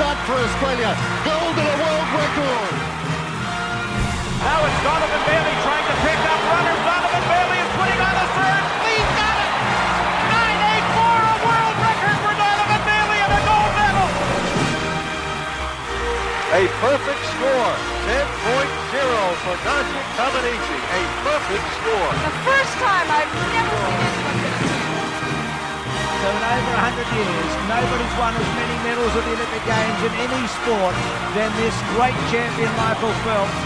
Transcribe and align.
A 0.00 0.16
for 0.24 0.32
Australia. 0.32 0.96
Gold 1.28 1.56
and 1.60 1.68
a 1.68 1.76
world 1.76 2.08
record. 2.16 2.72
Now 4.40 4.64
it's 4.64 4.80
Donovan 4.80 5.22
Bailey 5.28 5.56
trying 5.60 5.84
to 5.84 5.96
pick 6.00 6.20
up 6.24 6.40
runners. 6.40 6.80
Donovan 6.88 7.24
Bailey 7.28 7.58
is 7.60 7.70
putting 7.76 8.00
on 8.00 8.16
a 8.16 8.26
third. 8.32 8.64
He's 8.88 9.10
got 9.20 9.36
it. 9.44 9.52
984, 10.24 11.04
a 11.04 11.36
world 11.44 11.76
record 11.84 12.16
for 12.16 12.32
Donovan 12.32 12.82
Bailey 12.88 13.18
and 13.28 13.32
a 13.36 13.40
gold 13.44 13.72
medal. 13.76 14.08
A 16.48 16.62
perfect 16.80 17.22
score. 17.36 17.72
10.0 18.08 19.04
for 19.44 19.56
Nadia 19.68 20.02
Comaneci. 20.16 20.78
A 20.80 21.00
perfect 21.28 21.66
score. 21.76 22.10
The 22.24 22.36
first 22.48 22.72
time 22.80 23.04
I've 23.04 23.32
never 23.52 23.76
seen 23.84 24.00
anyone 24.00 24.00
get 24.00 24.08
a 24.08 24.09
So 26.20 26.28
in 26.28 26.44
over 26.44 26.74
100 26.84 27.16
years, 27.16 27.50
nobody's 27.64 28.14
won 28.20 28.36
as 28.36 28.44
many 28.52 28.76
medals 28.84 29.08
at 29.16 29.24
the 29.24 29.32
Olympic 29.40 29.64
Games 29.64 30.00
in 30.04 30.12
any 30.20 30.44
sport 30.52 30.92
than 31.32 31.48
this 31.56 31.72
great 31.96 32.18
champion 32.28 32.68
Michael 32.76 33.16
Phelps. 33.24 33.56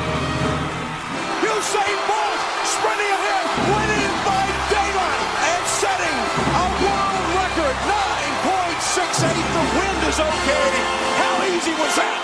Usain 1.43 1.99
Bolt 2.07 2.41
sprinting 2.63 3.11
ahead, 3.11 3.47
winning 3.75 4.15
by 4.23 4.47
daylight 4.71 5.23
and 5.51 5.63
setting 5.67 6.19
a 6.55 6.67
world 6.79 7.27
record 7.43 7.77
9.68. 8.47 9.35
The 9.35 9.65
wind 9.75 10.01
is 10.07 10.19
okay. 10.23 10.71
How 11.19 11.35
easy 11.51 11.75
was 11.75 11.91
that? 11.99 12.24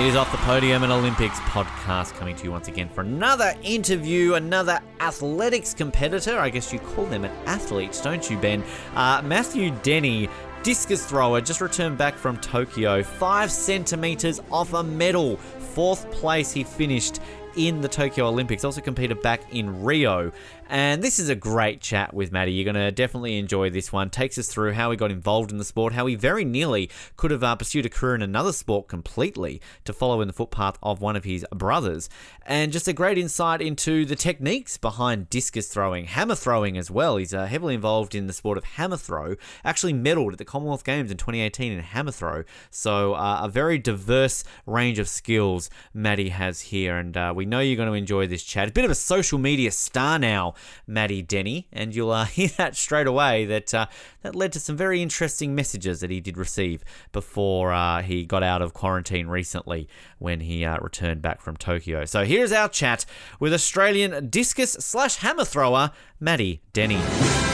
It 0.00 0.06
is 0.06 0.16
Off 0.16 0.32
the 0.32 0.38
Podium 0.38 0.82
and 0.82 0.90
Olympics 0.90 1.38
podcast 1.40 2.14
coming 2.14 2.34
to 2.36 2.44
you 2.44 2.50
once 2.50 2.68
again 2.68 2.88
for 2.88 3.02
another 3.02 3.52
interview, 3.62 4.32
another 4.32 4.80
athletics 4.98 5.74
competitor. 5.74 6.38
I 6.38 6.48
guess 6.48 6.72
you 6.72 6.78
call 6.78 7.04
them 7.04 7.26
an 7.26 7.30
athlete, 7.44 8.00
don't 8.02 8.30
you, 8.30 8.38
Ben? 8.38 8.64
Uh, 8.96 9.20
Matthew 9.22 9.72
Denny, 9.82 10.30
discus 10.62 11.04
thrower, 11.04 11.42
just 11.42 11.60
returned 11.60 11.98
back 11.98 12.14
from 12.14 12.38
Tokyo, 12.38 13.02
five 13.02 13.50
centimeters 13.50 14.40
off 14.50 14.72
a 14.72 14.82
medal. 14.82 15.36
Fourth 15.36 16.10
place 16.10 16.50
he 16.50 16.64
finished 16.64 17.20
in 17.56 17.82
the 17.82 17.88
Tokyo 17.88 18.26
Olympics, 18.26 18.64
also 18.64 18.80
competed 18.80 19.20
back 19.20 19.52
in 19.52 19.82
Rio. 19.82 20.32
And 20.70 21.02
this 21.02 21.18
is 21.18 21.28
a 21.28 21.34
great 21.34 21.80
chat 21.80 22.14
with 22.14 22.30
Matty. 22.30 22.52
You're 22.52 22.72
going 22.72 22.76
to 22.76 22.92
definitely 22.92 23.38
enjoy 23.38 23.70
this 23.70 23.92
one. 23.92 24.08
Takes 24.08 24.38
us 24.38 24.46
through 24.46 24.74
how 24.74 24.92
he 24.92 24.96
got 24.96 25.10
involved 25.10 25.50
in 25.50 25.58
the 25.58 25.64
sport, 25.64 25.94
how 25.94 26.06
he 26.06 26.14
very 26.14 26.44
nearly 26.44 26.88
could 27.16 27.32
have 27.32 27.42
uh, 27.42 27.56
pursued 27.56 27.86
a 27.86 27.88
career 27.88 28.14
in 28.14 28.22
another 28.22 28.52
sport 28.52 28.86
completely 28.86 29.60
to 29.84 29.92
follow 29.92 30.20
in 30.20 30.28
the 30.28 30.32
footpath 30.32 30.78
of 30.80 31.00
one 31.00 31.16
of 31.16 31.24
his 31.24 31.44
brothers. 31.52 32.08
And 32.46 32.70
just 32.70 32.86
a 32.86 32.92
great 32.92 33.18
insight 33.18 33.60
into 33.60 34.04
the 34.04 34.14
techniques 34.14 34.76
behind 34.76 35.28
discus 35.28 35.66
throwing, 35.66 36.04
hammer 36.04 36.36
throwing 36.36 36.78
as 36.78 36.88
well. 36.88 37.16
He's 37.16 37.34
uh, 37.34 37.46
heavily 37.46 37.74
involved 37.74 38.14
in 38.14 38.28
the 38.28 38.32
sport 38.32 38.56
of 38.56 38.62
hammer 38.62 38.96
throw, 38.96 39.34
actually 39.64 39.92
medaled 39.92 40.30
at 40.30 40.38
the 40.38 40.44
Commonwealth 40.44 40.84
Games 40.84 41.10
in 41.10 41.16
2018 41.16 41.72
in 41.72 41.80
hammer 41.80 42.12
throw. 42.12 42.44
So 42.70 43.14
uh, 43.14 43.40
a 43.42 43.48
very 43.48 43.78
diverse 43.78 44.44
range 44.66 45.00
of 45.00 45.08
skills 45.08 45.68
Matty 45.92 46.28
has 46.28 46.60
here. 46.60 46.96
And 46.96 47.16
uh, 47.16 47.32
we 47.34 47.44
know 47.44 47.58
you're 47.58 47.74
going 47.74 47.88
to 47.88 47.94
enjoy 47.94 48.28
this 48.28 48.44
chat. 48.44 48.68
A 48.68 48.72
bit 48.72 48.84
of 48.84 48.90
a 48.92 48.94
social 48.94 49.38
media 49.40 49.72
star 49.72 50.16
now, 50.16 50.54
Matty 50.86 51.22
Denny, 51.22 51.68
and 51.72 51.94
you'll 51.94 52.10
uh, 52.10 52.24
hear 52.26 52.48
that 52.56 52.76
straight 52.76 53.06
away 53.06 53.44
that 53.46 53.72
uh, 53.74 53.86
that 54.22 54.34
led 54.34 54.52
to 54.52 54.60
some 54.60 54.76
very 54.76 55.02
interesting 55.02 55.54
messages 55.54 56.00
that 56.00 56.10
he 56.10 56.20
did 56.20 56.36
receive 56.36 56.84
before 57.12 57.72
uh, 57.72 58.02
he 58.02 58.24
got 58.24 58.42
out 58.42 58.62
of 58.62 58.74
quarantine 58.74 59.26
recently 59.28 59.88
when 60.18 60.40
he 60.40 60.64
uh, 60.64 60.78
returned 60.80 61.22
back 61.22 61.40
from 61.40 61.56
Tokyo. 61.56 62.04
So 62.04 62.24
here's 62.24 62.52
our 62.52 62.68
chat 62.68 63.04
with 63.38 63.52
Australian 63.52 64.28
discus 64.28 64.72
slash 64.72 65.16
hammer 65.16 65.44
thrower 65.44 65.92
Matty 66.18 66.62
Denny. 66.72 67.49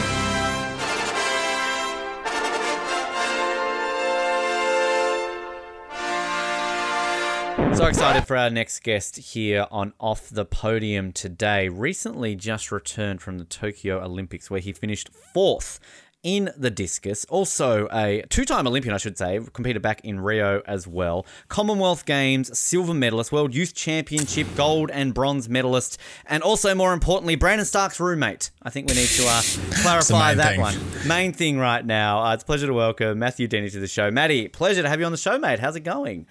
So 7.77 7.85
excited 7.85 8.27
for 8.27 8.39
our 8.39 8.49
next 8.49 8.83
guest 8.83 9.17
here 9.19 9.67
on 9.71 9.93
Off 10.01 10.31
the 10.31 10.47
Podium 10.47 11.13
today. 11.13 11.69
Recently 11.69 12.35
just 12.35 12.73
returned 12.73 13.21
from 13.21 13.37
the 13.37 13.45
Tokyo 13.45 14.03
Olympics 14.03 14.51
where 14.51 14.61
he 14.61 14.73
finished 14.73 15.11
fourth 15.35 15.79
in 16.23 16.51
the 16.57 16.71
discus. 16.71 17.27
Also 17.27 17.87
a 17.93 18.25
two-time 18.31 18.67
Olympian, 18.67 18.95
I 18.95 18.99
should 18.99 19.19
say, 19.19 19.39
competed 19.53 19.83
back 19.83 20.01
in 20.05 20.21
Rio 20.21 20.63
as 20.67 20.89
well. 20.89 21.27
Commonwealth 21.49 22.07
Games 22.07 22.59
silver 22.59 22.95
medalist, 22.95 23.31
World 23.31 23.55
Youth 23.55 23.75
Championship 23.75 24.47
gold 24.57 24.91
and 24.91 25.13
bronze 25.13 25.47
medalist, 25.47 26.01
and 26.25 26.43
also 26.43 26.75
more 26.75 26.95
importantly, 26.95 27.37
Brandon 27.37 27.67
Starc's 27.67 28.01
roommate. 28.01 28.53
I 28.63 28.71
think 28.71 28.89
we 28.89 28.95
need 28.95 29.09
to 29.09 29.27
uh, 29.29 29.43
clarify 29.83 30.33
that 30.33 30.53
thing. 30.53 30.61
one. 30.63 30.77
Main 31.07 31.35
thing 31.35 31.59
right 31.59 31.85
now. 31.85 32.25
Uh, 32.25 32.33
it's 32.35 32.43
a 32.43 32.47
pleasure 32.47 32.69
to 32.69 32.75
welcome 32.75 33.19
Matthew 33.19 33.47
Denny 33.47 33.69
to 33.69 33.81
the 33.81 33.87
show. 33.87 34.11
Matty, 34.11 34.49
pleasure 34.49 34.81
to 34.81 34.89
have 34.89 34.99
you 34.99 35.05
on 35.05 35.13
the 35.13 35.19
show, 35.19 35.39
mate. 35.39 35.59
How's 35.59 35.77
it 35.77 35.81
going? 35.81 36.27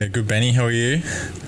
Yeah, 0.00 0.08
Good, 0.08 0.26
Benny. 0.26 0.52
How 0.52 0.64
are 0.64 0.70
you? 0.70 1.02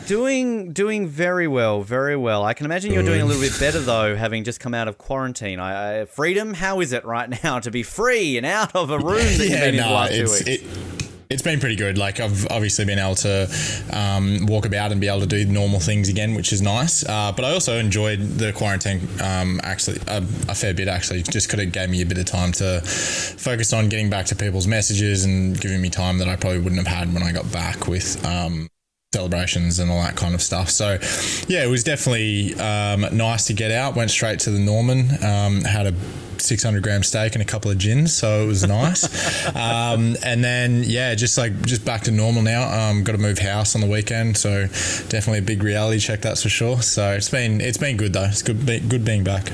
Doing 0.07 0.75
doing 0.75 1.07
very 1.09 1.49
well, 1.49 1.83
very 1.83 2.17
well. 2.17 2.45
I 2.45 2.53
can 2.53 2.67
imagine 2.67 2.93
you're 2.93 3.03
doing 3.03 3.23
a 3.23 3.25
little 3.25 3.41
bit 3.41 3.59
better 3.59 3.81
though, 3.81 4.15
having 4.15 4.45
just 4.45 4.61
come 4.61 4.75
out 4.75 4.89
of 4.89 4.99
quarantine. 4.99 5.59
I, 5.59 6.01
I, 6.01 6.05
freedom, 6.05 6.53
how 6.53 6.81
is 6.81 6.93
it 6.93 7.07
right 7.07 7.31
now 7.43 7.61
to 7.61 7.71
be 7.71 7.83
free 7.83 8.37
and 8.37 8.45
out 8.45 8.77
of 8.77 8.91
a 8.91 8.99
room 8.99 9.17
that 9.17 9.39
you've 9.39 9.53
been 9.53 9.77
in 9.77 9.83
the 9.83 9.91
last 9.91 10.13
two 10.13 10.25
weeks? 10.25 10.41
it, 10.43 10.92
it's 11.33 11.43
been 11.43 11.59
pretty 11.59 11.77
good. 11.77 11.97
Like 11.99 12.21
I've 12.21 12.47
obviously 12.49 12.85
been 12.85 12.99
able 12.99 13.15
to 13.17 13.51
um, 13.93 14.47
walk 14.47 14.67
about 14.67 14.93
and 14.93 15.01
be 15.01 15.09
able 15.09 15.21
to 15.21 15.27
do 15.27 15.45
normal 15.47 15.81
things 15.81 16.09
again, 16.09 16.35
which 16.35 16.53
is 16.53 16.61
nice. 16.61 17.05
Uh, 17.09 17.33
but 17.35 17.45
I 17.45 17.53
also 17.53 17.79
enjoyed 17.79 18.21
the 18.21 18.53
quarantine 18.53 19.09
um, 19.23 19.61
actually 19.63 19.99
a, 20.07 20.19
a 20.49 20.55
fair 20.55 20.75
bit. 20.75 20.89
Actually, 20.89 21.23
just 21.23 21.49
because 21.49 21.61
it 21.61 21.73
gave 21.73 21.89
me 21.89 22.03
a 22.03 22.07
bit 22.07 22.19
of 22.19 22.27
time 22.27 22.53
to 22.53 22.81
focus 22.83 23.73
on 23.73 23.89
getting 23.89 24.11
back 24.11 24.27
to 24.27 24.37
people's 24.37 24.67
messages 24.67 25.25
and 25.25 25.59
giving 25.61 25.81
me 25.81 25.89
time 25.89 26.19
that 26.19 26.29
I 26.29 26.37
probably 26.37 26.59
wouldn't 26.59 26.87
have 26.87 26.99
had 26.99 27.15
when 27.15 27.23
I 27.23 27.33
got 27.33 27.51
back 27.51 27.87
with. 27.89 28.25
Um, 28.27 28.69
celebrations 29.13 29.79
and 29.79 29.91
all 29.91 30.01
that 30.03 30.17
kind 30.17 30.35
of 30.35 30.41
stuff. 30.41 30.71
So, 30.71 30.99
yeah, 31.47 31.65
it 31.65 31.69
was 31.69 31.85
definitely 31.85 32.55
um, 32.55 33.05
nice 33.13 33.47
to 33.47 33.53
get 33.53 33.71
out. 33.71 33.95
Went 33.95 34.11
straight 34.11 34.41
to 34.41 34.51
the 34.51 34.59
Norman. 34.59 35.11
Um, 35.23 35.61
had 35.63 35.87
a 35.87 35.95
600 36.39 36.83
gram 36.83 37.03
steak 37.03 37.35
and 37.35 37.43
a 37.43 37.45
couple 37.45 37.71
of 37.71 37.79
gins, 37.79 38.15
so 38.15 38.43
it 38.43 38.47
was 38.47 38.67
nice. 38.67 39.05
um, 39.55 40.17
and 40.25 40.43
then, 40.43 40.83
yeah, 40.85 41.15
just 41.15 41.37
like 41.37 41.61
just 41.63 41.85
back 41.85 42.03
to 42.03 42.11
normal 42.11 42.43
now. 42.43 42.89
Um, 42.89 43.05
got 43.05 43.13
to 43.13 43.19
move 43.19 43.39
house 43.39 43.75
on 43.75 43.81
the 43.81 43.87
weekend, 43.87 44.37
so 44.37 44.63
definitely 45.09 45.39
a 45.39 45.43
big 45.43 45.63
reality 45.63 45.99
check, 45.99 46.21
that's 46.23 46.43
for 46.43 46.49
sure. 46.49 46.81
So 46.81 47.13
it's 47.13 47.29
been 47.29 47.61
it's 47.61 47.79
been 47.79 47.97
good 47.97 48.15
though. 48.15 48.25
It's 48.25 48.43
good 48.43 48.65
be, 48.65 48.81
good 48.81 49.05
being 49.05 49.25
back. 49.25 49.53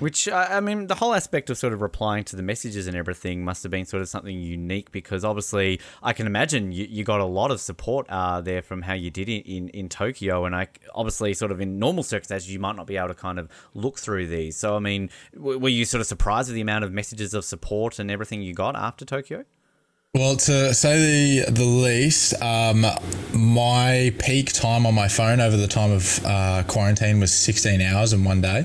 Which 0.00 0.28
I 0.28 0.60
mean, 0.60 0.86
the 0.86 0.94
whole 0.94 1.12
aspect 1.12 1.50
of 1.50 1.58
sort 1.58 1.72
of 1.72 1.82
replying 1.82 2.22
to 2.24 2.36
the 2.36 2.42
messages 2.42 2.86
and 2.86 2.96
everything 2.96 3.44
must 3.44 3.64
have 3.64 3.72
been 3.72 3.84
sort 3.84 4.00
of 4.00 4.08
something 4.08 4.38
unique 4.38 4.92
because 4.92 5.24
obviously 5.24 5.80
I 6.04 6.12
can 6.12 6.28
imagine 6.28 6.70
you, 6.70 6.86
you 6.88 7.02
got 7.02 7.18
a 7.18 7.24
lot 7.24 7.50
of 7.50 7.60
support 7.60 8.06
uh, 8.08 8.40
there 8.40 8.62
from 8.62 8.82
how 8.82 8.92
you 8.92 9.10
did 9.10 9.28
it 9.28 9.44
in, 9.44 9.70
in 9.70 9.88
Tokyo, 9.88 10.44
and 10.44 10.54
I 10.54 10.68
obviously 10.94 11.34
sort 11.34 11.50
of 11.50 11.60
in 11.60 11.80
normal 11.80 12.04
circumstances 12.04 12.48
you 12.48 12.60
might 12.60 12.76
not 12.76 12.86
be 12.86 12.96
able 12.96 13.08
to 13.08 13.14
kind 13.14 13.40
of 13.40 13.48
look 13.74 13.98
through 13.98 14.28
these. 14.28 14.56
So 14.56 14.76
I 14.76 14.78
mean, 14.78 15.10
w- 15.34 15.58
were 15.58 15.68
you 15.68 15.84
sort 15.84 16.00
of 16.00 16.06
surprised 16.06 16.48
with 16.48 16.54
the 16.54 16.60
amount 16.60 16.84
of 16.84 16.92
messages 16.92 17.34
of 17.34 17.44
support 17.44 17.98
and 17.98 18.08
everything 18.08 18.40
you 18.40 18.54
got 18.54 18.76
after 18.76 19.04
Tokyo? 19.04 19.44
Well, 20.14 20.36
to 20.36 20.72
say 20.72 21.42
the 21.44 21.52
the 21.52 21.64
least, 21.66 22.32
um, 22.42 22.86
my 23.34 24.10
peak 24.18 24.54
time 24.54 24.86
on 24.86 24.94
my 24.94 25.06
phone 25.06 25.38
over 25.38 25.54
the 25.54 25.68
time 25.68 25.92
of 25.92 26.24
uh, 26.24 26.62
quarantine 26.66 27.20
was 27.20 27.30
16 27.34 27.82
hours 27.82 28.14
in 28.14 28.24
one 28.24 28.40
day. 28.40 28.64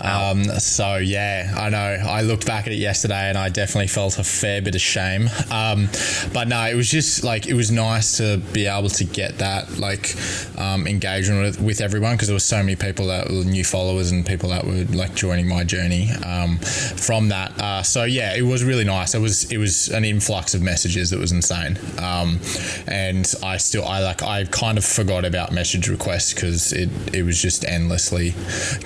Um, 0.00 0.42
so 0.42 0.96
yeah, 0.96 1.54
I 1.56 1.70
know. 1.70 1.78
I 1.78 2.22
looked 2.22 2.44
back 2.44 2.66
at 2.66 2.72
it 2.72 2.80
yesterday 2.80 3.28
and 3.28 3.38
I 3.38 3.50
definitely 3.50 3.86
felt 3.86 4.18
a 4.18 4.24
fair 4.24 4.60
bit 4.62 4.74
of 4.74 4.80
shame. 4.80 5.30
Um, 5.52 5.88
but 6.32 6.48
no, 6.48 6.60
it 6.64 6.74
was 6.74 6.90
just 6.90 7.22
like 7.22 7.46
it 7.46 7.54
was 7.54 7.70
nice 7.70 8.16
to 8.16 8.38
be 8.52 8.66
able 8.66 8.88
to 8.88 9.04
get 9.04 9.38
that 9.38 9.78
like 9.78 10.16
um, 10.58 10.88
engagement 10.88 11.42
with, 11.42 11.60
with 11.60 11.80
everyone 11.80 12.16
because 12.16 12.26
there 12.26 12.34
were 12.34 12.40
so 12.40 12.56
many 12.56 12.74
people 12.74 13.06
that 13.06 13.28
were 13.28 13.44
new 13.44 13.62
followers 13.62 14.10
and 14.10 14.26
people 14.26 14.48
that 14.48 14.66
were 14.66 14.84
like 14.86 15.14
joining 15.14 15.46
my 15.46 15.62
journey 15.62 16.10
um, 16.26 16.58
from 16.58 17.28
that. 17.28 17.56
Uh, 17.60 17.84
so 17.84 18.02
yeah, 18.02 18.34
it 18.34 18.42
was 18.42 18.64
really 18.64 18.82
nice. 18.82 19.14
It 19.14 19.20
was 19.20 19.52
it 19.52 19.58
was 19.58 19.88
an 19.90 20.04
influx 20.04 20.52
of 20.52 20.62
messages 20.62 20.79
that 21.10 21.18
was 21.18 21.32
insane. 21.32 21.78
Um, 21.98 22.40
and 22.86 23.32
I 23.42 23.56
still 23.56 23.84
I 23.84 24.00
like 24.00 24.22
I 24.22 24.44
kind 24.44 24.78
of 24.78 24.84
forgot 24.84 25.24
about 25.24 25.52
message 25.52 25.88
requests 25.88 26.34
because 26.34 26.72
it 26.72 26.90
it 27.14 27.22
was 27.22 27.40
just 27.40 27.64
endlessly, 27.64 28.34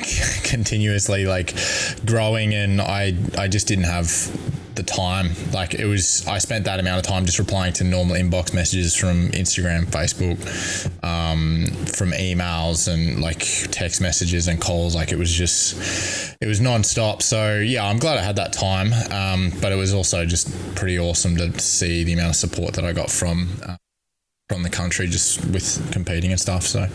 continuously 0.44 1.26
like 1.26 1.54
growing, 2.04 2.54
and 2.54 2.80
I 2.80 3.14
I 3.38 3.48
just 3.48 3.66
didn't 3.66 3.84
have 3.84 4.08
the 4.76 4.82
time. 4.82 5.30
Like 5.52 5.74
it 5.74 5.86
was, 5.86 6.26
I 6.26 6.38
spent 6.38 6.64
that 6.64 6.80
amount 6.80 6.98
of 6.98 7.06
time 7.06 7.24
just 7.24 7.38
replying 7.38 7.72
to 7.74 7.84
normal 7.84 8.16
inbox 8.16 8.54
messages 8.54 8.94
from 8.94 9.28
Instagram, 9.30 9.86
Facebook, 9.86 10.38
um, 11.04 11.66
from 11.86 12.12
emails 12.12 12.92
and 12.92 13.20
like 13.20 13.40
text 13.70 14.00
messages 14.00 14.48
and 14.48 14.60
calls. 14.60 14.94
Like 14.94 15.12
it 15.12 15.18
was 15.18 15.32
just, 15.32 16.36
it 16.40 16.46
was 16.46 16.60
nonstop. 16.60 17.22
So 17.22 17.58
yeah, 17.58 17.84
I'm 17.84 17.98
glad 17.98 18.18
I 18.18 18.22
had 18.22 18.36
that 18.36 18.52
time. 18.52 18.92
Um, 19.10 19.52
but 19.60 19.72
it 19.72 19.76
was 19.76 19.94
also 19.94 20.24
just 20.26 20.50
pretty 20.74 20.98
awesome 20.98 21.36
to 21.36 21.58
see 21.58 22.04
the 22.04 22.12
amount 22.14 22.30
of 22.30 22.36
support 22.36 22.74
that 22.74 22.84
I 22.84 22.92
got 22.92 23.10
from 23.10 23.48
uh, 23.66 23.76
from 24.48 24.62
the 24.62 24.70
country 24.70 25.06
just 25.06 25.44
with 25.46 25.90
competing 25.92 26.30
and 26.30 26.40
stuff. 26.40 26.64
So. 26.64 26.88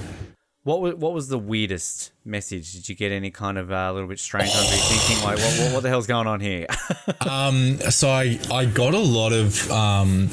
What 0.63 0.81
was, 0.81 0.95
what 0.95 1.13
was 1.13 1.29
the 1.29 1.38
weirdest 1.39 2.11
message? 2.25 2.73
Did 2.73 2.89
you 2.89 2.95
get 2.95 3.11
any 3.13 3.31
kind 3.31 3.57
of 3.57 3.71
uh, 3.71 3.88
a 3.89 3.94
little 3.94 4.09
bit 4.09 4.19
strange 4.19 4.50
you 4.50 4.77
thinking 4.77 5.23
like, 5.23 5.38
what, 5.38 5.59
what, 5.59 5.73
what 5.75 5.83
the 5.83 5.89
hell's 5.89 6.06
going 6.07 6.27
on 6.27 6.41
here? 6.41 6.67
So 7.89 8.09
I, 8.09 8.39
I 8.51 8.65
got 8.65 8.94
a 8.94 9.00
lot 9.00 9.31
of 9.31 9.71
um, 9.71 10.29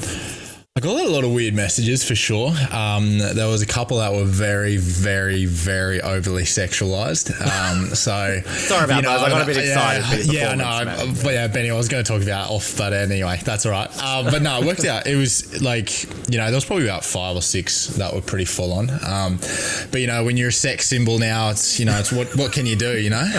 I 0.77 0.79
got 0.79 1.03
a 1.03 1.09
lot 1.09 1.23
of 1.23 1.31
weird 1.33 1.55
messages 1.55 2.07
for 2.07 2.13
sure. 2.13 2.53
Um, 2.71 3.17
there 3.17 3.47
was 3.47 3.63
a 3.63 3.65
couple 3.65 3.97
that 3.97 4.13
were 4.13 4.25
very, 4.25 4.77
very, 4.77 5.45
very 5.45 5.99
overly 6.01 6.43
sexualized. 6.43 7.31
Um, 7.41 7.87
so 7.95 8.41
Sorry 8.45 8.83
about 8.85 9.03
those. 9.03 9.23
I 9.23 9.29
got 9.29 9.41
a 9.41 9.45
bit 9.47 9.57
excited 9.57 10.05
for 10.05 10.15
your 10.17 10.35
Yeah, 10.35 10.49
yeah, 10.49 10.55
no, 10.55 10.65
I, 10.65 11.13
but 11.23 11.33
yeah, 11.33 11.47
Benny, 11.47 11.71
I 11.71 11.73
was 11.75 11.87
going 11.87 12.03
to 12.03 12.07
talk 12.07 12.21
about 12.21 12.51
off, 12.51 12.77
but 12.77 12.93
anyway, 12.93 13.39
that's 13.43 13.65
all 13.65 13.71
right. 13.71 13.89
Um, 14.03 14.25
but 14.25 14.43
no, 14.43 14.61
it 14.61 14.67
worked 14.67 14.85
out. 14.85 15.07
It 15.07 15.15
was 15.15 15.63
like 15.63 16.03
you 16.29 16.37
know, 16.37 16.45
there 16.45 16.53
was 16.53 16.65
probably 16.65 16.85
about 16.85 17.03
five 17.03 17.35
or 17.35 17.41
six 17.41 17.87
that 17.97 18.13
were 18.13 18.21
pretty 18.21 18.45
full 18.45 18.71
on. 18.71 18.91
Um, 19.03 19.37
but 19.91 19.99
you 20.01 20.05
know, 20.05 20.25
when 20.25 20.37
you're 20.37 20.49
a 20.49 20.53
sex 20.53 20.85
symbol 20.85 21.17
now, 21.17 21.49
it's 21.49 21.79
you 21.79 21.85
know, 21.87 21.97
it's 21.97 22.11
what 22.11 22.27
what 22.35 22.51
can 22.53 22.67
you 22.67 22.75
do? 22.75 22.99
You 22.99 23.09
know. 23.09 23.23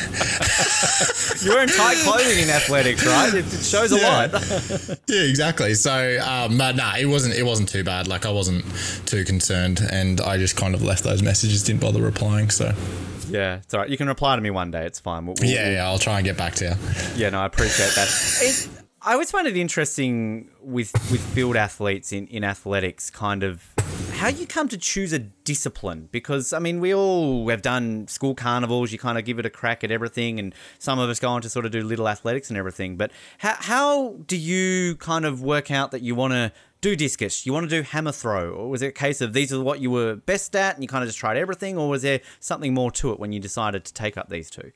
You're 1.41 1.55
wearing 1.55 1.69
tight 1.69 1.99
clothing 1.99 2.41
in 2.41 2.51
athletics, 2.51 3.07
right? 3.07 3.33
It, 3.33 3.47
it 3.47 3.63
shows 3.65 3.93
a 3.93 3.99
Yeah. 4.01 4.27
lot. 4.33 4.99
Yeah, 5.09 5.23
exactly. 5.23 5.75
So, 5.75 6.19
um, 6.21 6.59
but 6.59 6.75
nah, 6.77 6.97
it 6.97 7.07
wasn't. 7.07 7.28
It 7.33 7.45
wasn't 7.45 7.69
too 7.69 7.85
bad. 7.85 8.07
Like 8.09 8.27
I 8.27 8.31
wasn't 8.31 8.65
too 9.07 9.25
concerned, 9.25 9.81
and 9.91 10.21
I 10.21 10.39
just 10.39 10.57
kind 10.57 10.75
of 10.75 10.83
left 10.83 11.05
those 11.05 11.23
messages. 11.23 11.63
Didn't 11.63 11.81
bother 11.81 12.03
replying. 12.03 12.51
So, 12.51 12.73
yeah, 13.29 13.57
it's 13.57 13.75
all 13.75 13.81
right. 13.81 13.89
You 13.91 13.97
can 13.97 14.09
reply 14.09 14.37
to 14.37 14.43
me 14.43 14.51
one 14.51 14.71
day. 14.71 14.85
It's 14.87 15.01
fine. 15.01 15.27
We'll, 15.27 15.37
we'll- 15.41 15.51
yeah, 15.51 15.71
yeah, 15.71 15.87
I'll 15.87 15.99
try 15.99 16.19
and 16.19 16.25
get 16.25 16.37
back 16.37 16.55
to 16.57 16.65
you. 16.65 16.75
Yeah, 17.17 17.31
no, 17.31 17.41
I 17.41 17.47
appreciate 17.47 17.93
that. 17.95 18.09
It, 18.43 18.69
I 19.01 19.13
always 19.13 19.31
find 19.31 19.47
it 19.47 19.57
interesting 19.57 20.51
with 20.61 20.93
with 21.11 21.21
field 21.35 21.57
athletes 21.57 22.13
in, 22.13 22.27
in 22.29 22.43
athletics, 22.45 23.11
kind 23.11 23.43
of 23.45 23.65
how 24.15 24.27
you 24.27 24.45
come 24.49 24.69
to 24.69 24.77
choose 24.77 25.13
a 25.13 25.21
discipline. 25.21 26.09
Because 26.11 26.53
I 26.53 26.59
mean, 26.59 26.81
we 26.81 26.93
all 26.93 27.49
have 27.49 27.63
done 27.63 28.09
school 28.09 28.35
carnivals. 28.35 28.91
You 28.91 28.99
kind 28.99 29.17
of 29.17 29.25
give 29.25 29.39
it 29.39 29.47
a 29.47 29.51
crack 29.51 29.85
at 29.85 29.93
everything, 29.93 30.41
and 30.41 30.53
some 30.81 30.99
of 30.99 31.09
us 31.09 31.21
go 31.21 31.29
on 31.29 31.43
to 31.43 31.49
sort 31.49 31.65
of 31.65 31.71
do 31.71 31.83
little 31.83 32.09
athletics 32.09 32.49
and 32.51 32.59
everything. 32.59 32.97
But 32.97 33.13
how 33.39 33.55
how 33.61 34.17
do 34.27 34.37
you 34.37 34.97
kind 34.97 35.25
of 35.25 35.43
work 35.43 35.71
out 35.71 35.93
that 35.93 36.03
you 36.03 36.17
want 36.17 36.33
to 36.33 36.53
do 36.81 36.95
discus, 36.95 37.45
you 37.45 37.53
want 37.53 37.69
to 37.69 37.77
do 37.77 37.83
hammer 37.83 38.13
throw, 38.13 38.51
or 38.51 38.69
was 38.69 38.83
it 38.83 38.89
a 38.89 38.93
case 38.93 39.21
of 39.21 39.33
these 39.33 39.53
are 39.53 39.61
what 39.61 39.81
you 39.81 39.91
were 39.91 40.17
best 40.17 40.55
at, 40.55 40.75
and 40.75 40.85
you 40.85 40.89
kind 40.89 41.03
of 41.03 41.09
just 41.09 41.19
tried 41.19 41.37
everything, 41.37 41.77
or 41.77 41.89
was 41.89 42.03
there 42.03 42.21
something 42.41 42.73
more 42.75 42.91
to 42.93 43.13
it 43.13 43.19
when 43.19 43.33
you 43.33 43.41
decided 43.41 43.85
to 43.85 43.93
take 43.93 44.17
up 44.17 44.29
these 44.29 44.51
two? 44.51 44.73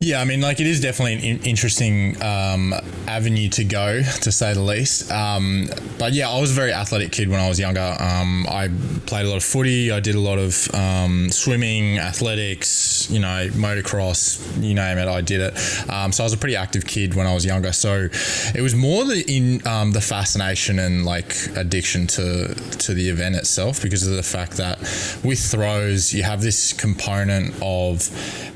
Yeah, 0.00 0.20
I 0.20 0.26
mean, 0.26 0.42
like 0.42 0.60
it 0.60 0.66
is 0.66 0.82
definitely 0.82 1.14
an 1.14 1.20
in- 1.20 1.44
interesting 1.46 2.22
um, 2.22 2.74
avenue 3.08 3.48
to 3.48 3.64
go, 3.64 4.02
to 4.02 4.30
say 4.30 4.52
the 4.52 4.60
least. 4.60 5.10
Um, 5.10 5.70
but 5.98 6.12
yeah, 6.12 6.28
I 6.28 6.38
was 6.38 6.50
a 6.50 6.54
very 6.54 6.70
athletic 6.70 7.12
kid 7.12 7.30
when 7.30 7.40
I 7.40 7.48
was 7.48 7.58
younger. 7.58 7.96
Um, 7.98 8.46
I 8.46 8.68
played 9.06 9.24
a 9.24 9.28
lot 9.30 9.38
of 9.38 9.42
footy. 9.42 9.90
I 9.90 10.00
did 10.00 10.14
a 10.14 10.20
lot 10.20 10.38
of 10.38 10.68
um, 10.74 11.30
swimming, 11.30 11.98
athletics, 11.98 13.08
you 13.10 13.20
know, 13.20 13.48
motocross, 13.52 14.62
you 14.62 14.74
name 14.74 14.98
it. 14.98 15.08
I 15.08 15.22
did 15.22 15.40
it. 15.40 15.90
Um, 15.90 16.12
so 16.12 16.24
I 16.24 16.26
was 16.26 16.34
a 16.34 16.36
pretty 16.36 16.56
active 16.56 16.84
kid 16.84 17.14
when 17.14 17.26
I 17.26 17.32
was 17.32 17.46
younger. 17.46 17.72
So 17.72 18.08
it 18.54 18.60
was 18.60 18.74
more 18.74 19.06
the 19.06 19.24
in 19.26 19.66
um, 19.66 19.92
the 19.92 20.02
fascination 20.02 20.78
and 20.78 21.06
like 21.06 21.34
addiction 21.56 22.06
to 22.08 22.54
to 22.54 22.92
the 22.92 23.08
event 23.08 23.34
itself 23.34 23.80
because 23.80 24.06
of 24.06 24.14
the 24.14 24.22
fact 24.22 24.58
that 24.58 24.78
with 25.24 25.38
throws 25.38 26.12
you 26.12 26.22
have 26.22 26.42
this 26.42 26.74
component 26.74 27.54
of 27.62 28.06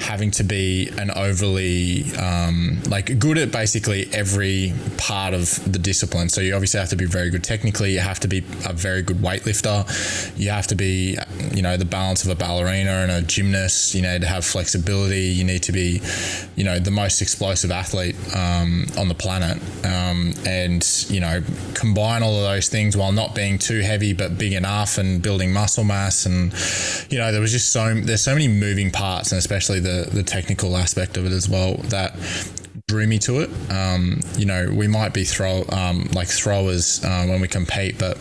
having 0.03 0.31
to 0.33 0.45
be 0.45 0.91
an 0.99 1.11
overly 1.31 2.05
um, 2.17 2.81
like 2.89 3.19
good 3.19 3.39
at 3.39 3.53
basically 3.53 4.09
every 4.13 4.73
part 4.97 5.35
of 5.35 5.73
the 5.73 5.79
discipline. 5.79 6.29
So 6.29 6.41
you 6.41 6.55
obviously 6.55 6.81
have 6.81 6.91
to 6.91 6.97
be 6.97 7.07
very 7.07 7.31
good 7.31 7.45
technically. 7.45 7.93
You 7.93 8.01
have 8.01 8.21
to 8.21 8.29
be 8.29 8.39
a 8.67 8.73
very 8.73 9.03
good 9.03 9.19
weightlifter. 9.19 9.79
You 10.39 10.51
have 10.51 10.67
to 10.69 10.75
be, 10.75 11.17
you 11.53 11.63
know, 11.63 11.77
the 11.77 11.85
balance 11.85 12.25
of 12.25 12.31
a 12.31 12.35
ballerina 12.35 12.91
and 12.91 13.11
a 13.11 13.23
gymnast. 13.23 13.95
You 13.95 14.03
need 14.03 14.23
to 14.23 14.27
have 14.27 14.45
flexibility. 14.45 15.27
You 15.39 15.45
need 15.45 15.63
to 15.65 15.73
be, 15.73 16.01
you 16.57 16.65
know, 16.65 16.79
the 16.79 16.91
most 16.91 17.23
explosive 17.23 17.71
athlete 17.71 18.17
um, 18.35 18.87
on 18.99 19.09
the 19.09 19.15
planet. 19.15 19.59
Um, 19.85 20.35
and 20.47 20.87
you 21.09 21.21
know, 21.21 21.43
combine 21.75 22.23
all 22.23 22.37
of 22.37 22.43
those 22.43 22.69
things 22.69 22.97
while 22.97 23.13
not 23.13 23.35
being 23.35 23.59
too 23.59 23.81
heavy 23.81 24.13
but 24.13 24.39
big 24.39 24.53
enough 24.53 24.99
and 24.99 25.23
building 25.23 25.53
muscle 25.53 25.85
mass. 25.85 26.27
And 26.27 26.53
you 27.11 27.19
know, 27.19 27.33
there 27.33 27.41
was 27.41 27.53
just 27.53 27.73
so 27.73 27.95
there's 27.95 28.23
so 28.23 28.35
many 28.35 28.49
moving 28.49 28.91
parts, 28.91 29.33
and 29.33 29.39
especially 29.39 29.81
the 29.81 30.09
the 30.13 30.23
technical 30.23 30.77
aspect 30.77 31.17
it 31.27 31.33
as 31.33 31.49
well 31.49 31.77
that 31.89 32.15
drew 32.91 33.07
me 33.07 33.19
to 33.21 33.41
it. 33.41 33.51
Um, 33.71 34.21
you 34.37 34.47
know, 34.47 34.69
we 34.73 34.89
might 34.89 35.15
be 35.15 35.23
throw 35.23 35.65
um, 35.71 36.09
like 36.13 36.27
throwers 36.27 37.03
uh, 37.05 37.25
when 37.27 37.41
we 37.41 37.47
compete, 37.47 37.99
but 37.99 38.17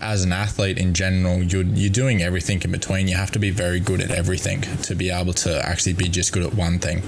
as 0.00 0.24
an 0.24 0.32
athlete 0.32 0.78
in 0.78 0.94
general, 0.94 1.42
you're 1.42 1.62
you're 1.62 1.92
doing 1.92 2.22
everything 2.22 2.62
in 2.62 2.72
between. 2.72 3.08
You 3.08 3.16
have 3.16 3.30
to 3.32 3.38
be 3.38 3.50
very 3.50 3.78
good 3.78 4.00
at 4.00 4.10
everything 4.10 4.62
to 4.88 4.94
be 4.94 5.10
able 5.10 5.34
to 5.44 5.64
actually 5.64 5.92
be 5.92 6.08
just 6.08 6.32
good 6.32 6.44
at 6.44 6.54
one 6.54 6.78
thing. 6.78 7.02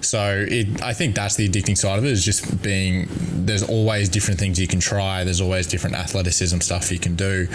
So 0.00 0.46
it, 0.48 0.82
I 0.82 0.94
think 0.94 1.14
that's 1.14 1.36
the 1.36 1.48
addicting 1.48 1.76
side 1.76 1.98
of 1.98 2.04
it 2.04 2.10
is 2.10 2.24
just 2.24 2.62
being. 2.62 3.08
There's 3.46 3.62
always 3.62 4.08
different 4.08 4.40
things 4.40 4.58
you 4.58 4.66
can 4.66 4.80
try. 4.80 5.24
There's 5.24 5.42
always 5.42 5.66
different 5.66 5.96
athleticism 5.96 6.60
stuff 6.60 6.90
you 6.90 6.98
can 6.98 7.14
do 7.14 7.46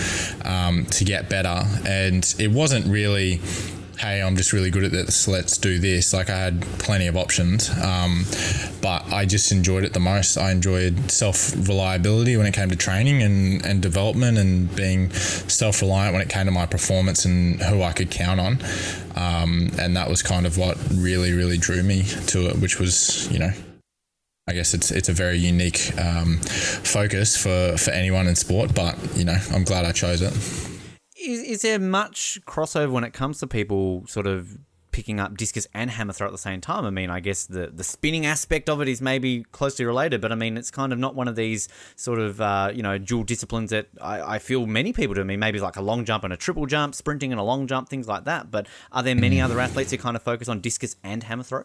um, 0.45 0.85
to 0.85 1.03
get 1.03 1.29
better, 1.29 1.63
and 1.87 2.23
it 2.37 2.51
wasn't 2.51 2.85
really 2.85 3.41
hey, 3.99 4.21
I'm 4.21 4.37
just 4.37 4.53
really 4.53 4.71
good 4.71 4.85
at 4.85 4.91
this, 4.91 5.27
let's 5.27 5.57
do 5.57 5.77
this. 5.77 6.13
Like 6.13 6.29
I 6.29 6.37
had 6.37 6.61
plenty 6.79 7.07
of 7.07 7.17
options, 7.17 7.69
um, 7.83 8.23
but 8.81 9.03
I 9.11 9.25
just 9.25 9.51
enjoyed 9.51 9.83
it 9.83 9.91
the 9.91 9.99
most. 9.99 10.37
I 10.37 10.51
enjoyed 10.51 11.11
self 11.11 11.53
reliability 11.67 12.37
when 12.37 12.45
it 12.45 12.53
came 12.53 12.69
to 12.69 12.77
training 12.77 13.21
and, 13.21 13.65
and 13.65 13.81
development 13.81 14.37
and 14.37 14.73
being 14.73 15.09
self 15.11 15.81
reliant 15.81 16.13
when 16.13 16.21
it 16.21 16.29
came 16.29 16.45
to 16.45 16.51
my 16.51 16.65
performance 16.65 17.25
and 17.25 17.61
who 17.61 17.83
I 17.83 17.91
could 17.91 18.09
count 18.09 18.39
on. 18.39 18.59
Um, 19.15 19.71
and 19.77 19.97
that 19.97 20.09
was 20.09 20.23
kind 20.23 20.45
of 20.45 20.57
what 20.57 20.77
really, 20.93 21.33
really 21.33 21.57
drew 21.57 21.83
me 21.83 22.03
to 22.27 22.47
it, 22.47 22.57
which 22.59 22.79
was, 22.79 23.29
you 23.29 23.39
know, 23.39 23.51
I 24.47 24.53
guess 24.53 24.73
it's 24.73 24.91
it's 24.91 25.09
a 25.09 25.13
very 25.13 25.37
unique 25.37 25.91
um, 25.99 26.37
focus 26.37 27.35
for, 27.35 27.77
for 27.77 27.91
anyone 27.91 28.27
in 28.27 28.35
sport, 28.35 28.73
but 28.73 28.97
you 29.15 29.25
know 29.25 29.37
I'm 29.51 29.63
glad 29.63 29.85
I 29.85 29.91
chose 29.91 30.21
it. 30.21 30.78
Is, 31.19 31.41
is 31.41 31.61
there 31.61 31.79
much 31.79 32.39
crossover 32.45 32.91
when 32.91 33.03
it 33.03 33.13
comes 33.13 33.39
to 33.39 33.47
people 33.47 34.05
sort 34.07 34.25
of 34.25 34.57
picking 34.91 35.19
up 35.19 35.37
discus 35.37 35.67
and 35.73 35.91
hammer 35.91 36.13
throw 36.13 36.27
at 36.27 36.31
the 36.31 36.37
same 36.37 36.61
time? 36.61 36.85
I 36.85 36.89
mean, 36.89 37.09
I 37.09 37.19
guess 37.19 37.45
the, 37.45 37.67
the 37.67 37.83
spinning 37.83 38.25
aspect 38.25 38.69
of 38.69 38.81
it 38.81 38.87
is 38.87 39.01
maybe 39.01 39.43
closely 39.51 39.85
related, 39.85 40.21
but 40.21 40.31
I 40.31 40.35
mean, 40.35 40.57
it's 40.57 40.71
kind 40.71 40.93
of 40.93 40.99
not 40.99 41.15
one 41.15 41.27
of 41.27 41.35
these 41.35 41.67
sort 41.95 42.19
of, 42.19 42.39
uh, 42.39 42.71
you 42.73 42.83
know, 42.83 42.97
dual 42.97 43.23
disciplines 43.23 43.69
that 43.71 43.87
I, 44.01 44.35
I 44.35 44.39
feel 44.39 44.65
many 44.65 44.93
people 44.93 45.13
do. 45.13 45.21
I 45.21 45.25
mean, 45.25 45.39
maybe 45.39 45.59
like 45.59 45.75
a 45.75 45.81
long 45.81 46.05
jump 46.05 46.23
and 46.23 46.33
a 46.33 46.37
triple 46.37 46.65
jump, 46.65 46.95
sprinting 46.95 47.31
and 47.31 47.39
a 47.39 47.43
long 47.43 47.67
jump, 47.67 47.89
things 47.89 48.07
like 48.07 48.25
that. 48.25 48.49
But 48.49 48.67
are 48.91 49.03
there 49.03 49.15
many 49.15 49.41
other 49.41 49.59
athletes 49.59 49.91
who 49.91 49.97
kind 49.97 50.15
of 50.15 50.23
focus 50.23 50.47
on 50.47 50.61
discus 50.61 50.95
and 51.03 51.23
hammer 51.23 51.43
throw? 51.43 51.63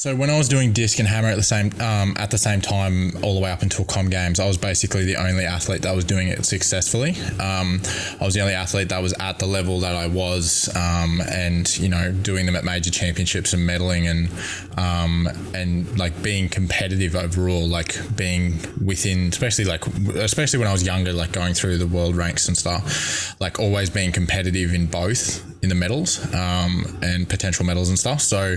So 0.00 0.16
when 0.16 0.30
I 0.30 0.38
was 0.38 0.48
doing 0.48 0.72
disc 0.72 0.98
and 0.98 1.06
hammer 1.06 1.28
at 1.28 1.36
the 1.36 1.42
same 1.42 1.78
um, 1.78 2.16
at 2.16 2.30
the 2.30 2.38
same 2.38 2.62
time, 2.62 3.22
all 3.22 3.34
the 3.34 3.40
way 3.40 3.50
up 3.50 3.60
until 3.60 3.84
Com 3.84 4.08
Games, 4.08 4.40
I 4.40 4.46
was 4.46 4.56
basically 4.56 5.04
the 5.04 5.16
only 5.16 5.44
athlete 5.44 5.82
that 5.82 5.94
was 5.94 6.06
doing 6.06 6.28
it 6.28 6.42
successfully. 6.46 7.10
Um, 7.38 7.82
I 8.18 8.24
was 8.24 8.32
the 8.32 8.40
only 8.40 8.54
athlete 8.54 8.88
that 8.88 9.02
was 9.02 9.12
at 9.20 9.38
the 9.38 9.44
level 9.44 9.80
that 9.80 9.94
I 9.94 10.06
was, 10.06 10.74
um, 10.74 11.20
and 11.30 11.76
you 11.76 11.90
know, 11.90 12.12
doing 12.12 12.46
them 12.46 12.56
at 12.56 12.64
major 12.64 12.90
championships 12.90 13.52
and 13.52 13.68
medaling 13.68 14.10
and 14.10 14.30
um, 14.78 15.28
and 15.54 15.98
like 15.98 16.22
being 16.22 16.48
competitive 16.48 17.14
overall, 17.14 17.68
like 17.68 17.98
being 18.16 18.58
within, 18.82 19.28
especially 19.28 19.66
like 19.66 19.86
especially 20.16 20.60
when 20.60 20.68
I 20.68 20.72
was 20.72 20.82
younger, 20.82 21.12
like 21.12 21.32
going 21.32 21.52
through 21.52 21.76
the 21.76 21.86
world 21.86 22.16
ranks 22.16 22.48
and 22.48 22.56
stuff, 22.56 23.38
like 23.38 23.60
always 23.60 23.90
being 23.90 24.12
competitive 24.12 24.72
in 24.72 24.86
both 24.86 25.44
in 25.62 25.68
the 25.68 25.74
medals 25.74 26.22
um, 26.34 26.86
and 27.02 27.28
potential 27.28 27.64
medals 27.66 27.88
and 27.88 27.98
stuff. 27.98 28.20
So 28.20 28.56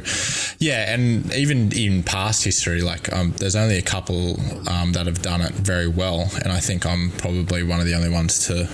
yeah, 0.59 0.93
and 0.93 1.32
even 1.35 1.71
in 1.71 2.03
past 2.03 2.43
history, 2.43 2.81
like 2.81 3.11
um, 3.13 3.33
there's 3.37 3.55
only 3.55 3.77
a 3.77 3.81
couple 3.81 4.39
um, 4.69 4.93
that 4.93 5.05
have 5.05 5.21
done 5.21 5.41
it 5.41 5.51
very 5.51 5.87
well, 5.87 6.29
and 6.43 6.51
I 6.51 6.59
think 6.59 6.85
I'm 6.85 7.11
probably 7.17 7.63
one 7.63 7.79
of 7.79 7.85
the 7.85 7.95
only 7.95 8.09
ones 8.09 8.47
to, 8.47 8.69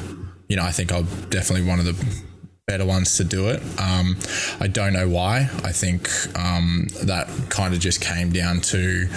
you 0.48 0.56
know, 0.56 0.64
I 0.64 0.72
think 0.72 0.92
I'm 0.92 1.06
definitely 1.30 1.68
one 1.68 1.80
of 1.80 1.86
the 1.86 2.24
better 2.68 2.86
ones 2.86 3.18
to 3.18 3.24
do 3.24 3.50
it. 3.50 3.62
Um, 3.80 4.16
I 4.60 4.68
don't 4.68 4.94
know 4.94 5.10
why. 5.10 5.50
I 5.64 5.72
think 5.72 6.08
um, 6.38 6.88
that 7.04 7.28
kind 7.50 7.74
of 7.74 7.80
just 7.80 8.00
came 8.00 8.32
down 8.32 8.62
to 8.62 9.08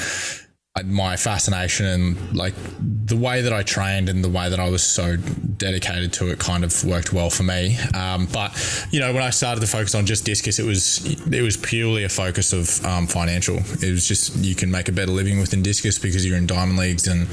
my 0.86 1.16
fascination 1.16 1.84
and 1.84 2.36
like 2.36 2.54
the 2.80 3.16
way 3.16 3.42
that 3.42 3.52
I 3.52 3.62
trained 3.62 4.08
and 4.08 4.24
the 4.24 4.30
way 4.30 4.48
that 4.48 4.58
I 4.58 4.70
was 4.70 4.82
so 4.82 5.16
dedicated 5.16 6.14
to 6.14 6.28
it 6.30 6.38
kind 6.38 6.64
of 6.64 6.84
worked 6.84 7.12
well 7.12 7.28
for 7.28 7.42
me. 7.42 7.76
Um, 7.94 8.26
but 8.32 8.86
you 8.90 8.98
know, 8.98 9.12
when 9.12 9.22
I 9.22 9.30
started 9.30 9.60
to 9.60 9.66
focus 9.66 9.94
on 9.94 10.06
just 10.06 10.24
discus, 10.24 10.58
it 10.58 10.64
was 10.64 11.04
it 11.30 11.42
was 11.42 11.58
purely 11.58 12.04
a 12.04 12.08
focus 12.08 12.54
of 12.54 12.84
um, 12.86 13.06
financial. 13.06 13.56
It 13.56 13.90
was 13.90 14.08
just 14.08 14.34
you 14.36 14.54
can 14.54 14.70
make 14.70 14.88
a 14.88 14.92
better 14.92 15.12
living 15.12 15.40
within 15.40 15.62
discus 15.62 15.98
because 15.98 16.24
you're 16.26 16.38
in 16.38 16.46
diamond 16.46 16.78
leagues 16.78 17.06
and 17.06 17.28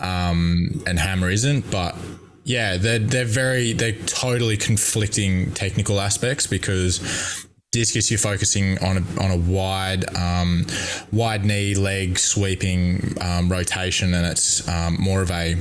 um, 0.00 0.82
and 0.86 0.98
hammer 0.98 1.30
isn't, 1.30 1.70
but 1.70 1.96
yeah, 2.44 2.76
they're 2.76 2.98
they're 2.98 3.24
very 3.24 3.72
they're 3.72 3.92
totally 3.92 4.58
conflicting 4.58 5.52
technical 5.52 6.00
aspects 6.00 6.46
because 6.46 7.46
discus 7.74 8.08
you're 8.08 8.18
focusing 8.18 8.78
on 8.84 8.98
a, 8.98 9.20
on 9.20 9.30
a 9.32 9.36
wide 9.36 10.04
um, 10.16 10.64
wide 11.10 11.44
knee 11.44 11.74
leg 11.74 12.16
sweeping 12.16 13.14
um, 13.20 13.50
rotation 13.50 14.14
and 14.14 14.24
it's 14.24 14.66
um, 14.68 14.96
more 15.00 15.20
of 15.20 15.30
a 15.32 15.56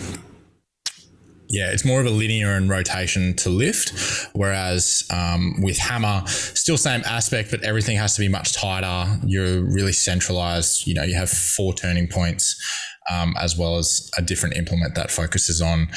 yeah, 1.54 1.72
it's 1.72 1.86
more 1.86 2.00
of 2.00 2.08
a 2.08 2.10
linear 2.10 2.54
and 2.54 2.68
rotation 2.68 3.36
to 3.36 3.50
lift. 3.50 3.94
Whereas 4.34 5.04
um, 5.12 5.62
with 5.62 5.78
hammer, 5.78 6.24
still 6.26 6.78
same 6.78 7.04
aspect, 7.06 7.52
but 7.52 7.62
everything 7.62 7.96
has 7.98 8.16
to 8.16 8.22
be 8.22 8.28
much 8.28 8.54
tighter. 8.54 9.20
You're 9.24 9.62
really 9.62 9.92
centralized. 9.94 10.88
You 10.88 10.96
know, 10.96 11.04
you 11.04 11.14
have 11.14 11.30
four 11.30 11.74
turning 11.76 12.08
points. 12.08 12.56
Um, 13.12 13.36
as 13.38 13.58
well 13.58 13.78
as 13.78 14.10
a 14.18 14.22
different 14.22 14.56
implement 14.56 14.96
that 14.96 15.12
focuses 15.12 15.62
on 15.62 15.90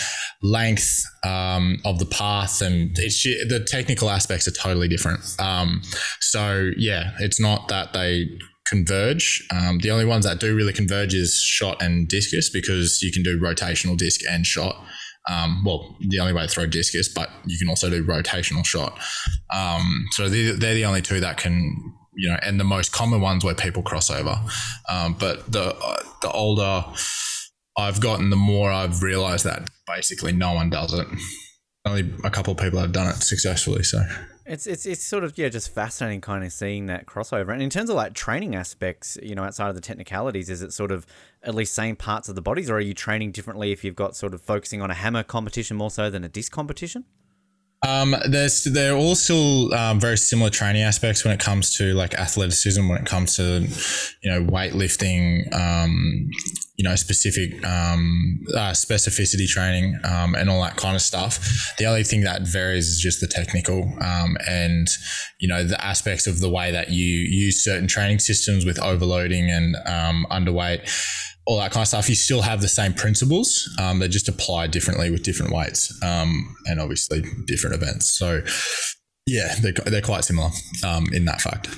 length 0.42 1.04
um, 1.24 1.78
of 1.84 2.00
the 2.00 2.06
path, 2.06 2.60
and 2.60 2.90
it's 2.98 3.22
the 3.22 3.64
technical 3.64 4.10
aspects 4.10 4.48
are 4.48 4.52
totally 4.52 4.88
different. 4.88 5.20
Um, 5.38 5.82
so 6.20 6.72
yeah, 6.76 7.12
it's 7.20 7.38
not 7.38 7.68
that 7.68 7.92
they 7.92 8.26
converge. 8.66 9.46
Um, 9.54 9.78
the 9.78 9.90
only 9.90 10.04
ones 10.04 10.24
that 10.24 10.40
do 10.40 10.54
really 10.54 10.72
converge 10.72 11.14
is 11.14 11.40
shot 11.40 11.80
and 11.80 12.08
discus 12.08 12.50
because 12.50 13.00
you 13.02 13.12
can 13.12 13.22
do 13.22 13.40
rotational 13.40 13.96
disc 13.96 14.20
and 14.28 14.44
shot. 14.44 14.76
Um, 15.28 15.64
well, 15.64 15.96
the 16.00 16.20
only 16.20 16.32
way 16.32 16.42
to 16.42 16.48
throw 16.48 16.66
discus, 16.66 17.08
but 17.08 17.30
you 17.46 17.58
can 17.58 17.68
also 17.68 17.90
do 17.90 18.04
rotational 18.04 18.64
shot. 18.64 18.98
Um, 19.52 20.06
so 20.12 20.28
they're, 20.28 20.52
they're, 20.52 20.74
the 20.74 20.84
only 20.84 21.02
two 21.02 21.18
that 21.20 21.36
can, 21.36 21.94
you 22.16 22.28
know, 22.28 22.38
and 22.42 22.58
the 22.58 22.64
most 22.64 22.92
common 22.92 23.20
ones 23.20 23.44
where 23.44 23.54
people 23.54 23.82
cross 23.82 24.10
over. 24.10 24.40
Um, 24.88 25.14
but 25.18 25.50
the 25.50 25.74
uh, 25.74 26.02
the 26.22 26.30
older 26.30 26.84
I've 27.76 28.00
gotten, 28.00 28.30
the 28.30 28.36
more 28.36 28.72
I've 28.72 29.02
realized 29.02 29.44
that 29.44 29.68
basically 29.86 30.32
no 30.32 30.54
one 30.54 30.70
does 30.70 30.94
it. 30.94 31.06
Only 31.84 32.12
a 32.24 32.30
couple 32.30 32.52
of 32.52 32.58
people 32.58 32.80
have 32.80 32.92
done 32.92 33.08
it 33.08 33.22
successfully. 33.22 33.82
So 33.82 34.02
it's 34.46 34.66
it's 34.66 34.86
it's 34.86 35.04
sort 35.04 35.24
of 35.24 35.36
yeah, 35.36 35.48
just 35.48 35.74
fascinating 35.74 36.20
kind 36.20 36.44
of 36.44 36.52
seeing 36.52 36.86
that 36.86 37.06
crossover. 37.06 37.52
And 37.52 37.62
in 37.62 37.70
terms 37.70 37.90
of 37.90 37.96
like 37.96 38.14
training 38.14 38.54
aspects, 38.54 39.18
you 39.22 39.34
know, 39.34 39.44
outside 39.44 39.68
of 39.68 39.74
the 39.74 39.80
technicalities, 39.80 40.48
is 40.48 40.62
it 40.62 40.72
sort 40.72 40.90
of 40.90 41.06
at 41.42 41.54
least 41.54 41.74
same 41.74 41.96
parts 41.96 42.28
of 42.28 42.34
the 42.34 42.42
bodies, 42.42 42.70
or 42.70 42.76
are 42.76 42.80
you 42.80 42.94
training 42.94 43.32
differently 43.32 43.72
if 43.72 43.84
you've 43.84 43.96
got 43.96 44.16
sort 44.16 44.34
of 44.34 44.40
focusing 44.40 44.80
on 44.80 44.90
a 44.90 44.94
hammer 44.94 45.22
competition 45.22 45.76
more 45.76 45.90
so 45.90 46.10
than 46.10 46.24
a 46.24 46.28
disc 46.28 46.50
competition? 46.50 47.04
Um, 47.82 48.16
there's 48.28 48.64
they're 48.64 48.96
all 48.96 49.14
still 49.14 49.72
um, 49.74 50.00
very 50.00 50.16
similar 50.16 50.50
training 50.50 50.82
aspects 50.82 51.24
when 51.24 51.34
it 51.34 51.40
comes 51.40 51.76
to 51.76 51.92
like 51.94 52.14
athleticism, 52.14 52.88
when 52.88 52.98
it 52.98 53.06
comes 53.06 53.36
to 53.36 53.66
you 54.22 54.30
know 54.30 54.44
weightlifting, 54.44 55.52
um, 55.54 56.28
you 56.76 56.84
know 56.84 56.96
specific 56.96 57.64
um, 57.64 58.40
uh, 58.54 58.72
specificity 58.72 59.46
training, 59.46 59.98
um, 60.04 60.34
and 60.34 60.48
all 60.48 60.62
that 60.62 60.76
kind 60.76 60.96
of 60.96 61.02
stuff. 61.02 61.74
The 61.78 61.84
only 61.84 62.02
thing 62.02 62.22
that 62.22 62.42
varies 62.42 62.88
is 62.88 62.98
just 62.98 63.20
the 63.20 63.28
technical 63.28 63.82
um, 64.00 64.36
and 64.48 64.88
you 65.38 65.46
know 65.46 65.62
the 65.62 65.82
aspects 65.84 66.26
of 66.26 66.40
the 66.40 66.48
way 66.48 66.72
that 66.72 66.90
you 66.90 67.06
use 67.06 67.62
certain 67.62 67.86
training 67.86 68.20
systems 68.20 68.64
with 68.64 68.80
overloading 68.80 69.50
and 69.50 69.76
underweight 70.30 70.88
all 71.46 71.58
that 71.58 71.70
kind 71.70 71.82
of 71.82 71.88
stuff, 71.88 72.08
you 72.08 72.14
still 72.16 72.42
have 72.42 72.60
the 72.60 72.68
same 72.68 72.92
principles. 72.92 73.72
Um, 73.78 74.00
they 74.00 74.08
just 74.08 74.28
apply 74.28 74.66
differently 74.66 75.10
with 75.10 75.22
different 75.22 75.52
weights 75.52 75.96
um, 76.02 76.56
and 76.66 76.80
obviously 76.80 77.24
different 77.46 77.76
events. 77.76 78.10
So, 78.10 78.42
yeah, 79.26 79.54
they're, 79.60 79.72
they're 79.72 80.02
quite 80.02 80.24
similar 80.24 80.50
um, 80.84 81.06
in 81.12 81.24
that 81.26 81.40
fact. 81.40 81.68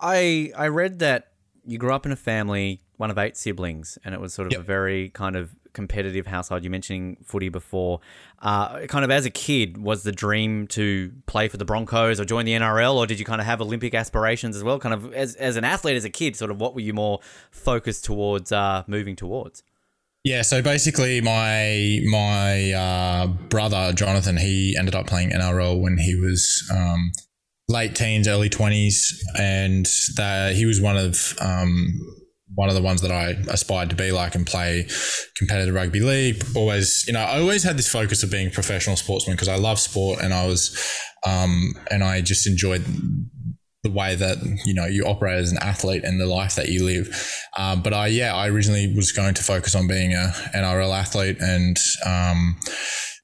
I 0.00 0.52
I 0.56 0.68
read 0.68 0.98
that 0.98 1.28
you 1.64 1.78
grew 1.78 1.94
up 1.94 2.04
in 2.04 2.12
a 2.12 2.16
family, 2.16 2.82
one 2.96 3.10
of 3.10 3.18
eight 3.18 3.36
siblings, 3.36 3.98
and 4.04 4.14
it 4.14 4.20
was 4.20 4.34
sort 4.34 4.46
of 4.46 4.52
yep. 4.52 4.60
a 4.60 4.64
very 4.64 5.10
kind 5.10 5.36
of 5.36 5.54
competitive 5.72 6.26
household. 6.26 6.64
You 6.64 6.70
mentioning 6.70 7.16
footy 7.24 7.48
before. 7.48 8.00
Uh, 8.40 8.86
kind 8.86 9.04
of 9.04 9.10
as 9.10 9.24
a 9.24 9.30
kid, 9.30 9.78
was 9.78 10.02
the 10.02 10.12
dream 10.12 10.66
to 10.68 11.12
play 11.26 11.48
for 11.48 11.56
the 11.56 11.64
Broncos 11.64 12.20
or 12.20 12.24
join 12.24 12.44
the 12.44 12.52
NRL, 12.52 12.94
or 12.96 13.06
did 13.06 13.18
you 13.18 13.24
kind 13.24 13.40
of 13.40 13.46
have 13.46 13.60
Olympic 13.60 13.94
aspirations 13.94 14.56
as 14.56 14.64
well? 14.64 14.78
Kind 14.78 14.94
of 14.94 15.12
as, 15.14 15.34
as 15.36 15.56
an 15.56 15.64
athlete, 15.64 15.96
as 15.96 16.04
a 16.04 16.10
kid, 16.10 16.36
sort 16.36 16.50
of 16.50 16.60
what 16.60 16.74
were 16.74 16.80
you 16.80 16.92
more 16.92 17.20
focused 17.50 18.04
towards 18.04 18.52
uh, 18.52 18.82
moving 18.86 19.16
towards? 19.16 19.62
Yeah, 20.24 20.42
so 20.42 20.62
basically, 20.62 21.20
my 21.20 22.00
my 22.08 22.72
uh, 22.72 23.26
brother 23.26 23.92
Jonathan, 23.92 24.36
he 24.36 24.76
ended 24.78 24.94
up 24.94 25.06
playing 25.08 25.30
NRL 25.30 25.80
when 25.80 25.98
he 25.98 26.14
was 26.14 26.68
um, 26.72 27.10
late 27.68 27.96
teens, 27.96 28.28
early 28.28 28.48
twenties, 28.48 29.20
and 29.36 29.84
that 30.16 30.54
he 30.54 30.64
was 30.64 30.80
one 30.80 30.96
of 30.96 31.34
um, 31.40 32.00
one 32.54 32.68
of 32.68 32.74
the 32.74 32.82
ones 32.82 33.00
that 33.00 33.10
I 33.10 33.30
aspired 33.50 33.90
to 33.90 33.96
be 33.96 34.12
like 34.12 34.34
and 34.34 34.46
play 34.46 34.86
competitive 35.36 35.74
rugby 35.74 36.00
league. 36.00 36.44
Always, 36.54 37.04
you 37.06 37.12
know, 37.12 37.20
I 37.20 37.40
always 37.40 37.62
had 37.62 37.76
this 37.76 37.90
focus 37.90 38.22
of 38.22 38.30
being 38.30 38.48
a 38.48 38.50
professional 38.50 38.96
sportsman 38.96 39.36
because 39.36 39.48
I 39.48 39.56
love 39.56 39.78
sport 39.78 40.20
and 40.22 40.34
I 40.34 40.46
was, 40.46 40.76
um, 41.26 41.74
and 41.90 42.04
I 42.04 42.20
just 42.20 42.46
enjoyed 42.46 42.84
the 43.82 43.90
way 43.90 44.14
that 44.14 44.38
you 44.64 44.74
know 44.74 44.86
you 44.86 45.04
operate 45.04 45.38
as 45.38 45.50
an 45.50 45.58
athlete 45.60 46.04
and 46.04 46.20
the 46.20 46.26
life 46.26 46.54
that 46.54 46.68
you 46.68 46.84
live. 46.84 47.34
Um, 47.56 47.82
but 47.82 47.92
I, 47.92 48.08
yeah, 48.08 48.34
I 48.34 48.48
originally 48.48 48.94
was 48.94 49.12
going 49.12 49.34
to 49.34 49.42
focus 49.42 49.74
on 49.74 49.86
being 49.86 50.12
a 50.12 50.32
NRL 50.54 50.96
athlete 50.96 51.38
and. 51.40 51.76
Um, 52.04 52.56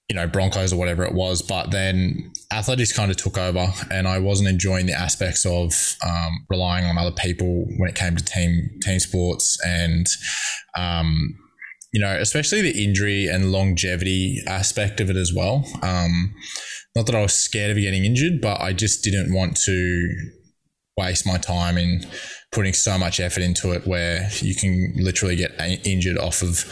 you 0.09 0.17
know, 0.17 0.27
Broncos 0.27 0.73
or 0.73 0.77
whatever 0.77 1.05
it 1.05 1.13
was. 1.13 1.43
But 1.43 1.71
then 1.71 2.33
athletics 2.53 2.93
kind 2.93 3.11
of 3.11 3.17
took 3.17 3.37
over, 3.37 3.69
and 3.91 4.09
I 4.09 4.19
wasn't 4.19 4.49
enjoying 4.49 4.87
the 4.87 4.95
aspects 4.95 5.45
of 5.45 5.97
um, 6.07 6.47
relying 6.49 6.87
on 6.87 6.97
other 6.97 7.13
people 7.13 7.67
when 7.77 7.91
it 7.91 7.95
came 7.95 8.17
to 8.17 8.25
team 8.25 8.71
team 8.83 8.99
sports, 9.01 9.59
and 9.65 10.07
um, 10.77 11.37
you 11.93 12.01
know, 12.01 12.17
especially 12.19 12.63
the 12.63 12.85
injury 12.85 13.27
and 13.27 13.53
longevity 13.53 14.43
aspect 14.47 15.01
of 15.01 15.11
it 15.11 15.17
as 15.17 15.33
well. 15.35 15.65
Um, 15.83 16.35
not 16.97 17.07
that 17.07 17.15
I 17.15 17.23
was 17.23 17.35
scared 17.35 17.71
of 17.71 17.77
getting 17.77 18.05
injured, 18.05 18.41
but 18.41 18.61
I 18.61 18.73
just 18.73 19.05
didn't 19.05 19.33
want 19.33 19.57
to 19.59 20.31
waste 20.97 21.27
my 21.27 21.39
time 21.39 21.79
in 21.79 22.05
putting 22.51 22.73
so 22.73 22.99
much 22.99 23.21
effort 23.21 23.43
into 23.43 23.73
it 23.73 23.87
where 23.87 24.29
you 24.41 24.55
can 24.55 24.95
literally 24.97 25.37
get 25.37 25.53
injured 25.87 26.19
off 26.19 26.43
of 26.43 26.65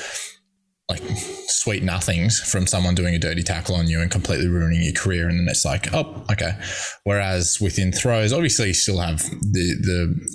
like 0.88 1.02
sweet 1.48 1.82
nothings 1.82 2.38
from 2.38 2.64
someone 2.64 2.94
doing 2.94 3.14
a 3.14 3.18
dirty 3.18 3.42
tackle 3.42 3.74
on 3.74 3.88
you 3.88 4.00
and 4.00 4.08
completely 4.08 4.46
ruining 4.46 4.82
your 4.82 4.92
career 4.92 5.28
and 5.28 5.40
then 5.40 5.48
it's 5.48 5.64
like 5.64 5.92
oh 5.92 6.24
okay. 6.30 6.52
Whereas 7.02 7.60
within 7.60 7.90
throws 7.90 8.32
obviously 8.32 8.68
you 8.68 8.74
still 8.74 8.98
have 8.98 9.18
the 9.18 9.74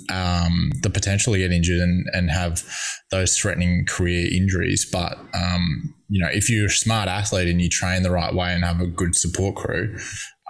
the 0.08 0.14
um, 0.14 0.70
the 0.82 0.90
potential 0.90 1.32
to 1.32 1.38
get 1.38 1.52
injured 1.52 1.80
and, 1.80 2.06
and 2.12 2.30
have 2.30 2.62
those 3.10 3.36
threatening 3.36 3.86
career 3.86 4.28
injuries 4.30 4.86
but 4.90 5.18
um, 5.32 5.94
you 6.08 6.22
know 6.22 6.28
if 6.30 6.50
you're 6.50 6.66
a 6.66 6.70
smart 6.70 7.08
athlete 7.08 7.48
and 7.48 7.62
you 7.62 7.70
train 7.70 8.02
the 8.02 8.10
right 8.10 8.34
way 8.34 8.52
and 8.52 8.62
have 8.62 8.80
a 8.80 8.86
good 8.86 9.16
support 9.16 9.56
crew 9.56 9.96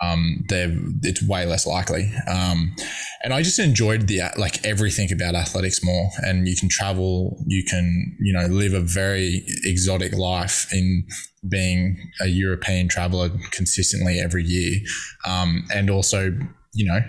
um, 0.02 0.44
they're 0.48 0.76
it's 1.02 1.26
way 1.26 1.46
less 1.46 1.66
likely. 1.66 2.12
Um, 2.28 2.74
and 3.22 3.32
I 3.32 3.42
just 3.42 3.58
enjoyed 3.58 4.08
the 4.08 4.22
like 4.36 4.64
everything 4.64 5.12
about 5.12 5.34
athletics 5.34 5.84
more. 5.84 6.10
And 6.22 6.48
you 6.48 6.56
can 6.56 6.68
travel, 6.68 7.42
you 7.46 7.64
can 7.64 8.16
you 8.20 8.32
know 8.32 8.46
live 8.46 8.74
a 8.74 8.80
very 8.80 9.44
exotic 9.64 10.12
life 10.14 10.68
in 10.72 11.06
being 11.48 11.96
a 12.20 12.26
European 12.26 12.88
traveler 12.88 13.30
consistently 13.50 14.18
every 14.18 14.44
year, 14.44 14.80
um, 15.26 15.64
and 15.72 15.88
also 15.88 16.36
you 16.74 16.86
know 16.86 17.00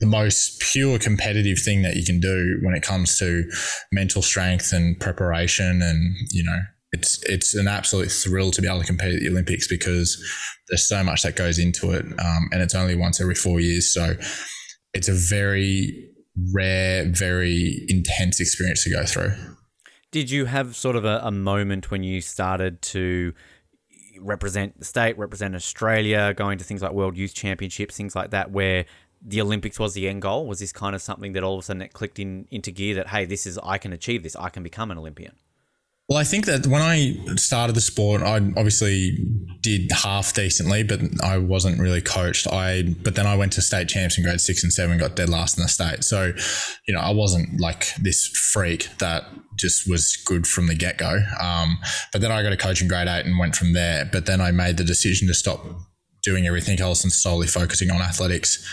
the 0.00 0.06
most 0.06 0.60
pure 0.60 0.98
competitive 0.98 1.58
thing 1.58 1.82
that 1.82 1.96
you 1.96 2.04
can 2.04 2.20
do 2.20 2.58
when 2.62 2.74
it 2.74 2.82
comes 2.82 3.18
to 3.18 3.44
mental 3.92 4.20
strength 4.20 4.72
and 4.72 5.00
preparation 5.00 5.80
and 5.80 6.14
you 6.30 6.44
know 6.44 6.58
it's 6.96 7.22
it's 7.24 7.54
an 7.54 7.68
absolute 7.68 8.10
thrill 8.10 8.50
to 8.50 8.62
be 8.62 8.68
able 8.68 8.80
to 8.80 8.86
compete 8.86 9.14
at 9.14 9.20
the 9.20 9.28
Olympics 9.28 9.68
because 9.68 10.22
there's 10.68 10.88
so 10.88 11.04
much 11.04 11.22
that 11.22 11.36
goes 11.36 11.58
into 11.58 11.92
it, 11.92 12.04
um, 12.04 12.48
and 12.52 12.62
it's 12.62 12.74
only 12.74 12.96
once 12.96 13.20
every 13.20 13.34
four 13.34 13.60
years. 13.60 13.92
So 13.92 14.14
it's 14.94 15.08
a 15.08 15.12
very 15.12 16.10
rare, 16.52 17.04
very 17.06 17.84
intense 17.88 18.40
experience 18.40 18.84
to 18.84 18.90
go 18.90 19.04
through. 19.04 19.32
Did 20.10 20.30
you 20.30 20.46
have 20.46 20.76
sort 20.76 20.96
of 20.96 21.04
a, 21.04 21.20
a 21.22 21.30
moment 21.30 21.90
when 21.90 22.02
you 22.02 22.20
started 22.20 22.80
to 22.82 23.34
represent 24.18 24.78
the 24.78 24.84
state, 24.84 25.18
represent 25.18 25.54
Australia, 25.54 26.32
going 26.34 26.58
to 26.58 26.64
things 26.64 26.82
like 26.82 26.92
World 26.92 27.16
Youth 27.16 27.34
Championships, 27.34 27.96
things 27.96 28.16
like 28.16 28.30
that, 28.30 28.50
where 28.50 28.86
the 29.20 29.40
Olympics 29.40 29.78
was 29.78 29.94
the 29.94 30.08
end 30.08 30.22
goal? 30.22 30.46
Was 30.46 30.60
this 30.60 30.72
kind 30.72 30.94
of 30.94 31.02
something 31.02 31.32
that 31.32 31.42
all 31.42 31.54
of 31.54 31.60
a 31.60 31.62
sudden 31.62 31.82
it 31.82 31.92
clicked 31.92 32.18
in 32.18 32.46
into 32.50 32.70
gear 32.70 32.94
that 32.94 33.08
hey, 33.08 33.24
this 33.24 33.46
is 33.46 33.58
I 33.62 33.78
can 33.78 33.92
achieve 33.92 34.22
this, 34.22 34.36
I 34.36 34.48
can 34.48 34.62
become 34.62 34.90
an 34.90 34.98
Olympian? 34.98 35.36
Well, 36.08 36.18
I 36.18 36.24
think 36.24 36.46
that 36.46 36.68
when 36.68 36.82
I 36.82 37.16
started 37.34 37.74
the 37.74 37.80
sport, 37.80 38.22
I 38.22 38.36
obviously 38.36 39.18
did 39.60 39.90
half 39.90 40.34
decently, 40.34 40.84
but 40.84 41.00
I 41.20 41.38
wasn't 41.38 41.80
really 41.80 42.00
coached. 42.00 42.46
I 42.46 42.94
but 43.02 43.16
then 43.16 43.26
I 43.26 43.36
went 43.36 43.54
to 43.54 43.62
state 43.62 43.88
champs 43.88 44.16
in 44.16 44.22
grade 44.22 44.40
six 44.40 44.62
and 44.62 44.72
seven, 44.72 44.98
got 44.98 45.16
dead 45.16 45.28
last 45.28 45.58
in 45.58 45.64
the 45.64 45.68
state. 45.68 46.04
So, 46.04 46.32
you 46.86 46.94
know, 46.94 47.00
I 47.00 47.10
wasn't 47.10 47.60
like 47.60 47.92
this 47.96 48.28
freak 48.28 48.88
that 48.98 49.24
just 49.56 49.90
was 49.90 50.16
good 50.24 50.46
from 50.46 50.68
the 50.68 50.76
get 50.76 50.96
go. 50.96 51.18
Um, 51.42 51.76
but 52.12 52.20
then 52.20 52.30
I 52.30 52.40
got 52.44 52.52
a 52.52 52.56
coach 52.56 52.80
in 52.80 52.86
grade 52.86 53.08
eight 53.08 53.26
and 53.26 53.36
went 53.36 53.56
from 53.56 53.72
there. 53.72 54.08
But 54.12 54.26
then 54.26 54.40
I 54.40 54.52
made 54.52 54.76
the 54.76 54.84
decision 54.84 55.26
to 55.26 55.34
stop 55.34 55.66
doing 56.22 56.46
everything 56.46 56.80
else 56.80 57.02
and 57.02 57.12
solely 57.12 57.48
focusing 57.48 57.90
on 57.90 58.00
athletics 58.00 58.64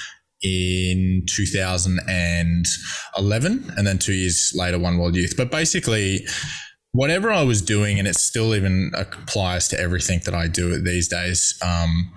in 0.43 1.23
2011 1.27 3.73
and 3.77 3.87
then 3.87 3.97
two 3.97 4.13
years 4.13 4.53
later 4.53 4.77
one 4.77 4.97
world 4.97 5.15
youth 5.15 5.35
but 5.37 5.49
basically 5.49 6.27
whatever 6.93 7.31
I 7.31 7.41
was 7.43 7.62
doing, 7.62 8.00
and 8.00 8.07
it 8.07 8.15
still 8.15 8.55
even 8.55 8.91
applies 8.95 9.67
to 9.69 9.79
everything 9.79 10.21
that 10.25 10.33
I 10.33 10.47
do 10.47 10.79
these 10.81 11.09
days. 11.09 11.59
Um, 11.62 12.12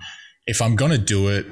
if 0.45 0.61
I'm 0.61 0.75
going 0.75 0.91
to 0.91 0.97
do 0.97 1.27
it, 1.27 1.45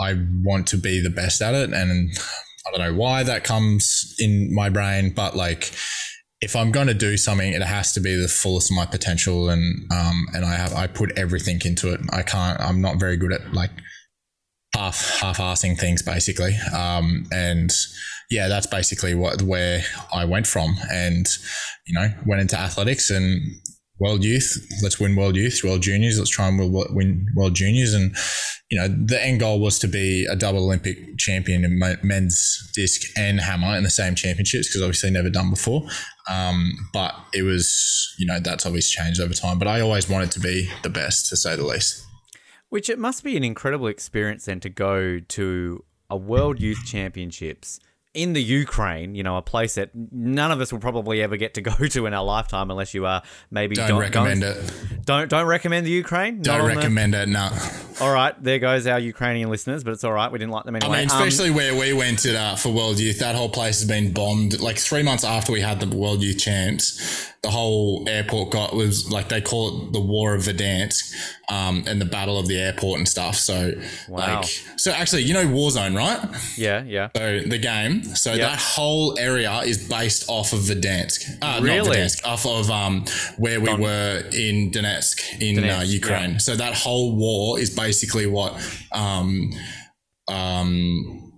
I 0.00 0.16
want 0.42 0.66
to 0.68 0.76
be 0.78 1.02
the 1.02 1.10
best 1.10 1.42
at 1.42 1.54
it. 1.54 1.72
And 1.72 2.10
I 2.66 2.70
don't 2.70 2.80
know 2.80 2.98
why 2.98 3.22
that 3.22 3.44
comes 3.44 4.14
in 4.18 4.54
my 4.54 4.68
brain, 4.68 5.12
but 5.14 5.36
like, 5.36 5.72
if 6.40 6.54
I'm 6.54 6.70
going 6.70 6.86
to 6.86 6.94
do 6.94 7.16
something, 7.16 7.52
it 7.52 7.62
has 7.62 7.92
to 7.94 8.00
be 8.00 8.14
the 8.14 8.28
fullest 8.28 8.70
of 8.70 8.76
my 8.76 8.86
potential, 8.86 9.48
and 9.50 9.90
um, 9.92 10.26
and 10.34 10.44
I 10.44 10.54
have 10.54 10.72
I 10.72 10.86
put 10.86 11.18
everything 11.18 11.60
into 11.64 11.92
it. 11.92 12.00
I 12.12 12.22
can't. 12.22 12.60
I'm 12.60 12.80
not 12.80 13.00
very 13.00 13.16
good 13.16 13.32
at 13.32 13.52
like 13.52 13.72
half 14.72 15.18
half 15.18 15.38
assing 15.38 15.76
things, 15.76 16.02
basically. 16.02 16.56
Um, 16.72 17.26
and 17.32 17.72
yeah, 18.30 18.48
that's 18.48 18.66
basically 18.66 19.14
what 19.14 19.42
where 19.42 19.82
I 20.12 20.24
went 20.24 20.46
from, 20.46 20.76
and 20.90 21.26
you 21.86 21.94
know, 21.94 22.08
went 22.26 22.40
into 22.40 22.58
athletics 22.58 23.10
and 23.10 23.40
world 23.98 24.22
youth. 24.22 24.56
Let's 24.82 25.00
win 25.00 25.16
world 25.16 25.36
youth, 25.36 25.60
world 25.64 25.82
juniors. 25.82 26.18
Let's 26.18 26.30
try 26.30 26.48
and 26.48 26.58
win 26.90 27.26
world 27.34 27.54
juniors, 27.54 27.94
and 27.94 28.14
you 28.70 28.78
know, 28.78 28.88
the 28.88 29.22
end 29.22 29.40
goal 29.40 29.60
was 29.60 29.78
to 29.78 29.88
be 29.88 30.26
a 30.30 30.36
double 30.36 30.64
Olympic 30.64 31.16
champion 31.16 31.64
in 31.64 31.78
men's 32.02 32.70
disc 32.74 33.08
and 33.16 33.40
hammer 33.40 33.76
in 33.76 33.82
the 33.82 33.90
same 33.90 34.14
championships 34.14 34.68
because 34.68 34.82
obviously 34.82 35.10
never 35.10 35.30
done 35.30 35.48
before. 35.48 35.86
Um, 36.28 36.74
but 36.92 37.14
it 37.32 37.42
was, 37.42 38.14
you 38.18 38.26
know, 38.26 38.40
that's 38.40 38.66
obviously 38.66 39.02
changed 39.02 39.20
over 39.22 39.32
time. 39.32 39.58
But 39.58 39.68
I 39.68 39.80
always 39.80 40.10
wanted 40.10 40.30
to 40.32 40.40
be 40.40 40.70
the 40.82 40.90
best, 40.90 41.30
to 41.30 41.36
say 41.36 41.56
the 41.56 41.64
least. 41.64 42.04
Which 42.68 42.90
it 42.90 42.98
must 42.98 43.24
be 43.24 43.38
an 43.38 43.44
incredible 43.44 43.86
experience 43.86 44.44
then 44.44 44.60
to 44.60 44.68
go 44.68 45.18
to 45.18 45.84
a 46.10 46.16
World 46.18 46.60
Youth 46.60 46.84
Championships 46.84 47.80
in 48.14 48.32
the 48.32 48.42
Ukraine, 48.42 49.14
you 49.14 49.22
know, 49.22 49.36
a 49.36 49.42
place 49.42 49.74
that 49.74 49.90
none 49.94 50.50
of 50.50 50.60
us 50.60 50.72
will 50.72 50.80
probably 50.80 51.22
ever 51.22 51.36
get 51.36 51.54
to 51.54 51.60
go 51.60 51.72
to 51.88 52.06
in 52.06 52.14
our 52.14 52.24
lifetime 52.24 52.70
unless 52.70 52.94
you 52.94 53.06
are 53.06 53.22
maybe 53.50 53.74
don't, 53.74 53.88
don't 53.88 54.00
recommend 54.00 54.40
don't, 54.40 54.56
it. 54.56 55.04
Don't 55.04 55.30
don't 55.30 55.46
recommend 55.46 55.86
the 55.86 55.90
Ukraine. 55.90 56.42
Don't 56.42 56.66
recommend 56.66 57.14
the... 57.14 57.22
it. 57.22 57.28
No. 57.28 57.50
All 58.00 58.12
right, 58.12 58.40
there 58.42 58.58
goes 58.58 58.86
our 58.86 58.98
Ukrainian 58.98 59.50
listeners, 59.50 59.82
but 59.82 59.92
it's 59.92 60.04
all 60.04 60.12
right. 60.12 60.30
We 60.30 60.38
didn't 60.38 60.52
like 60.52 60.64
them 60.64 60.76
anyway. 60.76 60.98
I 60.98 61.00
mean, 61.00 61.06
especially 61.08 61.50
um, 61.50 61.56
where 61.56 61.74
we 61.74 61.92
went 61.92 62.20
to, 62.20 62.38
uh, 62.38 62.54
for 62.54 62.70
World 62.70 63.00
Youth, 63.00 63.18
that 63.18 63.34
whole 63.34 63.48
place 63.48 63.80
has 63.80 63.88
been 63.88 64.12
bombed. 64.12 64.60
Like 64.60 64.78
three 64.78 65.02
months 65.02 65.24
after 65.24 65.52
we 65.52 65.60
had 65.60 65.80
the 65.80 65.96
World 65.96 66.22
Youth 66.22 66.38
champs, 66.38 67.28
the 67.42 67.50
whole 67.50 68.08
airport 68.08 68.50
got 68.50 68.74
was 68.74 69.10
like 69.10 69.28
they 69.28 69.40
call 69.40 69.68
it 69.68 69.92
the 69.92 70.00
War 70.00 70.34
of 70.34 70.42
Verdansk, 70.42 71.14
um, 71.48 71.84
and 71.86 72.00
the 72.00 72.04
Battle 72.04 72.38
of 72.38 72.48
the 72.48 72.58
Airport 72.58 72.98
and 72.98 73.08
stuff. 73.08 73.36
So 73.36 73.74
wow. 74.08 74.40
like, 74.40 74.44
so 74.76 74.90
actually, 74.90 75.22
you 75.22 75.34
know 75.34 75.46
Warzone, 75.46 75.96
right? 75.96 76.18
Yeah, 76.56 76.82
yeah. 76.82 77.10
So 77.16 77.40
the 77.40 77.58
game, 77.58 78.02
so 78.02 78.32
yep. 78.32 78.40
that 78.40 78.58
whole 78.58 79.18
area 79.18 79.52
is 79.60 79.88
based 79.88 80.28
off 80.28 80.52
of 80.52 80.60
Verdansk. 80.60 81.38
Uh, 81.40 81.60
really? 81.62 81.78
Not 81.78 81.96
Verdansk, 81.96 82.24
off 82.24 82.46
of 82.46 82.70
um, 82.70 83.04
where 83.36 83.60
we 83.60 83.66
Don- 83.66 83.80
were 83.80 84.22
in 84.32 84.72
Donetsk 84.72 85.40
in 85.40 85.58
uh, 85.58 85.62
Donetsk, 85.62 85.80
uh, 85.80 85.84
Ukraine. 85.84 86.30
Yeah. 86.32 86.38
So 86.38 86.56
that 86.56 86.74
whole 86.74 87.16
war 87.16 87.60
is 87.60 87.70
basically 87.70 88.26
what 88.26 88.60
um, 88.92 89.52
um, 90.26 91.32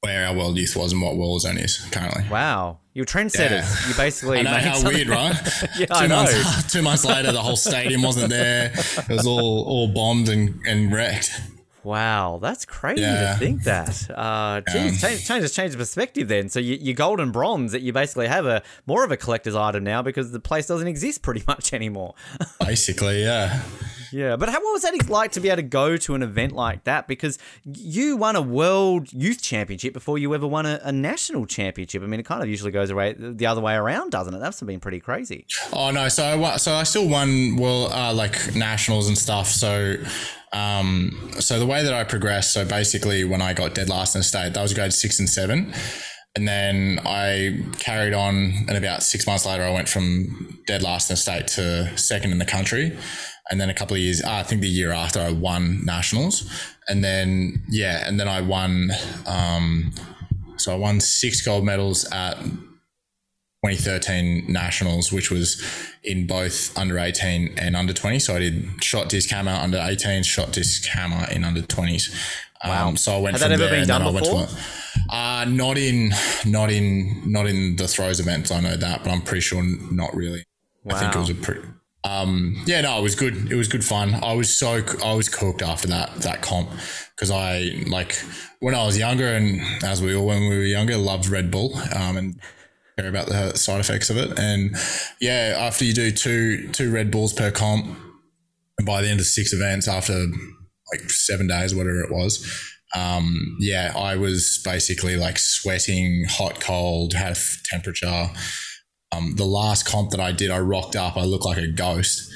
where 0.00 0.26
our 0.26 0.34
world 0.34 0.56
youth 0.56 0.74
was 0.76 0.92
and 0.92 1.02
what 1.02 1.14
Warzone 1.14 1.62
is 1.62 1.86
currently. 1.90 2.24
Wow. 2.30 2.78
You're 2.94 3.06
trendsetters. 3.06 3.50
Yeah. 3.50 3.88
You 3.88 3.94
basically 3.94 4.38
I 4.40 4.42
know 4.42 4.50
how 4.50 4.74
something. 4.74 4.94
weird, 4.94 5.08
right? 5.08 5.34
yeah, 5.78 5.86
two 5.86 5.94
I 5.94 6.06
know. 6.06 6.24
Months, 6.24 6.72
two 6.72 6.82
months 6.82 7.04
later, 7.04 7.32
the 7.32 7.40
whole 7.40 7.56
stadium 7.56 8.02
wasn't 8.02 8.30
there. 8.30 8.72
It 8.74 9.08
was 9.08 9.26
all 9.26 9.64
all 9.64 9.88
bombed 9.88 10.28
and, 10.28 10.60
and 10.66 10.92
wrecked. 10.92 11.40
Wow, 11.84 12.38
that's 12.40 12.64
crazy 12.64 13.02
yeah. 13.02 13.32
to 13.32 13.38
think 13.38 13.64
that. 13.64 14.08
Uh, 14.10 14.60
geez, 14.70 15.02
yeah. 15.02 15.08
change, 15.08 15.26
change, 15.26 15.52
change 15.52 15.72
the 15.72 15.78
perspective 15.78 16.28
then. 16.28 16.48
So 16.48 16.60
you, 16.60 16.76
your 16.76 16.94
gold 16.94 17.18
and 17.18 17.32
bronze 17.32 17.72
that 17.72 17.82
you 17.82 17.92
basically 17.92 18.28
have 18.28 18.46
a 18.46 18.62
more 18.86 19.04
of 19.04 19.10
a 19.10 19.16
collector's 19.16 19.56
item 19.56 19.82
now 19.82 20.00
because 20.00 20.30
the 20.30 20.38
place 20.38 20.66
doesn't 20.66 20.86
exist 20.86 21.22
pretty 21.22 21.42
much 21.48 21.72
anymore. 21.72 22.14
basically, 22.60 23.22
yeah. 23.22 23.62
Yeah, 24.12 24.36
but 24.36 24.48
how, 24.48 24.62
what 24.62 24.72
was 24.72 24.82
that 24.82 25.08
like 25.08 25.32
to 25.32 25.40
be 25.40 25.48
able 25.48 25.56
to 25.56 25.62
go 25.62 25.96
to 25.96 26.14
an 26.14 26.22
event 26.22 26.52
like 26.52 26.84
that? 26.84 27.08
Because 27.08 27.38
you 27.64 28.16
won 28.16 28.36
a 28.36 28.42
world 28.42 29.12
youth 29.12 29.42
championship 29.42 29.92
before 29.92 30.18
you 30.18 30.34
ever 30.34 30.46
won 30.46 30.66
a, 30.66 30.80
a 30.82 30.92
national 30.92 31.46
championship. 31.46 32.02
I 32.02 32.06
mean, 32.06 32.20
it 32.20 32.26
kind 32.26 32.42
of 32.42 32.48
usually 32.48 32.72
goes 32.72 32.90
away 32.90 33.14
the 33.18 33.46
other 33.46 33.60
way 33.60 33.74
around, 33.74 34.10
doesn't 34.10 34.34
it? 34.34 34.38
That's 34.38 34.60
been 34.62 34.80
pretty 34.80 35.00
crazy. 35.00 35.46
Oh 35.72 35.90
no, 35.90 36.08
so 36.08 36.42
I 36.44 36.56
so 36.56 36.74
I 36.74 36.84
still 36.84 37.08
won 37.08 37.56
well 37.56 37.92
uh, 37.92 38.12
like 38.12 38.54
nationals 38.54 39.08
and 39.08 39.16
stuff. 39.16 39.48
So 39.48 39.96
um, 40.52 41.30
so 41.40 41.58
the 41.58 41.66
way 41.66 41.82
that 41.82 41.94
I 41.94 42.04
progressed, 42.04 42.52
so 42.52 42.64
basically 42.64 43.24
when 43.24 43.40
I 43.40 43.54
got 43.54 43.74
dead 43.74 43.88
last 43.88 44.14
in 44.14 44.20
the 44.20 44.24
state, 44.24 44.54
that 44.54 44.62
was 44.62 44.74
grade 44.74 44.92
six 44.92 45.18
and 45.18 45.28
seven. 45.28 45.72
And 46.34 46.48
then 46.48 46.98
I 47.04 47.62
carried 47.78 48.14
on, 48.14 48.34
and 48.66 48.70
about 48.70 49.02
six 49.02 49.26
months 49.26 49.44
later, 49.44 49.64
I 49.64 49.70
went 49.70 49.86
from 49.86 50.60
dead 50.66 50.82
last 50.82 51.10
in 51.10 51.14
the 51.14 51.18
state 51.18 51.46
to 51.48 51.96
second 51.98 52.32
in 52.32 52.38
the 52.38 52.46
country. 52.46 52.96
And 53.52 53.60
then 53.60 53.68
a 53.68 53.74
couple 53.74 53.94
of 53.94 54.00
years, 54.00 54.24
uh, 54.24 54.30
I 54.30 54.42
think 54.44 54.62
the 54.62 54.68
year 54.68 54.92
after, 54.92 55.20
I 55.20 55.30
won 55.30 55.84
nationals. 55.84 56.50
And 56.88 57.04
then, 57.04 57.62
yeah, 57.68 58.08
and 58.08 58.18
then 58.18 58.26
I 58.26 58.40
won, 58.40 58.90
um, 59.26 59.92
so 60.56 60.72
I 60.72 60.76
won 60.76 61.00
six 61.00 61.42
gold 61.42 61.62
medals 61.62 62.10
at 62.12 62.38
2013 62.38 64.50
nationals, 64.50 65.12
which 65.12 65.30
was 65.30 65.62
in 66.02 66.26
both 66.26 66.74
under 66.78 66.98
18 66.98 67.56
and 67.58 67.76
under 67.76 67.92
20. 67.92 68.20
So 68.20 68.36
I 68.36 68.38
did 68.38 68.82
shot 68.82 69.10
disc 69.10 69.28
hammer 69.28 69.52
under 69.52 69.76
18s, 69.76 70.24
shot 70.24 70.52
disc 70.52 70.88
hammer 70.88 71.30
in 71.30 71.44
under 71.44 71.60
20s. 71.60 72.10
Wow. 72.64 72.88
Um, 72.88 72.96
so 72.96 73.12
I 73.12 73.20
went 73.20 73.38
from 73.38 73.50
that 73.50 73.60
ever 73.60 73.68
been 73.68 73.86
done 73.86 74.14
before? 74.14 74.46
uh, 75.10 75.44
not 75.46 75.76
in, 75.76 76.14
not 76.46 76.70
in, 76.70 77.30
not 77.30 77.46
in 77.46 77.76
the 77.76 77.86
throws 77.86 78.18
events. 78.18 78.50
I 78.50 78.60
know 78.60 78.76
that, 78.76 79.04
but 79.04 79.10
I'm 79.10 79.20
pretty 79.20 79.42
sure 79.42 79.62
not 79.62 80.14
really. 80.14 80.42
Wow. 80.84 80.96
I 80.96 81.00
think 81.00 81.14
it 81.14 81.18
was 81.18 81.28
a 81.28 81.34
pretty, 81.34 81.60
um, 82.04 82.56
yeah, 82.66 82.80
no, 82.80 82.98
it 82.98 83.02
was 83.02 83.14
good. 83.14 83.50
It 83.50 83.54
was 83.54 83.68
good 83.68 83.84
fun. 83.84 84.14
I 84.14 84.34
was 84.34 84.54
so 84.54 84.82
I 85.04 85.14
was 85.14 85.28
cooked 85.28 85.62
after 85.62 85.88
that 85.88 86.14
that 86.22 86.42
comp 86.42 86.70
because 87.14 87.30
I 87.30 87.84
like 87.86 88.16
when 88.60 88.74
I 88.74 88.84
was 88.84 88.98
younger 88.98 89.26
and 89.26 89.60
as 89.84 90.02
we 90.02 90.14
all 90.14 90.26
when 90.26 90.48
we 90.48 90.56
were 90.56 90.64
younger 90.64 90.96
loved 90.96 91.28
Red 91.28 91.50
Bull 91.50 91.76
um, 91.94 92.16
and 92.16 92.40
care 92.98 93.08
about 93.08 93.26
the 93.26 93.56
side 93.56 93.80
effects 93.80 94.10
of 94.10 94.16
it. 94.16 94.38
And 94.38 94.76
yeah, 95.20 95.54
after 95.58 95.84
you 95.84 95.94
do 95.94 96.10
two 96.10 96.68
two 96.72 96.90
Red 96.90 97.10
Bulls 97.10 97.32
per 97.32 97.52
comp, 97.52 97.96
and 98.78 98.86
by 98.86 99.00
the 99.02 99.08
end 99.08 99.20
of 99.20 99.26
six 99.26 99.52
events 99.52 99.86
after 99.86 100.26
like 100.92 101.08
seven 101.08 101.46
days, 101.46 101.72
whatever 101.72 102.02
it 102.02 102.10
was, 102.10 102.44
um, 102.96 103.56
yeah, 103.60 103.92
I 103.96 104.16
was 104.16 104.60
basically 104.64 105.16
like 105.16 105.38
sweating, 105.38 106.24
hot, 106.28 106.58
cold, 106.60 107.14
had 107.14 107.38
temperature 107.70 108.28
um, 109.12 109.36
the 109.36 109.44
last 109.44 109.86
comp 109.86 110.10
that 110.10 110.20
I 110.20 110.32
did, 110.32 110.50
I 110.50 110.58
rocked 110.58 110.96
up. 110.96 111.16
I 111.16 111.24
looked 111.24 111.44
like 111.44 111.58
a 111.58 111.68
ghost. 111.68 112.32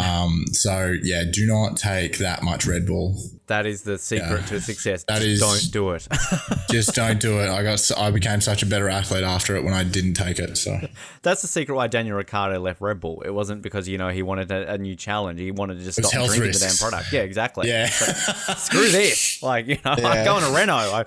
Um, 0.00 0.44
so 0.52 0.94
yeah, 1.02 1.24
do 1.30 1.46
not 1.46 1.76
take 1.76 2.18
that 2.18 2.42
much 2.42 2.66
Red 2.66 2.86
Bull. 2.86 3.16
That 3.50 3.66
is 3.66 3.82
the 3.82 3.98
secret 3.98 4.42
yeah. 4.42 4.46
to 4.46 4.60
success. 4.60 5.02
That 5.08 5.22
just 5.22 5.26
is, 5.26 5.40
don't 5.40 5.72
do 5.72 5.90
it. 5.90 6.06
just 6.70 6.94
don't 6.94 7.20
do 7.20 7.40
it. 7.40 7.48
I 7.48 7.64
got 7.64 7.90
I 7.98 8.12
became 8.12 8.40
such 8.40 8.62
a 8.62 8.66
better 8.66 8.88
athlete 8.88 9.24
after 9.24 9.56
it 9.56 9.64
when 9.64 9.74
I 9.74 9.82
didn't 9.82 10.14
take 10.14 10.38
it. 10.38 10.56
So 10.56 10.78
that's 11.22 11.42
the 11.42 11.48
secret 11.48 11.74
why 11.74 11.88
Daniel 11.88 12.16
Ricciardo 12.16 12.60
left 12.60 12.80
Red 12.80 13.00
Bull. 13.00 13.22
It 13.22 13.30
wasn't 13.30 13.62
because 13.62 13.88
you 13.88 13.98
know 13.98 14.08
he 14.08 14.22
wanted 14.22 14.52
a, 14.52 14.74
a 14.74 14.78
new 14.78 14.94
challenge. 14.94 15.40
He 15.40 15.50
wanted 15.50 15.78
to 15.78 15.84
just 15.84 16.00
stop 16.00 16.12
drinking 16.12 16.42
risks. 16.42 16.62
the 16.62 16.68
damn 16.68 16.90
product. 16.90 17.12
Yeah, 17.12 17.22
exactly. 17.22 17.68
Yeah. 17.68 17.86
screw 17.88 18.88
this. 18.88 19.38
Like 19.50 19.66
you 19.66 19.78
know, 19.84 19.94
yeah. 19.96 20.08
I 20.08 20.24
go 20.24 20.34
on 20.34 20.42
a 20.42 20.54
Renault. 20.54 20.92
I 20.92 21.04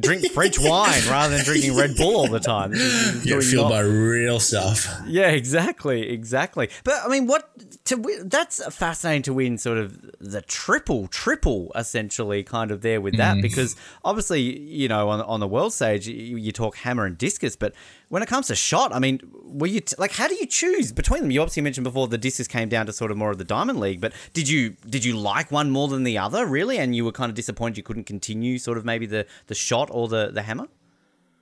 drink 0.00 0.30
French 0.32 0.58
wine 0.58 1.02
rather 1.08 1.36
than 1.36 1.44
drinking 1.44 1.76
Red 1.76 1.96
Bull 1.96 2.16
all 2.16 2.28
the 2.28 2.38
time. 2.38 2.72
You 2.72 3.24
get 3.24 3.42
fueled 3.42 3.70
by 3.70 3.80
real 3.80 4.38
stuff. 4.38 4.86
Yeah, 5.06 5.30
exactly, 5.30 6.08
exactly. 6.08 6.70
But 6.84 7.00
I 7.04 7.08
mean, 7.08 7.26
what 7.26 7.50
to 7.84 8.20
that's 8.24 8.64
fascinating 8.74 9.22
to 9.22 9.32
win 9.32 9.58
sort 9.58 9.76
of 9.76 10.00
the 10.20 10.40
triple, 10.42 11.08
triple 11.08 11.72
essentially 11.74 12.44
kind 12.44 12.70
of 12.70 12.80
there 12.82 13.00
with 13.00 13.16
that 13.16 13.38
mm. 13.38 13.42
because 13.42 13.74
obviously 14.04 14.40
you 14.40 14.86
know 14.88 15.08
on, 15.08 15.20
on 15.22 15.40
the 15.40 15.48
world 15.48 15.72
stage 15.72 16.06
you, 16.06 16.36
you, 16.36 16.52
talk 16.52 16.76
hammer 16.76 17.04
and 17.04 17.18
discus 17.18 17.56
but 17.56 17.72
when 18.08 18.22
it 18.22 18.28
comes 18.28 18.46
to 18.46 18.54
shot 18.54 18.94
i 18.94 18.98
mean 18.98 19.20
were 19.44 19.66
you 19.66 19.80
t- 19.80 19.96
like 19.98 20.12
how 20.12 20.28
do 20.28 20.34
you 20.34 20.46
choose 20.46 20.92
between 20.92 21.22
them 21.22 21.30
you 21.30 21.40
obviously 21.40 21.62
mentioned 21.62 21.82
before 21.82 22.06
the 22.06 22.18
discus 22.18 22.46
came 22.46 22.68
down 22.68 22.86
to 22.86 22.92
sort 22.92 23.10
of 23.10 23.16
more 23.16 23.30
of 23.30 23.38
the 23.38 23.44
diamond 23.44 23.80
league 23.80 24.00
but 24.00 24.12
did 24.32 24.48
you 24.48 24.76
did 24.88 25.04
you 25.04 25.16
like 25.16 25.50
one 25.50 25.70
more 25.70 25.88
than 25.88 26.04
the 26.04 26.16
other 26.16 26.46
really 26.46 26.78
and 26.78 26.94
you 26.94 27.04
were 27.04 27.12
kind 27.12 27.30
of 27.30 27.34
disappointed 27.34 27.76
you 27.76 27.82
couldn't 27.82 28.04
continue 28.04 28.58
sort 28.58 28.78
of 28.78 28.84
maybe 28.84 29.06
the 29.06 29.26
the 29.46 29.54
shot 29.54 29.88
or 29.90 30.08
the 30.08 30.30
the 30.30 30.42
hammer 30.42 30.68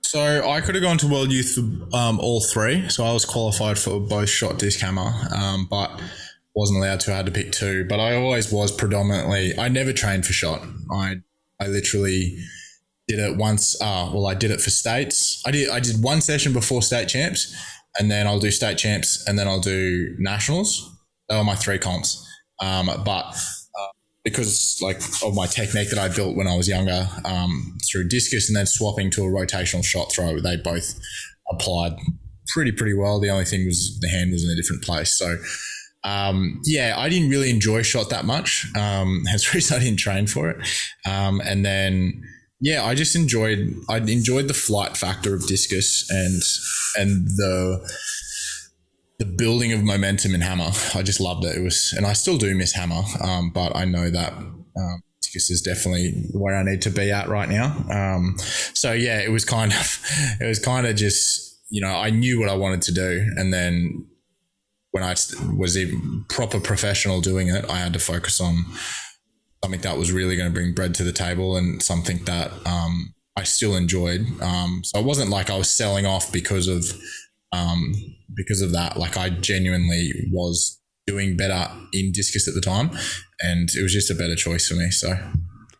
so 0.03 0.49
I 0.49 0.59
could 0.59 0.75
have 0.75 0.83
gone 0.83 0.97
to 0.97 1.07
World 1.07 1.31
Youth 1.31 1.53
for 1.53 1.95
um, 1.95 2.19
all 2.19 2.41
three. 2.41 2.89
So 2.89 3.05
I 3.05 3.13
was 3.13 3.23
qualified 3.23 3.79
for 3.79 3.97
both 3.97 4.29
shot 4.29 4.59
disc 4.59 4.81
hammer, 4.81 5.09
um, 5.33 5.67
but 5.69 6.01
wasn't 6.55 6.79
allowed 6.79 6.99
to. 7.01 7.13
I 7.13 7.17
had 7.17 7.25
to 7.25 7.31
pick 7.31 7.51
two, 7.51 7.85
but 7.85 7.99
I 7.99 8.15
always 8.15 8.51
was 8.51 8.71
predominantly. 8.71 9.57
I 9.57 9.69
never 9.69 9.93
trained 9.93 10.25
for 10.25 10.33
shot. 10.33 10.61
I 10.91 11.17
I 11.59 11.67
literally 11.67 12.37
did 13.07 13.19
it 13.19 13.37
once. 13.37 13.79
Uh, 13.81 14.09
well, 14.13 14.27
I 14.27 14.33
did 14.33 14.51
it 14.51 14.61
for 14.61 14.69
states. 14.69 15.41
I 15.45 15.51
did 15.51 15.69
I 15.69 15.79
did 15.79 16.03
one 16.03 16.21
session 16.21 16.53
before 16.53 16.81
state 16.81 17.07
champs, 17.07 17.55
and 17.97 18.09
then 18.11 18.27
I'll 18.27 18.39
do 18.39 18.51
state 18.51 18.77
champs, 18.77 19.25
and 19.27 19.37
then 19.37 19.47
I'll 19.47 19.61
do 19.61 20.15
nationals. 20.19 20.89
They 21.29 21.37
were 21.37 21.43
my 21.43 21.55
three 21.55 21.77
comps. 21.77 22.27
Um, 22.61 22.87
but 23.05 23.25
uh, 23.25 23.91
because 24.23 24.77
like 24.81 25.01
of 25.23 25.33
my 25.33 25.47
technique 25.47 25.89
that 25.89 25.99
I 25.99 26.09
built 26.09 26.35
when 26.35 26.47
I 26.47 26.55
was 26.55 26.67
younger 26.67 27.07
um, 27.25 27.77
through 27.89 28.09
discus, 28.09 28.49
and 28.49 28.55
then 28.55 28.65
swapping 28.65 29.09
to 29.11 29.23
a 29.23 29.27
rotational 29.27 29.83
shot 29.83 30.11
throw, 30.11 30.39
they 30.39 30.57
both 30.57 30.99
applied 31.49 31.93
pretty 32.47 32.71
pretty 32.71 32.93
well. 32.93 33.19
The 33.19 33.29
only 33.29 33.45
thing 33.45 33.65
was 33.65 33.97
the 34.01 34.09
hand 34.09 34.31
was 34.31 34.43
in 34.43 34.49
a 34.49 34.55
different 34.55 34.83
place. 34.83 35.17
So 35.17 35.37
um, 36.03 36.61
yeah, 36.63 36.95
I 36.97 37.09
didn't 37.09 37.29
really 37.29 37.49
enjoy 37.49 37.81
shot 37.83 38.09
that 38.09 38.25
much. 38.25 38.65
Um, 38.75 39.23
hence 39.29 39.49
the 39.49 39.55
reason 39.55 39.77
I 39.77 39.83
didn't 39.83 39.99
train 39.99 40.27
for 40.27 40.49
it. 40.49 40.67
Um, 41.05 41.41
and 41.41 41.65
then, 41.65 42.23
yeah, 42.59 42.83
I 42.83 42.95
just 42.95 43.15
enjoyed, 43.15 43.73
I 43.89 43.97
enjoyed 43.97 44.47
the 44.47 44.53
flight 44.53 44.97
factor 44.97 45.33
of 45.33 45.47
discus 45.47 46.09
and, 46.09 46.41
and 46.95 47.27
the, 47.27 47.89
the 49.19 49.25
building 49.25 49.73
of 49.73 49.83
momentum 49.83 50.33
in 50.33 50.41
hammer. 50.41 50.71
I 50.95 51.03
just 51.03 51.19
loved 51.19 51.45
it. 51.45 51.57
It 51.57 51.61
was, 51.61 51.93
and 51.95 52.05
I 52.05 52.13
still 52.13 52.37
do 52.37 52.55
miss 52.55 52.73
hammer, 52.73 53.01
um, 53.21 53.51
but 53.51 53.75
I 53.75 53.85
know 53.85 54.09
that 54.09 54.33
um, 54.33 55.03
discus 55.21 55.49
is 55.49 55.61
definitely 55.61 56.25
where 56.33 56.55
I 56.55 56.63
need 56.63 56.81
to 56.83 56.89
be 56.89 57.11
at 57.11 57.29
right 57.29 57.49
now. 57.49 57.75
Um, 57.89 58.35
so 58.73 58.93
yeah, 58.93 59.19
it 59.19 59.29
was 59.29 59.45
kind 59.45 59.71
of, 59.71 59.99
it 60.41 60.47
was 60.47 60.59
kind 60.59 60.87
of 60.87 60.95
just, 60.95 61.59
you 61.69 61.81
know, 61.81 61.95
I 61.95 62.09
knew 62.09 62.39
what 62.39 62.49
I 62.49 62.55
wanted 62.55 62.81
to 62.83 62.93
do, 62.93 63.25
and 63.37 63.53
then 63.53 64.05
when 64.91 65.03
I 65.03 65.15
was 65.55 65.77
a 65.77 65.91
proper 66.29 66.59
professional 66.59 67.21
doing 67.21 67.47
it, 67.47 67.65
I 67.69 67.77
had 67.77 67.93
to 67.93 67.99
focus 67.99 68.39
on 68.39 68.65
something 69.63 69.81
that 69.81 69.97
was 69.97 70.11
really 70.11 70.35
going 70.35 70.49
to 70.49 70.53
bring 70.53 70.73
bread 70.73 70.93
to 70.95 71.03
the 71.03 71.13
table 71.13 71.55
and 71.55 71.81
something 71.81 72.23
that 72.25 72.51
um, 72.65 73.13
I 73.37 73.43
still 73.43 73.75
enjoyed. 73.75 74.21
Um, 74.41 74.81
so 74.83 74.99
it 74.99 75.05
wasn't 75.05 75.29
like 75.29 75.49
I 75.49 75.57
was 75.57 75.69
selling 75.69 76.05
off 76.05 76.31
because 76.31 76.67
of 76.67 76.85
um, 77.51 77.93
because 78.35 78.61
of 78.61 78.71
that. 78.73 78.97
Like 78.97 79.17
I 79.17 79.29
genuinely 79.29 80.11
was 80.31 80.79
doing 81.07 81.37
better 81.37 81.69
in 81.93 82.11
discus 82.11 82.47
at 82.47 82.53
the 82.53 82.61
time, 82.61 82.91
and 83.39 83.69
it 83.73 83.81
was 83.81 83.93
just 83.93 84.11
a 84.11 84.15
better 84.15 84.35
choice 84.35 84.67
for 84.67 84.75
me. 84.75 84.91
So 84.91 85.15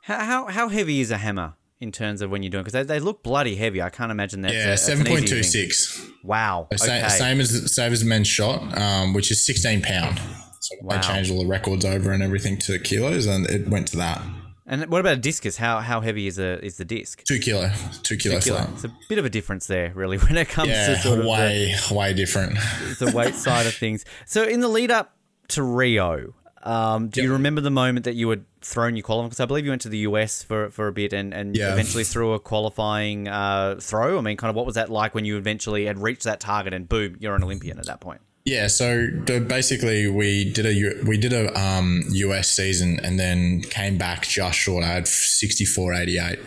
How, 0.04 0.20
how, 0.20 0.46
how 0.48 0.68
heavy 0.70 1.00
is 1.02 1.12
a 1.12 1.18
hammer 1.18 1.54
in 1.82 1.92
terms 1.92 2.22
of 2.22 2.30
when 2.30 2.44
you're 2.44 2.50
doing? 2.50 2.64
Because 2.64 2.74
they, 2.74 2.84
they 2.84 3.00
look 3.00 3.24
bloody 3.24 3.56
heavy. 3.56 3.82
I 3.82 3.90
can't 3.90 4.12
imagine 4.12 4.42
that. 4.44 4.54
yeah, 4.54 4.76
seven 4.76 5.06
point 5.06 5.28
two 5.28 5.44
six. 5.44 6.00
Wow. 6.24 6.68
Same, 6.76 7.04
Okay. 7.04 7.10
same 7.10 7.40
as 7.42 7.76
same 7.76 7.92
as 7.92 8.04
men's 8.06 8.28
shot, 8.28 8.78
um, 8.78 9.14
which 9.14 9.32
is 9.32 9.46
sixteen 9.46 9.82
pound. 9.82 10.20
So 10.60 10.76
Wow. 10.84 10.96
I 10.96 11.00
changed 11.00 11.32
all 11.32 11.40
the 11.42 11.48
records 11.50 11.84
over 11.84 12.12
and 12.12 12.22
everything 12.24 12.58
to 12.60 12.80
kilos, 12.80 13.26
and 13.26 13.50
it 13.50 13.68
went 13.68 13.88
to 13.90 13.98
that 13.98 14.22
And 14.68 14.86
what 14.92 15.00
about 15.02 15.14
a 15.14 15.20
discus? 15.20 15.58
How 15.58 15.80
how 15.80 16.02
heavy 16.02 16.28
is 16.28 16.38
a 16.38 16.64
is 16.64 16.78
the 16.78 16.86
disc? 16.86 17.24
two 17.26 17.40
kilo, 17.40 17.72
two 18.04 18.16
kilo, 18.16 18.40
Kilo. 18.40 18.70
It's 18.74 18.84
a 18.86 18.92
bit 19.10 19.18
of 19.18 19.26
a 19.26 19.30
difference 19.30 19.66
there, 19.68 19.92
really, 19.96 20.18
when 20.26 20.38
it 20.38 20.50
comes 20.50 20.70
to 20.70 20.74
Yeah, 20.76 21.00
sort 21.02 21.18
of 21.20 21.26
the, 21.26 21.30
way 21.32 21.76
way 21.92 22.14
different. 22.14 22.58
the 23.00 23.12
weight 23.16 23.34
side 23.36 23.66
of 23.66 23.74
things. 23.74 24.06
So 24.26 24.44
in 24.44 24.60
the 24.62 24.68
lead 24.70 24.92
up 24.92 25.16
to 25.50 25.64
Rio, 25.64 26.36
um, 26.64 27.10
do 27.10 27.22
you 27.24 27.32
remember 27.34 27.62
the 27.62 27.72
moment 27.72 28.06
that 28.06 28.16
you 28.16 28.28
were 28.28 28.40
thrown 28.62 28.96
your 28.96 29.04
qualifying? 29.04 29.30
Because 29.30 29.40
I 29.40 29.46
believe 29.46 29.66
you 29.66 29.72
went 29.72 29.82
to 29.84 29.90
the 29.90 30.00
US 30.00 30.44
for, 30.44 30.70
for 30.70 30.88
a 30.88 30.92
bit 30.92 31.14
and, 31.14 31.34
and 31.34 31.56
Yeah. 31.56 31.74
eventually 31.74 32.04
threw 32.04 32.34
a 32.34 32.40
qualifying 32.40 33.28
uh, 33.28 33.78
throw. 33.82 34.18
I 34.18 34.22
mean, 34.22 34.38
kind 34.38 34.50
of 34.50 34.56
what 34.56 34.66
was 34.66 34.76
that 34.76 34.90
like 34.90 35.16
when 35.16 35.26
you 35.26 35.38
eventually 35.38 35.86
had 35.86 35.98
reached 36.00 36.24
that 36.24 36.40
target 36.40 36.74
and 36.74 36.88
boom, 36.88 37.18
you're 37.20 37.36
an 37.36 37.44
Olympian 37.44 37.80
at 37.80 37.86
that 37.88 38.00
point? 38.00 38.22
Yeah, 38.44 38.68
so 38.68 39.08
basically 39.48 40.08
we 40.08 40.52
did 40.52 40.66
a 40.66 41.04
we 41.08 41.16
did 41.16 41.32
a 41.32 41.54
um, 41.60 42.02
US 42.08 42.50
season 42.52 43.00
and 43.04 43.20
then 43.20 43.62
came 43.62 44.00
back 44.00 44.24
just 44.28 44.58
short. 44.58 44.84
I 44.84 44.88
had 44.88 45.06
64.88 45.06 46.40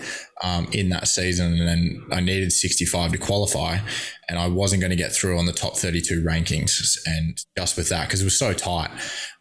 um, 0.42 0.66
in 0.72 0.88
that 0.90 1.06
season, 1.08 1.52
and 1.52 1.68
then 1.68 2.02
I 2.10 2.20
needed 2.20 2.52
65 2.52 3.12
to 3.12 3.18
qualify, 3.18 3.78
and 4.28 4.38
I 4.38 4.48
wasn't 4.48 4.80
going 4.80 4.90
to 4.90 4.96
get 4.96 5.12
through 5.12 5.38
on 5.38 5.46
the 5.46 5.52
top 5.52 5.76
32 5.76 6.22
rankings. 6.22 6.98
And 7.06 7.38
just 7.56 7.76
with 7.76 7.88
that, 7.90 8.08
because 8.08 8.20
it 8.20 8.24
was 8.24 8.38
so 8.38 8.52
tight, 8.52 8.90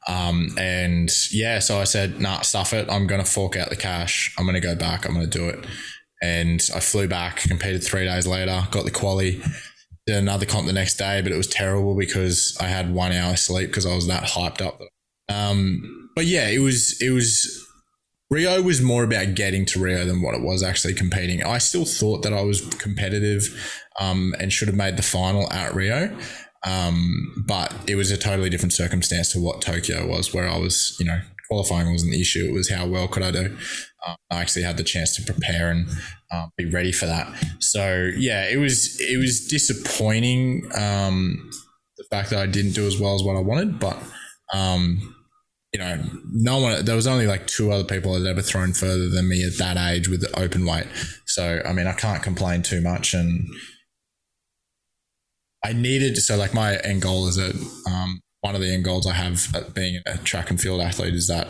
um, 0.07 0.55
and 0.57 1.09
yeah, 1.31 1.59
so 1.59 1.79
I 1.79 1.85
said, 1.85 2.19
"Nah, 2.19 2.41
stuff 2.41 2.73
it. 2.73 2.89
I'm 2.89 3.07
going 3.07 3.23
to 3.23 3.29
fork 3.29 3.55
out 3.55 3.69
the 3.69 3.75
cash. 3.75 4.33
I'm 4.37 4.45
going 4.45 4.55
to 4.55 4.61
go 4.61 4.75
back. 4.75 5.05
I'm 5.05 5.13
going 5.13 5.29
to 5.29 5.37
do 5.37 5.49
it." 5.49 5.65
And 6.21 6.61
I 6.73 6.79
flew 6.79 7.07
back, 7.07 7.37
competed 7.37 7.83
three 7.83 8.05
days 8.05 8.25
later, 8.25 8.67
got 8.71 8.85
the 8.85 8.91
quali 8.91 9.41
did 10.05 10.17
another 10.17 10.45
comp 10.45 10.67
the 10.67 10.73
next 10.73 10.95
day, 10.95 11.21
but 11.21 11.31
it 11.31 11.37
was 11.37 11.47
terrible 11.47 11.95
because 11.95 12.57
I 12.59 12.65
had 12.65 12.93
one 12.93 13.11
hour 13.11 13.35
sleep 13.35 13.69
because 13.69 13.85
I 13.85 13.95
was 13.95 14.07
that 14.07 14.23
hyped 14.23 14.61
up. 14.61 14.81
Um, 15.29 16.09
but 16.15 16.25
yeah, 16.25 16.49
it 16.49 16.59
was 16.59 17.01
it 17.01 17.11
was 17.11 17.65
Rio 18.29 18.61
was 18.61 18.81
more 18.81 19.03
about 19.03 19.35
getting 19.35 19.65
to 19.67 19.79
Rio 19.79 20.05
than 20.05 20.21
what 20.21 20.35
it 20.35 20.41
was 20.41 20.63
actually 20.63 20.93
competing. 20.93 21.43
I 21.43 21.57
still 21.59 21.85
thought 21.85 22.23
that 22.23 22.33
I 22.33 22.41
was 22.41 22.61
competitive 22.75 23.47
um, 23.99 24.33
and 24.39 24.51
should 24.51 24.67
have 24.67 24.77
made 24.77 24.97
the 24.97 25.03
final 25.03 25.51
at 25.53 25.73
Rio. 25.73 26.15
Um, 26.65 27.43
but 27.45 27.73
it 27.88 27.95
was 27.95 28.12
a 28.12 28.17
totally 28.17 28.49
different 28.49 28.73
circumstance 28.73 29.32
to 29.34 29.39
what 29.39 29.62
Tokyo 29.62 30.08
was, 30.08 30.34
where 30.34 30.47
I 30.47 30.58
was, 30.58 30.95
you 30.99 31.06
know, 31.06 31.19
qualifying 31.49 31.91
wasn't 31.91 32.12
the 32.12 32.21
issue. 32.21 32.45
It 32.47 32.54
was 32.54 32.69
how 32.69 32.88
well 32.88 33.08
could 33.08 33.23
I 33.23 33.32
do. 33.32 33.58
Um, 34.08 34.15
I 34.32 34.41
actually 34.41 34.63
had 34.63 34.78
the 34.78 34.84
chance 34.84 35.15
to 35.17 35.23
prepare 35.23 35.71
and 35.71 35.89
um, 36.32 36.52
be 36.58 36.69
ready 36.69 36.91
for 36.91 37.06
that. 37.06 37.28
So 37.60 38.12
yeah, 38.17 38.49
it 38.49 38.58
was 38.58 38.99
it 38.99 39.17
was 39.17 39.47
disappointing 39.47 40.69
um, 40.76 41.52
the 41.97 42.06
fact 42.10 42.30
that 42.30 42.39
I 42.39 42.45
didn't 42.45 42.73
do 42.73 42.88
as 42.88 42.99
well 42.99 43.15
as 43.15 43.23
what 43.23 43.36
I 43.36 43.41
wanted, 43.41 43.80
but 43.80 43.97
you 45.73 45.80
know, 45.80 45.99
no 46.32 46.60
one. 46.60 46.86
There 46.86 46.95
was 46.95 47.08
only 47.08 47.26
like 47.26 47.47
two 47.47 47.71
other 47.71 47.84
people 47.84 48.13
that 48.13 48.19
had 48.19 48.30
ever 48.30 48.41
thrown 48.41 48.73
further 48.73 49.10
than 49.10 49.28
me 49.28 49.43
at 49.43 49.58
that 49.58 49.76
age 49.76 50.08
with 50.08 50.21
the 50.21 50.39
open 50.39 50.65
weight. 50.65 50.86
So 51.26 51.62
I 51.65 51.73
mean, 51.73 51.88
I 51.88 51.93
can't 51.93 52.21
complain 52.21 52.62
too 52.62 52.80
much, 52.80 53.15
and 53.15 53.47
I 55.63 55.73
needed 55.73 56.17
so 56.17 56.36
like 56.36 56.54
my 56.54 56.78
end 56.78 57.02
goal 57.02 57.28
is 57.28 57.38
a 57.38 57.54
um, 57.89 58.21
one 58.41 58.56
of 58.56 58.62
the 58.62 58.73
end 58.73 58.84
goals 58.84 59.08
I 59.08 59.13
have 59.13 59.56
at 59.56 59.73
being 59.73 60.02
a 60.06 60.17
track 60.17 60.49
and 60.49 60.60
field 60.60 60.82
athlete 60.82 61.13
is 61.13 61.28
that 61.28 61.47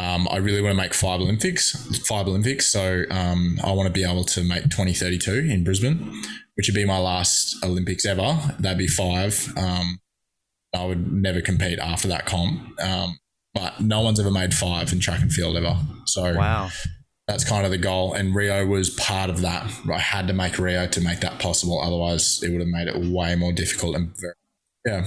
um, 0.00 0.26
I 0.30 0.38
really 0.38 0.60
want 0.60 0.72
to 0.72 0.82
make 0.82 0.94
five 0.94 1.20
Olympics, 1.20 1.72
five 2.06 2.26
Olympics. 2.26 2.66
So 2.66 3.04
um, 3.10 3.60
I 3.62 3.72
want 3.72 3.86
to 3.86 3.92
be 3.92 4.04
able 4.04 4.24
to 4.24 4.42
make 4.42 4.64
2032 4.64 5.32
in 5.50 5.62
Brisbane, 5.62 6.22
which 6.54 6.68
would 6.68 6.74
be 6.74 6.84
my 6.84 6.98
last 6.98 7.62
Olympics 7.64 8.04
ever. 8.04 8.38
That'd 8.58 8.78
be 8.78 8.88
five. 8.88 9.52
Um, 9.56 9.98
I 10.74 10.84
would 10.84 11.12
never 11.12 11.40
compete 11.40 11.78
after 11.78 12.08
that 12.08 12.26
comp. 12.26 12.80
Um, 12.82 13.18
but 13.52 13.80
no 13.80 14.00
one's 14.00 14.18
ever 14.18 14.32
made 14.32 14.52
five 14.52 14.92
in 14.92 14.98
track 14.98 15.20
and 15.20 15.32
field 15.32 15.56
ever. 15.56 15.76
So 16.06 16.34
Wow. 16.34 16.70
That's 17.26 17.44
kind 17.44 17.64
of 17.64 17.70
the 17.70 17.78
goal. 17.78 18.12
And 18.14 18.34
Rio 18.34 18.66
was 18.66 18.90
part 18.90 19.30
of 19.30 19.40
that. 19.42 19.70
I 19.92 19.98
had 19.98 20.26
to 20.28 20.32
make 20.34 20.58
Rio 20.58 20.86
to 20.86 21.00
make 21.00 21.20
that 21.20 21.38
possible. 21.38 21.80
Otherwise, 21.80 22.42
it 22.42 22.50
would 22.50 22.60
have 22.60 22.68
made 22.68 22.88
it 22.88 22.96
way 22.96 23.34
more 23.34 23.52
difficult 23.52 23.96
and 23.96 24.12
very, 24.18 24.34
yeah. 24.86 25.06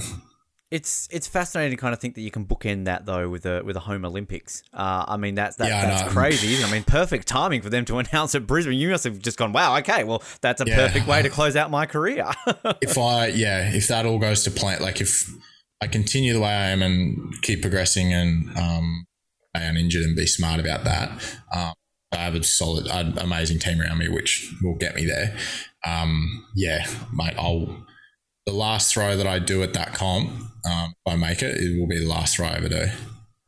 It's 0.70 1.08
it's 1.10 1.26
fascinating 1.26 1.78
to 1.78 1.80
kind 1.80 1.94
of 1.94 1.98
think 2.00 2.14
that 2.16 2.20
you 2.20 2.30
can 2.30 2.44
bookend 2.44 2.84
that 2.84 3.06
though 3.06 3.30
with 3.30 3.46
a 3.46 3.62
with 3.64 3.74
a 3.76 3.80
home 3.80 4.04
Olympics. 4.04 4.62
Uh, 4.74 5.02
I 5.08 5.16
mean 5.16 5.34
that's 5.34 5.56
that, 5.56 5.68
Yeah, 5.68 5.86
that's 5.86 6.12
crazy. 6.12 6.52
isn't 6.52 6.66
it? 6.66 6.68
I 6.68 6.70
mean 6.72 6.82
perfect 6.84 7.26
timing 7.26 7.62
for 7.62 7.70
them 7.70 7.86
to 7.86 7.98
announce 8.00 8.34
at 8.34 8.46
Brisbane. 8.46 8.74
You 8.78 8.90
must 8.90 9.04
have 9.04 9.18
just 9.18 9.38
gone, 9.38 9.52
wow, 9.54 9.78
okay, 9.78 10.04
well 10.04 10.22
that's 10.42 10.60
a 10.60 10.66
Yeah. 10.66 10.76
perfect 10.76 11.06
way 11.06 11.22
to 11.22 11.30
close 11.30 11.56
out 11.56 11.70
my 11.70 11.86
career. 11.86 12.30
if 12.82 12.98
I 12.98 13.28
yeah, 13.28 13.72
if 13.74 13.88
that 13.88 14.04
all 14.04 14.18
goes 14.18 14.44
to 14.44 14.50
plan, 14.50 14.82
like 14.82 15.00
if 15.00 15.30
I 15.80 15.86
continue 15.86 16.34
the 16.34 16.40
way 16.40 16.50
I 16.50 16.68
am 16.68 16.82
and 16.82 17.32
keep 17.40 17.62
progressing 17.62 18.12
and 18.12 18.54
um, 18.58 19.06
stay 19.56 19.66
uninjured 19.66 20.02
and 20.02 20.14
be 20.14 20.26
smart 20.26 20.60
about 20.60 20.84
that, 20.84 21.10
um, 21.56 21.72
I 22.12 22.16
have 22.16 22.34
a 22.34 22.42
solid, 22.42 22.86
an 22.86 23.18
amazing 23.18 23.58
team 23.58 23.80
around 23.80 23.98
me, 23.98 24.08
which 24.08 24.52
will 24.62 24.76
get 24.76 24.94
me 24.94 25.04
there. 25.04 25.36
Um, 25.84 26.46
yeah, 26.54 26.86
mate, 27.12 27.34
I'll. 27.38 27.84
The 28.46 28.54
last 28.54 28.94
throw 28.94 29.14
that 29.14 29.26
I 29.26 29.40
do 29.40 29.62
at 29.62 29.74
that 29.74 29.92
comp, 29.92 30.30
um, 30.30 30.94
if 31.04 31.12
I 31.12 31.16
make 31.16 31.42
it, 31.42 31.58
it 31.58 31.78
will 31.78 31.86
be 31.86 31.98
the 31.98 32.08
last 32.08 32.36
throw 32.36 32.46
I 32.46 32.52
ever 32.52 32.70
do. 32.70 32.86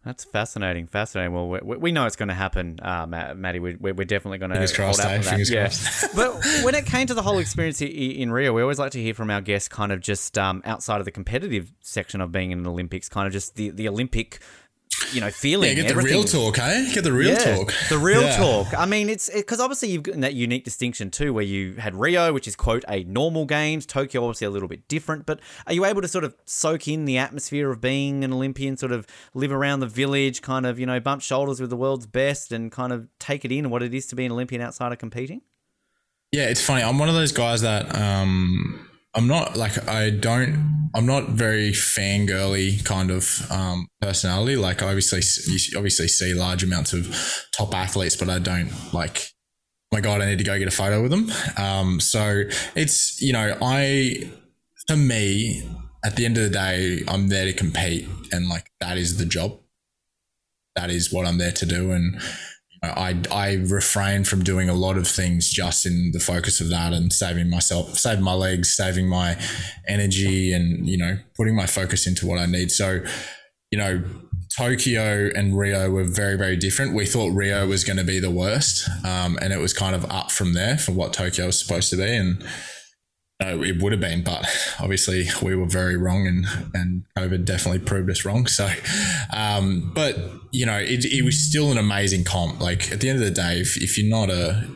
That's 0.05 0.25
fascinating, 0.25 0.87
fascinating. 0.87 1.35
Well, 1.35 1.49
we, 1.49 1.77
we 1.77 1.93
know 1.93 2.07
it's 2.07 2.17
going 2.17 2.31
to 2.31 2.35
happen, 2.35 2.81
uh, 2.83 3.07
Matt, 3.07 3.37
Maddie. 3.37 3.61
We, 3.61 3.75
we're 3.75 4.05
definitely 4.05 4.39
going 4.39 4.51
to 4.51 4.57
Fingers 4.57 4.77
hold 4.77 4.97
crossed, 4.97 5.01
out 5.01 5.13
eh? 5.13 5.19
for 5.19 5.25
that. 5.25 5.31
Fingers 5.31 5.51
yeah. 5.51 6.09
but 6.17 6.65
when 6.65 6.75
it 6.75 6.87
came 6.87 7.07
to 7.07 7.13
the 7.13 7.21
whole 7.21 7.39
experience 7.39 7.83
in 7.83 8.33
Rio, 8.33 8.55
we 8.55 8.63
always 8.63 8.79
like 8.79 8.93
to 8.93 9.03
hear 9.03 9.13
from 9.13 9.31
our 9.31 9.43
guests, 9.43 9.69
kind 9.69 9.93
of 9.93 10.01
just 10.01 10.39
um, 10.39 10.63
outside 10.65 11.01
of 11.01 11.05
the 11.05 11.11
competitive 11.11 11.71
section 11.81 12.23
of 12.23 12.33
being 12.33 12.51
in 12.51 12.63
the 12.63 12.71
Olympics, 12.71 13.11
kind 13.11 13.27
of 13.27 13.33
just 13.35 13.57
the, 13.57 13.69
the 13.71 13.89
Olympic, 13.89 14.41
you 15.13 15.21
know, 15.21 15.31
feeling. 15.31 15.69
Yeah, 15.71 15.75
get 15.75 15.83
the 15.85 15.91
everything. 15.91 16.13
real 16.13 16.25
talk, 16.25 16.59
eh? 16.59 16.93
Get 16.93 17.05
the 17.05 17.13
real 17.13 17.31
Yeah, 17.31 17.57
talk. 17.57 17.73
The 17.89 17.99
real 17.99 18.23
Yeah. 18.23 18.37
talk. 18.37 18.75
I 18.79 18.87
mean, 18.87 19.09
it's 19.09 19.29
because 19.29 19.61
obviously 19.61 19.91
you've 19.91 20.03
got 20.03 20.21
that 20.21 20.35
unique 20.35 20.65
distinction 20.65 21.11
too, 21.11 21.33
where 21.33 21.45
you 21.45 21.75
had 21.75 21.95
Rio, 21.95 22.33
which 22.33 22.47
is 22.47 22.55
quote 22.57 22.85
a 22.89 23.05
normal 23.05 23.45
games. 23.47 23.87
Tokyo, 23.87 24.25
obviously 24.25 24.47
a 24.47 24.51
little 24.51 24.69
bit 24.69 24.87
different. 24.89 25.27
But 25.27 25.41
are 25.67 25.73
you 25.73 25.85
able 25.85 26.03
to 26.03 26.09
sort 26.09 26.25
of 26.25 26.35
soak 26.45 26.87
in 26.89 27.05
the 27.07 27.19
atmosphere 27.19 27.71
of 27.71 27.81
being 27.81 28.23
an 28.25 28.33
Olympian, 28.33 28.77
sort 28.77 28.93
of 28.93 29.07
live 29.35 29.53
around 29.53 29.81
the 29.81 29.87
village, 29.87 30.43
kind 30.43 30.67
of 30.67 30.79
you 30.79 30.87
know 30.87 31.01
bump 31.01 31.23
shoulders 31.23 31.61
with 31.61 31.71
the 31.71 31.77
world's 31.77 32.07
best, 32.07 32.53
and 32.53 32.71
kind 32.71 32.93
of 32.93 33.09
take 33.19 33.45
it 33.45 33.53
in 33.53 33.71
what 33.71 33.83
it 33.83 33.95
is 33.95 34.07
to 34.07 34.17
be 34.17 34.25
an 34.27 34.33
Olympian 34.33 34.61
outside 34.63 34.93
of 34.93 34.99
competing? 34.99 35.41
Yeah, 36.33 36.49
it's 36.49 36.63
funny. 36.63 36.83
I'm 36.83 36.99
one 36.99 37.09
of 37.09 37.15
those 37.15 37.33
guys 37.33 37.63
that 37.63 37.93
um, 37.99 38.87
I'm 39.15 39.27
not 39.27 39.57
like 39.57 39.89
I 39.89 40.11
don't. 40.11 40.91
I'm 40.95 41.07
not 41.07 41.31
very 41.31 41.71
fangirly 41.71 42.85
kind 42.85 43.11
of 43.11 43.51
um, 43.51 43.89
personality. 44.01 44.57
Like 44.57 44.83
I 44.83 44.89
obviously, 44.89 45.21
you 45.47 45.59
obviously 45.77 46.09
see 46.09 46.35
large 46.35 46.63
amounts 46.63 46.93
of 46.93 47.47
top 47.57 47.75
athletes, 47.75 48.17
but 48.17 48.29
I 48.29 48.39
don't 48.39 48.71
like. 48.93 49.31
My 49.93 50.01
God, 50.01 50.21
I 50.21 50.27
need 50.27 50.39
to 50.39 50.45
go 50.45 50.57
get 50.59 50.69
a 50.69 50.73
photo 50.73 51.03
with 51.03 51.11
them. 51.11 51.31
Um, 51.57 51.99
so 51.99 52.45
it's 52.77 53.21
you 53.21 53.33
know 53.33 53.57
I 53.61 54.31
for 54.87 54.97
me 54.97 55.69
at 56.05 56.17
the 56.17 56.25
end 56.25 56.37
of 56.39 56.45
the 56.45 56.51
day 56.51 57.03
I'm 57.09 57.29
there 57.29 57.45
to 57.45 57.53
compete 57.53 58.09
and 58.33 58.49
like 58.49 58.71
that 58.81 58.97
is 58.97 59.19
the 59.19 59.25
job. 59.25 59.59
That 60.77 60.91
is 60.91 61.13
what 61.13 61.27
I'm 61.27 61.39
there 61.39 61.53
to 61.53 61.67
do 61.67 61.91
and. 61.91 62.21
I, 62.83 63.21
I 63.31 63.55
refrain 63.69 64.25
from 64.25 64.43
doing 64.43 64.71
a 64.71 64.75
lot 64.75 64.97
of 64.97 65.07
things 65.07 65.51
just 65.51 65.85
in 65.85 66.13
the 66.13 66.21
focus 66.21 66.61
of 66.61 66.71
that 66.71 66.93
and 66.93 67.13
saving 67.13 67.51
myself, 67.51 67.99
saving 67.99 68.25
my 68.25 68.33
legs, 68.33 68.75
saving 68.75 69.09
my 69.09 69.39
energy, 69.87 70.53
and 70.53 70.89
you 70.89 70.97
know, 70.97 71.19
putting 71.37 71.55
my 71.55 71.67
focus 71.67 72.07
into 72.07 72.27
what 72.27 72.39
I 72.39 72.47
need. 72.47 72.71
So, 72.71 73.05
you 73.71 73.79
know, 73.79 74.03
Tokyo 74.57 75.31
and 75.35 75.57
Rio 75.59 75.91
were 75.91 76.05
very, 76.05 76.37
very 76.37 76.57
different. 76.57 76.95
We 76.95 77.07
thought 77.07 77.33
Rio 77.35 77.69
was 77.69 77.85
going 77.85 77.99
to 77.99 78.05
be 78.05 78.19
the 78.19 78.31
worst, 78.31 78.89
um, 79.05 79.39
and 79.43 79.53
it 79.53 79.59
was 79.59 79.75
kind 79.75 79.95
of 79.95 80.11
up 80.11 80.31
from 80.31 80.55
there 80.55 80.79
for 80.79 80.93
what 80.93 81.13
Tokyo 81.13 81.47
was 81.47 81.59
supposed 81.59 81.91
to 81.91 81.97
be. 81.97 82.17
And 82.17 82.43
it 83.41 83.83
would 83.83 83.93
have 83.93 84.01
been, 84.01 84.23
but 84.23 84.45
obviously 84.81 85.29
we 85.43 85.55
were 85.55 85.67
very 85.67 85.97
wrong, 85.97 86.27
and 86.27 86.47
and 86.75 87.05
COVID 87.17 87.45
definitely 87.45 87.81
proved 87.81 88.11
us 88.11 88.25
wrong. 88.25 88.47
So, 88.47 88.71
um, 89.33 89.93
but 89.95 90.17
you 90.53 90.67
know, 90.67 90.79
it, 90.79 91.05
it 91.05 91.25
was 91.25 91.39
still 91.39 91.73
an 91.73 91.79
amazing 91.79 92.25
comp. 92.25 92.61
Like 92.61 92.93
at 92.93 93.01
the 93.01 93.09
end 93.09 93.19
of 93.19 93.25
the 93.25 93.31
day, 93.31 93.61
if, 93.61 93.77
if 93.77 93.97
you're 93.97 94.11
not 94.11 94.31
a 94.31 94.69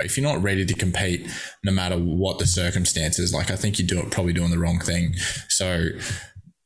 if 0.00 0.16
you're 0.16 0.26
not 0.26 0.42
ready 0.42 0.64
to 0.64 0.74
compete, 0.74 1.28
no 1.64 1.72
matter 1.72 1.96
what 1.96 2.38
the 2.38 2.46
circumstances, 2.46 3.32
like 3.32 3.50
I 3.50 3.56
think 3.56 3.78
you're 3.78 3.86
doing 3.86 4.10
probably 4.10 4.32
doing 4.32 4.50
the 4.50 4.58
wrong 4.58 4.80
thing. 4.80 5.14
So, 5.48 5.88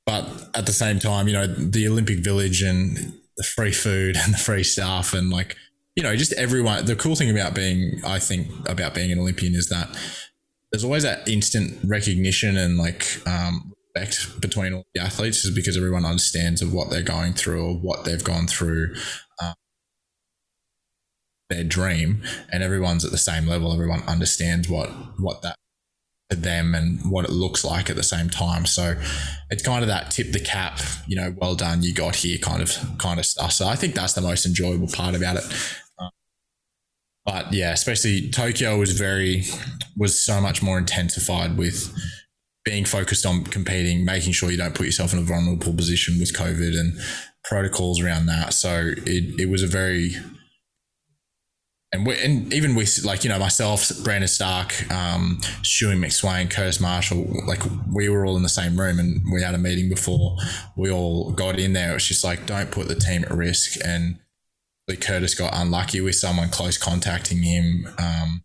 but 0.04 0.50
at 0.54 0.66
the 0.66 0.72
same 0.72 0.98
time, 0.98 1.28
you 1.28 1.34
know, 1.34 1.46
the 1.46 1.88
Olympic 1.88 2.18
Village 2.18 2.62
and 2.62 3.14
the 3.36 3.44
free 3.44 3.72
food 3.72 4.16
and 4.16 4.32
the 4.32 4.38
free 4.38 4.62
staff 4.62 5.12
and 5.12 5.30
like 5.30 5.56
you 5.96 6.02
know 6.02 6.14
just 6.14 6.32
everyone. 6.34 6.84
The 6.84 6.96
cool 6.96 7.16
thing 7.16 7.30
about 7.30 7.54
being, 7.54 8.00
I 8.04 8.18
think, 8.18 8.48
about 8.68 8.94
being 8.94 9.10
an 9.10 9.18
Olympian 9.18 9.54
is 9.54 9.68
that 9.70 9.88
there's 10.70 10.84
always 10.84 11.04
that 11.04 11.28
instant 11.28 11.78
recognition 11.84 12.56
and 12.56 12.76
like 12.76 13.20
um, 13.26 13.72
respect 13.96 14.40
between 14.40 14.72
all 14.72 14.84
the 14.94 15.00
athletes 15.00 15.44
is 15.44 15.54
because 15.54 15.76
everyone 15.76 16.04
understands 16.04 16.62
of 16.62 16.72
what 16.72 16.90
they're 16.90 17.02
going 17.02 17.32
through 17.32 17.64
or 17.64 17.74
what 17.74 18.04
they've 18.04 18.24
gone 18.24 18.46
through 18.46 18.94
um, 19.42 19.54
their 21.50 21.64
dream 21.64 22.22
and 22.52 22.62
everyone's 22.62 23.04
at 23.04 23.10
the 23.10 23.18
same 23.18 23.46
level. 23.46 23.72
Everyone 23.72 24.02
understands 24.06 24.68
what 24.68 24.88
what 25.18 25.42
that 25.42 25.56
to 26.30 26.36
them 26.36 26.74
and 26.74 26.98
what 27.08 27.24
it 27.24 27.30
looks 27.30 27.64
like 27.64 27.88
at 27.88 27.94
the 27.94 28.02
same 28.02 28.28
time. 28.28 28.66
So 28.66 28.96
it's 29.50 29.62
kind 29.62 29.82
of 29.82 29.88
that 29.88 30.10
tip 30.10 30.32
the 30.32 30.40
cap 30.40 30.80
you 31.06 31.16
know 31.16 31.34
well 31.36 31.54
done 31.54 31.82
you 31.82 31.94
got 31.94 32.16
here 32.16 32.38
kind 32.38 32.62
of 32.62 32.76
kind 32.98 33.18
of 33.18 33.26
stuff. 33.26 33.52
So 33.52 33.66
i 33.66 33.76
think 33.76 33.94
that's 33.94 34.14
the 34.14 34.20
most 34.20 34.44
enjoyable 34.46 34.88
part 34.88 35.14
about 35.14 35.36
it 35.36 35.44
but 37.26 37.52
yeah, 37.52 37.72
especially 37.72 38.30
Tokyo 38.30 38.78
was 38.78 38.92
very 38.92 39.42
was 39.96 40.18
so 40.18 40.40
much 40.40 40.62
more 40.62 40.78
intensified 40.78 41.58
with 41.58 41.92
being 42.64 42.84
focused 42.84 43.26
on 43.26 43.44
competing, 43.44 44.04
making 44.04 44.32
sure 44.32 44.50
you 44.50 44.56
don't 44.56 44.74
put 44.74 44.86
yourself 44.86 45.12
in 45.12 45.18
a 45.18 45.22
vulnerable 45.22 45.74
position 45.74 46.18
with 46.18 46.32
COVID 46.32 46.78
and 46.78 46.98
protocols 47.44 48.00
around 48.00 48.26
that. 48.26 48.54
So 48.54 48.92
it, 48.96 49.40
it 49.40 49.48
was 49.48 49.62
a 49.62 49.66
very 49.66 50.16
and 51.92 52.04
we, 52.04 52.18
and 52.18 52.52
even 52.52 52.74
with 52.74 53.04
like 53.04 53.24
you 53.24 53.30
know 53.30 53.38
myself, 53.38 53.90
Brandon 54.04 54.28
Starc, 54.28 54.90
um, 54.92 55.38
Stewie 55.62 55.96
McSweyn, 55.96 56.50
Curtis 56.50 56.78
Marschall, 56.78 57.46
like 57.46 57.62
we 57.92 58.08
were 58.08 58.26
all 58.26 58.36
in 58.36 58.42
the 58.42 58.48
same 58.48 58.78
room 58.78 58.98
and 58.98 59.22
we 59.32 59.42
had 59.42 59.54
a 59.54 59.58
meeting 59.58 59.88
before 59.88 60.36
we 60.76 60.90
all 60.90 61.32
got 61.32 61.58
in 61.58 61.72
there. 61.72 61.90
It 61.90 61.94
was 61.94 62.06
just 62.06 62.24
like 62.24 62.46
don't 62.46 62.70
put 62.70 62.88
the 62.88 62.94
team 62.94 63.24
at 63.24 63.30
risk 63.30 63.78
and 63.84 64.18
Curtis 64.94 65.34
got 65.34 65.50
unlucky 65.52 66.00
with 66.00 66.14
someone 66.14 66.48
close 66.48 66.78
contacting 66.78 67.42
him 67.42 67.88
um, 67.98 68.44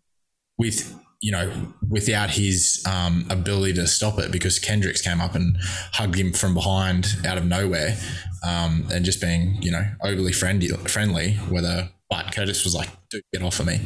with 0.58 0.92
you 1.20 1.30
know 1.30 1.72
without 1.88 2.30
his 2.30 2.84
um, 2.90 3.26
ability 3.30 3.74
to 3.74 3.86
stop 3.86 4.18
it 4.18 4.32
because 4.32 4.58
Kendricks 4.58 5.00
came 5.00 5.20
up 5.20 5.36
and 5.36 5.56
hugged 5.92 6.16
him 6.16 6.32
from 6.32 6.52
behind 6.52 7.16
out 7.24 7.38
of 7.38 7.46
nowhere 7.46 7.96
um, 8.44 8.88
and 8.92 9.04
just 9.04 9.20
being 9.20 9.62
you 9.62 9.70
know 9.70 9.84
overly 10.02 10.32
friendly 10.32 10.68
friendly 10.68 11.34
whether 11.48 11.88
but 12.10 12.34
Curtis 12.34 12.64
was 12.64 12.74
like 12.74 12.88
dude 13.08 13.22
get 13.32 13.42
off 13.42 13.60
of 13.60 13.66
me. 13.66 13.80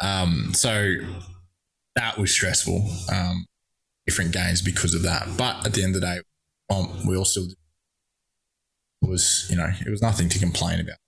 Um, 0.00 0.52
so 0.54 0.96
that 1.96 2.18
was 2.18 2.30
stressful 2.30 2.86
um, 3.10 3.46
different 4.06 4.32
games 4.32 4.60
because 4.60 4.94
of 4.94 5.02
that. 5.02 5.28
But 5.36 5.66
at 5.66 5.72
the 5.72 5.82
end 5.82 5.94
of 5.94 6.02
the 6.02 6.06
day 6.06 6.20
um, 6.70 7.06
we 7.06 7.16
all 7.16 7.24
still 7.24 7.46
it 9.00 9.08
was 9.08 9.46
you 9.48 9.56
know 9.56 9.70
it 9.84 9.90
was 9.90 10.02
nothing 10.02 10.28
to 10.28 10.38
complain 10.38 10.78
about 10.78 10.98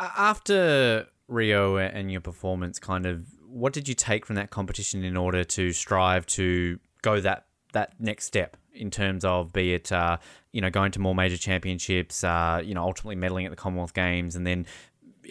after 0.00 1.06
Rio 1.28 1.76
and 1.76 2.10
your 2.10 2.20
performance, 2.20 2.78
kind 2.78 3.06
of, 3.06 3.26
what 3.46 3.72
did 3.72 3.88
you 3.88 3.94
take 3.94 4.26
from 4.26 4.36
that 4.36 4.50
competition 4.50 5.04
in 5.04 5.16
order 5.16 5.44
to 5.44 5.72
strive 5.72 6.26
to 6.26 6.78
go 7.02 7.20
that 7.20 7.46
that 7.72 7.94
next 8.00 8.26
step 8.26 8.56
in 8.72 8.90
terms 8.90 9.24
of 9.24 9.52
be 9.52 9.74
it 9.74 9.92
uh, 9.92 10.16
you 10.52 10.60
know 10.60 10.70
going 10.70 10.92
to 10.92 10.98
more 11.00 11.14
major 11.14 11.36
championships, 11.36 12.24
uh, 12.24 12.60
you 12.64 12.74
know 12.74 12.82
ultimately 12.82 13.16
medaling 13.16 13.44
at 13.44 13.50
the 13.50 13.56
Commonwealth 13.56 13.94
Games, 13.94 14.36
and 14.36 14.46
then 14.46 14.66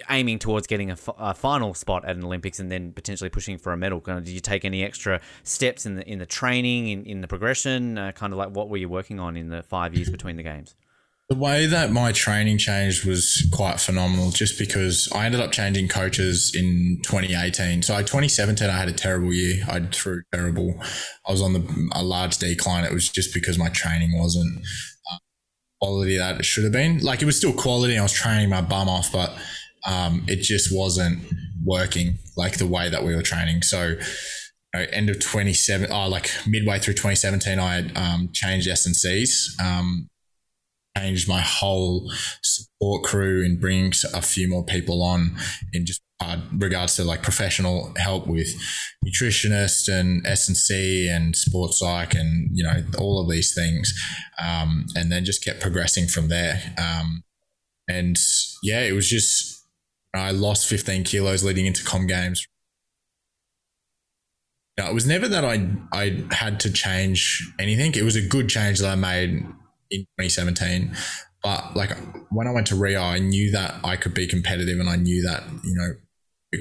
aiming 0.09 0.39
towards 0.39 0.67
getting 0.67 0.89
a, 0.89 0.93
f- 0.93 1.09
a 1.17 1.33
final 1.33 1.73
spot 1.73 2.05
at 2.05 2.15
an 2.15 2.23
Olympics 2.23 2.59
and 2.59 2.71
then 2.71 2.93
potentially 2.93 3.29
pushing 3.29 3.57
for 3.57 3.73
a 3.73 3.77
medal? 3.77 3.99
Kind 3.99 4.17
of, 4.19 4.23
did 4.23 4.31
you 4.31 4.39
take 4.39 4.63
any 4.63 4.83
extra 4.83 5.19
steps 5.43 5.85
in 5.85 5.95
the 5.95 6.07
in 6.09 6.19
the 6.19 6.25
training, 6.25 6.87
in, 6.89 7.05
in 7.05 7.21
the 7.21 7.27
progression? 7.27 7.97
Uh, 7.97 8.11
kind 8.11 8.33
of 8.33 8.37
like 8.37 8.49
what 8.49 8.69
were 8.69 8.77
you 8.77 8.89
working 8.89 9.19
on 9.19 9.35
in 9.35 9.49
the 9.49 9.63
five 9.63 9.95
years 9.95 10.09
between 10.09 10.35
the 10.35 10.43
games? 10.43 10.75
The 11.29 11.35
way 11.35 11.67
that 11.67 11.91
my 11.91 12.11
training 12.11 12.57
changed 12.57 13.05
was 13.05 13.47
quite 13.53 13.79
phenomenal 13.79 14.31
just 14.31 14.57
because 14.57 15.07
I 15.13 15.27
ended 15.27 15.41
up 15.41 15.51
changing 15.51 15.87
coaches 15.87 16.51
in 16.55 17.01
2018. 17.03 17.83
So, 17.83 17.95
2017, 17.95 18.67
I 18.67 18.75
had 18.75 18.89
a 18.89 18.93
terrible 18.93 19.31
year. 19.31 19.63
I 19.69 19.79
threw 19.81 20.23
terrible. 20.33 20.73
I 21.27 21.31
was 21.31 21.43
on 21.43 21.53
the, 21.53 21.89
a 21.93 22.03
large 22.03 22.39
decline. 22.39 22.83
It 22.83 22.91
was 22.91 23.09
just 23.09 23.31
because 23.31 23.59
my 23.59 23.69
training 23.69 24.17
wasn't 24.17 24.65
uh, 25.11 25.17
quality 25.79 26.17
that 26.17 26.39
it 26.39 26.45
should 26.45 26.63
have 26.63 26.73
been. 26.73 26.97
Like, 26.97 27.21
it 27.21 27.25
was 27.25 27.37
still 27.37 27.53
quality. 27.53 27.95
I 27.95 28.01
was 28.01 28.11
training 28.11 28.49
my 28.49 28.61
bum 28.61 28.89
off, 28.89 29.11
but 29.11 29.37
um, 29.87 30.25
it 30.27 30.37
just 30.37 30.75
wasn't 30.75 31.19
working 31.63 32.17
like 32.37 32.57
the 32.57 32.65
way 32.65 32.89
that 32.89 33.03
we 33.03 33.15
were 33.15 33.21
training. 33.21 33.61
So, 33.61 33.97
know, 34.73 34.85
end 34.91 35.09
of 35.09 35.19
27, 35.19 35.91
oh, 35.91 36.07
like 36.07 36.31
midway 36.47 36.79
through 36.79 36.95
2017, 36.95 37.59
I 37.59 37.75
had 37.75 37.97
um, 37.97 38.29
changed 38.33 38.67
S&Cs. 38.67 39.55
Um, 39.63 40.09
changed 40.97 41.27
my 41.27 41.41
whole 41.41 42.11
support 42.43 43.03
crew 43.03 43.45
and 43.45 43.59
bringing 43.59 43.93
a 44.13 44.21
few 44.21 44.49
more 44.49 44.63
people 44.63 45.01
on 45.03 45.35
in 45.73 45.85
just 45.85 46.01
uh, 46.21 46.37
regards 46.57 46.97
to 46.97 47.03
like 47.03 47.23
professional 47.23 47.93
help 47.97 48.27
with 48.27 48.49
nutritionist 49.05 49.87
and 49.87 50.25
S&C 50.27 51.07
and 51.09 51.35
sports 51.35 51.79
psych 51.79 52.13
and 52.13 52.49
you 52.51 52.63
know 52.63 52.83
all 52.97 53.21
of 53.21 53.29
these 53.29 53.53
things 53.53 53.93
um, 54.41 54.85
and 54.95 55.11
then 55.11 55.23
just 55.23 55.43
kept 55.43 55.61
progressing 55.61 56.07
from 56.07 56.27
there 56.27 56.73
um, 56.77 57.23
and 57.87 58.17
yeah 58.63 58.81
it 58.81 58.91
was 58.91 59.09
just 59.09 59.65
I 60.13 60.31
lost 60.31 60.67
15 60.67 61.05
kilos 61.05 61.43
leading 61.43 61.67
into 61.67 61.85
com 61.85 62.05
games 62.05 62.45
it 64.87 64.93
was 64.93 65.05
never 65.05 65.27
that 65.27 65.45
I 65.45 65.69
I 65.91 66.23
had 66.31 66.59
to 66.61 66.71
change 66.71 67.53
anything. 67.59 67.93
It 67.95 68.03
was 68.03 68.15
a 68.15 68.21
good 68.21 68.49
change 68.49 68.79
that 68.79 68.89
I 68.89 68.95
made 68.95 69.45
in 69.91 70.01
2017. 70.19 70.95
But 71.43 71.75
like 71.75 71.91
when 72.31 72.47
I 72.47 72.51
went 72.51 72.67
to 72.67 72.75
Rio, 72.75 73.01
I 73.01 73.19
knew 73.19 73.51
that 73.51 73.75
I 73.83 73.95
could 73.95 74.13
be 74.13 74.27
competitive 74.27 74.79
and 74.79 74.89
I 74.89 74.97
knew 74.97 75.21
that, 75.23 75.43
you 75.63 75.75
know, 75.75 75.93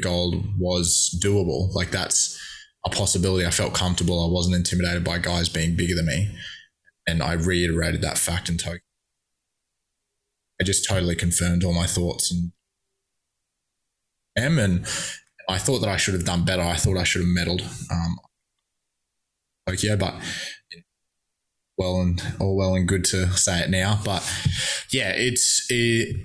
gold 0.03 0.45
was 0.59 1.19
doable. 1.23 1.75
Like 1.75 1.91
that's 1.91 2.39
a 2.85 2.91
possibility. 2.91 3.47
I 3.47 3.51
felt 3.51 3.75
comfortable. 3.75 4.25
I 4.25 4.33
wasn't 4.33 4.57
intimidated 4.57 5.05
by 5.05 5.19
guys 5.19 5.49
being 5.49 5.77
bigger 5.77 5.95
than 5.95 6.07
me. 6.07 6.35
And 7.07 7.23
I 7.23 7.33
reiterated 7.33 8.03
that 8.03 8.19
fact 8.19 8.49
in 8.49 8.59
Tokyo. 8.59 8.81
I 10.61 10.65
just 10.65 10.89
totally 10.89 11.17
confirmed 11.17 11.65
all 11.65 11.73
my 11.73 11.87
thoughts 11.87 12.31
and 12.33 12.53
am 14.37 14.59
and 14.59 14.87
I 15.49 15.59
thought 15.59 15.79
that 15.81 15.89
I 15.89 15.97
should 15.97 16.15
have 16.15 16.25
done 16.25 16.45
better. 16.45 16.63
I 16.63 16.77
thought 16.77 16.99
I 16.99 17.05
should 17.05 17.23
have 17.23 17.31
medaled 17.31 17.63
um, 17.91 18.19
Tokyo, 19.67 19.97
but 19.97 20.15
well 21.79 22.01
and 22.01 22.21
all 22.41 22.57
well 22.57 22.75
and 22.75 22.89
good 22.89 23.05
to 23.07 23.31
say 23.37 23.61
it 23.61 23.71
now, 23.71 24.01
but 24.05 24.23
yeah, 24.91 25.11
it's 25.11 25.67
it 25.71 26.17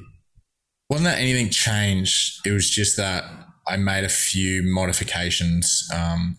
wasn't 0.89 1.05
that 1.05 1.19
anything 1.19 1.49
changed. 1.49 2.45
It 2.45 2.51
was 2.51 2.69
just 2.69 2.97
that 2.97 3.23
I 3.67 3.77
made 3.77 4.03
a 4.03 4.09
few 4.09 4.63
modifications, 4.63 5.87
um, 5.93 6.37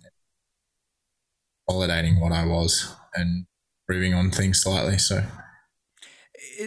validating 1.70 2.20
what 2.20 2.32
I 2.32 2.44
was 2.44 2.94
and 3.14 3.46
improving 3.88 4.14
on 4.14 4.30
things 4.30 4.60
slightly. 4.60 4.98
So 4.98 5.22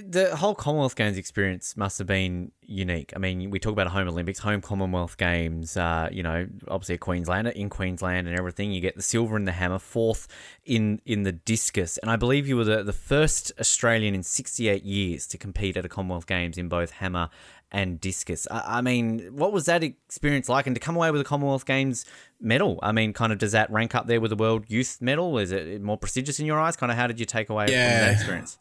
the 0.05 0.35
whole 0.35 0.55
Commonwealth 0.55 0.95
Games 0.95 1.17
experience 1.17 1.77
must 1.77 1.97
have 1.97 2.07
been 2.07 2.51
unique. 2.61 3.13
I 3.15 3.19
mean, 3.19 3.49
we 3.49 3.59
talk 3.59 3.73
about 3.73 3.87
home 3.87 4.07
Olympics, 4.07 4.39
home 4.39 4.61
Commonwealth 4.61 5.17
Games. 5.17 5.77
Uh, 5.77 6.09
you 6.11 6.23
know, 6.23 6.47
obviously 6.67 6.95
a 6.95 6.97
Queenslander 6.97 7.51
in 7.51 7.69
Queensland 7.69 8.27
and 8.27 8.37
everything. 8.37 8.71
You 8.71 8.81
get 8.81 8.95
the 8.95 9.01
silver 9.01 9.37
in 9.37 9.45
the 9.45 9.51
hammer, 9.51 9.79
fourth 9.79 10.27
in 10.65 11.01
in 11.05 11.23
the 11.23 11.31
discus, 11.31 11.97
and 11.97 12.11
I 12.11 12.15
believe 12.15 12.47
you 12.47 12.57
were 12.57 12.63
the, 12.63 12.83
the 12.83 12.93
first 12.93 13.51
Australian 13.59 14.15
in 14.15 14.23
sixty 14.23 14.67
eight 14.69 14.83
years 14.83 15.27
to 15.27 15.37
compete 15.37 15.77
at 15.77 15.85
a 15.85 15.89
Commonwealth 15.89 16.27
Games 16.27 16.57
in 16.57 16.69
both 16.69 16.91
hammer 16.91 17.29
and 17.71 17.99
discus. 17.99 18.47
I, 18.49 18.77
I 18.77 18.81
mean, 18.81 19.29
what 19.31 19.51
was 19.51 19.65
that 19.65 19.83
experience 19.83 20.47
like? 20.49 20.67
And 20.67 20.75
to 20.75 20.79
come 20.79 20.95
away 20.95 21.11
with 21.11 21.21
a 21.21 21.25
Commonwealth 21.25 21.65
Games 21.65 22.05
medal, 22.39 22.79
I 22.81 22.91
mean, 22.91 23.13
kind 23.13 23.33
of 23.33 23.39
does 23.39 23.51
that 23.51 23.69
rank 23.71 23.95
up 23.95 24.07
there 24.07 24.21
with 24.21 24.29
the 24.29 24.37
World 24.37 24.65
Youth 24.67 24.99
Medal? 25.01 25.37
Is 25.37 25.51
it 25.51 25.81
more 25.81 25.97
prestigious 25.97 26.39
in 26.39 26.45
your 26.45 26.59
eyes? 26.59 26.75
Kind 26.75 26.91
of, 26.91 26.97
how 26.97 27.07
did 27.07 27.19
you 27.19 27.25
take 27.25 27.49
away 27.49 27.67
yeah. 27.69 27.89
from 27.89 28.07
that 28.07 28.13
experience? 28.13 28.57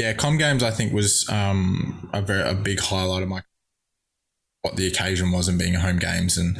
Yeah, 0.00 0.14
Com 0.14 0.38
Games 0.38 0.62
I 0.62 0.70
think 0.70 0.94
was 0.94 1.28
um, 1.28 2.08
a 2.14 2.22
very 2.22 2.48
a 2.48 2.54
big 2.54 2.80
highlight 2.80 3.22
of 3.22 3.28
my 3.28 3.42
what 4.62 4.76
the 4.76 4.86
occasion 4.86 5.30
was 5.30 5.46
and 5.46 5.58
being 5.58 5.74
home 5.74 5.98
games 5.98 6.38
and 6.38 6.56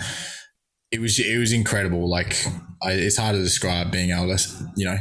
it 0.91 1.01
was 1.01 1.19
it 1.19 1.39
was 1.39 1.51
incredible. 1.51 2.07
Like 2.07 2.37
I, 2.83 2.93
it's 2.93 3.17
hard 3.17 3.37
to 3.37 3.43
describe 3.43 3.91
being 3.91 4.11
able 4.11 4.37
to 4.37 4.73
you 4.77 4.85
know 4.85 4.99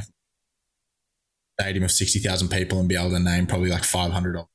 stadium 1.60 1.84
of 1.84 1.91
sixty 1.91 2.19
thousand 2.19 2.47
people 2.47 2.80
and 2.80 2.88
be 2.88 2.95
able 2.95 3.10
to 3.10 3.19
name 3.19 3.45
probably 3.45 3.71
like 3.71 3.84
five 3.84 4.13
hundred 4.13 4.38
of 4.38 4.47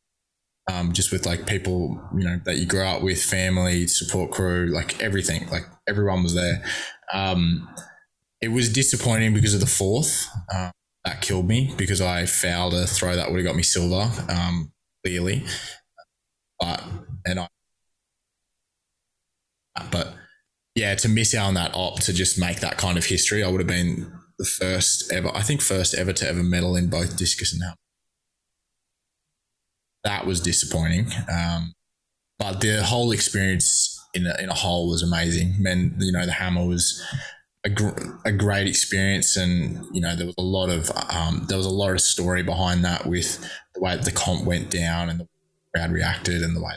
um, 0.72 0.94
just 0.94 1.12
with 1.12 1.26
like 1.26 1.46
people 1.46 2.00
you 2.16 2.24
know 2.24 2.40
that 2.46 2.56
you 2.56 2.64
grew 2.64 2.84
up 2.84 3.02
with, 3.02 3.22
family, 3.22 3.86
support 3.86 4.30
crew, 4.30 4.72
like 4.72 5.02
everything, 5.02 5.46
like 5.50 5.66
everyone 5.86 6.22
was 6.22 6.34
there. 6.34 6.64
Um, 7.12 7.68
it 8.40 8.48
was 8.48 8.72
disappointing 8.72 9.34
because 9.34 9.52
of 9.52 9.60
the 9.60 9.66
fourth. 9.66 10.26
Uh, 10.50 10.70
that 11.04 11.20
killed 11.20 11.46
me 11.46 11.74
because 11.76 12.00
I 12.00 12.26
fouled 12.26 12.74
a 12.74 12.86
throw 12.86 13.16
that 13.16 13.30
would 13.30 13.38
have 13.38 13.46
got 13.46 13.56
me 13.56 13.62
silver, 13.62 14.10
um, 14.30 14.72
clearly. 15.04 15.44
But 16.58 16.82
and 17.26 17.40
I, 17.40 17.48
but 19.90 20.14
yeah, 20.74 20.94
to 20.94 21.08
miss 21.08 21.34
out 21.34 21.48
on 21.48 21.54
that 21.54 21.74
op 21.74 22.00
to 22.00 22.12
just 22.12 22.38
make 22.38 22.60
that 22.60 22.78
kind 22.78 22.96
of 22.96 23.04
history, 23.04 23.44
I 23.44 23.48
would 23.48 23.60
have 23.60 23.68
been 23.68 24.10
the 24.38 24.44
first 24.44 25.12
ever. 25.12 25.30
I 25.34 25.42
think 25.42 25.60
first 25.60 25.94
ever 25.94 26.12
to 26.12 26.28
ever 26.28 26.42
medal 26.42 26.76
in 26.76 26.88
both 26.88 27.16
discus 27.16 27.52
and 27.52 27.62
hammer. 27.62 27.76
That 30.04 30.26
was 30.26 30.40
disappointing. 30.40 31.10
Um, 31.32 31.72
but 32.38 32.60
the 32.60 32.82
whole 32.82 33.12
experience 33.12 33.98
in 34.12 34.26
a, 34.26 34.42
in 34.42 34.48
a 34.48 34.54
whole 34.54 34.88
was 34.88 35.02
amazing. 35.02 35.54
Men, 35.58 35.96
you 35.98 36.12
know, 36.12 36.26
the 36.26 36.32
hammer 36.32 36.66
was 36.66 37.02
a, 37.64 37.70
gr- 37.70 38.18
a 38.24 38.32
great 38.32 38.66
experience, 38.66 39.36
and 39.36 39.84
you 39.92 40.00
know 40.00 40.14
there 40.14 40.26
was 40.26 40.34
a 40.38 40.42
lot 40.42 40.68
of 40.68 40.90
um, 41.10 41.46
there 41.48 41.56
was 41.56 41.66
a 41.66 41.70
lot 41.70 41.90
of 41.90 42.00
story 42.00 42.42
behind 42.42 42.84
that 42.84 43.06
with 43.06 43.38
the 43.74 43.80
way 43.80 43.96
the 43.96 44.12
comp 44.12 44.44
went 44.44 44.70
down 44.70 45.08
and 45.08 45.20
the 45.20 45.28
crowd 45.74 45.90
reacted 45.90 46.42
and 46.42 46.54
the 46.54 46.62
way 46.62 46.74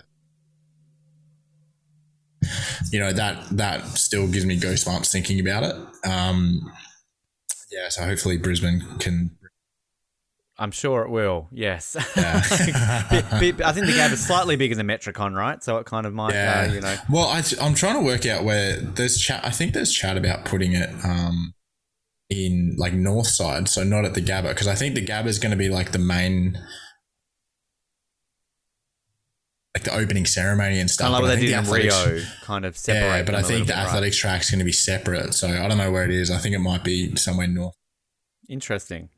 you 2.91 3.00
know 3.00 3.12
that 3.12 3.45
that 3.52 3.84
still 3.97 4.28
gives 4.28 4.45
me 4.45 4.60
goosebumps 4.60 5.12
thinking 5.12 5.39
about 5.39 5.63
it. 5.63 5.76
Um, 6.10 6.71
yeah, 7.71 7.89
so 7.89 8.04
hopefully 8.04 8.38
Brisbane 8.38 8.82
can. 9.00 9.32
I'm 10.60 10.72
sure 10.72 11.04
it 11.04 11.10
will. 11.10 11.48
Yes. 11.52 11.96
Yeah. 12.17 12.38
I 12.38 12.41
think 12.41 13.86
the 13.86 13.93
gap 13.96 14.12
is 14.12 14.26
slightly 14.26 14.56
bigger 14.56 14.74
than 14.74 14.88
Metricon, 14.88 15.36
right? 15.36 15.63
So 15.63 15.78
it 15.78 15.86
kind 15.86 16.08
of 16.08 16.13
might, 16.13 16.34
uh, 16.34 16.72
you 16.74 16.82
know. 16.82 16.96
Well, 17.10 17.26
I, 17.28 17.43
I'm 17.62 17.76
trying 17.76 17.96
to 18.00 18.04
work 18.04 18.26
out 18.26 18.43
where 18.43 18.80
there's 18.80 19.17
chat. 19.20 19.46
I 19.46 19.52
think 19.52 19.74
there's 19.74 19.93
chat 19.93 20.17
about 20.17 20.46
putting 20.46 20.74
it 20.74 20.89
um, 21.06 21.54
in 22.30 22.76
like 22.78 22.93
north 22.93 23.28
side, 23.28 23.70
so 23.70 23.84
not 23.84 24.04
at 24.06 24.15
the 24.15 24.22
Gabba, 24.22 24.50
because 24.50 24.67
I 24.67 24.74
think 24.74 24.96
the 24.96 25.06
Gabba 25.06 25.28
is 25.28 25.38
going 25.38 25.52
to 25.52 25.58
be 25.58 25.70
like 25.70 25.91
the 25.91 26.00
main, 26.00 26.58
like 29.76 29.84
the 29.84 29.96
opening 29.96 30.26
ceremony 30.26 30.80
and 30.80 30.89
stuff. 30.89 31.12
Kind 31.12 31.15
of 31.15 31.22
but 31.22 31.26
I 31.26 31.34
like 31.34 31.38
what 31.38 31.39
they 31.39 31.46
did 31.46 31.65
the 31.65 32.04
in 32.04 32.15
Rio, 32.15 32.24
kind 32.41 32.65
of 32.65 32.78
separate. 32.78 33.17
Yeah, 33.17 33.24
but 33.24 33.36
I 33.36 33.43
think 33.43 33.67
the 33.67 33.74
bit, 33.74 33.78
right? 33.78 33.86
athletics 33.86 34.17
track's 34.17 34.50
going 34.50 34.60
to 34.60 34.65
be 34.65 34.72
separate, 34.72 35.36
so 35.36 35.50
I 35.50 35.67
don't 35.67 35.78
know 35.78 35.91
where 35.91 36.04
it 36.04 36.12
is. 36.12 36.32
I 36.32 36.39
think 36.39 36.56
it 36.56 36.60
might 36.60 36.84
be 36.84 37.15
somewhere 37.15 37.48
north, 37.48 37.76
Interesting. 38.50 39.10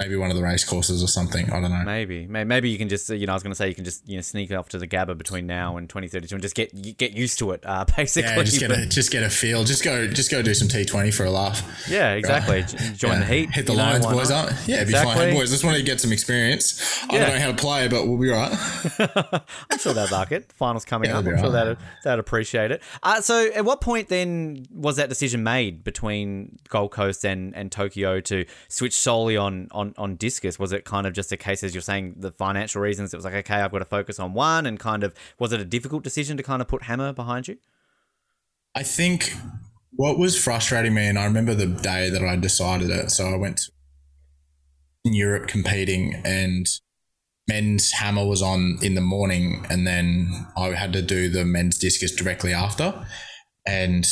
Maybe 0.00 0.14
one 0.16 0.30
of 0.30 0.36
the 0.36 0.42
race 0.42 0.62
courses 0.64 1.02
or 1.02 1.06
something. 1.08 1.50
I 1.50 1.60
don't 1.60 1.70
know. 1.70 1.82
Maybe, 1.84 2.26
maybe 2.26 2.68
you 2.68 2.76
can 2.78 2.88
just, 2.88 3.08
you 3.08 3.26
know, 3.26 3.32
I 3.32 3.36
was 3.36 3.42
going 3.42 3.52
to 3.52 3.56
say 3.56 3.68
you 3.68 3.74
can 3.74 3.84
just, 3.84 4.06
you 4.08 4.16
know, 4.16 4.20
sneak 4.20 4.52
off 4.52 4.68
to 4.70 4.78
the 4.78 4.86
Gabba 4.86 5.16
between 5.16 5.46
now 5.46 5.76
and 5.78 5.88
2032 5.88 6.34
and 6.34 6.42
just 6.42 6.54
get 6.54 6.96
get 6.98 7.12
used 7.12 7.38
to 7.38 7.52
it, 7.52 7.62
uh, 7.64 7.84
basically. 7.96 8.30
Yeah, 8.30 8.42
just 8.42 8.60
get 8.60 8.70
a 8.70 8.86
just 8.90 9.10
get 9.10 9.22
a 9.22 9.30
feel. 9.30 9.64
Just 9.64 9.82
go 9.84 10.06
just 10.06 10.30
go 10.30 10.42
do 10.42 10.52
some 10.54 10.68
T 10.68 10.84
twenty 10.84 11.10
for 11.10 11.24
a 11.24 11.30
laugh. 11.30 11.62
yeah, 11.88 12.12
exactly. 12.12 12.62
J- 12.62 12.92
Join 12.94 13.12
Yeah. 13.12 13.18
the 13.20 13.24
heat. 13.26 13.50
Hit 13.50 13.66
the 13.66 13.72
you 13.72 13.78
know, 13.78 13.84
lines, 13.84 14.06
boys. 14.06 14.30
Aren't? 14.30 14.50
Yeah, 14.68 14.76
it'd 14.76 14.88
be 14.88 14.92
Exactly. 14.92 15.14
fine. 15.14 15.28
Hey, 15.30 15.34
boys, 15.34 15.50
just 15.50 15.64
want 15.64 15.76
to 15.76 15.82
get 15.82 16.00
some 16.00 16.12
experience. 16.12 17.02
I 17.08 17.14
Yeah. 17.14 17.20
don't 17.26 17.34
know 17.34 17.40
how 17.40 17.50
to 17.52 17.56
play, 17.56 17.88
but 17.88 18.06
we'll 18.06 18.18
be 18.18 18.28
right. 18.28 18.52
I'm 19.70 19.78
sure 19.78 19.94
they'll 19.94 20.08
like 20.10 20.32
it. 20.32 20.52
Finals 20.52 20.84
coming 20.84 21.08
Yeah, 21.10 21.18
up. 21.18 21.24
I'm 21.26 21.34
be 21.34 21.40
sure 21.40 21.50
they'd, 21.50 21.76
they'd 22.04 22.18
appreciate 22.18 22.70
it. 22.70 22.82
Uh, 23.02 23.20
so, 23.20 23.50
at 23.54 23.64
what 23.64 23.80
point 23.80 24.08
then 24.08 24.66
was 24.72 24.96
that 24.96 25.08
decision 25.08 25.42
made 25.42 25.84
between 25.84 26.58
Gold 26.68 26.90
Coast 26.92 27.24
and, 27.24 27.54
and 27.56 27.70
Tokyo 27.72 28.20
to 28.20 28.44
switch 28.68 28.94
solely 28.94 29.36
on, 29.36 29.68
on, 29.70 29.85
on 29.96 30.16
discus? 30.16 30.58
Was 30.58 30.72
it 30.72 30.84
kind 30.84 31.06
of 31.06 31.12
just 31.12 31.32
a 31.32 31.36
case, 31.36 31.62
as 31.62 31.74
you're 31.74 31.82
saying, 31.82 32.16
the 32.18 32.32
financial 32.32 32.80
reasons? 32.80 33.12
It 33.12 33.16
was 33.16 33.24
like, 33.24 33.34
okay, 33.34 33.56
I've 33.56 33.72
got 33.72 33.78
to 33.80 33.84
focus 33.84 34.18
on 34.18 34.32
one, 34.34 34.66
and 34.66 34.78
kind 34.78 35.04
of 35.04 35.14
was 35.38 35.52
it 35.52 35.60
a 35.60 35.64
difficult 35.64 36.02
decision 36.02 36.36
to 36.36 36.42
kind 36.42 36.62
of 36.62 36.68
put 36.68 36.84
hammer 36.84 37.12
behind 37.12 37.48
you? 37.48 37.58
I 38.74 38.82
think 38.82 39.32
what 39.92 40.18
was 40.18 40.42
frustrating 40.42 40.94
me, 40.94 41.06
and 41.06 41.18
I 41.18 41.24
remember 41.24 41.54
the 41.54 41.66
day 41.66 42.10
that 42.10 42.22
I 42.22 42.36
decided 42.36 42.90
it. 42.90 43.10
So 43.10 43.26
I 43.26 43.36
went 43.36 43.62
in 45.04 45.14
Europe 45.14 45.48
competing, 45.48 46.20
and 46.24 46.66
men's 47.48 47.92
hammer 47.92 48.26
was 48.26 48.42
on 48.42 48.78
in 48.82 48.94
the 48.94 49.00
morning, 49.00 49.64
and 49.70 49.86
then 49.86 50.46
I 50.56 50.68
had 50.70 50.92
to 50.94 51.02
do 51.02 51.28
the 51.28 51.44
men's 51.44 51.78
discus 51.78 52.14
directly 52.14 52.52
after. 52.52 53.06
And 53.66 54.06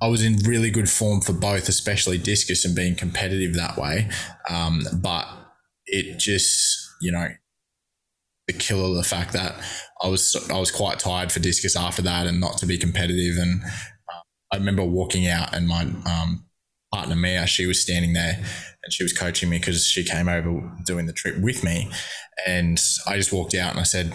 I 0.00 0.08
was 0.08 0.22
in 0.22 0.36
really 0.44 0.70
good 0.70 0.88
form 0.88 1.20
for 1.20 1.32
both, 1.32 1.68
especially 1.68 2.18
discus 2.18 2.64
and 2.64 2.74
being 2.74 2.94
competitive 2.94 3.54
that 3.54 3.76
way. 3.76 4.08
Um, 4.48 4.82
but 5.02 5.26
it 5.86 6.18
just, 6.18 6.88
you 7.00 7.10
know, 7.10 7.28
the 8.46 8.52
killer 8.54 8.94
the 8.96 9.02
fact 9.02 9.32
that 9.34 9.54
I 10.02 10.08
was 10.08 10.34
I 10.50 10.58
was 10.58 10.70
quite 10.70 10.98
tired 10.98 11.30
for 11.30 11.38
discus 11.38 11.76
after 11.76 12.00
that 12.02 12.26
and 12.26 12.40
not 12.40 12.56
to 12.58 12.66
be 12.66 12.78
competitive 12.78 13.36
and 13.36 13.60
I 14.50 14.56
remember 14.56 14.84
walking 14.84 15.26
out 15.26 15.54
and 15.54 15.68
my 15.68 15.82
um, 15.82 16.46
partner 16.92 17.16
Mia, 17.16 17.46
she 17.46 17.66
was 17.66 17.82
standing 17.82 18.14
there 18.14 18.36
and 18.82 18.92
she 18.92 19.02
was 19.02 19.12
coaching 19.12 19.50
me 19.50 19.58
because 19.58 19.86
she 19.86 20.04
came 20.04 20.28
over 20.28 20.72
doing 20.86 21.06
the 21.06 21.12
trip 21.12 21.38
with 21.38 21.62
me. 21.62 21.90
And 22.46 22.80
I 23.06 23.16
just 23.16 23.32
walked 23.32 23.54
out 23.54 23.72
and 23.72 23.80
I 23.80 23.84
said, 23.84 24.12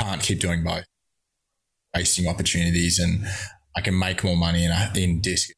can't 0.00 0.22
keep 0.22 0.40
doing 0.40 0.62
both, 0.62 0.84
wasting 1.94 2.28
opportunities 2.28 2.98
and 2.98 3.26
I 3.76 3.80
can 3.80 3.98
make 3.98 4.22
more 4.22 4.36
money 4.36 4.64
in, 4.64 4.70
a, 4.70 4.92
in 4.96 5.20
disc. 5.20 5.50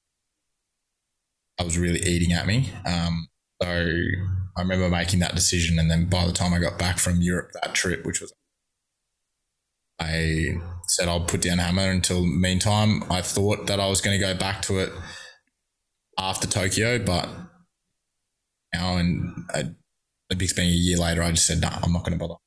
I 1.59 1.65
was 1.65 1.79
really 1.79 2.01
eating 2.01 2.33
at 2.33 2.47
me. 2.47 2.71
Um, 2.87 3.29
so 3.63 3.69
I 3.69 4.61
remember 4.61 4.89
making 4.89 5.21
that 5.21 5.35
decision. 5.35 5.79
And 5.79 5.91
then 5.91 6.07
by 6.07 6.27
the 6.27 6.33
time 6.33 6.53
I 6.53 6.59
got 6.59 6.79
back 6.79 6.99
from 6.99 7.21
Europe, 7.21 7.51
that 7.63 7.75
trip, 7.75 8.05
which 8.05 8.21
was 8.21 8.33
I 10.01 10.57
said 10.89 11.09
I'll 11.09 11.25
put 11.25 11.43
down 11.43 11.59
hammer 11.59 11.91
until 11.91 12.27
meantime. 12.27 13.05
I 13.11 13.23
thought 13.23 13.67
that 13.69 13.81
I 13.81 13.89
was 13.89 14.01
going 14.01 14.19
to 14.19 14.25
go 14.25 14.35
back 14.35 14.63
to 14.63 14.79
it 14.81 14.93
after 16.19 16.47
Tokyo, 16.47 16.99
but 16.99 17.29
now 18.73 18.97
and 18.97 19.33
uh, 19.55 19.63
Olympics 20.31 20.53
being 20.53 20.71
a 20.71 20.73
year 20.73 20.99
later, 20.99 21.23
I 21.23 21.31
just 21.31 21.47
said, 21.47 21.61
no, 21.61 21.69
I'm 21.71 21.93
not 21.93 22.05
going 22.05 22.19
to 22.19 22.19
bother. 22.19 22.39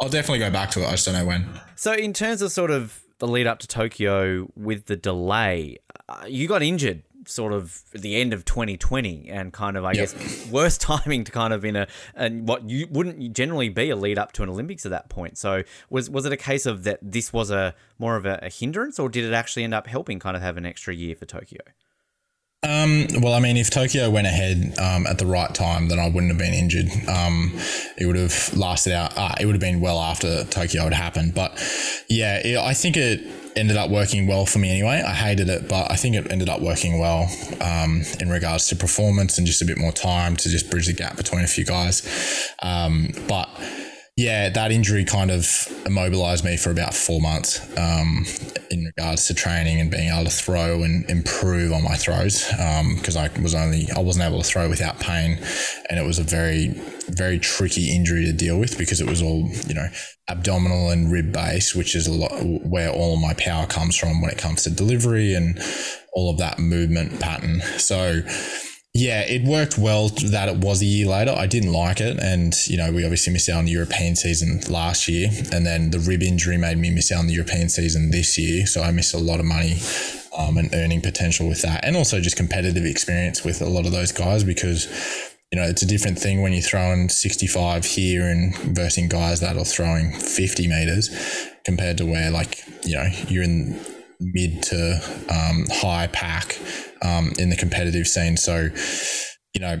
I'll 0.00 0.08
definitely 0.08 0.40
go 0.40 0.50
back 0.50 0.70
to 0.72 0.82
it. 0.82 0.86
I 0.86 0.92
just 0.92 1.06
don't 1.06 1.14
know 1.14 1.26
when. 1.26 1.48
So, 1.74 1.92
in 1.92 2.12
terms 2.12 2.42
of 2.42 2.52
sort 2.52 2.70
of 2.70 3.00
the 3.18 3.26
lead 3.26 3.46
up 3.46 3.58
to 3.60 3.66
Tokyo 3.66 4.50
with 4.56 4.86
the 4.86 4.96
delay, 4.96 5.78
uh, 6.08 6.24
you 6.26 6.46
got 6.48 6.62
injured 6.62 7.02
sort 7.28 7.52
of 7.52 7.82
at 7.92 8.02
the 8.02 8.14
end 8.14 8.32
of 8.32 8.44
2020 8.44 9.28
and 9.28 9.52
kind 9.52 9.76
of 9.76 9.84
I 9.84 9.92
Yep. 9.92 9.96
guess 10.12 10.46
worst 10.50 10.80
timing 10.80 11.24
to 11.24 11.32
kind 11.32 11.52
of 11.52 11.64
in 11.64 11.74
a 11.74 11.88
and 12.14 12.46
what 12.46 12.70
you 12.70 12.86
wouldn't 12.88 13.32
generally 13.32 13.68
be 13.68 13.90
a 13.90 13.96
lead 13.96 14.16
up 14.16 14.30
to 14.32 14.44
an 14.44 14.48
Olympics 14.48 14.86
at 14.86 14.90
that 14.90 15.08
point. 15.08 15.36
So 15.36 15.62
was 15.90 16.08
was 16.08 16.24
it 16.24 16.32
a 16.32 16.36
case 16.36 16.66
of 16.66 16.84
that 16.84 17.00
this 17.02 17.32
was 17.32 17.50
a 17.50 17.74
more 17.98 18.16
of 18.16 18.26
a, 18.26 18.38
a 18.42 18.48
hindrance 18.48 18.98
or 19.00 19.08
did 19.08 19.24
it 19.24 19.32
actually 19.32 19.64
end 19.64 19.74
up 19.74 19.88
helping 19.88 20.20
kind 20.20 20.36
of 20.36 20.42
have 20.42 20.56
an 20.56 20.64
extra 20.66 20.94
year 20.94 21.16
for 21.16 21.26
Tokyo? 21.26 21.60
Um, 22.62 23.06
well, 23.20 23.34
I 23.34 23.40
mean, 23.40 23.56
if 23.56 23.70
Tokyo 23.70 24.10
went 24.10 24.26
ahead 24.26 24.74
um, 24.78 25.06
at 25.06 25.18
the 25.18 25.26
right 25.26 25.54
time, 25.54 25.88
then 25.88 25.98
I 26.00 26.08
wouldn't 26.08 26.28
have 26.28 26.38
been 26.38 26.54
injured. 26.54 26.88
Um, 27.08 27.52
it 27.96 28.06
would 28.06 28.16
have 28.16 28.56
lasted 28.56 28.92
out. 28.92 29.16
Uh, 29.16 29.34
it 29.40 29.46
would 29.46 29.54
have 29.54 29.60
been 29.60 29.80
well 29.80 30.00
after 30.00 30.44
Tokyo 30.44 30.84
had 30.84 30.92
happened. 30.92 31.34
But 31.34 31.52
yeah, 32.08 32.38
it, 32.38 32.58
I 32.58 32.74
think 32.74 32.96
it 32.96 33.24
ended 33.56 33.76
up 33.76 33.90
working 33.90 34.26
well 34.26 34.46
for 34.46 34.58
me 34.58 34.70
anyway. 34.70 35.02
I 35.06 35.12
hated 35.12 35.48
it, 35.48 35.68
but 35.68 35.90
I 35.90 35.96
think 35.96 36.16
it 36.16 36.30
ended 36.30 36.48
up 36.48 36.60
working 36.60 36.98
well 36.98 37.28
um, 37.60 38.02
in 38.20 38.28
regards 38.28 38.68
to 38.68 38.76
performance 38.76 39.38
and 39.38 39.46
just 39.46 39.62
a 39.62 39.64
bit 39.64 39.78
more 39.78 39.92
time 39.92 40.36
to 40.36 40.48
just 40.48 40.70
bridge 40.70 40.86
the 40.86 40.92
gap 40.92 41.16
between 41.16 41.44
a 41.44 41.48
few 41.48 41.64
guys. 41.64 42.52
Um, 42.62 43.08
but 43.28 43.48
yeah, 44.16 44.48
that 44.48 44.72
injury 44.72 45.04
kind 45.04 45.30
of 45.30 45.46
immobilized 45.84 46.42
me 46.42 46.56
for 46.56 46.70
about 46.70 46.94
four 46.94 47.20
months 47.20 47.60
um, 47.76 48.24
in 48.70 48.84
regards 48.84 49.26
to 49.26 49.34
training 49.34 49.78
and 49.78 49.90
being 49.90 50.10
able 50.10 50.24
to 50.24 50.30
throw 50.30 50.82
and 50.84 51.08
improve 51.10 51.70
on 51.70 51.84
my 51.84 51.96
throws 51.96 52.48
because 52.96 53.14
I 53.14 53.28
was 53.42 53.54
only 53.54 53.88
I 53.94 54.00
wasn't 54.00 54.24
able 54.24 54.40
to 54.40 54.48
throw 54.48 54.70
without 54.70 54.98
pain, 55.00 55.38
and 55.90 55.98
it 55.98 56.06
was 56.06 56.18
a 56.18 56.22
very 56.22 56.68
very 57.08 57.38
tricky 57.38 57.94
injury 57.94 58.24
to 58.24 58.32
deal 58.32 58.58
with 58.58 58.78
because 58.78 59.02
it 59.02 59.08
was 59.08 59.20
all 59.20 59.50
you 59.66 59.74
know 59.74 59.88
abdominal 60.28 60.88
and 60.88 61.12
rib 61.12 61.30
base, 61.30 61.74
which 61.74 61.94
is 61.94 62.06
a 62.06 62.12
lot 62.12 62.32
where 62.66 62.90
all 62.90 63.18
my 63.18 63.34
power 63.34 63.66
comes 63.66 63.96
from 63.96 64.22
when 64.22 64.30
it 64.30 64.38
comes 64.38 64.62
to 64.62 64.70
delivery 64.70 65.34
and 65.34 65.60
all 66.14 66.30
of 66.30 66.38
that 66.38 66.58
movement 66.58 67.20
pattern. 67.20 67.60
So 67.76 68.22
yeah, 68.96 69.20
it 69.20 69.42
worked 69.42 69.76
well 69.76 70.08
that 70.08 70.48
it 70.48 70.56
was 70.56 70.80
a 70.80 70.86
year 70.86 71.06
later. 71.06 71.34
I 71.36 71.46
didn't 71.46 71.72
like 71.72 72.00
it. 72.00 72.18
And, 72.18 72.54
you 72.66 72.78
know, 72.78 72.90
we 72.90 73.04
obviously 73.04 73.30
missed 73.30 73.48
out 73.50 73.58
on 73.58 73.66
the 73.66 73.72
European 73.72 74.16
season 74.16 74.60
last 74.72 75.06
year. 75.06 75.28
And 75.52 75.66
then 75.66 75.90
the 75.90 75.98
rib 75.98 76.22
injury 76.22 76.56
made 76.56 76.78
me 76.78 76.90
miss 76.90 77.12
out 77.12 77.18
on 77.18 77.26
the 77.26 77.34
European 77.34 77.68
season 77.68 78.10
this 78.10 78.38
year. 78.38 78.66
So 78.66 78.82
I 78.82 78.92
missed 78.92 79.12
a 79.12 79.18
lot 79.18 79.38
of 79.38 79.44
money 79.44 79.76
um, 80.36 80.56
and 80.56 80.72
earning 80.72 81.02
potential 81.02 81.46
with 81.46 81.60
that. 81.60 81.84
And 81.84 81.94
also 81.94 82.20
just 82.20 82.36
competitive 82.38 82.86
experience 82.86 83.44
with 83.44 83.60
a 83.60 83.66
lot 83.66 83.84
of 83.84 83.92
those 83.92 84.12
guys 84.12 84.44
because, 84.44 84.86
you 85.52 85.60
know, 85.60 85.66
it's 85.66 85.82
a 85.82 85.86
different 85.86 86.18
thing 86.18 86.40
when 86.40 86.54
you're 86.54 86.62
throwing 86.62 87.10
65 87.10 87.84
here 87.84 88.26
and 88.26 88.56
versing 88.74 89.08
guys 89.08 89.40
that 89.40 89.58
are 89.58 89.64
throwing 89.64 90.12
50 90.12 90.68
meters 90.68 91.10
compared 91.66 91.98
to 91.98 92.06
where, 92.06 92.30
like, 92.30 92.64
you 92.86 92.94
know, 92.94 93.08
you're 93.28 93.44
in 93.44 93.78
mid 94.20 94.62
to 94.64 94.94
um, 95.30 95.64
high 95.70 96.08
pack 96.08 96.58
um, 97.02 97.32
in 97.38 97.50
the 97.50 97.56
competitive 97.56 98.06
scene. 98.06 98.36
So, 98.36 98.68
you 99.54 99.60
know, 99.60 99.80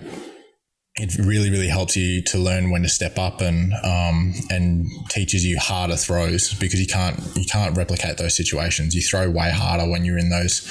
it 0.96 1.14
really, 1.18 1.50
really 1.50 1.68
helps 1.68 1.96
you 1.96 2.22
to 2.22 2.38
learn 2.38 2.70
when 2.70 2.82
to 2.82 2.88
step 2.88 3.18
up 3.18 3.42
and 3.42 3.72
um, 3.84 4.32
and 4.50 4.86
teaches 5.10 5.44
you 5.44 5.58
harder 5.58 5.96
throws 5.96 6.54
because 6.54 6.80
you 6.80 6.86
can't 6.86 7.20
you 7.36 7.44
can't 7.44 7.76
replicate 7.76 8.16
those 8.16 8.36
situations. 8.36 8.94
You 8.94 9.02
throw 9.02 9.30
way 9.30 9.50
harder 9.50 9.88
when 9.90 10.04
you're 10.04 10.18
in 10.18 10.30
those 10.30 10.66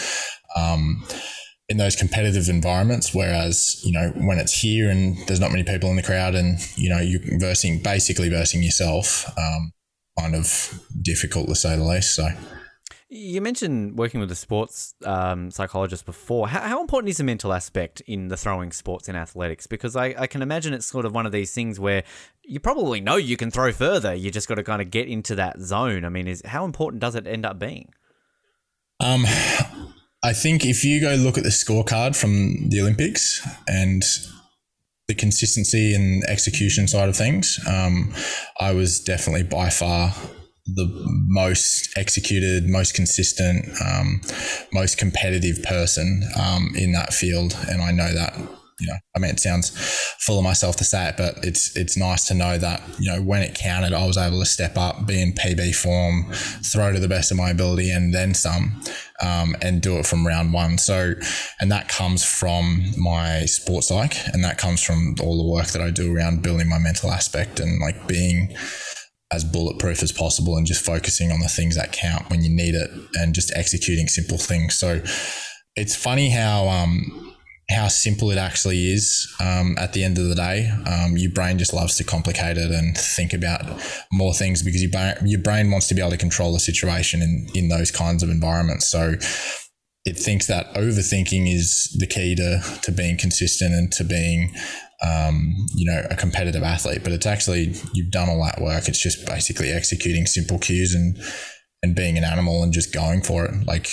um, 0.55 1.03
in 1.69 1.77
those 1.77 1.95
competitive 1.95 2.49
environments. 2.49 3.13
Whereas, 3.13 3.81
you 3.83 3.91
know, 3.91 4.11
when 4.15 4.37
it's 4.37 4.59
here 4.59 4.89
and 4.89 5.17
there's 5.27 5.39
not 5.39 5.51
many 5.51 5.63
people 5.63 5.89
in 5.89 5.95
the 5.95 6.03
crowd 6.03 6.35
and, 6.35 6.59
you 6.77 6.89
know, 6.89 6.99
you're 6.99 7.21
versing, 7.39 7.81
basically 7.81 8.29
versing 8.29 8.61
yourself, 8.61 9.31
um, 9.37 9.71
kind 10.19 10.35
of 10.35 10.79
difficult 11.01 11.47
to 11.47 11.55
say 11.55 11.75
the 11.75 11.83
least. 11.83 12.15
So, 12.15 12.29
You 13.17 13.39
mentioned 13.39 13.97
working 13.97 14.19
with 14.19 14.29
a 14.29 14.35
sports 14.35 14.93
um, 15.05 15.49
psychologist 15.49 16.05
before. 16.05 16.49
How, 16.49 16.59
how 16.59 16.81
important 16.81 17.09
is 17.09 17.17
the 17.17 17.23
mental 17.23 17.53
aspect 17.53 18.01
in 18.01 18.27
the 18.27 18.35
throwing 18.35 18.73
sports 18.73 19.07
in 19.07 19.15
athletics? 19.15 19.67
Because 19.67 19.95
I, 19.95 20.13
I 20.17 20.27
can 20.27 20.41
imagine 20.41 20.73
it's 20.73 20.85
sort 20.85 21.05
of 21.05 21.13
one 21.13 21.25
of 21.25 21.31
these 21.31 21.53
things 21.53 21.79
where 21.79 22.03
you 22.43 22.59
probably 22.59 22.99
know 22.99 23.15
you 23.15 23.37
can 23.37 23.51
throw 23.51 23.71
further. 23.71 24.13
You 24.13 24.31
just 24.31 24.49
got 24.49 24.55
to 24.55 24.63
kind 24.63 24.81
of 24.81 24.91
get 24.91 25.07
into 25.07 25.33
that 25.35 25.61
zone. 25.61 26.03
I 26.03 26.09
mean, 26.09 26.27
is 26.27 26.41
how 26.45 26.65
important 26.65 26.99
does 26.99 27.15
it 27.15 27.25
end 27.25 27.45
up 27.45 27.57
being? 27.57 27.93
Um, 28.99 29.23
I 30.21 30.33
think 30.33 30.65
if 30.65 30.83
you 30.83 30.99
go 30.99 31.15
look 31.15 31.37
at 31.37 31.45
the 31.45 31.51
scorecard 31.51 32.17
from 32.17 32.67
the 32.67 32.81
Olympics 32.81 33.47
and 33.65 34.03
the 35.07 35.15
consistency 35.15 35.93
and 35.93 36.21
execution 36.25 36.85
side 36.89 37.07
of 37.07 37.15
things, 37.15 37.61
um, 37.65 38.13
I 38.59 38.73
was 38.73 38.99
definitely 38.99 39.43
by 39.43 39.69
far 39.69 40.13
the 40.67 40.89
most 41.27 41.95
executed, 41.97 42.67
most 42.67 42.95
consistent, 42.95 43.69
um, 43.85 44.21
most 44.73 44.97
competitive 44.97 45.61
person 45.63 46.23
um, 46.39 46.71
in 46.75 46.91
that 46.93 47.13
field, 47.13 47.55
and 47.69 47.81
I 47.81 47.91
know 47.91 48.13
that. 48.13 48.37
You 48.77 48.87
know, 48.87 48.97
I 49.15 49.19
mean, 49.19 49.31
it 49.31 49.39
sounds 49.39 49.69
full 50.19 50.37
of 50.37 50.43
myself 50.43 50.75
to 50.77 50.83
say 50.83 51.07
it, 51.07 51.15
but 51.15 51.35
it's 51.45 51.77
it's 51.77 51.95
nice 51.95 52.27
to 52.27 52.33
know 52.33 52.57
that 52.57 52.83
you 52.99 53.09
know 53.09 53.21
when 53.21 53.41
it 53.41 53.55
counted, 53.55 53.93
I 53.93 54.05
was 54.05 54.17
able 54.17 54.39
to 54.39 54.45
step 54.45 54.77
up, 54.77 55.07
be 55.07 55.21
in 55.21 55.31
PB 55.31 55.73
form, 55.75 56.25
throw 56.33 56.91
to 56.91 56.99
the 56.99 57.07
best 57.07 57.31
of 57.31 57.37
my 57.37 57.51
ability, 57.51 57.89
and 57.89 58.13
then 58.13 58.33
some, 58.33 58.81
um, 59.21 59.55
and 59.61 59.81
do 59.81 59.97
it 59.97 60.05
from 60.05 60.27
round 60.27 60.51
one. 60.51 60.77
So, 60.77 61.13
and 61.61 61.71
that 61.71 61.87
comes 61.87 62.25
from 62.25 62.91
my 62.97 63.45
sports 63.45 63.87
psych, 63.87 64.17
and 64.33 64.43
that 64.43 64.57
comes 64.57 64.83
from 64.83 65.15
all 65.21 65.37
the 65.37 65.53
work 65.53 65.67
that 65.67 65.81
I 65.81 65.89
do 65.89 66.13
around 66.13 66.43
building 66.43 66.67
my 66.67 66.77
mental 66.77 67.11
aspect 67.11 67.61
and 67.61 67.79
like 67.79 68.09
being 68.09 68.57
as 69.35 69.43
bulletproof 69.43 70.01
as 70.01 70.11
possible 70.11 70.57
and 70.57 70.65
just 70.65 70.85
focusing 70.85 71.31
on 71.31 71.39
the 71.39 71.47
things 71.47 71.75
that 71.75 71.91
count 71.91 72.29
when 72.29 72.43
you 72.43 72.49
need 72.49 72.73
it 72.73 72.89
and 73.15 73.35
just 73.35 73.51
executing 73.55 74.07
simple 74.07 74.37
things. 74.37 74.75
So 74.75 75.01
it's 75.75 75.95
funny 75.95 76.29
how 76.29 76.67
um, 76.67 77.33
how 77.69 77.87
simple 77.87 78.29
it 78.31 78.37
actually 78.37 78.91
is 78.91 79.27
um, 79.39 79.75
at 79.79 79.93
the 79.93 80.03
end 80.03 80.17
of 80.17 80.29
the 80.29 80.35
day. 80.35 80.71
Um, 80.85 81.17
your 81.17 81.31
brain 81.31 81.57
just 81.57 81.73
loves 81.73 81.97
to 81.97 82.03
complicate 82.03 82.57
it 82.57 82.71
and 82.71 82.95
think 82.97 83.33
about 83.33 83.65
more 84.11 84.33
things 84.33 84.61
because 84.61 84.81
your 84.81 84.91
brain, 84.91 85.15
your 85.23 85.41
brain 85.41 85.71
wants 85.71 85.87
to 85.87 85.95
be 85.95 86.01
able 86.01 86.11
to 86.11 86.17
control 86.17 86.53
the 86.53 86.59
situation 86.59 87.21
in, 87.21 87.47
in 87.55 87.69
those 87.69 87.91
kinds 87.91 88.21
of 88.21 88.29
environments. 88.29 88.87
So 88.87 89.15
it 90.05 90.19
thinks 90.19 90.45
that 90.45 90.71
overthinking 90.75 91.51
is 91.51 91.95
the 91.99 92.05
key 92.05 92.35
to, 92.35 92.61
to 92.83 92.91
being 92.91 93.17
consistent 93.17 93.73
and 93.73 93.91
to 93.93 94.03
being 94.03 94.53
um, 95.03 95.53
you 95.75 95.91
know, 95.91 96.05
a 96.09 96.15
competitive 96.15 96.63
athlete, 96.63 97.03
but 97.03 97.11
it's 97.11 97.25
actually 97.25 97.73
you've 97.93 98.11
done 98.11 98.29
all 98.29 98.43
that 98.43 98.61
work. 98.61 98.87
It's 98.87 99.01
just 99.01 99.25
basically 99.25 99.71
executing 99.71 100.25
simple 100.25 100.59
cues 100.59 100.93
and 100.93 101.17
and 101.83 101.95
being 101.95 102.17
an 102.17 102.23
animal 102.23 102.63
and 102.63 102.73
just 102.73 102.93
going 102.93 103.21
for 103.21 103.45
it. 103.45 103.67
Like 103.67 103.87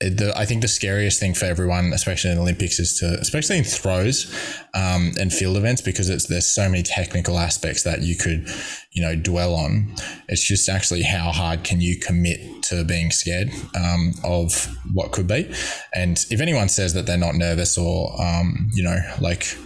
the, 0.00 0.32
I 0.36 0.46
think 0.46 0.62
the 0.62 0.68
scariest 0.68 1.20
thing 1.20 1.34
for 1.34 1.44
everyone, 1.44 1.92
especially 1.92 2.32
in 2.32 2.38
Olympics, 2.38 2.78
is 2.78 2.98
to 2.98 3.18
especially 3.20 3.58
in 3.58 3.64
throws 3.64 4.32
um, 4.74 5.12
and 5.20 5.32
field 5.32 5.56
events 5.56 5.80
because 5.80 6.08
it's 6.08 6.26
there's 6.26 6.46
so 6.46 6.68
many 6.68 6.82
technical 6.82 7.38
aspects 7.38 7.84
that 7.84 8.02
you 8.02 8.16
could 8.16 8.48
you 8.92 9.02
know 9.02 9.14
dwell 9.14 9.54
on. 9.54 9.94
It's 10.28 10.46
just 10.46 10.68
actually 10.68 11.02
how 11.02 11.30
hard 11.30 11.62
can 11.62 11.80
you 11.80 11.98
commit 11.98 12.62
to 12.64 12.84
being 12.84 13.10
scared 13.10 13.50
um, 13.76 14.12
of 14.24 14.76
what 14.92 15.12
could 15.12 15.28
be, 15.28 15.52
and 15.94 16.24
if 16.30 16.40
anyone 16.40 16.68
says 16.68 16.94
that 16.94 17.06
they're 17.06 17.16
not 17.16 17.34
nervous 17.34 17.78
or 17.78 18.20
um, 18.20 18.70
you 18.74 18.82
know 18.82 18.98
like 19.20 19.56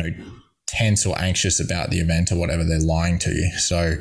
know, 0.00 0.10
tense 0.66 1.06
or 1.06 1.18
anxious 1.20 1.60
about 1.60 1.90
the 1.90 2.00
event 2.00 2.32
or 2.32 2.36
whatever, 2.36 2.64
they're 2.64 2.80
lying 2.80 3.18
to 3.20 3.30
you. 3.30 3.50
So 3.58 3.94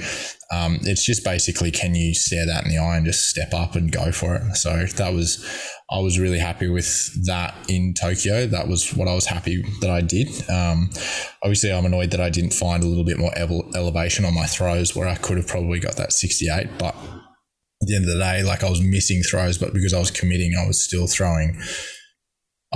um, 0.52 0.80
it's 0.82 1.06
just 1.06 1.24
basically 1.24 1.72
can 1.72 1.96
you 1.96 2.14
stare 2.14 2.46
that 2.46 2.66
in 2.66 2.72
the 2.72 2.78
eye 2.78 2.98
and 2.98 3.06
just 3.06 3.30
step 3.30 3.54
up 3.54 3.76
and 3.76 3.92
go 3.92 4.12
for 4.12 4.36
it. 4.36 4.56
So 4.56 4.86
that 4.86 5.14
was, 5.14 5.46
I 5.92 6.00
was 6.00 6.20
really 6.20 6.40
happy 6.40 6.68
with 6.68 7.26
that 7.26 7.56
in 7.70 7.94
Tokyo. 7.94 8.48
That 8.48 8.68
was 8.68 8.94
what 8.96 9.08
I 9.08 9.14
was 9.14 9.26
happy 9.26 9.64
that 9.82 9.90
I 9.90 10.02
did. 10.02 10.28
Um, 10.50 10.90
obviously, 11.44 11.72
I'm 11.72 11.86
annoyed 11.86 12.12
that 12.12 12.22
I 12.22 12.30
didn't 12.30 12.54
find 12.54 12.84
a 12.84 12.88
little 12.88 13.06
bit 13.06 13.20
more 13.20 13.32
ele- 13.38 13.70
elevation 13.76 14.26
on 14.26 14.34
my 14.34 14.46
throws 14.46 14.96
where 14.96 15.08
I 15.08 15.16
could 15.16 15.38
have 15.38 15.48
probably 15.48 15.80
got 15.80 15.96
that 15.98 16.14
68, 16.14 16.70
but 16.80 16.96
at 16.96 17.88
the 17.88 17.96
end 17.96 18.06
of 18.06 18.14
the 18.14 18.20
day, 18.20 18.42
like 18.42 18.64
I 18.64 18.70
was 18.70 18.82
missing 18.82 19.22
throws, 19.22 19.58
but 19.58 19.74
because 19.74 19.94
I 19.94 20.00
was 20.00 20.10
committing, 20.10 20.56
I 20.60 20.66
was 20.66 20.82
still 20.82 21.06
throwing 21.06 21.60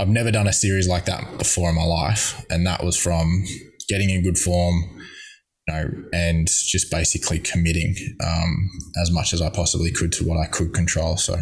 I've 0.00 0.08
never 0.08 0.30
done 0.30 0.46
a 0.46 0.52
series 0.52 0.88
like 0.88 1.04
that 1.04 1.36
before 1.36 1.68
in 1.68 1.76
my 1.76 1.84
life, 1.84 2.42
and 2.48 2.66
that 2.66 2.82
was 2.82 2.96
from 2.96 3.44
getting 3.86 4.08
in 4.08 4.22
good 4.22 4.38
form, 4.38 4.74
you 5.68 5.74
know, 5.74 5.90
and 6.14 6.48
just 6.48 6.90
basically 6.90 7.38
committing 7.38 7.94
um, 8.24 8.70
as 9.02 9.10
much 9.10 9.34
as 9.34 9.42
I 9.42 9.50
possibly 9.50 9.90
could 9.90 10.10
to 10.12 10.24
what 10.24 10.38
I 10.38 10.46
could 10.46 10.72
control. 10.72 11.18
So. 11.18 11.36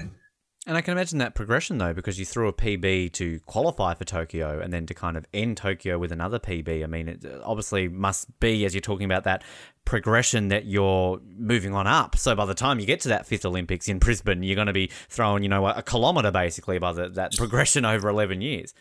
And 0.69 0.77
I 0.77 0.83
can 0.83 0.93
imagine 0.93 1.17
that 1.21 1.35
progression 1.35 1.79
though, 1.79 1.95
because 1.95 2.19
you 2.19 2.27
threw 2.27 2.47
a 2.47 2.53
PB 2.53 3.13
to 3.15 3.41
qualify 3.47 3.95
for 3.95 4.05
Tokyo 4.05 4.61
and 4.61 4.71
then 4.71 4.85
to 4.85 4.93
kind 4.93 5.17
of 5.17 5.25
end 5.33 5.57
Tokyo 5.57 5.99
with 5.99 6.13
another 6.13 6.39
PB. 6.39 6.85
I 6.85 6.87
mean, 6.87 7.09
it 7.09 7.25
obviously 7.43 7.89
must 7.89 8.39
be, 8.39 8.67
as 8.67 8.75
you're 8.75 8.83
talking 8.83 9.07
about 9.07 9.25
that 9.25 9.43
progression, 9.87 10.49
that 10.49 10.67
you're 10.67 11.23
moving 11.39 11.73
on 11.73 11.87
up. 11.87 12.19
So 12.19 12.37
by 12.37 12.45
the 12.45 12.53
time 12.53 12.81
you 12.81 12.85
get 12.85 13.01
to 13.01 13.09
that 13.09 13.25
fifth 13.27 13.47
Olympics 13.47 13.89
in 13.89 13.99
Brisbane, 13.99 14.43
you're 14.43 14.57
going 14.57 14.67
to 14.67 14.75
be 14.75 14.91
throwing, 15.09 15.43
you 15.43 15.49
know, 15.49 15.67
a 15.67 15.83
kilometre 15.83 16.31
basically 16.31 16.79
by 16.79 16.93
the, 16.93 17.09
that 17.09 17.33
progression 17.39 17.87
over 17.87 18.07
11 18.11 18.43
years. 18.43 18.75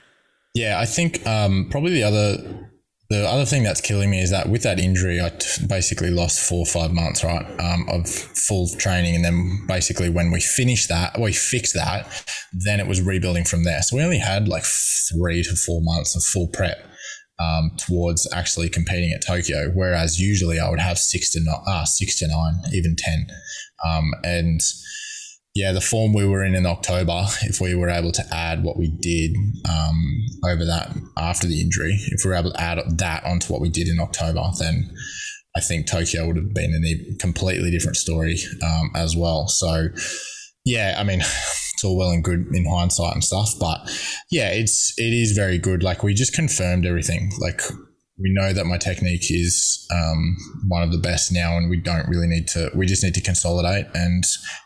Yeah, 0.53 0.81
I 0.81 0.85
think 0.85 1.25
um, 1.25 1.69
probably 1.71 1.93
the 1.93 2.03
other 2.03 2.69
the 3.09 3.25
other 3.25 3.45
thing 3.45 3.63
that's 3.63 3.79
killing 3.79 4.09
me 4.09 4.21
is 4.21 4.31
that 4.31 4.49
with 4.49 4.63
that 4.63 4.79
injury, 4.79 5.21
I 5.21 5.29
t- 5.29 5.65
basically 5.65 6.09
lost 6.09 6.39
four 6.39 6.59
or 6.59 6.65
five 6.65 6.91
months, 6.91 7.23
right, 7.23 7.45
um, 7.59 7.85
of 7.89 8.09
full 8.09 8.67
training. 8.77 9.15
And 9.15 9.23
then 9.23 9.65
basically 9.67 10.09
when 10.09 10.29
we 10.29 10.41
finished 10.41 10.89
that, 10.89 11.17
we 11.19 11.31
fixed 11.31 11.73
that, 11.75 12.25
then 12.51 12.79
it 12.81 12.87
was 12.87 13.01
rebuilding 13.01 13.45
from 13.45 13.63
there. 13.63 13.81
So 13.81 13.95
we 13.95 14.03
only 14.03 14.19
had 14.19 14.49
like 14.49 14.63
three 14.63 15.41
to 15.43 15.55
four 15.55 15.81
months 15.81 16.15
of 16.17 16.23
full 16.23 16.47
prep 16.47 16.77
um, 17.39 17.71
towards 17.77 18.27
actually 18.33 18.67
competing 18.67 19.13
at 19.13 19.25
Tokyo. 19.25 19.71
Whereas 19.73 20.19
usually 20.19 20.59
I 20.59 20.69
would 20.69 20.79
have 20.79 20.97
six 20.97 21.31
to, 21.31 21.39
no- 21.41 21.63
uh, 21.65 21.85
six 21.85 22.19
to 22.19 22.27
nine, 22.27 22.55
even 22.73 22.97
10. 22.97 23.27
Um, 23.85 24.11
and 24.23 24.59
yeah, 25.57 25.71
the 25.71 25.81
form 25.81 26.13
we 26.13 26.23
were 26.23 26.45
in 26.45 26.53
in 26.53 26.67
October, 26.67 27.25
if 27.41 27.59
we 27.59 27.73
were 27.73 27.89
able 27.89 28.11
to 28.11 28.23
add 28.31 28.63
what 28.63 28.77
we 28.77 28.89
did 28.89 29.35
um, 29.67 30.23
over 30.45 30.63
that 30.63 30.95
after 31.17 31.47
the 31.47 31.59
injury, 31.59 31.97
if 32.09 32.23
we 32.23 32.29
were 32.29 32.37
able 32.37 32.51
to 32.51 32.61
add 32.61 32.77
that 32.99 33.25
onto 33.25 33.51
what 33.51 33.59
we 33.59 33.67
did 33.67 33.87
in 33.87 33.99
October, 33.99 34.43
then 34.59 34.87
I 35.55 35.61
think 35.61 35.87
Tokyo 35.87 36.27
would 36.27 36.35
have 36.35 36.53
been 36.53 36.75
a 36.85 37.17
completely 37.17 37.71
different 37.71 37.97
story 37.97 38.37
um, 38.63 38.91
as 38.93 39.17
well. 39.17 39.47
So, 39.47 39.87
yeah, 40.63 40.95
I 40.95 41.03
mean, 41.03 41.21
it's 41.73 41.83
all 41.83 41.97
well 41.97 42.11
and 42.11 42.23
good 42.23 42.45
in 42.53 42.67
hindsight 42.67 43.15
and 43.15 43.23
stuff, 43.23 43.53
but 43.59 43.79
yeah, 44.29 44.51
it's 44.51 44.93
it 44.97 45.11
is 45.11 45.31
very 45.31 45.57
good. 45.57 45.81
Like 45.81 46.03
we 46.03 46.13
just 46.13 46.33
confirmed 46.33 46.85
everything. 46.85 47.31
Like 47.39 47.61
we 48.19 48.33
know 48.33 48.51
that 48.51 48.65
my 48.65 48.77
technique 48.77 49.29
is 49.29 49.87
um, 49.93 50.37
one 50.67 50.81
of 50.81 50.91
the 50.91 50.97
best 50.97 51.31
now, 51.31 51.57
and 51.57 51.69
we 51.69 51.77
don't 51.77 52.07
really 52.07 52.27
need 52.27 52.47
to. 52.49 52.71
We 52.73 52.87
just 52.87 53.03
need 53.03 53.13
to 53.13 53.21
consolidate, 53.21 53.85
and 53.93 54.23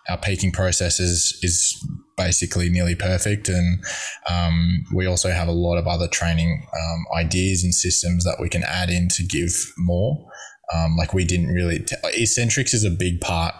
our 0.10 0.18
peaking 0.18 0.52
process 0.54 1.00
is 1.00 1.38
is 1.44 1.86
basically 2.16 2.70
nearly 2.70 2.96
perfect. 2.96 3.50
And 3.50 3.84
um, 4.30 4.86
we 4.94 5.06
also 5.06 5.32
have 5.32 5.48
a 5.48 5.54
lot 5.54 5.78
of 5.78 5.88
other 5.88 6.08
training 6.08 6.66
um, 6.74 7.06
ideas 7.18 7.64
and 7.64 7.74
systems 7.74 8.24
that 8.24 8.38
we 8.40 8.48
can 8.48 8.64
add 8.64 8.90
in 8.90 9.10
to 9.10 9.24
give 9.24 9.74
more. 9.78 10.26
Um, 10.74 10.96
like 10.96 11.14
we 11.14 11.26
didn't 11.26 11.50
really. 11.50 11.80
T- 11.80 11.96
eccentrics 12.04 12.74
is 12.74 12.86
a 12.86 12.90
big 12.90 13.20
part 13.20 13.54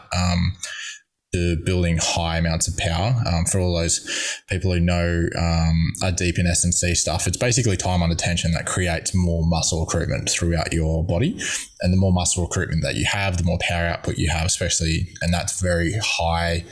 to 1.34 1.56
building 1.64 1.98
high 2.02 2.38
amounts 2.38 2.68
of 2.68 2.78
power. 2.78 3.16
Um, 3.26 3.46
for 3.46 3.60
all 3.60 3.76
those 3.76 4.40
people 4.50 4.74
who 4.74 4.80
know 4.80 5.28
um, 5.38 5.94
are 6.04 6.12
deep 6.12 6.38
in 6.38 6.46
S&C 6.46 6.96
stuff, 6.96 7.28
it's 7.28 7.38
basically 7.38 7.78
time 7.78 8.04
under 8.04 8.16
tension 8.16 8.52
that 8.52 8.66
creates 8.66 9.16
more 9.16 9.44
muscle 9.46 9.80
recruitment 9.82 10.30
throughout 10.30 10.74
your 10.74 11.06
body. 11.06 11.40
And 11.82 11.94
the 11.94 11.98
more 11.98 12.12
muscle 12.12 12.44
recruitment 12.44 12.84
that 12.84 12.96
you 12.96 13.06
have, 13.06 13.38
the 13.38 13.44
more 13.44 13.60
power 13.62 13.86
output 13.86 14.18
you 14.18 14.30
have, 14.30 14.46
especially, 14.46 15.08
and 15.22 15.34
that's 15.34 15.62
very 15.62 15.94
high 16.04 16.66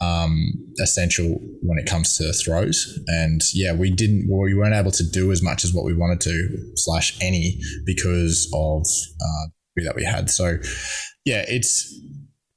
um, 0.00 0.52
essential 0.80 1.40
when 1.62 1.78
it 1.78 1.86
comes 1.86 2.16
to 2.18 2.32
throws. 2.32 3.00
And 3.08 3.40
yeah, 3.52 3.72
we 3.72 3.90
didn't, 3.90 4.28
well, 4.28 4.42
we 4.42 4.54
weren't 4.54 4.74
able 4.74 4.92
to 4.92 5.04
do 5.10 5.32
as 5.32 5.42
much 5.42 5.64
as 5.64 5.72
what 5.72 5.84
we 5.84 5.94
wanted 5.94 6.20
to, 6.20 6.72
slash 6.76 7.18
any, 7.20 7.58
because 7.84 8.48
of 8.54 8.86
uh, 9.20 9.48
that 9.84 9.96
we 9.96 10.04
had. 10.04 10.30
So 10.30 10.58
yeah, 11.24 11.44
it's 11.48 11.94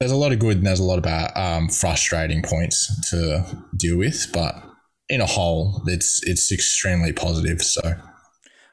there's 0.02 0.12
a 0.12 0.18
lot 0.18 0.32
of 0.32 0.40
good 0.40 0.58
and 0.58 0.66
there's 0.66 0.80
a 0.80 0.84
lot 0.84 0.98
of 0.98 1.04
bad, 1.04 1.32
um, 1.38 1.70
frustrating 1.70 2.42
points 2.42 3.12
to 3.12 3.46
deal 3.78 4.00
with, 4.00 4.32
but 4.34 4.56
in 5.10 5.22
a 5.22 5.28
whole, 5.28 5.84
it's 5.86 6.22
it's 6.24 6.52
extremely 6.52 7.14
positive. 7.14 7.62
So 7.62 7.94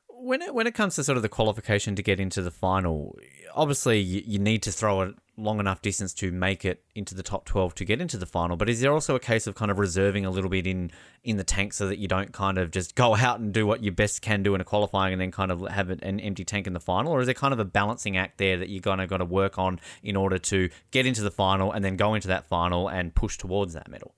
when 0.09 0.41
it 0.41 0.55
when 0.55 0.66
it 0.66 0.74
comes 0.74 0.95
to 0.95 1.05
sort 1.05 1.16
of 1.16 1.22
the 1.22 1.29
qualification 1.29 1.95
to 1.97 2.03
get 2.03 2.18
into 2.18 2.41
the 2.41 2.51
final, 2.51 3.14
obviously 3.55 3.99
you, 4.01 4.22
you 4.24 4.39
need 4.39 4.62
to 4.62 4.72
throw 4.72 5.03
it 5.03 5.16
long 5.39 5.61
enough 5.61 5.80
distance 5.80 6.12
to 6.12 6.30
make 6.32 6.64
it 6.64 6.82
into 6.95 7.14
the 7.14 7.22
top 7.22 7.45
12 7.45 7.74
to 7.76 7.84
get 7.84 8.01
into 8.01 8.16
the 8.16 8.26
final 8.26 8.57
but 8.57 8.68
is 8.68 8.80
there 8.80 8.93
also 8.93 9.14
a 9.14 9.20
case 9.20 9.47
of 9.47 9.55
kind 9.55 9.70
of 9.70 9.78
reserving 9.78 10.26
a 10.26 10.30
little 10.30 10.51
bit 10.51 10.66
in 10.66 10.91
in 11.24 11.36
the 11.36 11.45
tank 11.45 11.72
so 11.72 11.86
that 11.86 11.99
you 11.99 12.09
don't 12.09 12.32
kind 12.32 12.59
of 12.59 12.70
just 12.70 12.95
go 12.95 13.14
out 13.16 13.41
and 13.41 13.53
do 13.53 13.66
what 13.66 13.82
you 13.82 13.93
best 13.93 14.22
can 14.22 14.43
do 14.43 14.55
in 14.55 14.61
a 14.61 14.64
qualifying 14.64 15.12
and 15.12 15.20
then 15.20 15.30
kind 15.30 15.51
of 15.51 15.61
have 15.68 15.91
an 15.91 16.20
empty 16.20 16.45
tank 16.45 16.66
in 16.66 16.72
the 16.72 16.80
final? 16.80 17.12
Or 17.12 17.20
is 17.20 17.26
there 17.26 17.34
kind 17.34 17.53
of 17.53 17.61
a 17.61 17.64
balancing 17.64 18.16
act 18.16 18.39
there 18.39 18.57
that 18.57 18.68
you're 18.68 18.80
going 18.80 18.99
to 18.99 19.07
got 19.07 19.18
to 19.18 19.24
work 19.24 19.59
on 19.59 19.80
in 20.03 20.16
order 20.16 20.39
to 20.39 20.70
get 20.91 21.07
into 21.07 21.22
the 21.22 21.30
final 21.30 21.72
and 21.72 21.84
then 21.84 21.97
go 21.97 22.14
into 22.14 22.28
that 22.28 22.47
final 22.47 22.89
and 22.89 23.14
push 23.14 23.36
towards 23.36 23.74
that 23.74 23.89
medal 23.89 24.14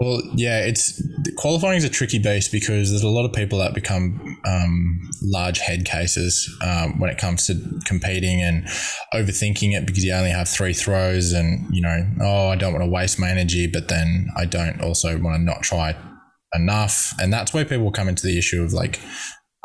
well, 0.00 0.22
yeah, 0.34 0.60
it's 0.60 1.02
qualifying 1.36 1.76
is 1.76 1.84
a 1.84 1.90
tricky 1.90 2.18
beast 2.18 2.50
because 2.50 2.88
there's 2.88 3.02
a 3.02 3.08
lot 3.08 3.26
of 3.26 3.34
people 3.34 3.58
that 3.58 3.74
become 3.74 4.38
um, 4.46 4.98
large 5.20 5.58
head 5.58 5.84
cases 5.84 6.50
um, 6.62 6.98
when 6.98 7.10
it 7.10 7.18
comes 7.18 7.46
to 7.46 7.80
competing 7.84 8.42
and 8.42 8.64
overthinking 9.12 9.76
it 9.76 9.86
because 9.86 10.02
you 10.02 10.14
only 10.14 10.30
have 10.30 10.48
three 10.48 10.72
throws 10.72 11.32
and 11.32 11.66
you 11.70 11.82
know, 11.82 12.06
oh, 12.22 12.48
I 12.48 12.56
don't 12.56 12.72
want 12.72 12.82
to 12.82 12.90
waste 12.90 13.20
my 13.20 13.28
energy, 13.28 13.66
but 13.66 13.88
then 13.88 14.28
I 14.38 14.46
don't 14.46 14.80
also 14.80 15.18
want 15.18 15.36
to 15.36 15.42
not 15.42 15.60
try 15.60 15.94
enough, 16.54 17.12
and 17.18 17.30
that's 17.30 17.52
where 17.52 17.66
people 17.66 17.92
come 17.92 18.08
into 18.08 18.26
the 18.26 18.38
issue 18.38 18.62
of 18.62 18.72
like 18.72 19.00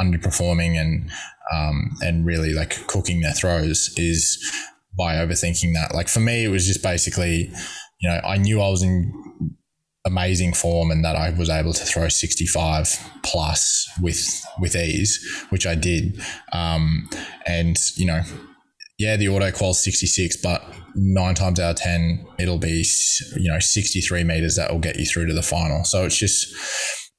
underperforming 0.02 0.78
and 0.78 1.10
um, 1.54 1.92
and 2.02 2.26
really 2.26 2.52
like 2.52 2.86
cooking 2.88 3.22
their 3.22 3.32
throws 3.32 3.94
is 3.96 4.38
by 4.98 5.16
overthinking 5.16 5.74
that. 5.76 5.96
Like 5.96 6.10
for 6.10 6.20
me, 6.20 6.44
it 6.44 6.50
was 6.50 6.68
just 6.68 6.84
basically, 6.84 7.50
you 8.02 8.10
know, 8.10 8.20
I 8.26 8.36
knew 8.36 8.60
I 8.60 8.68
was 8.68 8.84
in 8.84 9.25
amazing 10.06 10.54
form 10.54 10.92
and 10.92 11.04
that 11.04 11.16
I 11.16 11.32
was 11.32 11.50
able 11.50 11.74
to 11.74 11.84
throw 11.84 12.08
65 12.08 12.98
plus 13.24 13.90
with 14.02 14.46
with 14.60 14.76
ease, 14.76 15.46
which 15.50 15.66
I 15.66 15.76
did. 15.76 16.22
Um, 16.54 17.10
and 17.46 17.78
you 17.96 18.06
know, 18.06 18.22
yeah, 18.98 19.18
the 19.18 19.28
auto 19.28 19.52
qual 19.52 19.74
66, 19.74 20.38
but 20.38 20.64
nine 20.96 21.36
times 21.36 21.60
out 21.60 21.72
of 21.72 21.76
10, 21.78 22.26
it'll 22.40 22.58
be, 22.58 22.86
you 23.36 23.52
know, 23.52 23.60
63 23.60 24.24
meters 24.24 24.56
that 24.56 24.72
will 24.72 24.80
get 24.80 24.98
you 24.98 25.06
through 25.06 25.28
to 25.28 25.34
the 25.34 25.42
final. 25.42 25.84
So 25.84 26.06
it's 26.06 26.18
just, 26.18 26.56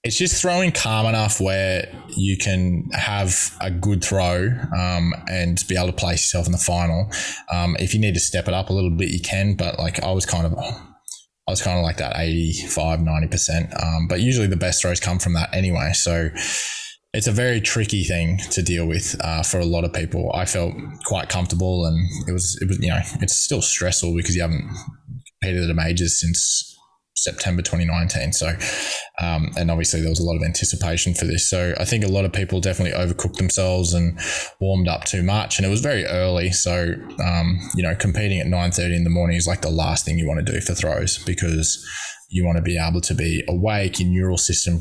it's 0.02 0.16
just 0.16 0.40
throwing 0.40 0.72
calm 0.72 1.04
enough 1.04 1.40
where 1.40 1.92
you 2.16 2.38
can 2.38 2.88
have 2.92 3.54
a 3.60 3.70
good 3.70 4.02
throw 4.02 4.48
um, 4.76 5.12
and 5.28 5.62
be 5.68 5.76
able 5.76 5.88
to 5.88 5.92
place 5.92 6.24
yourself 6.24 6.46
in 6.46 6.52
the 6.52 6.58
final. 6.58 7.10
Um, 7.52 7.76
if 7.78 7.92
you 7.92 8.00
need 8.00 8.14
to 8.14 8.20
step 8.20 8.48
it 8.48 8.54
up 8.54 8.70
a 8.70 8.72
little 8.72 8.90
bit, 8.90 9.10
you 9.10 9.20
can, 9.20 9.54
but 9.54 9.78
like 9.78 10.02
I 10.02 10.12
was 10.12 10.24
kind 10.24 10.46
of 10.46 10.54
I 11.46 11.52
was 11.52 11.62
kind 11.62 11.78
of 11.78 11.84
like 11.84 11.98
that 11.98 12.18
85, 12.18 13.00
90%. 13.00 13.82
Um, 13.82 14.08
but 14.08 14.20
usually 14.20 14.48
the 14.48 14.56
best 14.56 14.82
throws 14.82 14.98
come 14.98 15.18
from 15.18 15.34
that 15.34 15.54
anyway. 15.54 15.92
So 15.92 16.30
it's 17.14 17.28
a 17.28 17.32
very 17.32 17.60
tricky 17.60 18.02
thing 18.04 18.38
to 18.50 18.62
deal 18.62 18.86
with 18.86 19.14
uh, 19.20 19.42
for 19.42 19.60
a 19.60 19.64
lot 19.64 19.84
of 19.84 19.92
people. 19.92 20.32
I 20.34 20.44
felt 20.44 20.74
quite 21.04 21.28
comfortable 21.28 21.86
and 21.86 22.04
it 22.28 22.32
was, 22.32 22.58
it 22.60 22.68
was, 22.68 22.78
you 22.80 22.88
know, 22.88 23.00
it's 23.20 23.36
still 23.36 23.62
stressful 23.62 24.14
because 24.16 24.34
you 24.34 24.42
haven't 24.42 24.68
competed 25.40 25.64
at 25.64 25.70
a 25.70 25.74
majors 25.74 26.20
since 26.20 26.75
September 27.16 27.62
2019. 27.62 28.32
So, 28.32 28.48
um, 29.18 29.50
and 29.56 29.70
obviously 29.70 30.00
there 30.00 30.10
was 30.10 30.20
a 30.20 30.24
lot 30.24 30.36
of 30.36 30.42
anticipation 30.42 31.14
for 31.14 31.24
this. 31.24 31.48
So 31.48 31.74
I 31.78 31.84
think 31.84 32.04
a 32.04 32.08
lot 32.08 32.24
of 32.24 32.32
people 32.32 32.60
definitely 32.60 32.98
overcooked 32.98 33.36
themselves 33.36 33.94
and 33.94 34.18
warmed 34.60 34.88
up 34.88 35.04
too 35.04 35.22
much. 35.22 35.58
And 35.58 35.66
it 35.66 35.70
was 35.70 35.80
very 35.80 36.04
early. 36.04 36.50
So, 36.50 36.94
um, 37.24 37.58
you 37.74 37.82
know, 37.82 37.94
competing 37.94 38.38
at 38.40 38.46
9.30 38.46 38.96
in 38.96 39.04
the 39.04 39.10
morning 39.10 39.36
is 39.36 39.46
like 39.46 39.62
the 39.62 39.70
last 39.70 40.04
thing 40.04 40.18
you 40.18 40.28
want 40.28 40.44
to 40.44 40.52
do 40.52 40.60
for 40.60 40.74
throws 40.74 41.18
because 41.24 41.84
you 42.28 42.44
want 42.44 42.56
to 42.56 42.62
be 42.62 42.78
able 42.78 43.00
to 43.00 43.14
be 43.14 43.42
awake, 43.48 44.00
your 44.00 44.08
neural 44.08 44.36
system 44.36 44.80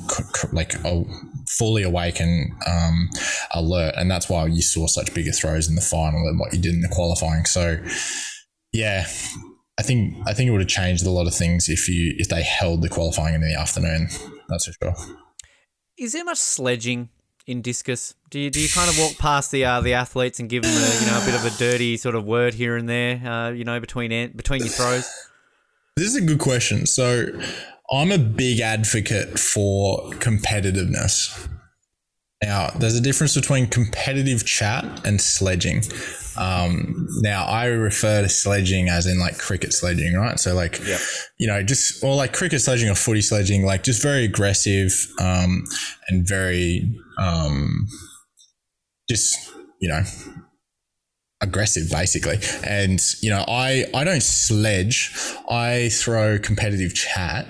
like 0.52 0.74
fully 1.48 1.84
awake 1.84 2.20
and 2.20 2.52
um, 2.68 3.10
alert. 3.54 3.94
And 3.96 4.10
that's 4.10 4.30
why 4.30 4.48
you 4.48 4.62
saw 4.62 4.88
such 4.88 5.14
bigger 5.14 5.32
throws 5.32 5.70
in 5.70 5.76
the 5.76 5.82
final 5.82 6.26
than 6.26 6.38
what 6.38 6.54
you 6.54 6.60
did 6.60 6.74
in 6.74 6.82
the 6.82 6.90
qualifying. 6.90 7.46
So, 7.46 7.78
yeah, 8.74 9.06
I 9.78 9.84
think 9.84 10.16
I 10.26 10.34
think 10.34 10.48
it 10.48 10.52
would 10.52 10.62
have 10.62 10.70
changed 10.70 11.06
a 11.06 11.10
lot 11.10 11.28
of 11.28 11.34
things 11.34 11.68
if 11.68 11.90
you 11.90 12.16
if 12.18 12.30
they 12.30 12.44
held 12.44 12.82
the 12.82 12.90
qualifying 12.90 13.36
in 13.36 13.42
the 13.42 13.56
afternoon. 13.56 14.08
That's 14.48 14.66
for 14.66 14.74
sure. 14.82 15.16
Is 15.98 16.14
there 16.14 16.24
much 16.24 16.38
sledging 16.38 17.10
in 17.46 17.62
discus? 17.62 18.16
Do 18.30 18.40
you 18.40 18.50
do 18.50 18.60
you 18.60 18.70
kind 18.70 18.90
of 18.90 18.98
walk 18.98 19.18
past 19.18 19.52
the 19.52 19.66
uh, 19.66 19.82
the 19.82 19.94
athletes 19.94 20.40
and 20.40 20.50
give 20.50 20.64
them 20.64 20.72
a, 20.74 21.00
you 21.02 21.12
know 21.12 21.22
a 21.22 21.26
bit 21.26 21.36
of 21.36 21.46
a 21.46 21.58
dirty 21.58 21.98
sort 21.98 22.16
of 22.16 22.26
word 22.26 22.54
here 22.54 22.78
and 22.78 22.88
there, 22.88 23.16
uh, 23.26 23.52
you 23.52 23.64
know, 23.64 23.80
between 23.80 24.32
between 24.36 24.62
your 24.62 24.70
throws? 24.70 25.10
This 25.98 26.08
is 26.08 26.16
a 26.16 26.22
good 26.22 26.40
question. 26.40 26.86
So, 26.86 27.28
I'm 27.92 28.12
a 28.12 28.18
big 28.18 28.60
advocate 28.60 29.40
for 29.40 30.10
competitiveness. 30.16 31.50
Now, 32.46 32.70
there's 32.78 32.96
a 32.96 33.02
difference 33.02 33.34
between 33.34 33.66
competitive 33.66 34.46
chat 34.46 34.86
and 35.04 35.20
sledging. 35.20 35.82
Um, 36.38 37.08
now, 37.22 37.44
I 37.46 37.66
refer 37.66 38.22
to 38.22 38.30
sledging 38.30 38.88
as 38.88 39.08
in 39.08 39.20
like 39.20 39.40
cricket 39.40 39.74
sledging, 39.74 40.14
right? 40.14 40.40
So, 40.40 40.54
like, 40.54 40.80
yep. 40.86 41.00
you 41.40 41.48
know, 41.48 41.64
just 41.64 42.04
or 42.04 42.14
like 42.14 42.34
cricket 42.34 42.62
sledging 42.62 42.88
or 42.88 42.94
footy 42.94 43.22
sledging, 43.22 43.66
like 43.66 43.84
just 43.84 44.04
very 44.04 44.26
aggressive 44.26 44.92
um, 45.20 45.64
and 46.08 46.28
very 46.28 46.96
um, 47.18 47.88
just, 49.10 49.52
you 49.82 49.90
know, 49.90 50.04
aggressive 51.42 51.90
basically. 51.92 52.38
And 52.64 53.02
you 53.22 53.30
know 53.30 53.44
i 53.48 53.86
i 53.94 54.04
don't 54.04 54.24
sledge. 54.24 55.14
I 55.50 55.90
throw 55.90 56.40
competitive 56.40 56.94
chat. 56.94 57.50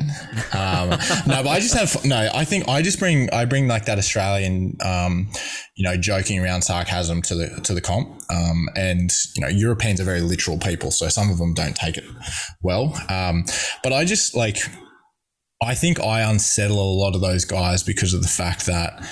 Um, 0.54 0.90
no 1.28 1.44
but 1.44 1.48
i 1.48 1.60
just 1.60 1.76
have 1.76 2.04
no 2.04 2.30
i 2.34 2.44
think 2.46 2.68
i 2.68 2.82
just 2.82 3.00
bring 3.00 3.32
i 3.32 3.46
bring 3.46 3.68
like 3.68 3.86
that 3.86 3.98
australian 3.98 4.78
um, 4.84 5.30
you 5.76 5.84
know 5.84 5.98
joking 5.98 6.40
around 6.40 6.64
sarcasm 6.64 7.22
to 7.24 7.36
the 7.36 7.62
to 7.62 7.74
the 7.74 7.82
comp. 7.82 8.22
Um, 8.30 8.68
and 8.76 9.12
you 9.36 9.42
know 9.42 9.48
europeans 9.48 10.02
are 10.02 10.06
very 10.06 10.22
literal 10.22 10.58
people 10.58 10.92
so 10.92 11.08
some 11.10 11.30
of 11.30 11.38
them 11.38 11.54
don't 11.54 11.76
take 11.76 11.98
it 11.98 12.06
well. 12.62 12.96
Um, 13.10 13.46
but 13.84 13.94
i 13.94 14.04
just 14.04 14.36
like 14.36 14.58
i 15.62 15.76
think 15.76 16.00
i 16.00 16.22
unsettle 16.22 16.80
a 16.80 16.98
lot 17.00 17.16
of 17.16 17.22
those 17.22 17.46
guys 17.46 17.84
because 17.84 18.14
of 18.14 18.24
the 18.24 18.28
fact 18.28 18.66
that 18.66 19.08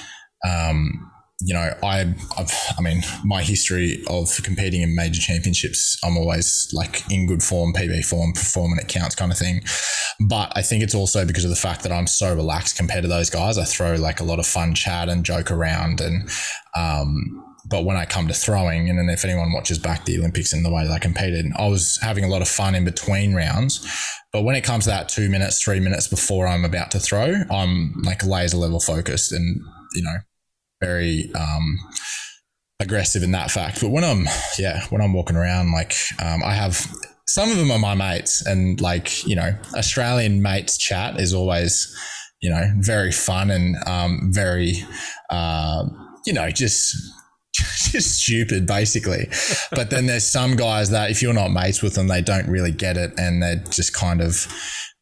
um, 0.46 1.10
you 1.46 1.54
know, 1.54 1.74
I, 1.84 2.14
I've, 2.38 2.54
I 2.78 2.82
mean, 2.82 3.02
my 3.24 3.44
history 3.44 4.04
of 4.08 4.30
competing 4.44 4.82
in 4.82 4.96
major 4.96 5.20
championships, 5.20 5.98
I'm 6.04 6.18
always 6.18 6.70
like 6.74 7.04
in 7.12 7.28
good 7.28 7.44
form, 7.44 7.74
PB 7.74 8.06
form, 8.06 8.34
perform 8.34 8.72
when 8.72 8.80
it 8.80 8.88
counts 8.88 9.16
kind 9.16 9.32
of 9.32 9.38
thing. 9.38 9.62
But 10.28 10.54
I 10.56 10.62
think 10.62 10.84
it's 10.84 10.96
also 10.96 11.26
because 11.26 11.44
of 11.44 11.50
the 11.50 11.56
fact 11.56 11.84
that 11.84 11.92
I'm 11.92 12.08
so 12.08 12.34
relaxed 12.34 12.78
compared 12.78 13.02
to 13.02 13.10
those 13.10 13.30
guys. 13.30 13.58
I 13.58 13.66
throw 13.66 13.96
like 13.96 14.20
a 14.20 14.24
lot 14.24 14.40
of 14.40 14.46
fun 14.46 14.74
chat 14.74 15.10
and 15.10 15.26
joke 15.26 15.52
around 15.52 16.02
and, 16.02 16.30
um, 16.76 17.44
but 17.66 17.86
when 17.86 17.96
I 17.96 18.06
come 18.06 18.28
to 18.28 18.34
throwing, 18.34 18.90
and 18.90 19.00
then 19.00 19.10
if 19.10 19.24
anyone 19.24 19.54
watches 19.54 19.80
back 19.80 20.04
the 20.04 20.20
Olympics 20.20 20.52
and 20.52 20.66
the 20.66 20.70
way 20.70 20.86
that 20.86 20.92
I 20.92 21.00
competed, 21.00 21.46
I 21.58 21.68
was 21.68 21.98
having 22.02 22.26
a 22.26 22.28
lot 22.28 22.42
of 22.42 22.48
fun 22.50 22.76
in 22.76 22.84
between 22.84 23.34
rounds. 23.34 23.88
But 24.34 24.44
when 24.44 24.56
it 24.56 24.66
comes 24.66 24.84
to 24.84 24.90
that 24.90 25.08
two 25.08 25.30
minutes, 25.30 25.64
three 25.64 25.80
minutes 25.80 26.08
before 26.08 26.46
I'm 26.46 26.66
about 26.66 26.92
to 26.92 27.00
throw, 27.00 27.34
I'm 27.50 27.94
like 28.04 28.26
laser 28.26 28.58
level 28.58 28.82
focused 28.82 29.32
and, 29.32 29.62
you 29.94 30.04
know, 30.04 30.18
very 30.84 31.32
um, 31.34 31.80
aggressive 32.80 33.24
in 33.24 33.32
that 33.32 33.52
fact. 33.52 33.82
But 33.82 33.90
when 33.90 34.04
I'm, 34.04 34.26
yeah, 34.60 34.86
when 34.90 35.02
I'm 35.02 35.14
walking 35.14 35.36
around, 35.36 35.72
like 35.72 35.96
um, 36.24 36.44
I 36.44 36.54
have 36.54 36.76
some 37.28 37.50
of 37.52 37.58
them 37.58 37.72
are 37.72 37.80
my 37.80 37.96
mates, 37.96 38.46
and 38.46 38.80
like 38.82 39.26
you 39.26 39.36
know, 39.36 39.56
Australian 39.76 40.42
mates 40.42 40.78
chat 40.78 41.20
is 41.20 41.34
always, 41.34 41.96
you 42.42 42.50
know, 42.50 42.64
very 42.80 43.12
fun 43.12 43.50
and 43.50 43.76
um, 43.88 44.30
very, 44.32 44.84
uh, 45.30 45.86
you 46.26 46.34
know, 46.34 46.50
just 46.50 46.96
just 47.92 48.22
stupid 48.22 48.66
basically 48.66 49.30
but 49.72 49.92
then 49.92 50.08
there's 50.08 50.26
some 50.26 50.56
guys 50.56 50.90
that 50.90 51.12
if 51.12 51.22
you're 51.22 51.34
not 51.34 51.50
mates 51.50 51.84
with 51.84 51.94
them 51.94 52.08
they 52.08 52.20
don't 52.20 52.48
really 52.48 52.72
get 52.72 52.98
it 52.98 53.14
and 53.20 53.44
they're 53.44 53.64
just 53.70 53.94
kind 53.94 54.22
of 54.22 54.48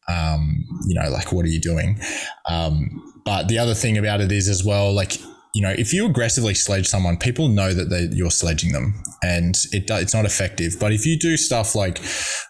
um, 0.06 0.62
you 0.86 0.94
know 0.94 1.08
like 1.08 1.32
what 1.32 1.46
are 1.46 1.48
you 1.48 1.60
doing 1.60 1.98
um, 2.46 2.90
but 3.24 3.48
the 3.48 3.58
other 3.58 3.72
thing 3.72 3.96
about 3.96 4.20
it 4.20 4.30
is 4.30 4.48
as 4.48 4.62
well 4.62 4.92
like 4.92 5.12
you 5.54 5.60
know, 5.60 5.74
if 5.76 5.92
you 5.92 6.06
aggressively 6.06 6.54
sledge 6.54 6.86
someone, 6.86 7.18
people 7.18 7.48
know 7.48 7.74
that 7.74 8.12
you're 8.14 8.30
sledging 8.30 8.72
them, 8.72 8.94
and 9.22 9.54
it 9.72 9.90
it's 9.90 10.14
not 10.14 10.24
effective. 10.24 10.76
But 10.80 10.92
if 10.92 11.04
you 11.04 11.18
do 11.18 11.36
stuff 11.36 11.74
like 11.74 11.98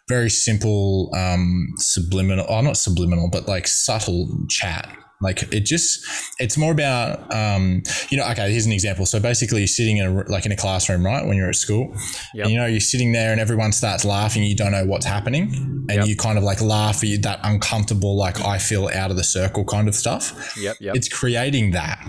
very 0.09 0.31
simple, 0.31 1.11
um, 1.17 1.69
subliminal, 1.77 2.45
or 2.47 2.59
oh, 2.59 2.61
not 2.61 2.77
subliminal, 2.77 3.29
but 3.29 3.49
like 3.49 3.67
subtle 3.67 4.47
chat, 4.49 4.89
like 5.21 5.43
it 5.53 5.61
just, 5.61 6.05
it's 6.39 6.57
more 6.57 6.73
about, 6.73 7.33
um, 7.33 7.83
you 8.11 8.19
know, 8.19 8.29
okay, 8.31 8.51
here's 8.51 8.67
an 8.67 8.73
example. 8.73 9.07
So 9.07 9.21
basically 9.21 9.61
you're 9.61 9.69
sitting 9.69 9.99
in 9.99 10.07
a, 10.07 10.31
like 10.31 10.47
in 10.47 10.53
a 10.53 10.57
classroom, 10.57 11.07
right? 11.07 11.25
When 11.25 11.37
you're 11.37 11.49
at 11.49 11.57
school, 11.57 11.95
yep. 12.35 12.45
and, 12.45 12.53
you 12.53 12.59
know, 12.59 12.67
you're 12.67 12.81
sitting 12.81 13.13
there 13.13 13.31
and 13.31 13.41
everyone 13.41 13.73
starts 13.73 14.05
laughing. 14.05 14.43
You 14.43 14.57
don't 14.57 14.73
know 14.73 14.85
what's 14.85 15.07
happening. 15.07 15.53
And 15.89 15.99
yep. 15.99 16.07
you 16.07 16.17
kind 16.17 16.39
of 16.39 16.45
like 16.45 16.61
laugh 16.61 17.05
at 17.05 17.23
that 17.23 17.39
uncomfortable, 17.45 18.17
like 18.17 18.41
I 18.45 18.59
feel 18.59 18.89
out 18.89 19.11
of 19.13 19.17
the 19.17 19.25
circle 19.25 19.65
kind 19.65 19.89
of 19.89 19.95
stuff. 19.95 20.57
Yep. 20.57 20.77
Yep. 20.81 20.97
It's 20.97 21.09
creating 21.09 21.71
that 21.71 22.05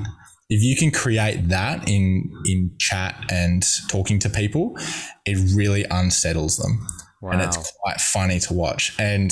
if 0.50 0.62
you 0.62 0.76
can 0.76 0.92
create 0.92 1.50
that 1.50 1.88
in 1.88 2.32
in 2.46 2.72
chat 2.80 3.16
and 3.32 3.66
talking 3.90 4.20
to 4.20 4.30
people, 4.30 4.78
it 5.26 5.38
really 5.56 5.86
unsettles 5.90 6.58
them, 6.58 6.86
wow. 7.22 7.32
and 7.32 7.42
it's 7.42 7.72
quite 7.82 8.00
funny 8.00 8.40
to 8.42 8.54
watch. 8.54 8.94
And 9.00 9.32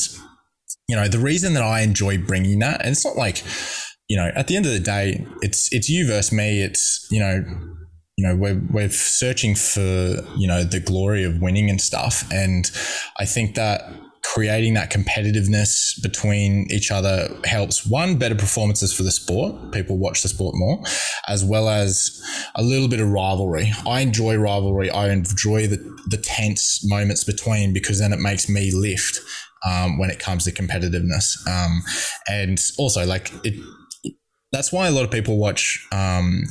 you 0.87 0.95
know, 0.95 1.07
the 1.07 1.19
reason 1.19 1.53
that 1.53 1.63
I 1.63 1.81
enjoy 1.81 2.17
bringing 2.17 2.59
that, 2.59 2.81
and 2.81 2.91
it's 2.91 3.05
not 3.05 3.15
like, 3.15 3.43
you 4.07 4.17
know, 4.17 4.31
at 4.35 4.47
the 4.47 4.55
end 4.55 4.65
of 4.65 4.71
the 4.71 4.79
day, 4.79 5.25
it's 5.41 5.71
it's 5.73 5.89
you 5.89 6.07
versus 6.07 6.31
me. 6.31 6.63
It's 6.63 7.07
you 7.11 7.19
know, 7.19 7.43
you 8.17 8.27
know 8.27 8.35
we're 8.35 8.61
we're 8.71 8.89
searching 8.89 9.55
for 9.55 9.79
you 10.37 10.47
know 10.47 10.63
the 10.63 10.79
glory 10.79 11.23
of 11.23 11.41
winning 11.41 11.69
and 11.69 11.79
stuff, 11.79 12.29
and 12.31 12.71
I 13.19 13.25
think 13.25 13.55
that 13.55 13.81
creating 14.23 14.75
that 14.75 14.91
competitiveness 14.91 16.01
between 16.01 16.67
each 16.69 16.91
other 16.91 17.27
helps 17.45 17.85
one 17.85 18.17
better 18.17 18.35
performances 18.35 18.93
for 18.93 19.03
the 19.03 19.11
sport 19.11 19.71
people 19.71 19.97
watch 19.97 20.21
the 20.21 20.27
sport 20.27 20.55
more 20.55 20.79
as 21.27 21.43
well 21.43 21.69
as 21.69 22.21
a 22.55 22.63
little 22.63 22.87
bit 22.87 22.99
of 22.99 23.09
rivalry. 23.09 23.71
I 23.87 24.01
enjoy 24.01 24.35
rivalry. 24.35 24.89
I 24.89 25.09
enjoy 25.09 25.67
the, 25.67 25.77
the 26.07 26.17
tense 26.17 26.85
moments 26.87 27.23
between 27.23 27.73
because 27.73 27.99
then 27.99 28.13
it 28.13 28.19
makes 28.19 28.49
me 28.49 28.71
lift 28.71 29.19
um, 29.65 29.97
when 29.97 30.09
it 30.09 30.19
comes 30.19 30.45
to 30.45 30.51
competitiveness. 30.51 31.35
Um, 31.47 31.83
and 32.27 32.59
also 32.77 33.05
like 33.05 33.31
it 33.43 33.53
that's 34.51 34.73
why 34.73 34.87
a 34.87 34.91
lot 34.91 35.05
of 35.05 35.11
people 35.11 35.37
watch 35.37 35.87
um, 35.93 36.43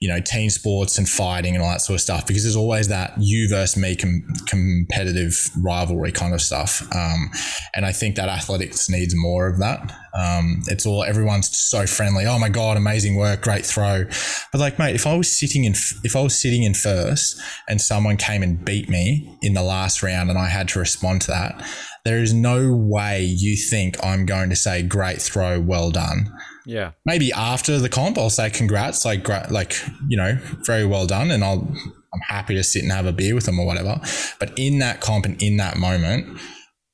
you 0.00 0.08
know 0.08 0.20
team 0.20 0.48
sports 0.48 0.96
and 0.96 1.08
fighting 1.08 1.54
and 1.54 1.62
all 1.62 1.70
that 1.70 1.80
sort 1.80 1.96
of 1.96 2.00
stuff 2.00 2.26
because 2.26 2.44
there's 2.44 2.56
always 2.56 2.88
that 2.88 3.14
you 3.18 3.48
versus 3.48 3.76
me 3.76 3.96
com- 3.96 4.24
competitive 4.46 5.50
rivalry 5.58 6.12
kind 6.12 6.34
of 6.34 6.40
stuff. 6.40 6.82
Um, 6.94 7.30
and 7.74 7.84
i 7.84 7.92
think 7.92 8.16
that 8.16 8.28
athletics 8.28 8.88
needs 8.88 9.14
more 9.16 9.46
of 9.46 9.58
that. 9.58 9.92
Um, 10.14 10.62
it's 10.66 10.84
all 10.84 11.04
everyone's 11.04 11.56
so 11.56 11.86
friendly. 11.86 12.26
Oh 12.26 12.38
my 12.38 12.48
god 12.48 12.76
amazing 12.76 13.16
work 13.16 13.42
great 13.42 13.66
throw. 13.66 14.04
But 14.52 14.58
like 14.58 14.78
mate 14.78 14.94
if 14.94 15.06
i 15.06 15.14
was 15.14 15.36
sitting 15.36 15.64
in 15.64 15.72
if 16.04 16.14
i 16.14 16.20
was 16.20 16.40
sitting 16.40 16.62
in 16.62 16.74
first 16.74 17.40
and 17.68 17.80
someone 17.80 18.16
came 18.16 18.42
and 18.42 18.64
beat 18.64 18.88
me 18.88 19.36
in 19.42 19.54
the 19.54 19.62
last 19.62 20.02
round 20.02 20.30
and 20.30 20.38
i 20.38 20.48
had 20.48 20.68
to 20.68 20.78
respond 20.78 21.22
to 21.22 21.28
that 21.28 21.64
there 22.04 22.18
is 22.18 22.34
no 22.34 22.72
way 22.72 23.22
you 23.22 23.56
think 23.56 23.96
i'm 24.04 24.26
going 24.26 24.50
to 24.50 24.56
say 24.56 24.82
great 24.82 25.20
throw 25.20 25.60
well 25.60 25.90
done 25.90 26.32
Yeah. 26.64 26.92
maybe 27.04 27.32
after 27.32 27.78
the 27.78 27.88
comp 27.88 28.18
I'll 28.18 28.30
say 28.30 28.50
congrats 28.50 29.04
like 29.04 29.28
like 29.50 29.76
you 30.08 30.16
know 30.16 30.38
very 30.64 30.84
well 30.84 31.06
done 31.06 31.30
and 31.30 31.42
I'll 31.42 31.68
I'm 32.14 32.20
happy 32.20 32.54
to 32.54 32.62
sit 32.62 32.82
and 32.82 32.92
have 32.92 33.06
a 33.06 33.12
beer 33.12 33.34
with 33.34 33.46
them 33.46 33.58
or 33.58 33.66
whatever 33.66 34.00
but 34.38 34.52
in 34.58 34.78
that 34.78 35.00
comp 35.00 35.24
and 35.24 35.40
in 35.42 35.56
that 35.56 35.76
moment 35.76 36.38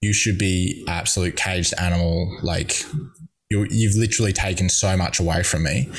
you 0.01 0.13
should 0.13 0.39
be 0.39 0.85
absolute 0.89 1.37
caged 1.37 1.75
animal 1.79 2.39
like 2.43 2.85
you 3.51 3.67
you've 3.71 3.97
literally 3.97 4.33
taken 4.33 4.69
so 4.69 4.97
much 4.97 5.21
away 5.21 5.43
from 5.43 5.65
me 5.65 5.91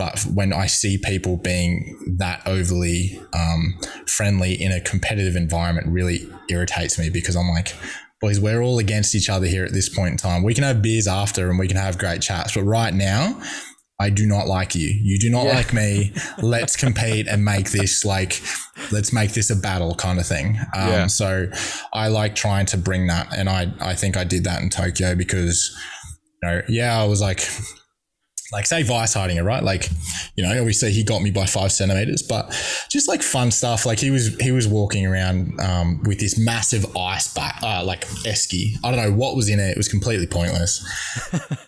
but 0.00 0.20
when 0.32 0.54
I 0.54 0.64
see 0.64 0.96
people 0.96 1.36
being 1.36 2.16
that 2.16 2.40
overly 2.46 3.20
um, 3.34 3.78
friendly 4.06 4.54
in 4.54 4.72
a 4.72 4.80
competitive 4.80 5.36
environment 5.36 5.88
really 5.88 6.26
irritates 6.48 6.98
me 6.98 7.10
because 7.10 7.36
I'm 7.36 7.50
like 7.50 7.74
boys, 8.20 8.38
we're 8.38 8.60
all 8.62 8.78
against 8.78 9.14
each 9.14 9.28
other 9.30 9.46
here 9.46 9.64
at 9.64 9.72
this 9.72 9.88
point 9.88 10.12
in 10.12 10.16
time. 10.16 10.42
We 10.42 10.54
can 10.54 10.64
have 10.64 10.82
beers 10.82 11.06
after 11.06 11.48
and 11.48 11.58
we 11.58 11.68
can 11.68 11.76
have 11.76 11.98
great 11.98 12.20
chats, 12.20 12.54
but 12.54 12.62
right 12.64 12.92
now, 12.92 13.40
I 13.98 14.08
do 14.08 14.26
not 14.26 14.46
like 14.46 14.74
you. 14.74 14.88
You 14.88 15.18
do 15.18 15.28
not 15.28 15.44
like 15.44 15.74
me. 15.74 16.14
Let's 16.40 16.74
compete 16.74 17.28
and 17.28 17.44
make 17.44 17.70
this 17.70 18.02
like, 18.02 18.40
let's 18.90 19.12
make 19.12 19.32
this 19.32 19.50
a 19.50 19.56
battle 19.56 19.94
kind 19.94 20.18
of 20.18 20.26
thing. 20.26 20.58
Um, 20.74 20.88
Yeah. 20.88 21.06
So 21.06 21.50
I 21.92 22.08
like 22.08 22.34
trying 22.34 22.64
to 22.66 22.78
bring 22.78 23.08
that, 23.08 23.28
and 23.36 23.46
I 23.48 23.70
I 23.78 23.94
think 23.94 24.16
I 24.16 24.24
did 24.24 24.44
that 24.44 24.62
in 24.62 24.70
Tokyo 24.70 25.14
because, 25.14 25.76
you 26.42 26.48
know, 26.48 26.62
yeah, 26.68 26.98
I 26.98 27.04
was 27.04 27.20
like. 27.20 27.46
Lukas 28.52 28.72
Weisshaidinger, 28.72 29.44
right? 29.44 29.62
Like, 29.62 29.88
you 30.36 30.42
know, 30.42 30.50
obviously 30.50 30.90
he 30.92 31.04
got 31.04 31.22
me 31.22 31.30
by 31.30 31.46
five 31.46 31.72
centimeters, 31.72 32.22
but 32.22 32.50
just 32.88 33.08
like 33.08 33.22
fun 33.22 33.50
stuff. 33.50 33.86
Like 33.86 34.00
he 34.00 34.10
was 34.10 34.36
he 34.38 34.50
was 34.50 34.66
walking 34.66 35.06
around 35.06 35.60
um, 35.60 36.02
with 36.04 36.18
this 36.18 36.38
massive 36.38 36.96
ice 36.96 37.32
back, 37.32 37.60
uh, 37.62 37.84
like 37.84 38.06
esky. 38.24 38.76
I 38.82 38.90
don't 38.90 39.00
know 39.00 39.12
what 39.12 39.36
was 39.36 39.48
in 39.48 39.60
it. 39.60 39.70
It 39.70 39.76
was 39.76 39.88
completely 39.88 40.26
pointless. 40.26 40.84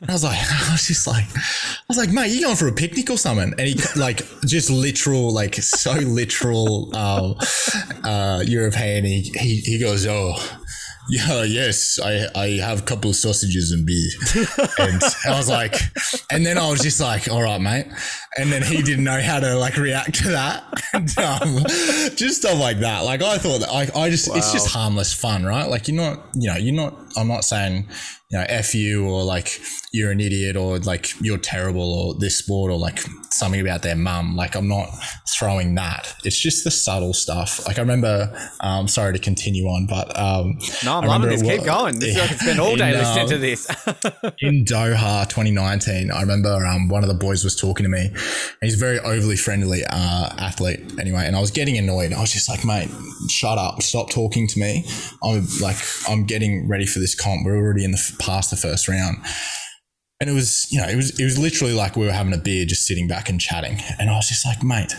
I 0.08 0.12
was 0.12 0.24
like, 0.24 0.38
I 0.50 0.72
was 0.72 0.86
just 0.86 1.06
like, 1.06 1.24
I 1.34 1.84
was 1.88 1.98
like, 1.98 2.10
mate, 2.10 2.30
you 2.32 2.42
going 2.42 2.56
for 2.56 2.68
a 2.68 2.72
picnic 2.72 3.10
or 3.10 3.18
something? 3.18 3.54
And 3.58 3.68
he 3.68 3.80
like 3.96 4.22
just 4.46 4.70
literal, 4.70 5.32
like 5.32 5.54
so 5.56 5.92
literal, 5.92 6.94
um, 6.96 7.36
uh, 8.04 8.42
European. 8.46 9.04
He, 9.04 9.32
he 9.38 9.56
he 9.60 9.78
goes, 9.78 10.06
oh. 10.06 10.34
Yeah, 11.12 11.42
yes, 11.42 12.00
I, 12.02 12.26
I 12.34 12.48
have 12.62 12.78
a 12.80 12.82
couple 12.84 13.10
of 13.10 13.16
sausages 13.16 13.70
and 13.70 13.84
beer. 13.84 14.08
And 14.78 15.02
I 15.26 15.36
was 15.36 15.46
like, 15.46 15.74
and 16.30 16.46
then 16.46 16.56
I 16.56 16.70
was 16.70 16.80
just 16.80 17.00
like, 17.00 17.28
all 17.28 17.42
right, 17.42 17.60
mate. 17.60 17.86
And 18.38 18.50
then 18.50 18.62
he 18.62 18.82
didn't 18.82 19.04
know 19.04 19.20
how 19.20 19.40
to 19.40 19.54
like 19.56 19.76
react 19.76 20.14
to 20.22 20.28
that. 20.28 20.64
And 20.94 21.18
um, 21.18 21.64
just 22.16 22.42
stuff 22.42 22.60
like 22.60 22.80
that. 22.80 23.00
Like 23.00 23.22
I 23.22 23.38
thought 23.38 23.60
that 23.60 23.70
I, 23.70 23.88
I 23.98 24.10
just, 24.10 24.28
it's 24.36 24.52
just 24.52 24.68
harmless 24.68 25.10
fun, 25.14 25.42
right? 25.42 25.66
Like 25.66 25.88
you're 25.88 25.96
not, 25.96 26.22
you 26.34 26.48
know, 26.50 26.56
you're 26.56 26.74
not, 26.74 26.94
I'm 27.16 27.28
not 27.28 27.44
saying, 27.44 27.88
you 28.32 28.38
know, 28.38 28.44
F 28.48 28.74
you 28.74 29.08
or 29.08 29.24
like 29.24 29.58
you're 29.92 30.10
an 30.10 30.20
idiot 30.20 30.56
or 30.56 30.78
like 30.78 31.08
you're 31.20 31.38
terrible 31.38 31.92
or 31.92 32.14
this 32.14 32.36
sport 32.36 32.72
or 32.72 32.78
like 32.78 32.98
something 33.30 33.60
about 33.60 33.82
their 33.82 33.96
mum. 33.96 34.36
Like 34.36 34.54
I'm 34.54 34.68
not 34.68 34.88
throwing 35.38 35.74
that. 35.74 36.14
It's 36.24 36.38
just 36.38 36.64
the 36.64 36.70
subtle 36.70 37.12
stuff. 37.12 37.66
Like 37.66 37.78
I 37.78 37.82
remember, 37.82 38.34
um, 38.60 38.88
sorry 38.88 39.12
to 39.12 39.18
continue 39.18 39.66
on, 39.66 39.86
but 39.86 40.18
um, 40.18 40.58
No, 40.84 40.98
I'm 40.98 41.06
loving 41.06 41.28
this. 41.28 41.42
Keep 41.42 41.64
going. 41.64 41.98
This 41.98 42.18
I 42.18 42.26
could 42.26 42.38
spend 42.38 42.60
all 42.60 42.72
In, 42.72 42.78
day 42.78 42.92
listening 42.92 43.24
um, 43.24 43.28
to 43.28 43.38
this. 43.38 43.66
in 44.40 44.64
Doha 44.64 45.28
2019, 45.28 46.10
I 46.10 46.20
remember 46.20 46.64
um, 46.66 46.88
one 46.88 47.02
of 47.02 47.08
the 47.08 47.14
boys 47.14 47.44
was 47.44 47.54
talking 47.54 47.84
to 47.84 47.90
me. 47.90 48.10
He's 48.60 48.74
a 48.74 48.78
very 48.78 48.98
overly 49.00 49.36
friendly 49.36 49.84
uh, 49.84 50.34
athlete, 50.38 50.80
anyway. 50.98 51.26
And 51.26 51.34
I 51.34 51.40
was 51.40 51.50
getting 51.50 51.76
annoyed. 51.78 52.12
I 52.12 52.20
was 52.20 52.32
just 52.32 52.48
like, 52.48 52.64
mate, 52.64 52.90
shut 53.28 53.58
up, 53.58 53.82
stop 53.82 54.10
talking 54.10 54.46
to 54.48 54.58
me. 54.58 54.86
I'm 55.22 55.46
like, 55.60 55.76
I'm 56.08 56.24
getting 56.24 56.68
ready 56.68 56.86
for 56.86 56.98
this 56.98 57.14
comp. 57.14 57.44
We're 57.44 57.56
already 57.56 57.84
in 57.84 57.90
the 57.90 58.16
past 58.18 58.50
the 58.50 58.56
first 58.56 58.88
round. 58.88 59.18
And 60.20 60.30
it 60.30 60.34
was, 60.34 60.70
you 60.70 60.80
know, 60.80 60.86
it 60.86 60.94
was 60.94 61.18
it 61.18 61.24
was 61.24 61.36
literally 61.36 61.74
like 61.74 61.96
we 61.96 62.06
were 62.06 62.12
having 62.12 62.32
a 62.32 62.38
beer, 62.38 62.64
just 62.64 62.86
sitting 62.86 63.08
back 63.08 63.28
and 63.28 63.40
chatting. 63.40 63.78
And 63.98 64.08
I 64.08 64.14
was 64.14 64.28
just 64.28 64.46
like, 64.46 64.62
mate, 64.62 64.94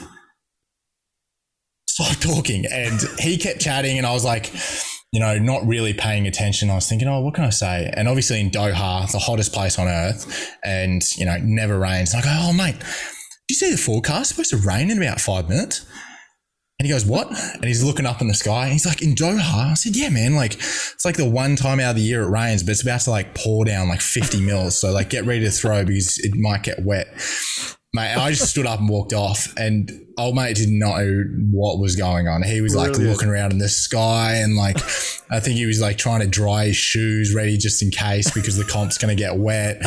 stop 1.88 2.18
talking. 2.18 2.66
And 2.70 3.00
he 3.20 3.38
kept 3.38 3.62
chatting, 3.62 3.98
and 3.98 4.06
I 4.06 4.12
was 4.12 4.26
like, 4.26 4.52
you 5.14 5.20
know, 5.20 5.38
not 5.38 5.66
really 5.66 5.94
paying 5.94 6.26
attention. 6.26 6.72
I 6.72 6.76
was 6.76 6.90
thinking, 6.90 7.08
oh, 7.08 7.22
what 7.22 7.36
can 7.36 7.44
I 7.44 7.52
say? 7.52 7.90
And 7.96 8.08
obviously 8.08 8.42
in 8.42 8.50
Doha, 8.50 9.10
the 9.12 9.20
hottest 9.20 9.54
place 9.54 9.78
on 9.78 9.88
earth, 9.88 10.52
and 10.66 11.04
you 11.16 11.26
know, 11.26 11.38
never 11.38 11.78
rains. 11.78 12.14
And 12.14 12.24
I 12.24 12.26
go, 12.26 12.50
oh 12.50 12.54
mate, 12.54 12.80
do 12.80 12.86
you 13.50 13.56
see 13.56 13.72
the 13.72 13.78
forecast? 13.78 14.22
It's 14.22 14.30
supposed 14.30 14.64
to 14.64 14.68
rain 14.68 14.90
in 14.90 14.98
about 14.98 15.22
five 15.22 15.48
minutes. 15.48 15.86
And 16.80 16.88
he 16.88 16.92
goes, 16.92 17.06
What? 17.06 17.28
And 17.54 17.66
he's 17.66 17.84
looking 17.84 18.08
up 18.08 18.20
in 18.20 18.28
the 18.28 18.34
sky. 18.34 18.64
And 18.64 18.74
he's 18.74 18.86
like, 18.86 19.02
In 19.04 19.14
Doha? 19.14 19.72
I 19.72 19.74
said, 19.76 19.96
Yeah, 19.96 20.10
man. 20.10 20.36
Like, 20.36 20.56
it's 20.56 21.06
like 21.06 21.18
the 21.18 21.30
one 21.30 21.56
time 21.56 21.80
out 21.80 21.92
of 21.92 21.96
the 21.98 22.02
year 22.02 22.24
it 22.24 22.30
rains, 22.30 22.64
but 22.64 22.72
it's 22.72 22.82
about 22.82 23.02
to 23.02 23.12
like 23.12 23.36
pour 23.36 23.64
down 23.64 23.88
like 23.88 24.02
50 24.02 24.42
mils. 24.42 24.78
So, 24.80 24.92
like, 24.92 25.10
get 25.10 25.26
ready 25.26 25.46
to 25.46 25.52
throw 25.52 25.86
because 25.86 26.18
it 26.20 26.34
might 26.36 26.64
get 26.64 26.84
wet. 26.84 27.08
Mate, 27.94 28.16
I 28.16 28.32
just 28.32 28.50
stood 28.50 28.66
up 28.66 28.80
and 28.80 28.90
walked 28.90 29.14
off. 29.14 29.54
And 29.56 30.03
old 30.18 30.36
mate 30.36 30.56
didn't 30.56 30.78
know 30.80 31.24
what 31.52 31.80
was 31.80 31.96
going 31.96 32.28
on. 32.28 32.44
He 32.44 32.62
was 32.62 32.76
like 32.76 32.98
looking 32.98 33.30
around 33.30 33.52
in 33.52 33.58
the 33.58 33.70
sky 33.70 34.36
and 34.36 34.56
like, 34.56 34.78
I 35.32 35.40
think 35.40 35.56
he 35.58 35.66
was 35.66 35.82
like 35.82 35.98
trying 35.98 36.20
to 36.22 36.28
dry 36.28 36.66
his 36.68 36.76
shoes 36.76 37.34
ready 37.34 37.58
just 37.58 37.82
in 37.82 37.90
case 37.92 38.30
because 38.32 38.56
the 38.58 38.64
comp's 38.66 38.98
going 38.98 39.16
to 39.16 39.22
get 39.22 39.38
wet. 39.38 39.82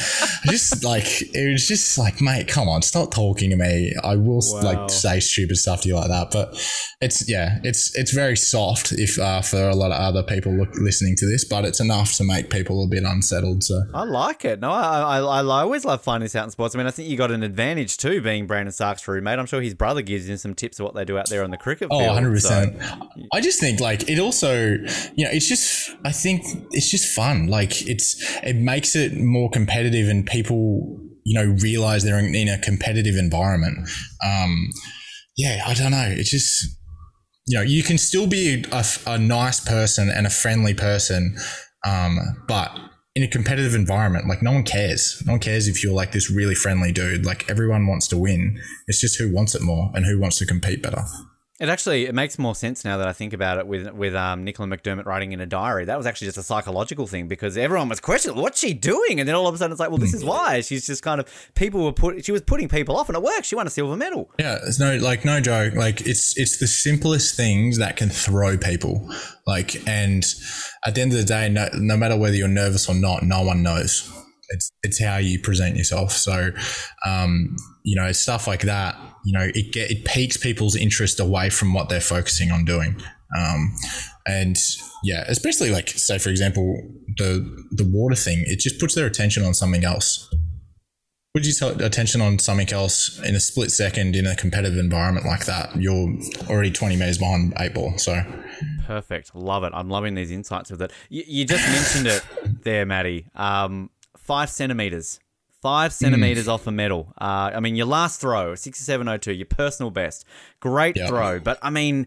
Just 0.46 0.82
like, 0.84 1.06
it 1.34 1.52
was 1.52 1.66
just 1.68 1.96
like, 1.98 2.20
mate, 2.20 2.48
come 2.48 2.68
on, 2.68 2.82
stop 2.82 3.12
talking 3.12 3.50
to 3.50 3.56
me. 3.56 3.92
I 4.02 4.16
will 4.16 4.36
Wow. 4.36 4.60
like 4.62 4.90
say 4.90 5.20
stupid 5.20 5.56
stuff 5.56 5.82
to 5.82 5.88
you 5.88 5.94
like 5.96 6.08
that. 6.08 6.30
But 6.30 6.54
it's, 7.00 7.28
yeah, 7.28 7.58
it's, 7.62 7.96
it's 7.96 8.12
very 8.12 8.36
soft 8.36 8.92
if, 8.92 9.18
uh, 9.18 9.40
for 9.42 9.68
a 9.68 9.74
lot 9.74 9.90
of 9.92 9.98
other 10.00 10.22
people 10.22 10.52
look, 10.52 10.74
listening 10.76 11.14
to 11.18 11.26
this, 11.26 11.44
but 11.44 11.64
it's 11.64 11.80
enough 11.80 12.14
to 12.14 12.24
make 12.24 12.50
people 12.50 12.82
a 12.84 12.86
bit 12.88 13.04
unsettled. 13.04 13.62
So, 13.64 13.82
I 13.94 14.04
like 14.04 14.44
it. 14.44 14.60
No, 14.60 14.70
I, 14.70 15.18
I, 15.20 15.42
I 15.42 15.60
always 15.62 15.84
love 15.84 16.02
finding 16.02 16.24
this 16.24 16.34
out 16.36 16.44
in 16.44 16.50
sports. 16.50 16.74
I 16.74 16.78
mean, 16.78 16.86
I 16.86 16.90
think 16.90 17.08
you 17.08 17.16
got 17.16 17.30
an 17.30 17.42
advantage 17.42 17.96
too, 17.96 18.20
being 18.20 18.46
Brandon 18.46 18.72
Starc's 18.72 19.06
roommate. 19.06 19.38
I'm 19.38 19.46
sure 19.46 19.60
his 19.60 19.74
brother 19.74 20.02
gives 20.02 20.15
him 20.24 20.36
some 20.38 20.54
tips 20.54 20.80
of 20.80 20.84
what 20.84 20.94
they 20.94 21.04
do 21.04 21.18
out 21.18 21.28
there 21.28 21.44
on 21.44 21.50
the 21.50 21.56
cricket 21.56 21.88
Oh, 21.90 21.98
field. 21.98 22.16
100%. 22.16 22.40
so- 22.40 23.08
I 23.32 23.40
just 23.40 23.60
think 23.60 23.80
like 23.80 24.08
it 24.08 24.18
also, 24.18 24.54
you 25.14 25.24
know, 25.24 25.30
it's 25.30 25.48
just, 25.48 25.90
I 26.04 26.12
think 26.12 26.42
it's 26.72 26.90
just 26.90 27.14
fun. 27.14 27.48
Like 27.48 27.86
it's, 27.86 28.16
it 28.42 28.56
makes 28.56 28.96
it 28.96 29.16
more 29.16 29.50
competitive 29.50 30.08
and 30.08 30.24
people, 30.26 30.98
you 31.24 31.34
know, 31.34 31.56
realize 31.62 32.04
they're 32.04 32.18
in, 32.18 32.34
in 32.34 32.48
a 32.48 32.58
competitive 32.58 33.16
environment. 33.16 33.88
Um, 34.24 34.68
yeah, 35.36 35.62
I 35.66 35.74
don't 35.74 35.90
know. 35.90 36.06
It's 36.08 36.30
just, 36.30 36.66
you 37.46 37.56
know, 37.58 37.62
you 37.62 37.82
can 37.82 37.98
still 37.98 38.26
be 38.26 38.64
a, 38.72 38.84
a 39.06 39.18
nice 39.18 39.60
person 39.60 40.08
and 40.08 40.26
a 40.26 40.30
friendly 40.30 40.74
person, 40.74 41.36
um, 41.86 42.18
but 42.48 42.76
in 43.16 43.22
a 43.22 43.26
competitive 43.26 43.74
environment, 43.74 44.28
like 44.28 44.42
no 44.42 44.52
one 44.52 44.62
cares. 44.62 45.22
No 45.24 45.32
one 45.32 45.40
cares 45.40 45.68
if 45.68 45.82
you're 45.82 45.94
like 45.94 46.12
this 46.12 46.30
really 46.30 46.54
friendly 46.54 46.92
dude. 46.92 47.24
Like 47.24 47.48
everyone 47.48 47.86
wants 47.86 48.06
to 48.08 48.16
win. 48.18 48.60
It's 48.88 49.00
just 49.00 49.18
who 49.18 49.32
wants 49.32 49.54
it 49.54 49.62
more 49.62 49.90
and 49.94 50.04
who 50.04 50.20
wants 50.20 50.36
to 50.38 50.46
compete 50.46 50.82
better. 50.82 51.02
It 51.58 51.70
actually 51.70 52.04
it 52.04 52.14
makes 52.14 52.38
more 52.38 52.54
sense 52.54 52.84
now 52.84 52.98
that 52.98 53.08
I 53.08 53.14
think 53.14 53.32
about 53.32 53.56
it 53.56 53.66
with 53.66 53.90
with 53.92 54.14
um, 54.14 54.44
Nicola 54.44 54.68
McDermott 54.68 55.06
writing 55.06 55.32
in 55.32 55.40
a 55.40 55.46
diary. 55.46 55.86
That 55.86 55.96
was 55.96 56.06
actually 56.06 56.26
just 56.26 56.36
a 56.36 56.42
psychological 56.42 57.06
thing 57.06 57.28
because 57.28 57.56
everyone 57.56 57.88
was 57.88 57.98
questioning 57.98 58.38
what's 58.38 58.60
she 58.60 58.74
doing, 58.74 59.20
and 59.20 59.26
then 59.26 59.34
all 59.34 59.46
of 59.46 59.54
a 59.54 59.58
sudden 59.58 59.72
it's 59.72 59.80
like, 59.80 59.88
well, 59.88 59.98
this 59.98 60.12
is 60.12 60.22
why 60.22 60.60
she's 60.60 60.86
just 60.86 61.02
kind 61.02 61.18
of 61.18 61.50
people 61.54 61.82
were 61.82 61.92
put 61.92 62.22
she 62.24 62.32
was 62.32 62.42
putting 62.42 62.68
people 62.68 62.94
off, 62.94 63.08
and 63.08 63.16
it 63.16 63.22
worked. 63.22 63.46
She 63.46 63.54
won 63.54 63.66
a 63.66 63.70
silver 63.70 63.96
medal. 63.96 64.30
Yeah, 64.38 64.58
it's 64.66 64.78
no 64.78 64.96
like 64.96 65.24
no 65.24 65.40
joke. 65.40 65.74
Like 65.74 66.02
it's 66.02 66.36
it's 66.36 66.58
the 66.58 66.66
simplest 66.66 67.36
things 67.36 67.78
that 67.78 67.96
can 67.96 68.10
throw 68.10 68.58
people. 68.58 69.08
Like 69.46 69.88
and 69.88 70.24
at 70.84 70.94
the 70.94 71.00
end 71.00 71.12
of 71.12 71.18
the 71.18 71.24
day, 71.24 71.48
no, 71.48 71.68
no 71.74 71.96
matter 71.96 72.18
whether 72.18 72.36
you're 72.36 72.48
nervous 72.48 72.88
or 72.88 72.94
not, 72.94 73.22
no 73.22 73.42
one 73.42 73.62
knows. 73.62 74.12
It's 74.50 74.70
it's 74.82 75.02
how 75.02 75.16
you 75.16 75.40
present 75.40 75.76
yourself. 75.76 76.12
So, 76.12 76.50
um, 77.04 77.56
you 77.82 77.96
know, 77.96 78.12
stuff 78.12 78.46
like 78.46 78.62
that. 78.62 78.96
You 79.26 79.32
know, 79.32 79.50
it 79.56 79.72
get 79.72 79.90
it 79.90 80.04
piques 80.04 80.36
people's 80.36 80.76
interest 80.76 81.18
away 81.18 81.50
from 81.50 81.74
what 81.74 81.88
they're 81.88 82.00
focusing 82.00 82.52
on 82.52 82.64
doing. 82.64 82.94
Um, 83.36 83.74
and 84.24 84.56
yeah, 85.02 85.24
especially 85.26 85.70
like 85.70 85.88
say 85.88 86.18
for 86.18 86.28
example 86.28 86.80
the 87.18 87.44
the 87.72 87.82
water 87.84 88.14
thing, 88.14 88.44
it 88.46 88.60
just 88.60 88.78
puts 88.78 88.94
their 88.94 89.04
attention 89.04 89.42
on 89.42 89.52
something 89.52 89.84
else. 89.84 90.32
Would 91.34 91.44
you 91.44 91.52
tell 91.52 91.70
attention 91.82 92.20
on 92.20 92.38
something 92.38 92.72
else 92.72 93.20
in 93.24 93.34
a 93.34 93.40
split 93.40 93.72
second 93.72 94.14
in 94.14 94.26
a 94.26 94.36
competitive 94.36 94.78
environment 94.78 95.26
like 95.26 95.44
that? 95.46 95.74
You're 95.76 96.16
already 96.48 96.70
20 96.70 96.94
meters 96.94 97.18
behind 97.18 97.52
eight 97.58 97.74
ball. 97.74 97.98
So 97.98 98.22
Perfect. 98.86 99.34
Love 99.34 99.64
it. 99.64 99.72
I'm 99.74 99.90
loving 99.90 100.14
these 100.14 100.30
insights 100.30 100.70
with 100.70 100.82
it. 100.82 100.92
You, 101.08 101.24
you 101.26 101.44
just 101.44 101.66
mentioned 101.66 102.06
it 102.06 102.62
there, 102.62 102.86
Maddie. 102.86 103.26
Um, 103.34 103.90
five 104.16 104.50
centimeters. 104.50 105.18
Five 105.66 105.92
centimeters 105.92 106.46
off 106.46 106.66
a 106.68 106.70
medal. 106.70 107.12
Uh, 107.20 107.50
I 107.54 107.60
mean, 107.60 107.74
your 107.74 107.86
last 107.86 108.20
throw, 108.20 108.52
67.02, 108.52 109.36
your 109.36 109.46
personal 109.46 109.90
best. 109.90 110.24
Great 110.60 110.96
throw. 111.08 111.40
But 111.40 111.58
I 111.60 111.70
mean, 111.70 112.06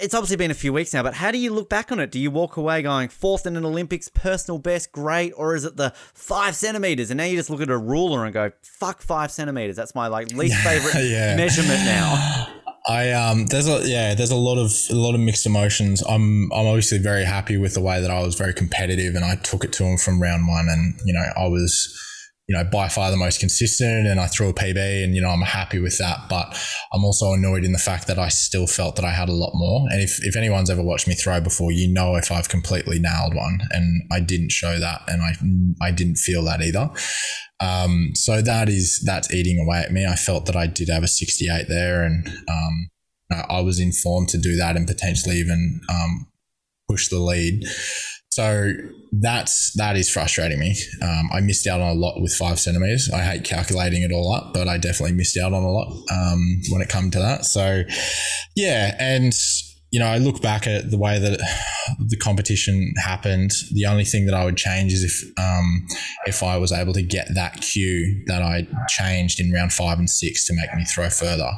it's 0.00 0.14
obviously 0.14 0.36
been 0.36 0.50
a 0.52 0.54
few 0.54 0.72
weeks 0.72 0.94
now, 0.94 1.02
but 1.02 1.14
how 1.14 1.32
do 1.32 1.38
you 1.38 1.52
look 1.52 1.68
back 1.68 1.90
on 1.90 1.98
it? 1.98 2.12
Do 2.12 2.20
you 2.20 2.30
walk 2.30 2.56
away 2.56 2.82
going 2.82 3.08
fourth 3.08 3.44
in 3.46 3.56
an 3.56 3.64
Olympics, 3.64 4.08
personal 4.08 4.58
best, 4.58 4.92
great, 4.92 5.32
or 5.36 5.56
is 5.56 5.64
it 5.64 5.76
the 5.76 5.92
five 6.14 6.54
centimeters? 6.54 7.10
And 7.10 7.18
now 7.18 7.24
you 7.24 7.36
just 7.36 7.50
look 7.50 7.60
at 7.60 7.70
a 7.70 7.76
ruler 7.78 8.24
and 8.24 8.32
go, 8.32 8.52
fuck 8.62 9.02
five 9.02 9.32
centimeters. 9.32 9.74
That's 9.74 9.94
my 9.96 10.06
like 10.06 10.32
least 10.32 10.56
favorite 10.64 10.94
Yeah. 11.10 11.34
measurement 11.36 11.80
now. 11.84 12.46
I 12.88 13.10
um 13.12 13.46
there's 13.46 13.68
a 13.68 13.86
yeah 13.86 14.14
there's 14.14 14.30
a 14.30 14.36
lot 14.36 14.56
of 14.58 14.70
a 14.90 14.94
lot 14.94 15.14
of 15.14 15.20
mixed 15.20 15.44
emotions. 15.44 16.02
I'm 16.02 16.50
I'm 16.52 16.66
obviously 16.66 16.98
very 16.98 17.24
happy 17.24 17.56
with 17.58 17.74
the 17.74 17.80
way 17.82 18.00
that 18.00 18.10
I 18.10 18.22
was 18.22 18.36
very 18.36 18.54
competitive 18.54 19.14
and 19.16 19.24
I 19.24 19.34
took 19.34 19.64
it 19.64 19.72
to 19.74 19.84
him 19.84 19.98
from 19.98 20.20
round 20.22 20.48
one 20.48 20.66
and 20.70 20.98
you 21.04 21.12
know 21.12 21.24
I 21.36 21.46
was 21.48 21.94
you 22.50 22.56
know 22.56 22.64
by 22.64 22.88
far 22.88 23.12
the 23.12 23.16
most 23.16 23.38
consistent 23.38 24.08
and 24.08 24.18
I 24.18 24.26
threw 24.26 24.48
a 24.48 24.52
PB 24.52 25.04
and 25.04 25.14
you 25.14 25.22
know 25.22 25.28
I'm 25.28 25.42
happy 25.42 25.78
with 25.78 25.98
that. 25.98 26.28
But 26.28 26.60
I'm 26.92 27.04
also 27.04 27.32
annoyed 27.32 27.64
in 27.64 27.70
the 27.70 27.78
fact 27.78 28.08
that 28.08 28.18
I 28.18 28.28
still 28.28 28.66
felt 28.66 28.96
that 28.96 29.04
I 29.04 29.12
had 29.12 29.28
a 29.28 29.32
lot 29.32 29.52
more. 29.54 29.86
And 29.88 30.02
if 30.02 30.18
if 30.26 30.34
anyone's 30.34 30.68
ever 30.68 30.82
watched 30.82 31.06
me 31.06 31.14
throw 31.14 31.40
before, 31.40 31.70
you 31.70 31.86
know 31.86 32.16
if 32.16 32.32
I've 32.32 32.48
completely 32.48 32.98
nailed 32.98 33.36
one 33.36 33.60
and 33.70 34.02
I 34.10 34.18
didn't 34.18 34.50
show 34.50 34.80
that 34.80 35.02
and 35.06 35.22
I 35.22 35.86
I 35.86 35.92
didn't 35.92 36.16
feel 36.16 36.44
that 36.46 36.60
either. 36.60 36.90
Um, 37.60 38.10
so 38.14 38.42
that 38.42 38.68
is 38.68 39.00
that's 39.06 39.32
eating 39.32 39.64
away 39.64 39.78
at 39.78 39.92
me. 39.92 40.04
I 40.04 40.16
felt 40.16 40.46
that 40.46 40.56
I 40.56 40.66
did 40.66 40.88
have 40.88 41.04
a 41.04 41.08
68 41.08 41.66
there, 41.68 42.02
and 42.02 42.26
um, 42.48 42.88
I 43.48 43.60
was 43.60 43.78
informed 43.78 44.28
to 44.30 44.38
do 44.38 44.56
that 44.56 44.76
and 44.76 44.88
potentially 44.88 45.36
even 45.36 45.80
um, 45.88 46.26
push 46.88 47.08
the 47.08 47.20
lead. 47.20 47.62
So 48.40 48.72
that's 49.12 49.74
that 49.74 49.98
is 49.98 50.08
frustrating 50.08 50.58
me. 50.58 50.74
Um, 51.02 51.28
I 51.30 51.40
missed 51.40 51.66
out 51.66 51.82
on 51.82 51.90
a 51.94 52.00
lot 52.00 52.22
with 52.22 52.32
five 52.32 52.58
centimeters. 52.58 53.10
I 53.12 53.20
hate 53.20 53.44
calculating 53.44 54.02
it 54.02 54.12
all 54.12 54.32
up, 54.32 54.54
but 54.54 54.66
I 54.66 54.78
definitely 54.78 55.14
missed 55.14 55.36
out 55.36 55.52
on 55.52 55.62
a 55.62 55.68
lot 55.68 55.88
um, 56.10 56.62
when 56.70 56.80
it 56.80 56.88
come 56.88 57.10
to 57.10 57.18
that. 57.18 57.44
So 57.44 57.82
yeah, 58.56 58.96
and 58.98 59.34
you 59.92 60.00
know, 60.00 60.06
I 60.06 60.16
look 60.16 60.40
back 60.40 60.66
at 60.66 60.90
the 60.90 60.96
way 60.96 61.18
that 61.18 61.38
the 62.08 62.16
competition 62.16 62.94
happened. 62.96 63.52
The 63.72 63.84
only 63.84 64.06
thing 64.06 64.24
that 64.24 64.34
I 64.34 64.46
would 64.46 64.56
change 64.56 64.94
is 64.94 65.04
if 65.04 65.38
um, 65.38 65.86
if 66.24 66.42
I 66.42 66.56
was 66.56 66.72
able 66.72 66.94
to 66.94 67.02
get 67.02 67.34
that 67.34 67.60
cue 67.60 68.24
that 68.28 68.40
I 68.40 68.66
changed 68.88 69.38
in 69.38 69.52
round 69.52 69.74
five 69.74 69.98
and 69.98 70.08
six 70.08 70.46
to 70.46 70.54
make 70.54 70.74
me 70.74 70.86
throw 70.86 71.10
further 71.10 71.50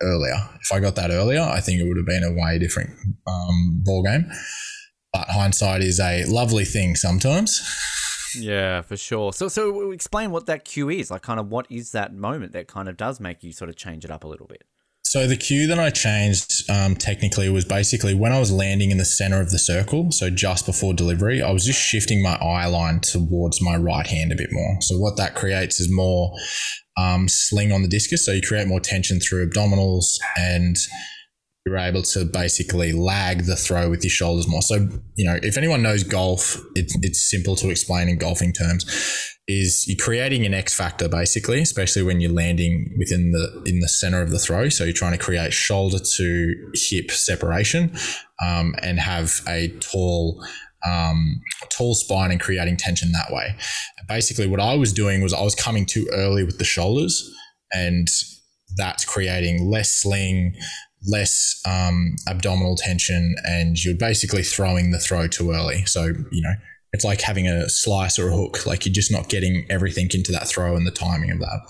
earlier. 0.00 0.36
If 0.62 0.72
I 0.72 0.80
got 0.80 0.96
that 0.96 1.10
earlier, 1.10 1.42
I 1.42 1.60
think 1.60 1.82
it 1.82 1.84
would 1.86 1.98
have 1.98 2.06
been 2.06 2.24
a 2.24 2.32
way 2.32 2.58
different 2.58 2.92
um, 3.26 3.82
ball 3.84 4.02
game. 4.02 4.24
But 5.12 5.28
hindsight 5.28 5.82
is 5.82 5.98
a 5.98 6.24
lovely 6.26 6.64
thing 6.64 6.96
sometimes. 6.96 7.60
Yeah, 8.36 8.82
for 8.82 8.96
sure. 8.96 9.32
So, 9.32 9.48
so 9.48 9.90
explain 9.90 10.30
what 10.30 10.46
that 10.46 10.64
cue 10.64 10.88
is. 10.88 11.10
Like, 11.10 11.22
kind 11.22 11.40
of, 11.40 11.48
what 11.48 11.66
is 11.68 11.92
that 11.92 12.14
moment 12.14 12.52
that 12.52 12.68
kind 12.68 12.88
of 12.88 12.96
does 12.96 13.18
make 13.18 13.42
you 13.42 13.52
sort 13.52 13.70
of 13.70 13.76
change 13.76 14.04
it 14.04 14.10
up 14.10 14.24
a 14.24 14.28
little 14.28 14.46
bit? 14.46 14.64
So 15.02 15.26
the 15.26 15.36
cue 15.36 15.66
that 15.66 15.78
I 15.80 15.90
changed 15.90 16.70
um, 16.70 16.94
technically 16.94 17.48
was 17.48 17.64
basically 17.64 18.14
when 18.14 18.30
I 18.30 18.38
was 18.38 18.52
landing 18.52 18.92
in 18.92 18.98
the 18.98 19.04
center 19.04 19.40
of 19.40 19.50
the 19.50 19.58
circle, 19.58 20.12
so 20.12 20.30
just 20.30 20.66
before 20.66 20.94
delivery, 20.94 21.42
I 21.42 21.50
was 21.50 21.64
just 21.64 21.80
shifting 21.80 22.22
my 22.22 22.36
eye 22.36 22.66
line 22.66 23.00
towards 23.00 23.60
my 23.60 23.76
right 23.76 24.06
hand 24.06 24.30
a 24.30 24.36
bit 24.36 24.50
more. 24.52 24.76
So 24.82 24.98
what 24.98 25.16
that 25.16 25.34
creates 25.34 25.80
is 25.80 25.90
more 25.90 26.32
um, 26.96 27.26
sling 27.26 27.72
on 27.72 27.82
the 27.82 27.88
discus. 27.88 28.24
So 28.24 28.30
you 28.30 28.40
create 28.40 28.68
more 28.68 28.78
tension 28.78 29.18
through 29.18 29.50
abdominals 29.50 30.04
and 30.38 30.76
you're 31.70 31.78
able 31.78 32.02
to 32.02 32.24
basically 32.24 32.92
lag 32.92 33.44
the 33.44 33.54
throw 33.54 33.88
with 33.88 34.02
your 34.02 34.10
shoulders 34.10 34.48
more. 34.48 34.62
So, 34.62 34.88
you 35.14 35.24
know, 35.24 35.38
if 35.40 35.56
anyone 35.56 35.82
knows 35.82 36.02
golf, 36.02 36.60
it's, 36.74 36.96
it's 37.02 37.30
simple 37.30 37.54
to 37.56 37.70
explain 37.70 38.08
in 38.08 38.18
golfing 38.18 38.52
terms. 38.52 38.84
Is 39.46 39.86
you're 39.88 39.96
creating 39.96 40.46
an 40.46 40.54
X 40.54 40.74
factor 40.74 41.08
basically, 41.08 41.60
especially 41.60 42.02
when 42.02 42.20
you're 42.20 42.30
landing 42.30 42.94
within 42.98 43.32
the 43.32 43.62
in 43.66 43.80
the 43.80 43.88
center 43.88 44.22
of 44.22 44.30
the 44.30 44.38
throw. 44.38 44.68
So 44.68 44.84
you're 44.84 44.92
trying 44.92 45.10
to 45.12 45.18
create 45.18 45.52
shoulder 45.52 45.98
to 45.98 46.72
hip 46.74 47.10
separation, 47.10 47.96
um, 48.40 48.76
and 48.80 49.00
have 49.00 49.40
a 49.48 49.68
tall 49.80 50.44
um, 50.86 51.40
tall 51.68 51.94
spine 51.94 52.30
and 52.30 52.40
creating 52.40 52.76
tension 52.76 53.10
that 53.10 53.32
way. 53.32 53.56
Basically, 54.06 54.46
what 54.46 54.60
I 54.60 54.76
was 54.76 54.92
doing 54.92 55.20
was 55.20 55.34
I 55.34 55.42
was 55.42 55.56
coming 55.56 55.84
too 55.84 56.08
early 56.12 56.44
with 56.44 56.58
the 56.58 56.64
shoulders, 56.64 57.28
and 57.72 58.06
that's 58.76 59.04
creating 59.04 59.68
less 59.68 59.90
sling, 59.90 60.54
less 61.06 61.60
um, 61.66 62.16
abdominal 62.28 62.76
tension, 62.76 63.34
and 63.44 63.82
you're 63.82 63.94
basically 63.94 64.42
throwing 64.42 64.90
the 64.90 64.98
throw 64.98 65.26
too 65.26 65.50
early. 65.52 65.84
So, 65.86 66.06
you 66.30 66.42
know, 66.42 66.54
it's 66.92 67.04
like 67.04 67.20
having 67.20 67.46
a 67.46 67.68
slice 67.68 68.18
or 68.18 68.28
a 68.28 68.32
hook, 68.32 68.66
like 68.66 68.84
you're 68.84 68.92
just 68.92 69.12
not 69.12 69.28
getting 69.28 69.66
everything 69.70 70.08
into 70.12 70.32
that 70.32 70.48
throw 70.48 70.76
and 70.76 70.86
the 70.86 70.90
timing 70.90 71.30
of 71.30 71.38
that. 71.38 71.60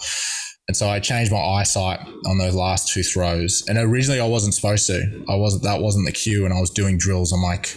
And 0.68 0.76
so 0.76 0.88
I 0.88 1.00
changed 1.00 1.32
my 1.32 1.38
eyesight 1.38 1.98
on 2.26 2.38
those 2.38 2.54
last 2.54 2.92
two 2.92 3.02
throws. 3.02 3.64
And 3.66 3.76
originally 3.76 4.20
I 4.20 4.26
wasn't 4.26 4.54
supposed 4.54 4.86
to. 4.86 5.24
I 5.28 5.34
wasn't 5.34 5.64
that 5.64 5.80
wasn't 5.80 6.06
the 6.06 6.12
cue 6.12 6.44
and 6.44 6.54
I 6.54 6.60
was 6.60 6.70
doing 6.70 6.96
drills. 6.96 7.32
I'm 7.32 7.42
like, 7.42 7.74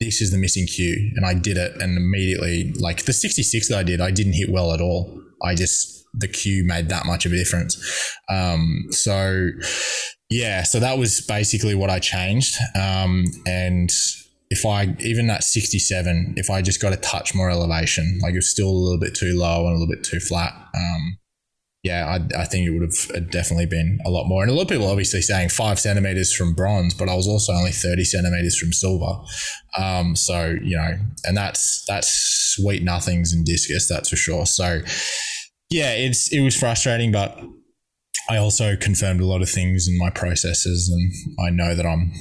this 0.00 0.22
is 0.22 0.30
the 0.30 0.38
missing 0.38 0.66
cue. 0.66 1.12
And 1.16 1.26
I 1.26 1.34
did 1.34 1.58
it 1.58 1.80
and 1.82 1.98
immediately 1.98 2.72
like 2.78 3.04
the 3.04 3.12
66 3.12 3.68
that 3.68 3.78
I 3.78 3.82
did, 3.82 4.00
I 4.00 4.10
didn't 4.10 4.32
hit 4.32 4.50
well 4.50 4.72
at 4.72 4.80
all. 4.80 5.20
I 5.42 5.54
just 5.54 5.93
the 6.16 6.28
cue 6.28 6.64
made 6.64 6.88
that 6.88 7.06
much 7.06 7.26
of 7.26 7.32
a 7.32 7.36
difference. 7.36 7.76
Um, 8.28 8.86
so 8.90 9.48
yeah, 10.30 10.62
so 10.62 10.80
that 10.80 10.98
was 10.98 11.20
basically 11.20 11.74
what 11.74 11.90
I 11.90 11.98
changed. 11.98 12.56
Um, 12.74 13.26
and 13.46 13.90
if 14.50 14.64
I 14.64 14.96
even 15.00 15.30
at 15.30 15.44
67, 15.44 16.34
if 16.36 16.50
I 16.50 16.62
just 16.62 16.80
got 16.80 16.92
a 16.92 16.96
touch 16.96 17.34
more 17.34 17.50
elevation, 17.50 18.18
like 18.22 18.32
it 18.32 18.38
was 18.38 18.50
still 18.50 18.68
a 18.68 18.70
little 18.70 18.98
bit 18.98 19.14
too 19.14 19.36
low 19.36 19.66
and 19.66 19.76
a 19.76 19.78
little 19.78 19.88
bit 19.88 20.04
too 20.04 20.20
flat. 20.20 20.52
Um, 20.74 21.18
yeah, 21.84 22.06
I, 22.06 22.40
I 22.40 22.44
think 22.46 22.66
it 22.66 22.70
would 22.70 22.82
have 22.82 23.30
definitely 23.30 23.66
been 23.66 23.98
a 24.06 24.10
lot 24.10 24.26
more. 24.26 24.42
And 24.42 24.50
a 24.50 24.54
lot 24.54 24.62
of 24.62 24.68
people 24.68 24.88
obviously 24.88 25.20
saying 25.20 25.50
five 25.50 25.78
centimeters 25.78 26.34
from 26.34 26.54
bronze, 26.54 26.94
but 26.94 27.10
I 27.10 27.14
was 27.14 27.28
also 27.28 27.52
only 27.52 27.72
30 27.72 28.04
centimeters 28.04 28.58
from 28.58 28.72
silver. 28.72 29.20
Um, 29.76 30.16
so, 30.16 30.56
you 30.62 30.78
know, 30.78 30.94
and 31.24 31.36
that's, 31.36 31.84
that's 31.86 32.08
sweet 32.08 32.82
nothings 32.82 33.34
in 33.34 33.44
discus, 33.44 33.86
that's 33.86 34.08
for 34.08 34.16
sure. 34.16 34.46
So, 34.46 34.80
yeah, 35.70 35.92
it's, 35.92 36.32
it 36.32 36.40
was 36.40 36.56
frustrating, 36.56 37.12
but 37.12 37.38
I 38.28 38.36
also 38.36 38.76
confirmed 38.76 39.20
a 39.20 39.26
lot 39.26 39.42
of 39.42 39.50
things 39.50 39.86
in 39.88 39.98
my 39.98 40.10
processes 40.10 40.88
and 40.88 41.12
I 41.46 41.50
know 41.50 41.74
that 41.74 41.84
I'm 41.84 42.12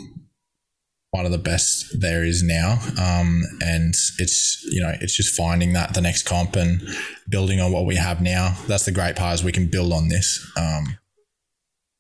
one 1.11 1.25
of 1.25 1.31
the 1.31 1.37
best 1.37 2.01
there 2.01 2.25
is 2.25 2.41
now. 2.41 2.79
Um, 2.99 3.43
and 3.61 3.93
it's, 4.17 4.65
you 4.71 4.81
know, 4.81 4.93
it's 4.99 5.15
just 5.15 5.35
finding 5.35 5.73
that 5.73 5.93
the 5.93 6.01
next 6.01 6.23
comp 6.23 6.55
and 6.55 6.81
building 7.29 7.61
on 7.61 7.71
what 7.71 7.85
we 7.85 7.95
have 7.95 8.19
now. 8.19 8.57
That's 8.67 8.85
the 8.85 8.91
great 8.91 9.15
part 9.15 9.35
is 9.35 9.43
we 9.43 9.51
can 9.51 9.67
build 9.67 9.93
on 9.93 10.07
this. 10.09 10.43
Um, 10.57 10.97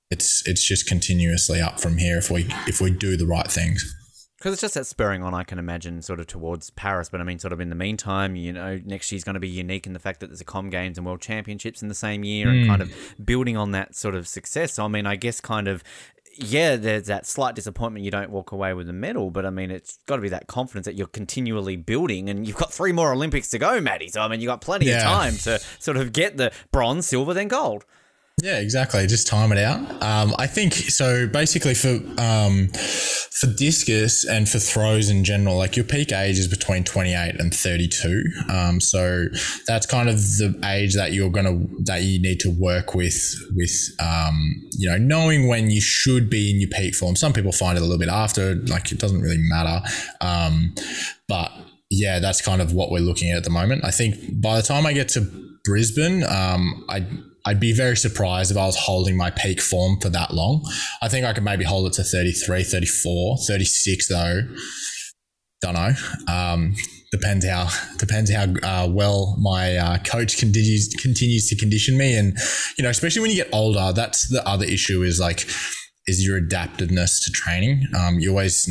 it's, 0.09 0.45
it's 0.47 0.67
just 0.67 0.87
continuously 0.87 1.61
up 1.61 1.79
from 1.79 1.99
here 1.99 2.17
if 2.17 2.31
we, 2.31 2.47
if 2.67 2.81
we 2.81 2.89
do 2.89 3.15
the 3.15 3.27
right 3.27 3.49
things. 3.51 3.95
Because 4.43 4.55
it's 4.55 4.61
just 4.61 4.73
that 4.73 4.85
spurring 4.85 5.23
on, 5.23 5.33
I 5.33 5.45
can 5.45 5.57
imagine, 5.57 6.01
sort 6.01 6.19
of 6.19 6.27
towards 6.27 6.69
Paris. 6.71 7.07
But 7.07 7.21
I 7.21 7.23
mean, 7.23 7.39
sort 7.39 7.53
of 7.53 7.61
in 7.61 7.69
the 7.69 7.75
meantime, 7.75 8.35
you 8.35 8.51
know, 8.51 8.77
next 8.83 9.09
year's 9.09 9.23
going 9.23 9.35
to 9.35 9.39
be 9.39 9.47
unique 9.47 9.87
in 9.87 9.93
the 9.93 9.99
fact 9.99 10.19
that 10.19 10.27
there's 10.27 10.41
a 10.41 10.45
Com 10.45 10.69
Games 10.69 10.97
and 10.97 11.07
World 11.07 11.21
Championships 11.21 11.81
in 11.81 11.87
the 11.87 11.95
same 11.95 12.25
year 12.25 12.49
and 12.49 12.67
kind 12.67 12.81
hmm. 12.83 12.89
of 12.89 13.25
building 13.25 13.55
on 13.55 13.71
that 13.71 13.95
sort 13.95 14.15
of 14.15 14.27
success. 14.27 14.73
So, 14.73 14.83
I 14.83 14.89
mean, 14.89 15.05
I 15.05 15.15
guess 15.15 15.39
kind 15.39 15.69
of, 15.69 15.81
yeah, 16.35 16.75
there's 16.75 17.05
that 17.05 17.25
slight 17.25 17.55
disappointment 17.55 18.03
you 18.03 18.11
don't 18.11 18.31
walk 18.31 18.51
away 18.51 18.73
with 18.73 18.89
a 18.89 18.93
medal, 18.93 19.31
but 19.31 19.45
I 19.45 19.49
mean, 19.49 19.71
it's 19.71 19.99
got 20.07 20.17
to 20.17 20.21
be 20.21 20.27
that 20.27 20.47
confidence 20.47 20.87
that 20.87 20.95
you're 20.95 21.07
continually 21.07 21.77
building 21.77 22.29
and 22.29 22.45
you've 22.45 22.57
got 22.57 22.73
three 22.73 22.91
more 22.91 23.13
Olympics 23.13 23.49
to 23.51 23.59
go, 23.59 23.79
Maddie. 23.79 24.09
So, 24.09 24.19
I 24.19 24.27
mean, 24.27 24.41
you've 24.41 24.49
got 24.49 24.59
plenty 24.59 24.91
of 24.91 25.01
time 25.01 25.37
to 25.37 25.59
sort 25.79 25.95
of 25.95 26.11
get 26.11 26.35
the 26.35 26.51
bronze, 26.69 27.07
silver, 27.07 27.33
then 27.33 27.47
gold. 27.47 27.85
Yeah, 28.41 28.57
exactly. 28.57 29.05
Just 29.05 29.27
time 29.27 29.51
it 29.51 29.59
out. 29.59 29.79
Um, 30.01 30.33
I 30.39 30.47
think 30.47 30.73
so. 30.73 31.27
Basically, 31.27 31.75
for 31.75 31.99
um, 32.17 32.67
for 32.69 33.47
discus 33.55 34.25
and 34.25 34.49
for 34.49 34.57
throws 34.57 35.09
in 35.09 35.23
general, 35.23 35.55
like 35.55 35.77
your 35.77 35.85
peak 35.85 36.11
age 36.11 36.39
is 36.39 36.47
between 36.47 36.83
twenty 36.83 37.13
eight 37.13 37.35
and 37.39 37.53
thirty 37.53 37.87
two. 37.87 38.23
Um, 38.49 38.81
so 38.81 39.25
that's 39.67 39.85
kind 39.85 40.09
of 40.09 40.15
the 40.15 40.59
age 40.65 40.95
that 40.95 41.13
you're 41.13 41.29
gonna 41.29 41.59
that 41.83 42.01
you 42.01 42.19
need 42.19 42.39
to 42.39 42.49
work 42.49 42.95
with 42.95 43.35
with 43.55 43.71
um, 43.99 44.35
you 44.71 44.89
know 44.89 44.97
knowing 44.97 45.47
when 45.47 45.69
you 45.69 45.79
should 45.79 46.27
be 46.29 46.49
in 46.49 46.59
your 46.59 46.69
peak 46.71 46.95
form. 46.95 47.15
Some 47.15 47.33
people 47.33 47.51
find 47.51 47.77
it 47.77 47.81
a 47.81 47.85
little 47.85 47.99
bit 47.99 48.09
after, 48.09 48.55
like 48.55 48.91
it 48.91 48.97
doesn't 48.97 49.21
really 49.21 49.37
matter. 49.37 49.85
Um, 50.21 50.73
but 51.27 51.51
yeah, 51.91 52.17
that's 52.17 52.41
kind 52.41 52.63
of 52.63 52.73
what 52.73 52.89
we're 52.89 52.99
looking 52.99 53.29
at 53.29 53.37
at 53.37 53.43
the 53.43 53.51
moment. 53.51 53.85
I 53.85 53.91
think 53.91 54.41
by 54.41 54.55
the 54.57 54.63
time 54.63 54.87
I 54.87 54.93
get 54.93 55.09
to 55.09 55.21
Brisbane, 55.63 56.23
um, 56.23 56.83
I 56.89 57.05
I'd 57.45 57.59
be 57.59 57.73
very 57.73 57.97
surprised 57.97 58.51
if 58.51 58.57
I 58.57 58.65
was 58.65 58.77
holding 58.77 59.17
my 59.17 59.29
peak 59.29 59.59
form 59.59 59.99
for 59.99 60.09
that 60.09 60.33
long. 60.33 60.65
I 61.01 61.09
think 61.09 61.25
I 61.25 61.33
could 61.33 61.43
maybe 61.43 61.65
hold 61.65 61.87
it 61.87 61.93
to 61.93 62.03
33, 62.03 62.63
34, 62.63 63.37
36 63.45 64.07
though. 64.07 64.41
Don't 65.61 65.73
know. 65.73 65.93
Um, 66.27 66.75
depends 67.11 67.45
how 67.45 67.69
depends 67.97 68.31
how 68.31 68.45
uh, 68.63 68.87
well 68.89 69.37
my 69.39 69.77
uh, 69.77 69.97
coach 69.99 70.37
continues 70.37 70.89
continues 70.99 71.47
to 71.49 71.55
condition 71.55 71.97
me, 71.97 72.17
and 72.17 72.37
you 72.77 72.83
know, 72.83 72.89
especially 72.89 73.21
when 73.21 73.31
you 73.31 73.37
get 73.37 73.53
older, 73.53 73.93
that's 73.93 74.27
the 74.29 74.45
other 74.47 74.65
issue 74.65 75.03
is 75.03 75.19
like 75.19 75.47
is 76.07 76.25
your 76.25 76.41
adaptiveness 76.41 77.23
to 77.23 77.31
training. 77.31 77.87
Um, 77.97 78.19
you 78.19 78.31
always 78.31 78.65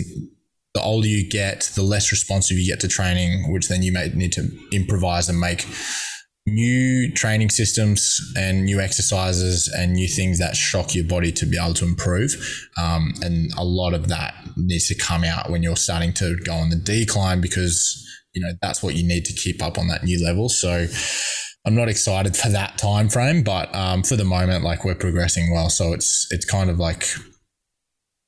the 0.74 0.82
older 0.82 1.06
you 1.06 1.28
get, 1.28 1.70
the 1.74 1.82
less 1.82 2.10
responsive 2.10 2.56
you 2.56 2.66
get 2.66 2.80
to 2.80 2.88
training, 2.88 3.52
which 3.52 3.68
then 3.68 3.82
you 3.82 3.92
may 3.92 4.08
need 4.14 4.32
to 4.32 4.48
improvise 4.72 5.28
and 5.28 5.38
make 5.38 5.66
new 6.46 7.12
training 7.12 7.50
systems 7.50 8.20
and 8.36 8.64
new 8.64 8.80
exercises 8.80 9.72
and 9.76 9.92
new 9.92 10.08
things 10.08 10.38
that 10.40 10.56
shock 10.56 10.94
your 10.94 11.04
body 11.04 11.30
to 11.30 11.46
be 11.46 11.56
able 11.56 11.74
to 11.74 11.84
improve. 11.84 12.32
Um, 12.76 13.14
and 13.22 13.52
a 13.56 13.64
lot 13.64 13.94
of 13.94 14.08
that 14.08 14.34
needs 14.56 14.88
to 14.88 14.94
come 14.96 15.24
out 15.24 15.50
when 15.50 15.62
you're 15.62 15.76
starting 15.76 16.12
to 16.14 16.36
go 16.44 16.54
on 16.54 16.70
the 16.70 16.76
decline 16.76 17.40
because 17.40 17.98
you 18.34 18.42
know 18.42 18.52
that's 18.60 18.82
what 18.82 18.94
you 18.94 19.06
need 19.06 19.24
to 19.26 19.32
keep 19.32 19.62
up 19.62 19.78
on 19.78 19.88
that 19.88 20.04
new 20.04 20.24
level. 20.24 20.48
So. 20.48 20.86
I'm 21.64 21.76
not 21.76 21.88
excited 21.88 22.36
for 22.36 22.48
that 22.48 22.76
time 22.76 23.08
frame, 23.08 23.44
but 23.44 23.72
um, 23.72 24.02
for 24.02 24.16
the 24.16 24.24
moment, 24.24 24.64
like 24.64 24.84
we're 24.84 24.96
progressing 24.96 25.52
well. 25.52 25.70
So 25.70 25.92
it's 25.92 26.26
it's 26.32 26.44
kind 26.44 26.68
of 26.68 26.80
like 26.80 27.06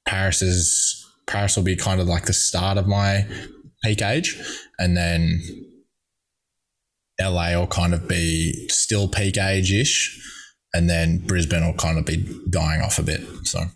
Paris 0.06 0.40
is 0.40 1.04
Paris 1.26 1.56
will 1.56 1.64
be 1.64 1.74
kind 1.74 2.00
of 2.00 2.06
like 2.06 2.26
the 2.26 2.32
start 2.32 2.78
of 2.78 2.86
my 2.86 3.26
peak 3.82 4.02
age, 4.02 4.40
and 4.78 4.96
then 4.96 5.42
LA 7.20 7.58
will 7.58 7.66
kind 7.66 7.94
of 7.94 8.08
be 8.08 8.68
still 8.68 9.08
peak 9.08 9.38
age 9.38 9.72
ish, 9.72 10.20
and 10.72 10.88
then 10.88 11.18
Brisbane 11.18 11.64
will 11.64 11.74
kind 11.74 11.98
of 11.98 12.04
be 12.04 12.28
dying 12.50 12.80
off 12.80 12.98
a 12.98 13.02
bit. 13.02 13.20
So. 13.44 13.66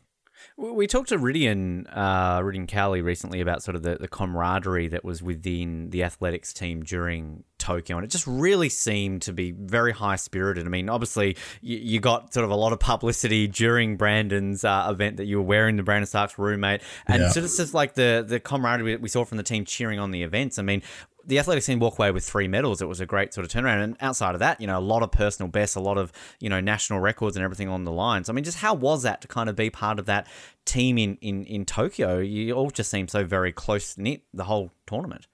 We 0.56 0.88
talked 0.88 1.10
to 1.10 1.18
Rhydian, 1.18 1.86
uh, 1.92 2.40
Rhydian 2.40 2.66
Cowley 2.66 3.00
recently 3.00 3.40
about 3.40 3.62
sort 3.62 3.76
of 3.76 3.84
the, 3.84 3.96
the 3.96 4.08
camaraderie 4.08 4.88
that 4.88 5.04
was 5.04 5.22
within 5.22 5.90
the 5.90 6.02
athletics 6.02 6.52
team 6.52 6.82
during 6.82 7.44
Tokyo, 7.68 7.98
and 7.98 8.04
it 8.04 8.10
just 8.10 8.26
really 8.26 8.70
seemed 8.70 9.22
to 9.22 9.32
be 9.32 9.50
very 9.52 9.92
high 9.92 10.16
spirited. 10.16 10.64
I 10.64 10.70
mean, 10.70 10.88
obviously, 10.88 11.36
you, 11.60 11.76
you, 11.76 12.00
got 12.00 12.32
sort 12.32 12.44
of 12.44 12.50
a 12.50 12.56
lot 12.56 12.72
of 12.72 12.80
publicity 12.80 13.46
during 13.46 13.98
Brandon's 13.98 14.64
uh, 14.64 14.88
event 14.90 15.18
that 15.18 15.26
you 15.26 15.36
were 15.36 15.42
wearing 15.42 15.76
the 15.76 15.82
Brandon 15.82 16.06
Starc's 16.06 16.38
roommate, 16.38 16.80
and 17.06 17.22
yeah. 17.22 17.28
sort 17.28 17.44
of 17.44 17.54
just 17.54 17.74
like 17.74 17.92
the 17.92 18.24
the 18.26 18.40
camaraderie 18.40 18.96
we 18.96 19.08
saw 19.10 19.22
from 19.24 19.36
the 19.36 19.44
team 19.44 19.66
cheering 19.66 19.98
on 19.98 20.12
the 20.12 20.22
events. 20.22 20.58
I 20.58 20.62
mean, 20.62 20.82
the 21.26 21.38
athletic 21.38 21.62
team 21.62 21.78
walk 21.78 21.98
away 21.98 22.10
with 22.10 22.24
three 22.24 22.48
medals. 22.48 22.80
It 22.80 22.88
was 22.88 23.00
a 23.00 23.06
great 23.06 23.34
sort 23.34 23.44
of 23.44 23.52
turnaround. 23.52 23.84
And 23.84 23.96
outside 24.00 24.34
of 24.34 24.38
that, 24.38 24.62
you 24.62 24.66
know, 24.66 24.78
a 24.78 24.80
lot 24.80 25.02
of 25.02 25.12
personal 25.12 25.50
bests, 25.50 25.76
a 25.76 25.80
lot 25.80 25.98
of, 25.98 26.10
you 26.40 26.48
know, 26.48 26.58
national 26.58 27.00
records 27.00 27.36
and 27.36 27.44
everything 27.44 27.68
on 27.68 27.84
the 27.84 27.92
lines. 27.92 28.30
I 28.30 28.32
mean, 28.32 28.44
just 28.44 28.58
how 28.58 28.72
was 28.72 29.02
that 29.02 29.20
to 29.20 29.28
kind 29.28 29.50
of 29.50 29.54
be 29.54 29.68
part 29.68 29.98
of 29.98 30.06
that 30.06 30.26
team 30.64 30.96
in, 30.96 31.18
in, 31.20 31.44
in 31.44 31.66
Tokyo? 31.66 32.18
You 32.18 32.54
all 32.54 32.70
just 32.70 32.90
seem 32.90 33.08
so 33.08 33.24
very 33.24 33.52
close 33.52 33.98
knit 33.98 34.22
the 34.32 34.44
whole 34.44 34.70
tournament. 34.86 35.26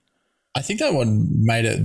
I 0.56 0.62
think 0.62 0.80
that 0.80 0.94
what 0.94 1.08
made 1.08 1.64
it 1.64 1.80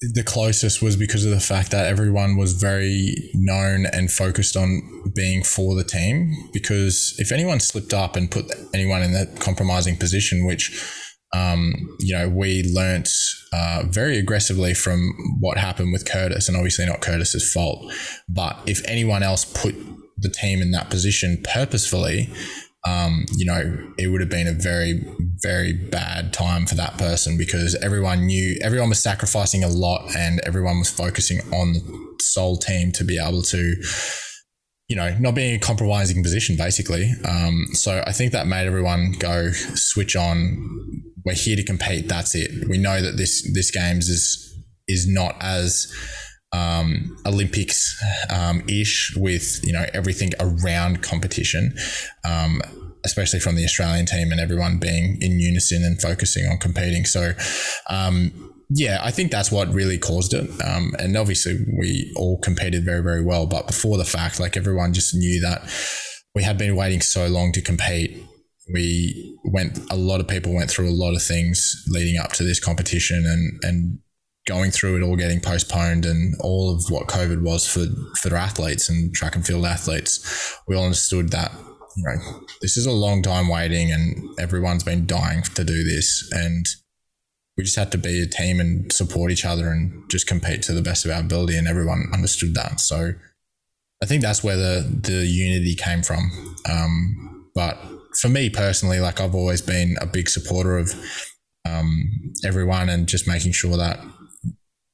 the 0.00 0.22
closest 0.22 0.80
was 0.80 0.96
because 0.96 1.24
of 1.24 1.32
the 1.32 1.40
fact 1.40 1.72
that 1.72 1.86
everyone 1.86 2.36
was 2.36 2.52
very 2.52 3.14
known 3.34 3.84
and 3.86 4.10
focused 4.10 4.56
on 4.56 4.80
being 5.14 5.42
for 5.42 5.74
the 5.74 5.82
team. 5.82 6.32
Because 6.52 7.16
if 7.18 7.32
anyone 7.32 7.58
slipped 7.58 7.92
up 7.92 8.14
and 8.14 8.30
put 8.30 8.46
anyone 8.72 9.02
in 9.02 9.12
that 9.12 9.40
compromising 9.40 9.96
position, 9.96 10.46
which 10.46 10.70
um, 11.34 11.74
you 11.98 12.16
know, 12.16 12.28
we 12.28 12.62
learnt 12.72 13.10
uh, 13.52 13.82
very 13.86 14.18
aggressively 14.18 14.72
from 14.72 15.12
what 15.40 15.58
happened 15.58 15.92
with 15.92 16.10
Curtis, 16.10 16.48
and 16.48 16.56
obviously 16.56 16.86
not 16.86 17.02
Curtis's 17.02 17.52
fault. 17.52 17.92
But 18.28 18.58
if 18.66 18.82
anyone 18.86 19.22
else 19.22 19.44
put 19.44 19.74
the 20.16 20.30
team 20.30 20.62
in 20.62 20.70
that 20.70 20.90
position 20.90 21.42
purposefully, 21.44 22.32
um, 22.86 23.26
you 23.36 23.44
know, 23.44 23.92
it 23.98 24.08
would 24.08 24.20
have 24.20 24.30
been 24.30 24.46
a 24.46 24.52
very, 24.52 25.04
very 25.42 25.72
bad 25.72 26.32
time 26.32 26.66
for 26.66 26.74
that 26.76 26.96
person 26.96 27.36
because 27.36 27.74
everyone 27.76 28.26
knew, 28.26 28.56
everyone 28.62 28.88
was 28.88 29.02
sacrificing 29.02 29.64
a 29.64 29.68
lot 29.68 30.14
and 30.16 30.40
everyone 30.44 30.78
was 30.78 30.90
focusing 30.90 31.40
on 31.52 31.74
the 31.74 32.16
sole 32.20 32.56
team 32.56 32.92
to 32.92 33.04
be 33.04 33.18
able 33.18 33.42
to, 33.42 33.74
you 34.88 34.96
know, 34.96 35.14
not 35.18 35.34
being 35.34 35.56
a 35.56 35.58
compromising 35.58 36.22
position, 36.22 36.56
basically. 36.56 37.10
Um, 37.28 37.66
so 37.72 38.02
I 38.06 38.12
think 38.12 38.32
that 38.32 38.46
made 38.46 38.66
everyone 38.66 39.12
go 39.18 39.50
switch 39.52 40.16
on 40.16 41.04
we're 41.28 41.34
here 41.34 41.56
to 41.56 41.64
compete. 41.64 42.08
That's 42.08 42.34
it. 42.34 42.68
We 42.68 42.78
know 42.78 43.02
that 43.02 43.16
this 43.16 43.48
this 43.52 43.70
games 43.70 44.08
is 44.08 44.44
is 44.86 45.06
not 45.06 45.36
as 45.40 45.92
um, 46.52 47.16
Olympics 47.26 48.02
um, 48.30 48.62
ish 48.68 49.14
with 49.16 49.60
you 49.64 49.72
know 49.72 49.84
everything 49.92 50.32
around 50.40 51.02
competition, 51.02 51.74
um, 52.24 52.62
especially 53.04 53.40
from 53.40 53.56
the 53.56 53.64
Australian 53.64 54.06
team 54.06 54.32
and 54.32 54.40
everyone 54.40 54.78
being 54.78 55.18
in 55.20 55.38
unison 55.38 55.84
and 55.84 56.00
focusing 56.00 56.46
on 56.46 56.58
competing. 56.58 57.04
So. 57.04 57.32
Um, 57.88 58.44
yeah, 58.70 58.98
I 59.02 59.12
think 59.12 59.30
that's 59.30 59.50
what 59.50 59.72
really 59.72 59.96
caused 59.96 60.34
it. 60.34 60.46
Um, 60.62 60.92
and 60.98 61.16
obviously, 61.16 61.56
we 61.80 62.12
all 62.16 62.38
competed 62.40 62.84
very, 62.84 63.02
very 63.02 63.24
well. 63.24 63.46
But 63.46 63.66
before 63.66 63.96
the 63.96 64.04
fact, 64.04 64.38
like 64.38 64.58
everyone 64.58 64.92
just 64.92 65.14
knew 65.14 65.40
that 65.40 65.62
we 66.34 66.42
had 66.42 66.58
been 66.58 66.76
waiting 66.76 67.00
so 67.00 67.28
long 67.28 67.50
to 67.52 67.62
compete 67.62 68.22
we 68.72 69.38
went 69.44 69.78
a 69.90 69.96
lot 69.96 70.20
of 70.20 70.28
people 70.28 70.54
went 70.54 70.70
through 70.70 70.88
a 70.88 70.92
lot 70.92 71.14
of 71.14 71.22
things 71.22 71.82
leading 71.88 72.18
up 72.18 72.32
to 72.32 72.44
this 72.44 72.60
competition 72.60 73.24
and 73.26 73.60
and 73.62 73.98
going 74.48 74.70
through 74.70 74.96
it 74.96 75.02
all 75.02 75.16
getting 75.16 75.40
postponed 75.40 76.04
and 76.04 76.34
all 76.40 76.74
of 76.74 76.82
what 76.90 77.06
covid 77.06 77.42
was 77.42 77.66
for 77.66 77.86
for 78.20 78.34
athletes 78.34 78.88
and 78.88 79.14
track 79.14 79.36
and 79.36 79.46
field 79.46 79.64
athletes 79.64 80.58
we 80.66 80.74
all 80.74 80.84
understood 80.84 81.28
that 81.30 81.52
you 81.96 82.04
know 82.04 82.40
this 82.60 82.76
is 82.76 82.86
a 82.86 82.92
long 82.92 83.22
time 83.22 83.48
waiting 83.48 83.92
and 83.92 84.38
everyone's 84.38 84.84
been 84.84 85.06
dying 85.06 85.42
to 85.42 85.64
do 85.64 85.84
this. 85.84 86.28
And 86.32 86.66
we 87.56 87.64
just 87.64 87.76
had 87.76 87.92
to 87.92 87.98
be 87.98 88.22
a 88.22 88.26
team 88.26 88.60
and 88.60 88.92
support 88.92 89.30
each 89.30 89.44
other 89.44 89.68
and 89.68 90.08
just 90.10 90.26
compete 90.26 90.62
to 90.62 90.72
the 90.72 90.82
best 90.82 91.04
of 91.04 91.10
our 91.10 91.20
ability 91.20 91.56
and 91.56 91.68
everyone 91.68 92.06
understood 92.12 92.54
that. 92.54 92.80
So 92.80 93.12
i 94.00 94.06
think 94.06 94.22
that's 94.22 94.44
where 94.44 94.56
the 94.56 94.86
the 95.02 95.26
unity 95.26 95.74
came 95.74 96.02
from. 96.02 96.30
Um, 96.70 97.50
but 97.54 97.78
for 98.20 98.28
me 98.28 98.48
personally, 98.48 99.00
like 99.00 99.20
I've 99.20 99.34
always 99.34 99.60
been 99.60 99.96
a 100.00 100.06
big 100.06 100.28
supporter 100.28 100.78
of 100.78 100.94
um, 101.64 102.08
everyone 102.44 102.88
and 102.88 103.08
just 103.08 103.26
making 103.26 103.52
sure 103.52 103.76
that 103.76 103.98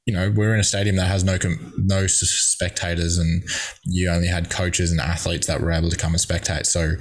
you 0.07 0.13
know 0.13 0.31
we're 0.31 0.55
in 0.55 0.61
a 0.61 0.65
stadium 0.65 0.97
that 0.97 1.07
has 1.07 1.25
no 1.25 1.39
no 1.79 2.07
spectators 2.07 3.19
and 3.19 3.43
you 3.85 4.11
only 4.11 4.29
had 4.29 4.51
coaches 4.51 4.91
and 4.91 5.01
athletes 5.01 5.47
that 5.47 5.61
were 5.61 5.73
able 5.73 5.91
to 5.91 5.97
come 5.97 6.13
and 6.13 6.21
spectate. 6.21 6.67
So 6.67 6.93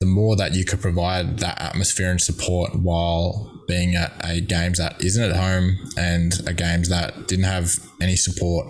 the 0.00 0.06
more 0.06 0.36
that 0.36 0.54
you 0.54 0.64
could 0.64 0.80
provide 0.80 1.40
that 1.40 1.60
atmosphere 1.60 2.10
and 2.10 2.20
support 2.20 2.74
while 2.80 3.64
being 3.66 3.96
at 3.96 4.12
a 4.24 4.40
games 4.40 4.78
that 4.78 5.02
isn't 5.02 5.22
at 5.22 5.36
home 5.36 5.76
and 5.96 6.40
a 6.46 6.54
games 6.54 6.88
that 6.88 7.26
didn't 7.26 7.44
have 7.44 7.78
any 8.00 8.14
support 8.14 8.68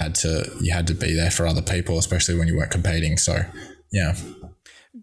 had 0.00 0.14
to 0.14 0.50
you 0.60 0.72
had 0.72 0.86
to 0.86 0.94
be 0.94 1.14
there 1.14 1.30
for 1.30 1.46
other 1.46 1.62
people 1.62 1.98
especially 1.98 2.36
when 2.36 2.48
you 2.48 2.56
weren't 2.56 2.70
competing 2.70 3.16
so 3.16 3.44
yeah 3.92 4.14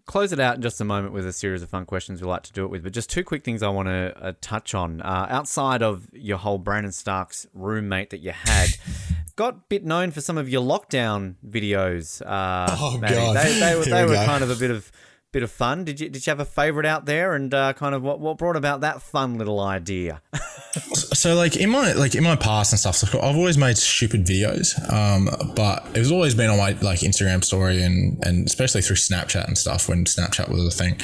close 0.06 0.32
it 0.32 0.40
out 0.40 0.56
in 0.56 0.62
just 0.62 0.80
a 0.80 0.84
moment 0.84 1.14
with 1.14 1.26
a 1.26 1.32
series 1.32 1.62
of 1.62 1.70
fun 1.70 1.86
questions 1.86 2.20
we 2.20 2.28
like 2.28 2.42
to 2.42 2.52
do 2.52 2.64
it 2.64 2.68
with. 2.68 2.82
But 2.82 2.92
just 2.92 3.10
two 3.10 3.24
quick 3.24 3.44
things 3.44 3.62
I 3.62 3.68
want 3.68 3.88
to 3.88 4.14
uh, 4.20 4.32
touch 4.40 4.74
on. 4.74 5.00
Uh, 5.00 5.26
outside 5.30 5.82
of 5.82 6.08
your 6.12 6.38
whole 6.38 6.58
Brandon 6.58 6.92
Starc's 6.92 7.46
roommate 7.54 8.10
that 8.10 8.20
you 8.20 8.32
had, 8.32 8.70
got 9.36 9.68
bit 9.68 9.84
known 9.84 10.10
for 10.10 10.20
some 10.20 10.36
of 10.38 10.48
your 10.48 10.62
lockdown 10.62 11.34
videos. 11.46 12.20
Uh, 12.22 12.76
oh, 12.78 12.98
God. 12.98 13.36
They, 13.36 13.60
they, 13.60 13.74
were, 13.76 13.84
they 13.84 14.04
were 14.04 14.14
kind 14.26 14.44
of 14.44 14.50
a 14.50 14.56
bit 14.56 14.70
of 14.70 14.92
bit 15.34 15.42
of 15.42 15.50
fun. 15.50 15.84
Did 15.84 16.00
you 16.00 16.08
did 16.08 16.26
you 16.26 16.30
have 16.30 16.40
a 16.40 16.44
favorite 16.46 16.86
out 16.86 17.04
there, 17.04 17.34
and 17.34 17.52
uh, 17.52 17.72
kind 17.74 17.94
of 17.94 18.02
what, 18.02 18.20
what 18.20 18.38
brought 18.38 18.56
about 18.56 18.80
that 18.80 19.02
fun 19.02 19.36
little 19.36 19.60
idea? 19.60 20.22
so 20.72 21.34
like 21.34 21.56
in 21.56 21.70
my 21.70 21.92
like 21.92 22.14
in 22.14 22.22
my 22.22 22.36
past 22.36 22.72
and 22.72 22.78
stuff, 22.78 23.14
I've 23.14 23.36
always 23.36 23.58
made 23.58 23.76
stupid 23.76 24.24
videos, 24.24 24.72
um, 24.90 25.28
but 25.54 25.84
it 25.94 25.98
was 25.98 26.12
always 26.12 26.34
been 26.34 26.48
on 26.48 26.56
my 26.56 26.70
like 26.80 27.00
Instagram 27.00 27.42
story 27.44 27.82
and 27.82 28.24
and 28.24 28.46
especially 28.46 28.80
through 28.80 28.96
Snapchat 28.96 29.46
and 29.46 29.58
stuff 29.58 29.88
when 29.88 30.04
Snapchat 30.04 30.48
was 30.48 30.64
a 30.64 30.70
thing, 30.70 30.98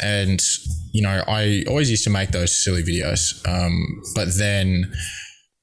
and 0.00 0.40
you 0.92 1.02
know 1.02 1.22
I 1.26 1.64
always 1.68 1.90
used 1.90 2.04
to 2.04 2.10
make 2.10 2.30
those 2.30 2.54
silly 2.54 2.84
videos, 2.84 3.46
um, 3.48 4.00
but 4.14 4.28
then 4.38 4.92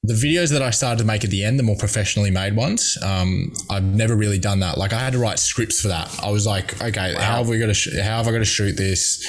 the 0.03 0.13
videos 0.13 0.51
that 0.51 0.61
I 0.61 0.69
started 0.69 0.99
to 0.99 1.05
make 1.05 1.23
at 1.23 1.29
the 1.29 1.43
end, 1.43 1.59
the 1.59 1.63
more 1.63 1.75
professionally 1.75 2.31
made 2.31 2.55
ones, 2.55 2.97
um, 3.03 3.51
I've 3.69 3.83
never 3.83 4.15
really 4.15 4.39
done 4.39 4.61
that. 4.61 4.77
Like 4.77 4.93
I 4.93 4.99
had 4.99 5.13
to 5.13 5.19
write 5.19 5.39
scripts 5.39 5.81
for 5.81 5.89
that. 5.89 6.17
I 6.23 6.31
was 6.31 6.45
like, 6.45 6.81
okay, 6.81 7.13
wow. 7.15 7.21
how 7.21 7.37
have 7.37 7.49
we 7.49 7.59
got 7.59 7.67
to, 7.67 7.73
sh- 7.73 7.97
how 7.97 8.17
have 8.17 8.27
I 8.27 8.31
got 8.31 8.39
to 8.39 8.45
shoot 8.45 8.77
this? 8.77 9.25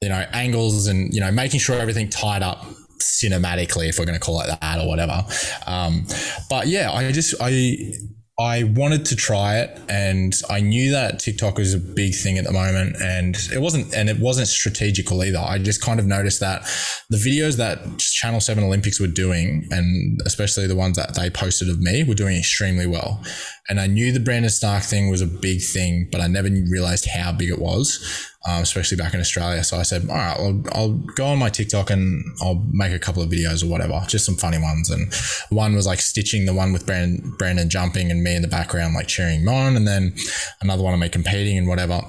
You 0.00 0.08
know, 0.08 0.24
angles 0.32 0.86
and 0.86 1.12
you 1.12 1.20
know, 1.20 1.30
making 1.30 1.60
sure 1.60 1.78
everything 1.78 2.08
tied 2.08 2.42
up 2.42 2.64
cinematically, 3.00 3.88
if 3.88 3.98
we're 3.98 4.06
going 4.06 4.18
to 4.18 4.24
call 4.24 4.40
it 4.40 4.46
that 4.60 4.78
or 4.78 4.88
whatever. 4.88 5.24
Um, 5.66 6.06
but 6.48 6.68
yeah, 6.68 6.90
I 6.90 7.10
just 7.12 7.34
I 7.40 7.92
I 8.40 8.62
wanted 8.62 9.04
to 9.06 9.16
try 9.16 9.58
it 9.58 9.80
and 9.88 10.32
I 10.48 10.60
knew 10.60 10.92
that 10.92 11.18
TikTok 11.18 11.58
was 11.58 11.74
a 11.74 11.78
big 11.78 12.14
thing 12.14 12.38
at 12.38 12.44
the 12.44 12.52
moment 12.52 12.94
and 13.02 13.36
it 13.52 13.60
wasn't 13.60 13.92
and 13.92 14.08
it 14.08 14.20
wasn't 14.20 14.46
strategical 14.46 15.24
either. 15.24 15.40
I 15.40 15.58
just 15.58 15.82
kind 15.82 15.98
of 15.98 16.06
noticed 16.06 16.38
that 16.38 16.62
the 17.10 17.16
videos 17.16 17.56
that 17.56 17.98
Channel 17.98 18.38
7 18.40 18.62
Olympics 18.62 19.00
were 19.00 19.08
doing 19.08 19.66
and 19.72 20.20
especially 20.24 20.68
the 20.68 20.76
ones 20.76 20.96
that 20.96 21.16
they 21.16 21.30
posted 21.30 21.68
of 21.68 21.80
me 21.80 22.04
were 22.04 22.14
doing 22.14 22.36
extremely 22.36 22.86
well. 22.86 23.20
And 23.68 23.78
I 23.78 23.86
knew 23.86 24.12
the 24.12 24.20
Brandon 24.20 24.50
Starc 24.50 24.88
thing 24.88 25.10
was 25.10 25.20
a 25.20 25.26
big 25.26 25.60
thing, 25.60 26.08
but 26.10 26.20
I 26.22 26.26
never 26.26 26.48
realized 26.48 27.06
how 27.06 27.32
big 27.32 27.50
it 27.50 27.58
was, 27.58 28.30
um, 28.48 28.62
especially 28.62 28.96
back 28.96 29.12
in 29.12 29.20
Australia. 29.20 29.62
So 29.62 29.76
I 29.76 29.82
said, 29.82 30.08
all 30.08 30.16
right, 30.16 30.36
I'll, 30.38 30.62
I'll 30.72 30.92
go 30.92 31.26
on 31.26 31.38
my 31.38 31.50
TikTok 31.50 31.90
and 31.90 32.24
I'll 32.40 32.64
make 32.70 32.92
a 32.92 32.98
couple 32.98 33.22
of 33.22 33.28
videos 33.28 33.62
or 33.62 33.66
whatever, 33.66 34.02
just 34.08 34.24
some 34.24 34.36
funny 34.36 34.58
ones. 34.58 34.90
And 34.90 35.12
one 35.50 35.74
was 35.74 35.86
like 35.86 36.00
stitching 36.00 36.46
the 36.46 36.54
one 36.54 36.72
with 36.72 36.86
Brandon, 36.86 37.34
Brandon 37.38 37.68
jumping 37.68 38.10
and 38.10 38.22
me 38.22 38.36
in 38.36 38.42
the 38.42 38.48
background, 38.48 38.94
like 38.94 39.06
cheering 39.06 39.42
him 39.42 39.48
on. 39.48 39.76
And 39.76 39.86
then 39.86 40.14
another 40.62 40.82
one 40.82 40.94
of 40.94 41.00
me 41.00 41.10
competing 41.10 41.58
and 41.58 41.68
whatever 41.68 42.00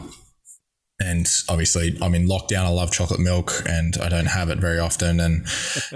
and 0.99 1.27
obviously 1.47 1.97
I'm 2.01 2.13
in 2.13 2.27
lockdown. 2.27 2.65
I 2.65 2.69
love 2.69 2.91
chocolate 2.91 3.21
milk 3.21 3.63
and 3.67 3.97
I 4.01 4.09
don't 4.09 4.25
have 4.25 4.49
it 4.49 4.59
very 4.59 4.79
often. 4.79 5.19
And, 5.19 5.45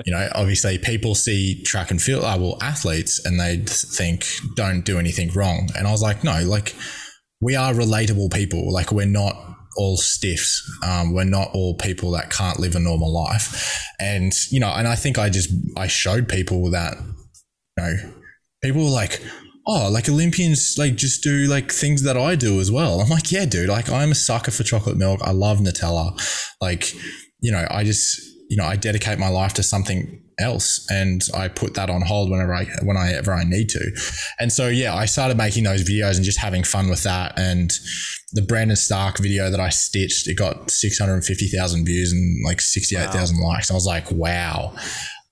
you 0.05 0.13
know, 0.13 0.29
obviously 0.35 0.77
people 0.77 1.13
see 1.13 1.61
track 1.63 1.91
and 1.91 2.01
field, 2.01 2.23
uh, 2.23 2.37
well, 2.39 2.57
athletes 2.61 3.23
and 3.25 3.39
they 3.39 3.57
think 3.57 4.25
don't 4.55 4.85
do 4.85 4.99
anything 4.99 5.31
wrong. 5.31 5.69
And 5.77 5.87
I 5.87 5.91
was 5.91 6.01
like, 6.01 6.23
no, 6.23 6.41
like 6.43 6.75
we 7.41 7.55
are 7.55 7.73
relatable 7.73 8.33
people. 8.33 8.71
Like 8.71 8.91
we're 8.91 9.05
not 9.05 9.35
all 9.75 9.97
stiffs. 9.97 10.69
Um, 10.85 11.13
we're 11.13 11.25
not 11.25 11.49
all 11.53 11.75
people 11.75 12.11
that 12.11 12.29
can't 12.29 12.59
live 12.59 12.75
a 12.75 12.79
normal 12.79 13.11
life. 13.11 13.85
And, 13.99 14.31
you 14.51 14.59
know, 14.59 14.71
and 14.73 14.87
I 14.87 14.95
think 14.95 15.17
I 15.17 15.29
just, 15.29 15.49
I 15.75 15.87
showed 15.87 16.29
people 16.29 16.71
that, 16.71 16.95
you 17.77 17.83
know, 17.83 17.93
people 18.61 18.85
were 18.85 18.91
like, 18.91 19.21
oh, 19.65 19.89
like 19.89 20.09
Olympians 20.09 20.75
like 20.77 20.95
just 20.95 21.23
do 21.23 21.47
like 21.47 21.71
things 21.71 22.03
that 22.03 22.17
I 22.17 22.35
do 22.35 22.59
as 22.59 22.71
well. 22.71 22.99
I'm 23.01 23.09
like, 23.09 23.31
yeah, 23.31 23.45
dude, 23.45 23.69
like 23.69 23.89
I'm 23.89 24.11
a 24.11 24.15
sucker 24.15 24.51
for 24.51 24.63
chocolate 24.63 24.97
milk. 24.97 25.21
I 25.23 25.31
love 25.31 25.59
Nutella. 25.59 26.19
Like, 26.61 26.93
you 27.39 27.51
know, 27.51 27.65
I 27.69 27.83
just, 27.83 28.21
you 28.49 28.57
know, 28.57 28.65
I 28.65 28.75
dedicate 28.75 29.19
my 29.19 29.29
life 29.29 29.53
to 29.53 29.63
something 29.63 30.19
else 30.39 30.85
and 30.89 31.21
I 31.35 31.47
put 31.47 31.75
that 31.75 31.89
on 31.89 32.01
hold 32.01 32.31
whenever 32.31 32.53
I 32.53 32.65
when 32.83 32.97
I 32.97 33.13
ever 33.13 33.33
I 33.33 33.43
need 33.43 33.69
to. 33.69 33.91
And 34.39 34.51
so 34.51 34.67
yeah, 34.67 34.95
I 34.95 35.05
started 35.05 35.37
making 35.37 35.63
those 35.63 35.83
videos 35.83 36.15
and 36.15 36.25
just 36.25 36.39
having 36.39 36.63
fun 36.63 36.89
with 36.89 37.03
that. 37.03 37.37
And 37.37 37.71
the 38.31 38.41
Brandon 38.41 38.75
Starc 38.75 39.19
video 39.19 39.49
that 39.49 39.59
I 39.59 39.69
stitched, 39.69 40.27
it 40.27 40.35
got 40.35 40.71
650,000 40.71 41.85
views 41.85 42.11
and 42.11 42.45
like 42.45 42.61
68,000 42.61 43.37
wow. 43.39 43.47
likes. 43.47 43.69
I 43.69 43.75
was 43.75 43.85
like, 43.85 44.09
wow, 44.11 44.75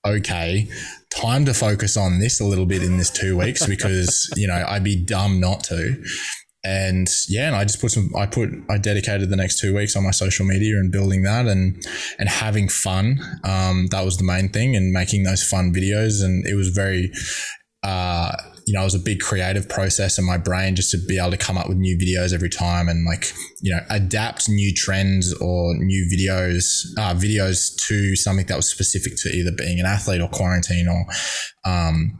okay, 0.06 0.68
time 1.14 1.44
to 1.44 1.54
focus 1.54 1.96
on 1.96 2.18
this 2.18 2.40
a 2.40 2.44
little 2.44 2.66
bit 2.66 2.82
in 2.82 2.98
this 2.98 3.10
two 3.10 3.36
weeks 3.36 3.66
because 3.66 4.32
you 4.36 4.46
know 4.46 4.64
I'd 4.66 4.84
be 4.84 4.96
dumb 4.96 5.40
not 5.40 5.64
to. 5.64 6.02
And 6.64 7.08
yeah, 7.28 7.48
and 7.48 7.56
I 7.56 7.64
just 7.64 7.80
put 7.80 7.90
some. 7.90 8.10
I 8.16 8.26
put. 8.26 8.50
I 8.70 8.78
dedicated 8.78 9.30
the 9.30 9.36
next 9.36 9.58
two 9.58 9.74
weeks 9.74 9.96
on 9.96 10.04
my 10.04 10.12
social 10.12 10.46
media 10.46 10.76
and 10.76 10.92
building 10.92 11.22
that 11.22 11.46
and 11.46 11.84
and 12.20 12.28
having 12.28 12.68
fun. 12.68 13.18
Um, 13.42 13.88
that 13.90 14.04
was 14.04 14.16
the 14.16 14.24
main 14.24 14.48
thing, 14.48 14.76
and 14.76 14.92
making 14.92 15.24
those 15.24 15.42
fun 15.42 15.72
videos. 15.72 16.22
And 16.22 16.46
it 16.46 16.54
was 16.54 16.68
very. 16.68 17.10
Uh, 17.82 18.36
you 18.66 18.74
know, 18.74 18.80
it 18.80 18.84
was 18.84 18.94
a 18.94 18.98
big 19.00 19.20
creative 19.20 19.68
process 19.68 20.18
in 20.18 20.24
my 20.24 20.38
brain 20.38 20.76
just 20.76 20.90
to 20.92 20.98
be 21.08 21.18
able 21.18 21.30
to 21.30 21.36
come 21.36 21.58
up 21.58 21.68
with 21.68 21.78
new 21.78 21.96
videos 21.96 22.32
every 22.32 22.48
time 22.48 22.88
and 22.88 23.04
like, 23.04 23.32
you 23.60 23.72
know, 23.72 23.80
adapt 23.90 24.48
new 24.48 24.72
trends 24.74 25.34
or 25.34 25.74
new 25.78 26.06
videos, 26.12 26.84
uh, 26.98 27.14
videos 27.14 27.74
to 27.88 28.14
something 28.16 28.46
that 28.46 28.56
was 28.56 28.68
specific 28.68 29.14
to 29.16 29.28
either 29.30 29.50
being 29.56 29.80
an 29.80 29.86
athlete 29.86 30.20
or 30.20 30.28
quarantine 30.28 30.86
or, 30.88 31.04
um, 31.64 32.18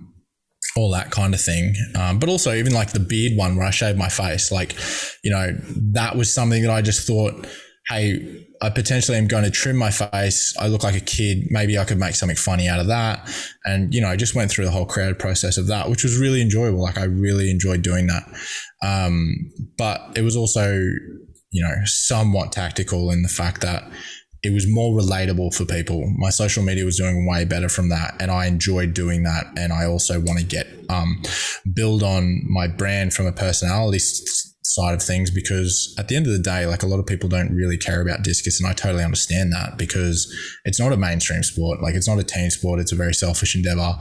all 0.76 0.90
that 0.90 1.10
kind 1.10 1.34
of 1.34 1.40
thing. 1.40 1.74
Um, 1.94 2.18
but 2.18 2.28
also 2.28 2.54
even 2.54 2.72
like 2.72 2.92
the 2.92 3.00
beard 3.00 3.36
one 3.36 3.56
where 3.56 3.66
I 3.66 3.70
shaved 3.70 3.98
my 3.98 4.08
face, 4.08 4.50
like, 4.50 4.74
you 5.22 5.30
know, 5.30 5.52
that 5.92 6.16
was 6.16 6.32
something 6.32 6.62
that 6.62 6.70
I 6.70 6.80
just 6.82 7.06
thought, 7.06 7.46
hey, 7.88 8.46
I 8.60 8.70
potentially 8.70 9.18
am 9.18 9.26
going 9.26 9.44
to 9.44 9.50
trim 9.50 9.76
my 9.76 9.90
face. 9.90 10.54
I 10.58 10.68
look 10.68 10.84
like 10.84 10.94
a 10.94 11.00
kid. 11.00 11.48
Maybe 11.50 11.76
I 11.76 11.84
could 11.84 11.98
make 11.98 12.14
something 12.14 12.36
funny 12.36 12.68
out 12.68 12.78
of 12.78 12.86
that. 12.86 13.28
And, 13.64 13.92
you 13.92 14.00
know, 14.00 14.08
I 14.08 14.16
just 14.16 14.34
went 14.34 14.50
through 14.50 14.66
the 14.66 14.70
whole 14.70 14.86
creative 14.86 15.18
process 15.18 15.56
of 15.58 15.66
that, 15.66 15.90
which 15.90 16.04
was 16.04 16.18
really 16.18 16.40
enjoyable. 16.40 16.80
Like 16.80 16.98
I 16.98 17.04
really 17.04 17.50
enjoyed 17.50 17.82
doing 17.82 18.06
that. 18.06 18.24
Um, 18.82 19.50
but 19.76 20.00
it 20.14 20.22
was 20.22 20.36
also, 20.36 20.72
you 21.50 21.62
know, 21.62 21.74
somewhat 21.84 22.52
tactical 22.52 23.10
in 23.10 23.22
the 23.22 23.28
fact 23.28 23.62
that 23.62 23.84
it 24.42 24.52
was 24.52 24.66
more 24.68 24.98
relatable 24.98 25.54
for 25.54 25.64
people. 25.64 26.04
My 26.16 26.30
social 26.30 26.64
media 26.64 26.84
was 26.84 26.96
doing 26.96 27.28
way 27.28 27.44
better 27.44 27.68
from 27.68 27.90
that, 27.90 28.16
and 28.18 28.30
I 28.30 28.46
enjoyed 28.46 28.92
doing 28.92 29.22
that. 29.22 29.46
And 29.56 29.72
I 29.72 29.84
also 29.86 30.18
want 30.18 30.40
to 30.40 30.44
get 30.44 30.66
um, 30.88 31.22
build 31.72 32.02
on 32.02 32.42
my 32.48 32.66
brand 32.66 33.14
from 33.14 33.26
a 33.26 33.32
personality 33.32 34.00
side 34.64 34.94
of 34.94 35.02
things 35.02 35.30
because 35.30 35.94
at 35.98 36.08
the 36.08 36.16
end 36.16 36.26
of 36.26 36.32
the 36.32 36.38
day, 36.38 36.66
like 36.66 36.82
a 36.82 36.86
lot 36.86 37.00
of 37.00 37.06
people 37.06 37.28
don't 37.28 37.54
really 37.54 37.76
care 37.76 38.00
about 38.00 38.22
discus, 38.22 38.60
and 38.60 38.70
I 38.70 38.72
totally 38.72 39.04
understand 39.04 39.52
that 39.52 39.76
because 39.76 40.32
it's 40.64 40.80
not 40.80 40.92
a 40.92 40.96
mainstream 40.96 41.42
sport. 41.42 41.82
Like 41.82 41.94
it's 41.94 42.08
not 42.08 42.18
a 42.18 42.24
team 42.24 42.50
sport. 42.50 42.80
It's 42.80 42.92
a 42.92 42.96
very 42.96 43.14
selfish 43.14 43.54
endeavor. 43.54 43.94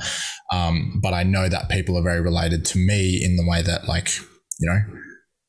Um, 0.51 0.99
but 1.01 1.13
I 1.13 1.23
know 1.23 1.49
that 1.49 1.69
people 1.69 1.97
are 1.97 2.03
very 2.03 2.21
related 2.21 2.65
to 2.65 2.77
me 2.77 3.23
in 3.23 3.35
the 3.37 3.45
way 3.45 3.61
that, 3.61 3.87
like, 3.87 4.09
you 4.59 4.69
know, 4.69 4.79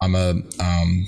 I'm 0.00 0.14
a 0.14 0.30
um, 0.60 1.04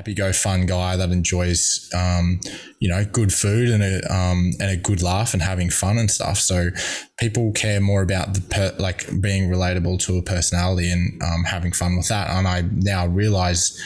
happy 0.00 0.14
go 0.14 0.32
fun 0.32 0.64
guy 0.64 0.96
that 0.96 1.10
enjoys 1.10 1.90
um, 1.94 2.40
you 2.78 2.88
know 2.88 3.04
good 3.04 3.30
food 3.30 3.68
and 3.68 3.82
a 3.82 3.96
um, 4.10 4.50
and 4.58 4.70
a 4.70 4.76
good 4.76 5.02
laugh 5.02 5.34
and 5.34 5.42
having 5.42 5.68
fun 5.68 5.98
and 5.98 6.10
stuff. 6.10 6.38
So 6.38 6.70
people 7.18 7.52
care 7.52 7.82
more 7.82 8.00
about 8.00 8.32
the 8.32 8.40
per, 8.40 8.74
like 8.78 9.04
being 9.20 9.50
relatable 9.50 9.98
to 10.06 10.16
a 10.16 10.22
personality 10.22 10.90
and 10.90 11.22
um, 11.22 11.44
having 11.44 11.72
fun 11.72 11.98
with 11.98 12.08
that. 12.08 12.30
And 12.30 12.48
I 12.48 12.62
now 12.72 13.08
realize 13.08 13.78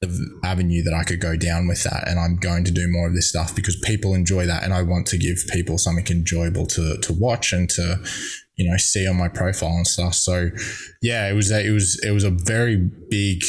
the 0.00 0.08
avenue 0.44 0.82
that 0.84 0.94
I 0.94 1.04
could 1.04 1.20
go 1.20 1.36
down 1.36 1.66
with 1.66 1.82
that. 1.84 2.08
And 2.08 2.18
I'm 2.18 2.36
going 2.36 2.64
to 2.64 2.70
do 2.70 2.86
more 2.88 3.08
of 3.08 3.14
this 3.14 3.28
stuff 3.28 3.54
because 3.54 3.76
people 3.84 4.14
enjoy 4.14 4.46
that. 4.46 4.62
And 4.62 4.72
I 4.72 4.80
want 4.80 5.06
to 5.08 5.18
give 5.18 5.44
people 5.52 5.76
something 5.76 6.06
enjoyable 6.08 6.66
to 6.68 6.96
to 7.02 7.12
watch 7.12 7.52
and 7.52 7.68
to 7.70 8.02
you 8.56 8.70
know 8.70 8.78
see 8.78 9.06
on 9.06 9.18
my 9.18 9.28
profile 9.28 9.76
and 9.76 9.86
stuff. 9.86 10.14
So 10.14 10.48
yeah 11.02 11.28
it 11.28 11.34
was 11.34 11.52
a, 11.52 11.66
it 11.66 11.72
was 11.72 12.02
it 12.02 12.12
was 12.12 12.24
a 12.24 12.30
very 12.30 12.76
big 13.10 13.42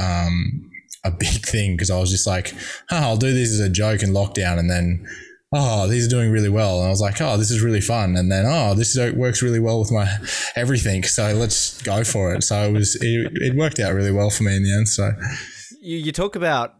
um 0.00 0.68
a 1.04 1.10
big 1.10 1.44
thing 1.46 1.72
because 1.72 1.90
I 1.90 1.98
was 1.98 2.10
just 2.10 2.26
like, 2.26 2.54
oh, 2.90 2.96
I'll 2.96 3.16
do 3.16 3.32
this 3.32 3.50
as 3.52 3.60
a 3.60 3.68
joke 3.68 4.02
in 4.02 4.10
lockdown, 4.10 4.58
and 4.58 4.70
then 4.70 5.06
oh, 5.52 5.86
these 5.86 6.06
are 6.06 6.10
doing 6.10 6.30
really 6.30 6.48
well, 6.48 6.78
and 6.78 6.86
I 6.86 6.90
was 6.90 7.00
like, 7.00 7.20
oh, 7.20 7.36
this 7.36 7.50
is 7.50 7.60
really 7.60 7.80
fun, 7.80 8.16
and 8.16 8.32
then 8.32 8.46
oh, 8.46 8.74
this 8.74 8.96
is, 8.96 9.14
works 9.14 9.42
really 9.42 9.60
well 9.60 9.78
with 9.78 9.92
my 9.92 10.10
everything, 10.56 11.02
so 11.02 11.34
let's 11.34 11.80
go 11.82 12.04
for 12.04 12.34
it. 12.34 12.42
So 12.42 12.68
it 12.68 12.72
was 12.72 12.96
it, 12.96 13.32
it 13.34 13.56
worked 13.56 13.78
out 13.78 13.94
really 13.94 14.12
well 14.12 14.30
for 14.30 14.44
me 14.44 14.56
in 14.56 14.62
the 14.62 14.72
end. 14.72 14.88
So 14.88 15.12
you, 15.80 15.98
you 15.98 16.12
talk 16.12 16.36
about 16.36 16.76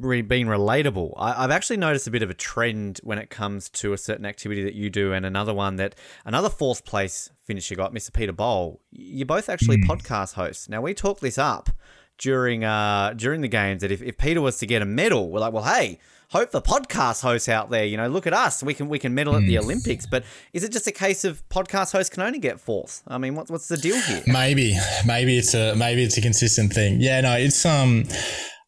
being 0.00 0.46
relatable. 0.46 1.14
I, 1.16 1.42
have 1.42 1.50
actually 1.50 1.78
noticed 1.78 2.06
a 2.06 2.10
bit 2.10 2.22
of 2.22 2.30
a 2.30 2.34
trend 2.34 3.00
when 3.02 3.18
it 3.18 3.30
comes 3.30 3.68
to 3.70 3.92
a 3.92 3.98
certain 3.98 4.26
activity 4.26 4.62
that 4.62 4.74
you 4.74 4.90
do, 4.90 5.12
and 5.12 5.26
another 5.26 5.52
one 5.52 5.76
that 5.76 5.94
another 6.24 6.48
fourth 6.48 6.84
place 6.84 7.30
finisher 7.44 7.74
got, 7.74 7.92
Mr. 7.92 8.12
Peter 8.12 8.32
Bol. 8.32 8.80
You're 8.90 9.26
both 9.26 9.48
actually 9.48 9.78
mm. 9.78 9.84
podcast 9.84 10.34
hosts. 10.34 10.68
Now 10.68 10.80
we 10.80 10.94
talk 10.94 11.20
this 11.20 11.36
up 11.36 11.70
during 12.18 12.64
uh 12.64 13.14
during 13.16 13.40
the 13.40 13.48
games 13.48 13.82
that 13.82 13.90
if, 13.90 14.02
if 14.02 14.18
Peter 14.18 14.40
was 14.40 14.58
to 14.58 14.66
get 14.66 14.82
a 14.82 14.86
medal, 14.86 15.30
we're 15.30 15.40
like, 15.40 15.52
well, 15.52 15.64
hey, 15.64 15.98
hope 16.30 16.50
the 16.50 16.60
podcast 16.60 17.22
hosts 17.22 17.48
out 17.48 17.70
there, 17.70 17.84
you 17.84 17.96
know, 17.96 18.08
look 18.08 18.26
at 18.26 18.32
us, 18.32 18.62
we 18.62 18.74
can 18.74 18.88
we 18.88 18.98
can 18.98 19.14
medal 19.14 19.34
at 19.36 19.42
the 19.42 19.56
hmm. 19.56 19.64
Olympics. 19.64 20.06
But 20.06 20.24
is 20.52 20.64
it 20.64 20.72
just 20.72 20.86
a 20.86 20.92
case 20.92 21.24
of 21.24 21.46
podcast 21.48 21.92
hosts 21.92 22.12
can 22.12 22.22
only 22.22 22.38
get 22.38 22.60
fourth? 22.60 23.02
I 23.08 23.18
mean, 23.18 23.34
what, 23.34 23.50
what's 23.50 23.68
the 23.68 23.76
deal 23.76 24.00
here? 24.00 24.22
Maybe, 24.26 24.76
maybe 25.06 25.38
it's 25.38 25.54
a 25.54 25.74
maybe 25.76 26.02
it's 26.02 26.18
a 26.18 26.22
consistent 26.22 26.72
thing. 26.72 27.00
Yeah, 27.00 27.20
no, 27.20 27.34
it's 27.34 27.64
um. 27.64 28.04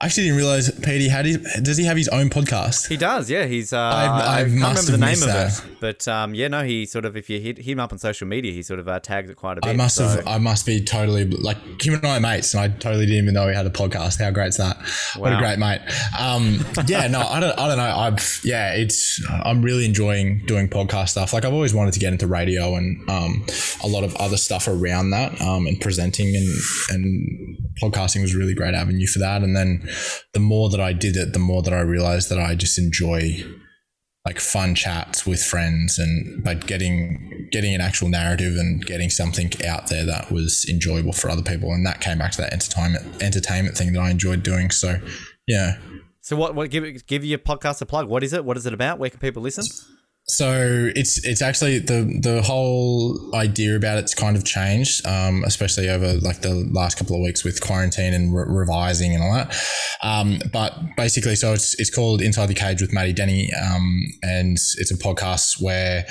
I 0.02 0.06
actually 0.06 0.24
didn't 0.24 0.38
realize 0.38 0.70
Petey 0.80 1.08
had 1.08 1.26
his, 1.26 1.36
does 1.60 1.76
he 1.76 1.84
have 1.84 1.98
his 1.98 2.08
own 2.08 2.30
podcast? 2.30 2.88
He 2.88 2.96
does, 2.96 3.28
yeah. 3.28 3.44
He's 3.44 3.74
uh, 3.74 3.78
I, 3.78 4.06
I, 4.06 4.40
I 4.40 4.44
can't 4.44 4.54
remember 4.54 4.92
the 4.92 4.96
name 4.96 5.22
of 5.22 5.28
it, 5.28 5.62
but 5.78 6.08
um, 6.08 6.34
yeah, 6.34 6.48
no, 6.48 6.64
he 6.64 6.86
sort 6.86 7.04
of 7.04 7.18
if 7.18 7.28
you 7.28 7.38
hit 7.38 7.58
him 7.58 7.78
up 7.78 7.92
on 7.92 7.98
social 7.98 8.26
media, 8.26 8.50
he 8.50 8.62
sort 8.62 8.80
of 8.80 8.88
uh, 8.88 8.98
tags 9.00 9.28
it 9.28 9.36
quite 9.36 9.58
a 9.58 9.60
bit. 9.60 9.68
I 9.68 9.74
must 9.74 9.96
so. 9.96 10.08
have, 10.08 10.26
I 10.26 10.38
must 10.38 10.64
be 10.64 10.82
totally 10.82 11.26
like 11.26 11.58
him 11.84 11.92
and 11.92 12.06
I 12.06 12.16
are 12.16 12.20
mates, 12.20 12.54
and 12.54 12.62
I 12.62 12.68
totally 12.68 13.04
didn't 13.04 13.24
even 13.24 13.34
know 13.34 13.46
he 13.46 13.54
had 13.54 13.66
a 13.66 13.70
podcast. 13.70 14.18
How 14.18 14.30
great's 14.30 14.56
that? 14.56 14.78
Wow. 15.16 15.20
What 15.20 15.32
a 15.34 15.36
great 15.36 15.58
mate. 15.58 15.82
Um, 16.18 16.64
yeah, 16.86 17.06
no, 17.06 17.20
I 17.20 17.38
don't, 17.38 17.58
I 17.58 17.68
don't 17.68 17.76
know. 17.76 17.94
I've 17.94 18.40
yeah, 18.42 18.72
it's 18.72 19.22
I'm 19.28 19.60
really 19.60 19.84
enjoying 19.84 20.46
doing 20.46 20.70
podcast 20.70 21.10
stuff. 21.10 21.34
Like 21.34 21.44
I've 21.44 21.52
always 21.52 21.74
wanted 21.74 21.92
to 21.92 22.00
get 22.00 22.14
into 22.14 22.26
radio 22.26 22.74
and 22.74 23.06
um, 23.10 23.44
a 23.84 23.86
lot 23.86 24.04
of 24.04 24.16
other 24.16 24.38
stuff 24.38 24.66
around 24.66 25.10
that, 25.10 25.38
um, 25.42 25.66
and 25.66 25.78
presenting 25.78 26.34
and 26.34 26.48
and 26.88 27.58
podcasting 27.82 28.22
was 28.22 28.34
a 28.34 28.38
really 28.38 28.54
great 28.54 28.74
avenue 28.74 29.06
for 29.06 29.18
that. 29.18 29.42
And 29.42 29.54
then 29.54 29.86
the 30.32 30.40
more 30.40 30.70
that 30.70 30.80
I 30.80 30.92
did 30.92 31.16
it, 31.16 31.32
the 31.32 31.38
more 31.38 31.62
that 31.62 31.72
I 31.72 31.80
realized 31.80 32.28
that 32.30 32.38
I 32.38 32.54
just 32.54 32.78
enjoy 32.78 33.44
like 34.26 34.38
fun 34.38 34.74
chats 34.74 35.24
with 35.24 35.42
friends 35.42 35.98
and 35.98 36.44
but 36.44 36.66
getting 36.66 37.48
getting 37.50 37.74
an 37.74 37.80
actual 37.80 38.08
narrative 38.08 38.54
and 38.56 38.84
getting 38.84 39.08
something 39.08 39.50
out 39.66 39.88
there 39.88 40.04
that 40.04 40.30
was 40.30 40.66
enjoyable 40.68 41.12
for 41.12 41.30
other 41.30 41.42
people. 41.42 41.72
And 41.72 41.86
that 41.86 42.00
came 42.00 42.18
back 42.18 42.32
to 42.32 42.42
that 42.42 42.52
entertainment 42.52 43.22
entertainment 43.22 43.76
thing 43.76 43.92
that 43.94 44.00
I 44.00 44.10
enjoyed 44.10 44.42
doing. 44.42 44.70
So 44.70 45.00
yeah. 45.46 45.78
So 46.20 46.36
what 46.36 46.54
what 46.54 46.70
give 46.70 47.06
give 47.06 47.24
your 47.24 47.38
podcast 47.38 47.80
a 47.80 47.86
plug. 47.86 48.08
What 48.08 48.22
is 48.22 48.32
it? 48.32 48.44
What 48.44 48.56
is 48.56 48.66
it 48.66 48.74
about? 48.74 48.98
Where 48.98 49.10
can 49.10 49.20
people 49.20 49.42
listen 49.42 49.64
so 50.30 50.90
it's 50.94 51.24
it's 51.24 51.42
actually 51.42 51.78
the 51.78 52.18
the 52.22 52.42
whole 52.42 53.34
idea 53.34 53.76
about 53.76 53.98
it's 53.98 54.14
kind 54.14 54.36
of 54.36 54.44
changed, 54.44 55.04
um, 55.06 55.44
especially 55.44 55.88
over 55.88 56.14
like 56.14 56.42
the 56.42 56.68
last 56.72 56.98
couple 56.98 57.16
of 57.16 57.22
weeks 57.22 57.44
with 57.44 57.60
quarantine 57.60 58.14
and 58.14 58.34
re- 58.34 58.44
revising 58.46 59.14
and 59.14 59.22
all 59.22 59.32
that. 59.32 59.54
Um, 60.02 60.38
but 60.52 60.74
basically, 60.96 61.36
so 61.36 61.52
it's 61.52 61.78
it's 61.80 61.94
called 61.94 62.22
Inside 62.22 62.46
the 62.46 62.54
Cage 62.54 62.80
with 62.80 62.92
Matty 62.92 63.12
Denny, 63.12 63.50
um, 63.54 64.02
and 64.22 64.52
it's 64.52 64.90
a 64.90 64.96
podcast 64.96 65.60
where 65.60 66.06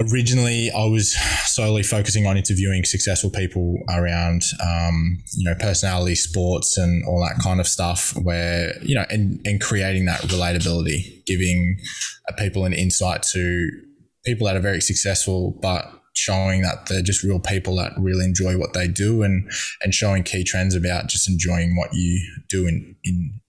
originally 0.00 0.70
I 0.70 0.84
was 0.86 1.14
solely 1.46 1.82
focusing 1.82 2.26
on 2.26 2.36
interviewing 2.36 2.84
successful 2.84 3.30
people 3.30 3.78
around, 3.90 4.44
um, 4.62 5.18
you 5.34 5.48
know, 5.48 5.56
personality, 5.58 6.14
sports, 6.14 6.76
and 6.76 7.04
all 7.06 7.20
that 7.20 7.42
kind 7.42 7.60
of 7.60 7.66
stuff. 7.66 8.14
Where 8.16 8.74
you 8.82 8.94
know, 8.94 9.04
and 9.10 9.40
and 9.44 9.60
creating 9.60 10.06
that 10.06 10.20
relatability, 10.22 11.24
giving 11.26 11.78
uh, 12.28 12.32
people 12.34 12.64
an 12.64 12.72
insight 12.72 13.22
to 13.34 13.68
people 14.24 14.46
that 14.46 14.56
are 14.56 14.60
very 14.60 14.80
successful, 14.80 15.58
but 15.62 15.90
showing 16.14 16.62
that 16.62 16.86
they're 16.86 17.02
just 17.02 17.22
real 17.22 17.38
people 17.38 17.76
that 17.76 17.92
really 17.98 18.24
enjoy 18.24 18.58
what 18.58 18.72
they 18.72 18.88
do, 18.88 19.22
and 19.22 19.50
and 19.82 19.94
showing 19.94 20.22
key 20.22 20.44
trends 20.44 20.74
about 20.74 21.08
just 21.08 21.28
enjoying 21.28 21.76
what 21.76 21.90
you 21.92 22.20
do 22.48 22.66
in 22.66 22.96
in 23.04 23.40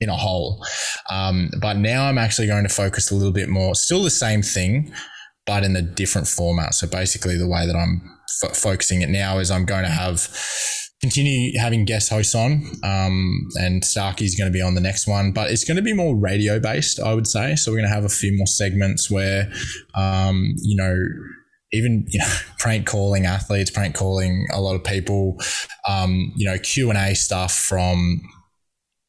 in 0.00 0.08
a 0.10 0.16
whole. 0.16 0.64
Um, 1.10 1.50
but 1.60 1.76
now 1.76 2.06
I'm 2.06 2.18
actually 2.18 2.46
going 2.46 2.64
to 2.64 2.68
focus 2.68 3.10
a 3.10 3.14
little 3.14 3.32
bit 3.32 3.48
more, 3.48 3.74
still 3.74 4.02
the 4.02 4.10
same 4.10 4.42
thing, 4.42 4.92
but 5.46 5.64
in 5.64 5.76
a 5.76 5.82
different 5.82 6.26
format. 6.26 6.74
So 6.74 6.86
basically, 6.86 7.36
the 7.36 7.48
way 7.48 7.66
that 7.66 7.76
I'm 7.76 8.02
f- 8.42 8.56
focusing 8.56 9.02
it 9.02 9.08
now 9.08 9.38
is 9.38 9.50
I'm 9.50 9.64
going 9.64 9.84
to 9.84 9.90
have 9.90 10.28
continue 11.00 11.58
having 11.58 11.84
guest 11.84 12.08
hosts 12.08 12.34
on, 12.34 12.64
um, 12.82 13.46
and 13.56 13.82
Starkey's 13.82 14.36
going 14.38 14.50
to 14.50 14.56
be 14.56 14.62
on 14.62 14.74
the 14.74 14.80
next 14.80 15.06
one, 15.06 15.32
but 15.32 15.50
it's 15.50 15.64
going 15.64 15.76
to 15.76 15.82
be 15.82 15.92
more 15.92 16.16
radio 16.16 16.58
based, 16.58 16.98
I 16.98 17.12
would 17.12 17.26
say. 17.26 17.56
So 17.56 17.70
we're 17.70 17.78
going 17.78 17.88
to 17.88 17.94
have 17.94 18.04
a 18.04 18.08
few 18.08 18.34
more 18.36 18.46
segments 18.46 19.10
where, 19.10 19.52
um, 19.94 20.54
you 20.62 20.76
know, 20.76 20.96
even 21.72 22.06
you 22.08 22.20
know 22.20 22.32
prank 22.58 22.86
calling 22.86 23.26
athletes, 23.26 23.70
prank 23.70 23.94
calling 23.94 24.46
a 24.52 24.60
lot 24.60 24.74
of 24.74 24.84
people, 24.84 25.38
um, 25.86 26.32
you 26.36 26.46
know 26.46 26.58
Q 26.58 26.88
and 26.90 26.98
A 26.98 27.14
stuff 27.14 27.52
from 27.52 28.22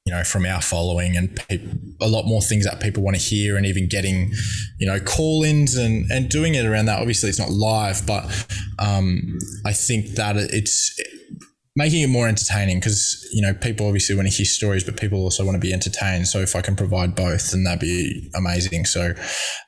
you 0.06 0.14
know, 0.14 0.24
from 0.24 0.46
our 0.46 0.62
following 0.62 1.18
and 1.18 1.36
pe- 1.36 1.68
a 2.00 2.08
lot 2.08 2.26
more 2.26 2.42
things 2.42 2.64
that 2.64 2.80
people 2.80 3.02
want 3.02 3.18
to 3.18 3.22
hear 3.22 3.58
and 3.58 3.66
even 3.66 3.88
getting, 3.88 4.32
you 4.78 4.86
know, 4.86 5.00
call-ins 5.00 5.76
and, 5.76 6.10
and 6.12 6.30
doing 6.30 6.54
it 6.54 6.64
around 6.64 6.86
that. 6.86 7.00
Obviously 7.00 7.28
it's 7.28 7.40
not 7.40 7.50
live, 7.50 8.06
but 8.06 8.26
um, 8.78 9.40
I 9.66 9.74
think 9.74 10.10
that 10.10 10.36
it's 10.38 11.00
making 11.78 12.02
it 12.02 12.08
more 12.08 12.28
entertaining 12.28 12.80
because, 12.80 13.28
you 13.34 13.42
know, 13.42 13.54
people 13.54 13.86
obviously 13.86 14.16
want 14.16 14.28
to 14.30 14.34
hear 14.34 14.46
stories, 14.46 14.84
but 14.84 14.96
people 14.96 15.20
also 15.20 15.44
want 15.44 15.56
to 15.56 15.60
be 15.60 15.74
entertained. 15.74 16.26
So 16.26 16.40
if 16.40 16.56
I 16.56 16.62
can 16.62 16.76
provide 16.76 17.16
both, 17.16 17.52
then 17.52 17.66
that'd 17.66 17.82
be 17.82 18.30
amazing. 18.34 18.86
So 18.86 19.14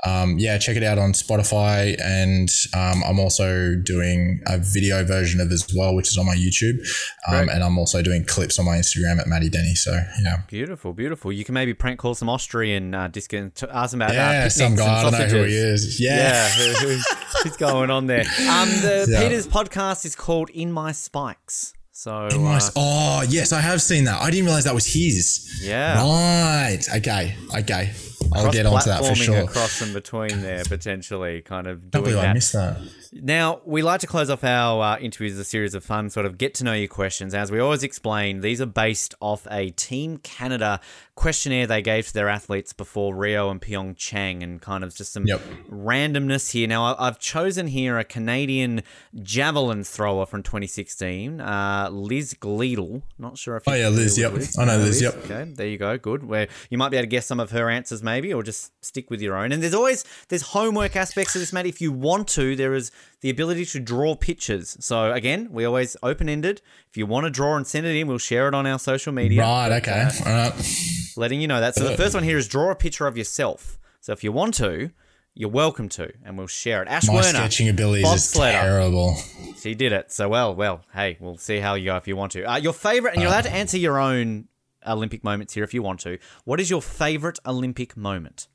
um, 0.06 0.40
yeah, 0.40 0.58
check 0.58 0.78
it 0.78 0.84
out 0.84 0.98
on 0.98 1.12
Spotify. 1.12 2.00
And 2.02 2.50
um, 2.74 3.04
I'm 3.04 3.20
also 3.20 3.76
doing 3.76 4.42
a 4.48 4.58
video 4.58 5.04
version 5.04 5.42
of 5.42 5.48
it 5.48 5.54
as 5.54 5.68
well, 5.76 5.96
which 5.96 6.08
is 6.08 6.18
on 6.18 6.26
my 6.26 6.36
YouTube. 6.36 6.80
Um, 7.28 7.50
and 7.50 7.62
I'm 7.62 7.78
also 7.78 8.02
doing 8.02 8.24
clips 8.24 8.58
on 8.58 8.66
my 8.66 8.78
Instagram 8.78 9.20
at 9.20 9.28
maddie 9.28 9.50
Denny. 9.50 9.76
So 9.76 9.92
yeah. 10.24 10.44
Beautiful, 10.48 10.94
beautiful. 10.94 11.34
You 11.34 11.44
can 11.44 11.54
maybe 11.54 11.74
prank 11.74 12.00
call 12.00 12.16
some 12.16 12.30
Austrian 12.30 12.96
uh, 12.96 13.10
disc 13.10 13.34
and 13.34 13.54
t- 13.54 13.68
ask 13.70 13.92
them 13.92 14.02
about 14.02 14.12
uh, 14.12 14.14
Yeah, 14.14 14.32
picnics 14.48 14.56
some 14.56 14.76
guy, 14.76 15.00
I 15.00 15.04
don't 15.04 15.12
know 15.12 15.26
who 15.26 15.44
he 15.44 15.56
is. 15.56 16.00
Yeah. 16.00 16.16
Yeah, 16.16 16.50
who, 16.50 16.88
who's, 16.88 17.08
who's 17.44 17.58
going 17.58 17.90
on 17.92 18.08
there? 18.08 18.22
Um, 18.22 18.70
the 18.82 19.08
Yeah. 19.10 19.24
Peter's 19.24 19.48
podcast 19.48 20.06
is 20.06 20.16
called 20.16 20.50
In 20.52 20.72
My 20.72 20.94
Spikes. 20.94 21.74
So 21.98 22.30
my- 22.38 22.58
uh, 22.58 22.70
oh 22.76 23.26
yes, 23.28 23.52
I 23.52 23.60
have 23.60 23.82
seen 23.82 24.04
that. 24.04 24.22
I 24.22 24.30
didn't 24.30 24.46
realize 24.46 24.66
that 24.66 24.76
was 24.76 24.86
his. 24.86 25.60
Yeah. 25.64 26.04
Right. 26.04 26.84
Okay. 26.98 27.36
Okay. 27.58 27.92
I'll 28.34 28.52
get 28.52 28.68
onto 28.68 28.86
that 28.90 29.04
for 29.04 29.16
sure. 29.16 29.38
across 29.40 29.82
and 29.82 29.94
between 29.96 30.44
there, 30.44 30.64
potentially, 30.64 31.42
kind 31.42 31.66
of 31.66 31.90
doing 31.90 32.04
believe 32.04 32.18
I 32.20 32.22
that. 32.24 32.34
missed 32.36 32.54
that. 32.54 32.78
Now, 33.14 33.62
we 33.66 33.82
like 33.82 34.02
to 34.02 34.08
close 34.08 34.30
off 34.30 34.44
our 34.44 34.84
uh, 34.84 35.00
interviews 35.00 35.40
a 35.40 35.44
series 35.44 35.74
of 35.74 35.84
fun, 35.84 36.12
sort 36.12 36.28
of 36.28 36.38
get 36.38 36.54
to 36.56 36.64
know 36.64 36.74
you 36.74 36.88
questions. 36.88 37.34
As 37.34 37.52
we 37.52 37.60
always 37.60 37.82
explain, 37.82 38.42
these 38.42 38.62
are 38.62 38.66
based 38.68 39.16
off 39.20 39.48
a 39.50 39.72
Team 39.72 40.18
Canada 40.18 40.80
questionnaire 41.18 41.66
they 41.66 41.82
gave 41.82 42.06
to 42.08 42.14
their 42.14 42.30
athletes 42.30 42.72
before 42.74 43.16
Rio 43.16 43.50
and 43.50 43.60
Pyeongchang, 43.60 44.44
and 44.44 44.62
kind 44.62 44.84
of 44.84 44.96
just 44.96 45.12
some 45.12 45.26
Yep. 45.26 45.42
randomness 45.70 46.52
here. 46.52 46.68
Now, 46.68 46.96
I've 46.98 47.18
chosen 47.20 47.68
here 47.68 47.98
a 47.98 48.04
Canadian 48.04 48.84
javelin 49.16 49.84
thrower 49.84 50.28
from 50.28 50.44
2016, 50.44 51.42
uh, 51.42 51.90
Liz 51.92 52.36
Gleadle. 52.36 53.02
Not 53.18 53.38
sure 53.38 53.58
if 53.58 53.64
Oh, 53.68 53.74
yeah, 53.74 53.90
Liz, 53.90 54.18
yep. 54.18 54.32
with 54.32 54.58
I 54.60 54.66
know 54.66 54.76
Uh, 54.76 54.84
Liz, 54.84 55.02
yep. 55.02 55.16
Okay, 55.26 55.52
there 55.56 55.68
you 55.68 55.78
go. 55.80 55.98
Good. 55.98 56.24
Where 56.24 56.48
you 56.70 56.78
might 56.78 56.90
be 56.90 56.98
able 56.98 57.06
to 57.06 57.10
guess 57.10 57.26
some 57.26 57.40
of 57.40 57.50
her 57.50 57.68
answers, 57.70 58.04
maybe, 58.04 58.32
or 58.32 58.44
just 58.44 58.72
stick 58.86 59.10
with 59.10 59.20
your 59.20 59.36
own. 59.36 59.52
And 59.52 59.64
there's 59.64 59.74
always 59.74 60.06
there's 60.30 60.44
homework 60.44 60.96
aspects 60.96 61.34
of 61.36 61.42
this, 61.42 61.52
Matt. 61.52 61.66
If 61.66 61.82
you 61.82 61.92
want 61.92 62.28
to, 62.30 62.56
there 62.56 62.76
is 62.76 62.92
the 63.22 63.30
ability 63.30 63.66
to 63.66 63.80
draw 63.80 64.16
pictures. 64.16 64.78
So 64.80 65.12
again, 65.12 65.48
we 65.52 65.66
always 65.66 65.98
open 66.04 66.30
ended. 66.30 66.62
If 66.90 66.98
you 66.98 67.06
want 67.06 67.26
to 67.26 67.30
draw 67.30 67.56
and 67.56 67.66
send 67.66 67.86
it 67.86 67.96
in, 67.96 68.08
we'll 68.08 68.18
share 68.20 68.48
it 68.48 68.54
on 68.54 68.68
our 68.68 68.80
social 68.80 69.12
media. 69.12 69.42
Right. 69.42 69.72
Okay. 69.74 69.92
uh, 69.92 70.12
All 70.26 70.50
right. 70.50 71.14
letting 71.18 71.42
you 71.42 71.48
know 71.48 71.60
that. 71.60 71.76
So 71.76 71.84
the 71.88 71.98
first 71.98 72.14
one 72.14 72.24
here 72.24 72.38
is 72.38 72.48
draw 72.48 72.72
a 72.72 72.76
picture 72.76 73.08
of 73.08 73.18
yourself. 73.18 73.80
So 74.02 74.14
if 74.14 74.24
you 74.24 74.32
want 74.32 74.54
to, 74.56 74.92
you're 75.34 75.50
welcome 75.50 75.88
to, 75.90 76.12
and 76.26 76.38
we'll 76.38 76.48
share 76.48 76.82
it. 76.82 76.88
Ash 76.88 77.08
My 77.08 77.16
Werner, 77.16 77.28
sketching 77.30 77.70
abilities 77.70 78.04
Bob 78.06 78.16
is 78.16 78.24
Slater. 78.28 78.58
terrible. 78.60 79.16
She 79.60 79.76
did 79.76 79.92
it. 79.92 80.12
So 80.12 80.30
well, 80.30 80.56
well. 80.56 80.82
Hey, 80.94 81.18
we'll 81.20 81.38
see 81.38 81.60
how 81.60 81.76
you 81.76 81.86
go 81.86 81.96
if 81.98 82.08
you 82.08 82.16
want 82.16 82.32
to. 82.34 82.44
Uh, 82.44 82.58
your 82.58 82.74
favorite, 82.74 83.14
and 83.14 83.22
you're 83.22 83.30
allowed 83.32 83.44
to 83.44 83.54
answer 83.54 83.78
your 83.78 84.00
own 84.00 84.48
Olympic 84.88 85.24
moments 85.24 85.54
here 85.54 85.64
if 85.64 85.74
you 85.74 85.82
want 85.84 86.00
to. 86.02 86.18
What 86.46 86.60
is 86.60 86.70
your 86.70 86.82
favorite 86.82 87.38
Olympic 87.46 87.96
moment? 87.98 88.48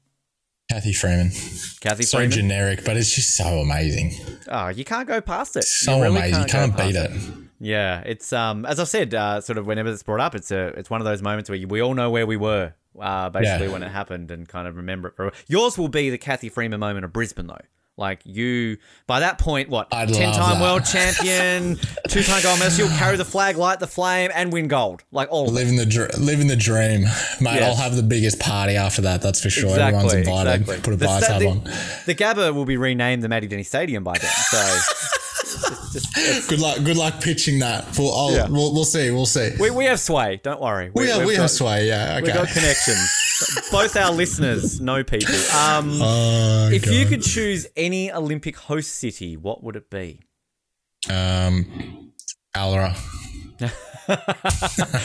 Cathy 0.72 0.92
Freeman. 0.92 1.30
Cathy 1.80 2.02
So 2.04 2.18
Freeman. 2.18 2.30
generic, 2.30 2.84
but 2.84 2.96
it's 2.96 3.14
just 3.14 3.36
so 3.36 3.44
amazing. 3.58 4.14
oh, 4.48 4.68
you 4.68 4.84
can't 4.84 5.06
go 5.06 5.20
past 5.20 5.56
it. 5.56 5.64
So 5.64 5.96
You 5.96 6.02
really 6.04 6.16
amazing. 6.18 6.42
You 6.42 6.48
can't 6.48 6.76
beat 6.76 6.94
past 6.96 7.10
it. 7.14 7.34
Yeah, 7.60 8.02
it's 8.06 8.32
um 8.32 8.64
as 8.66 8.80
I've 8.80 8.88
said, 8.88 9.14
uh, 9.14 9.40
sort 9.40 9.58
of 9.58 9.66
whenever 9.66 9.90
it's 9.90 10.02
brought 10.02 10.20
up, 10.20 10.34
it's 10.34 10.50
a 10.50 10.68
it's 10.78 10.90
one 10.90 11.00
of 11.00 11.04
those 11.04 11.22
moments 11.22 11.48
where 11.50 11.56
you, 11.56 11.68
we 11.68 11.80
all 11.80 11.94
know 11.94 12.10
where 12.10 12.26
we 12.26 12.36
were, 12.36 12.74
uh, 12.98 13.28
basically 13.30 13.66
Yeah. 13.66 13.72
when 13.72 13.82
it 13.84 13.90
happened, 13.90 14.30
and 14.30 14.48
kind 14.48 14.66
of 14.66 14.76
remember 14.76 15.08
it. 15.08 15.16
For 15.16 15.30
yours 15.46 15.78
will 15.78 15.88
be 15.88 16.10
the 16.10 16.18
Cathy 16.18 16.48
Freeman 16.48 16.80
moment 16.80 17.04
of 17.04 17.12
Brisbane, 17.12 17.46
though. 17.46 17.60
Like 17.98 18.20
you, 18.24 18.78
by 19.06 19.20
that 19.20 19.38
point, 19.38 19.68
what 19.68 19.86
I'd 19.92 20.08
ten-time 20.08 20.60
world 20.60 20.84
champion, 20.86 21.76
two-time 22.08 22.42
gold 22.42 22.58
medalist, 22.58 22.78
you'll 22.78 22.88
carry 22.88 23.18
the 23.18 23.24
flag, 23.24 23.56
light 23.58 23.80
the 23.80 23.86
flame, 23.86 24.30
and 24.34 24.50
win 24.50 24.66
gold. 24.66 25.04
Like 25.12 25.28
all. 25.30 25.46
Living 25.48 25.76
the 25.76 25.84
dr- 25.84 26.16
living 26.18 26.46
the 26.46 26.56
dream, 26.56 27.02
mate. 27.40 27.56
Yes. 27.56 27.62
I'll 27.64 27.76
have 27.76 27.94
the 27.94 28.02
biggest 28.02 28.40
party 28.40 28.76
after 28.76 29.02
that. 29.02 29.20
That's 29.20 29.42
for 29.42 29.50
sure. 29.50 29.78
Everyone's 29.78 30.14
invited. 30.14 30.66
Put 30.66 30.88
a 30.94 30.96
The 30.96 31.04
bar 31.04 31.20
tab 31.20 31.40
the, 31.40 31.48
on. 31.48 31.64
the 32.06 32.14
Gabba 32.14 32.54
will 32.54 32.64
be 32.64 32.78
renamed 32.78 33.22
the 33.22 33.28
Matty 33.28 33.46
Denny 33.46 33.62
Stadium 33.62 34.02
by 34.02 34.16
then. 34.16 34.30
So 34.30 34.56
just, 34.58 35.92
just, 35.92 36.16
it's- 36.18 36.46
Good 36.48 36.60
luck. 36.60 36.78
Good 36.82 36.96
luck 36.96 37.20
pitching 37.20 37.58
that. 37.58 37.84
We'll, 37.98 38.32
Yeah. 38.32 38.48
we'll, 38.48 38.72
we'll 38.72 38.84
see. 38.86 39.10
We'll 39.10 39.26
see. 39.26 39.50
we, 39.60 39.70
we 39.70 39.84
have 39.84 40.00
sway. 40.00 40.40
Don't 40.42 40.62
worry. 40.62 40.90
we 40.94 41.08
have, 41.08 41.18
we've 41.18 41.26
we 41.26 41.34
got- 41.36 41.42
have 41.42 41.50
sway. 41.50 41.88
Yeah. 41.88 42.14
Okay. 42.16 42.22
We've 42.22 42.34
got 42.34 42.48
connections. 42.48 43.18
Both 43.70 43.96
our 43.96 44.12
listeners 44.12 44.80
know 44.80 45.02
people. 45.04 45.34
Um, 45.56 45.90
Oh, 46.02 46.68
if 46.72 46.86
you 46.86 47.06
could 47.06 47.22
choose 47.22 47.66
any 47.76 48.10
Olympic 48.12 48.56
host 48.56 48.96
city, 48.96 49.36
what 49.36 49.62
would 49.62 49.76
it 49.76 49.90
be? 49.90 50.20
um, 51.10 52.12
Allora. 52.56 52.96
Uh, 54.08 54.16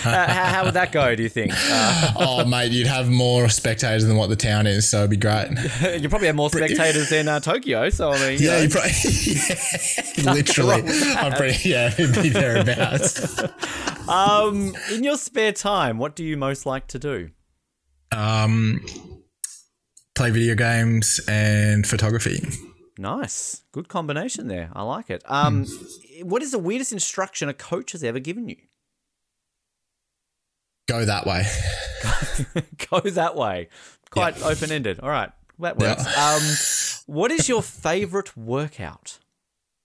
how, 0.03 0.25
how 0.45 0.65
would 0.65 0.73
that 0.73 0.91
go? 0.91 1.15
Do 1.15 1.21
you 1.23 1.29
think? 1.29 1.53
Uh, 1.69 2.13
oh, 2.17 2.45
mate, 2.45 2.71
you'd 2.71 2.87
have 2.87 3.09
more 3.09 3.47
spectators 3.49 4.05
than 4.05 4.15
what 4.17 4.27
the 4.29 4.35
town 4.35 4.65
is, 4.67 4.89
so 4.89 4.99
it'd 4.99 5.09
be 5.11 5.17
great. 5.17 5.49
you 6.01 6.09
probably 6.09 6.27
have 6.27 6.35
more 6.35 6.49
spectators 6.49 7.09
than 7.09 7.27
uh, 7.27 7.39
Tokyo. 7.39 7.89
So 7.89 8.11
I 8.11 8.19
mean, 8.19 8.37
Yeah, 8.41 8.61
you 8.61 8.69
probably. 8.69 8.91
yeah, 10.15 10.33
literally. 10.33 10.83
I'm 11.15 11.33
pretty. 11.33 11.69
Yeah, 11.69 11.93
it'd 11.97 12.15
be 12.21 12.29
thereabouts. 12.29 13.39
um, 14.09 14.75
in 14.91 15.03
your 15.03 15.17
spare 15.17 15.51
time, 15.51 15.97
what 15.99 16.15
do 16.15 16.23
you 16.23 16.37
most 16.37 16.65
like 16.65 16.87
to 16.87 16.99
do? 16.99 17.29
Um, 18.11 18.81
play 20.15 20.31
video 20.31 20.55
games 20.55 21.19
and 21.27 21.85
photography. 21.85 22.47
Nice, 22.97 23.61
good 23.71 23.87
combination 23.89 24.47
there. 24.47 24.69
I 24.73 24.81
like 24.83 25.09
it. 25.09 25.21
Um, 25.25 25.65
Hmm. 25.65 26.27
what 26.27 26.41
is 26.41 26.51
the 26.51 26.57
weirdest 26.59 26.91
instruction 26.91 27.47
a 27.49 27.53
coach 27.53 27.91
has 27.91 28.03
ever 28.03 28.19
given 28.19 28.49
you? 28.49 28.57
Go 30.87 31.03
that 31.05 31.25
way. 31.25 31.43
Go 32.89 33.01
that 33.01 33.35
way. 33.35 33.67
Quite 34.09 34.41
open 34.41 34.71
ended. 34.71 34.99
All 35.01 35.09
right, 35.09 35.29
that 35.59 35.77
works. 35.77 36.05
Um, 36.17 37.03
what 37.13 37.29
is 37.31 37.49
your 37.49 37.61
favorite 37.61 38.35
workout? 38.37 39.19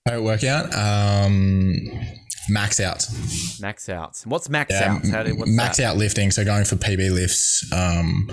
Favorite 0.07 0.23
workout. 0.23 0.73
Um, 0.74 1.90
max 2.48 2.81
out. 2.81 3.06
Max 3.60 3.89
out. 3.89 4.20
What's 4.24 4.48
max 4.48 4.70
Yeah, 4.70 4.94
outs? 4.94 5.10
How 5.10 5.23
do, 5.23 5.36
what's 5.36 5.51
max 5.51 5.77
that? 5.78 5.85
out 5.85 5.97
lifting. 5.97 6.31
So 6.31 6.44
going 6.44 6.64
for 6.64 6.77
PB 6.77 7.12
lifts, 7.12 7.70
um, 7.73 8.31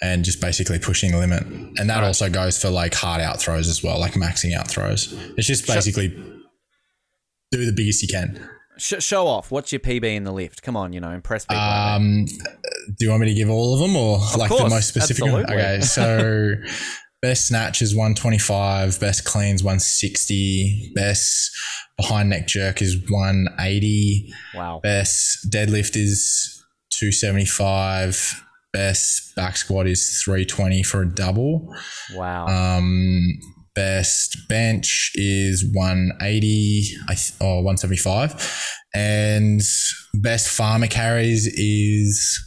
and 0.00 0.24
just 0.24 0.40
basically 0.40 0.78
pushing 0.78 1.12
the 1.12 1.18
limit. 1.18 1.42
And 1.44 1.90
that 1.90 2.04
also 2.04 2.28
goes 2.30 2.60
for 2.60 2.70
like 2.70 2.94
hard 2.94 3.20
out 3.20 3.40
throws 3.40 3.68
as 3.68 3.82
well, 3.82 3.98
like 3.98 4.12
maxing 4.14 4.54
out 4.54 4.68
throws. 4.68 5.12
It's 5.36 5.46
just 5.46 5.66
basically 5.66 6.08
do 7.50 7.64
the 7.64 7.72
biggest 7.72 8.02
you 8.02 8.08
can. 8.08 8.48
Sh- 8.76 8.94
show 9.00 9.26
off. 9.26 9.50
What's 9.50 9.72
your 9.72 9.80
PB 9.80 10.04
in 10.04 10.24
the 10.24 10.32
lift? 10.32 10.62
Come 10.62 10.76
on, 10.76 10.92
you 10.92 11.00
know, 11.00 11.10
impress 11.10 11.44
people. 11.44 11.60
Um, 11.60 12.26
do 12.26 13.04
you 13.04 13.10
want 13.10 13.22
me 13.22 13.28
to 13.28 13.34
give 13.34 13.50
all 13.50 13.74
of 13.74 13.80
them 13.80 13.96
or 13.96 14.18
like 14.36 14.50
the 14.50 14.68
most 14.68 14.88
specific? 14.88 15.24
one? 15.24 15.42
absolutely. 15.42 15.64
Okay, 15.64 15.80
so 15.80 16.54
best 17.20 17.46
snatch 17.46 17.82
is 17.82 17.94
125, 17.94 19.00
best 19.00 19.24
cleans 19.24 19.62
160, 19.62 20.92
best 20.94 21.50
behind 21.96 22.30
neck 22.30 22.46
jerk 22.46 22.80
is 22.80 22.96
180, 23.08 24.32
wow. 24.54 24.80
best 24.82 25.50
deadlift 25.50 25.96
is 25.96 26.64
275, 26.90 28.44
best 28.72 29.34
back 29.34 29.56
squat 29.56 29.86
is 29.86 30.22
320 30.22 30.82
for 30.82 31.02
a 31.02 31.08
double. 31.08 31.74
Wow. 32.14 32.46
Um, 32.46 33.38
best 33.74 34.48
bench 34.48 35.12
is 35.14 35.64
180 35.72 36.82
I 37.08 37.14
th- 37.14 37.32
or 37.40 37.62
175. 37.62 38.74
And 38.94 39.60
best 40.14 40.48
farmer 40.48 40.88
carries 40.88 41.46
is 41.46 42.44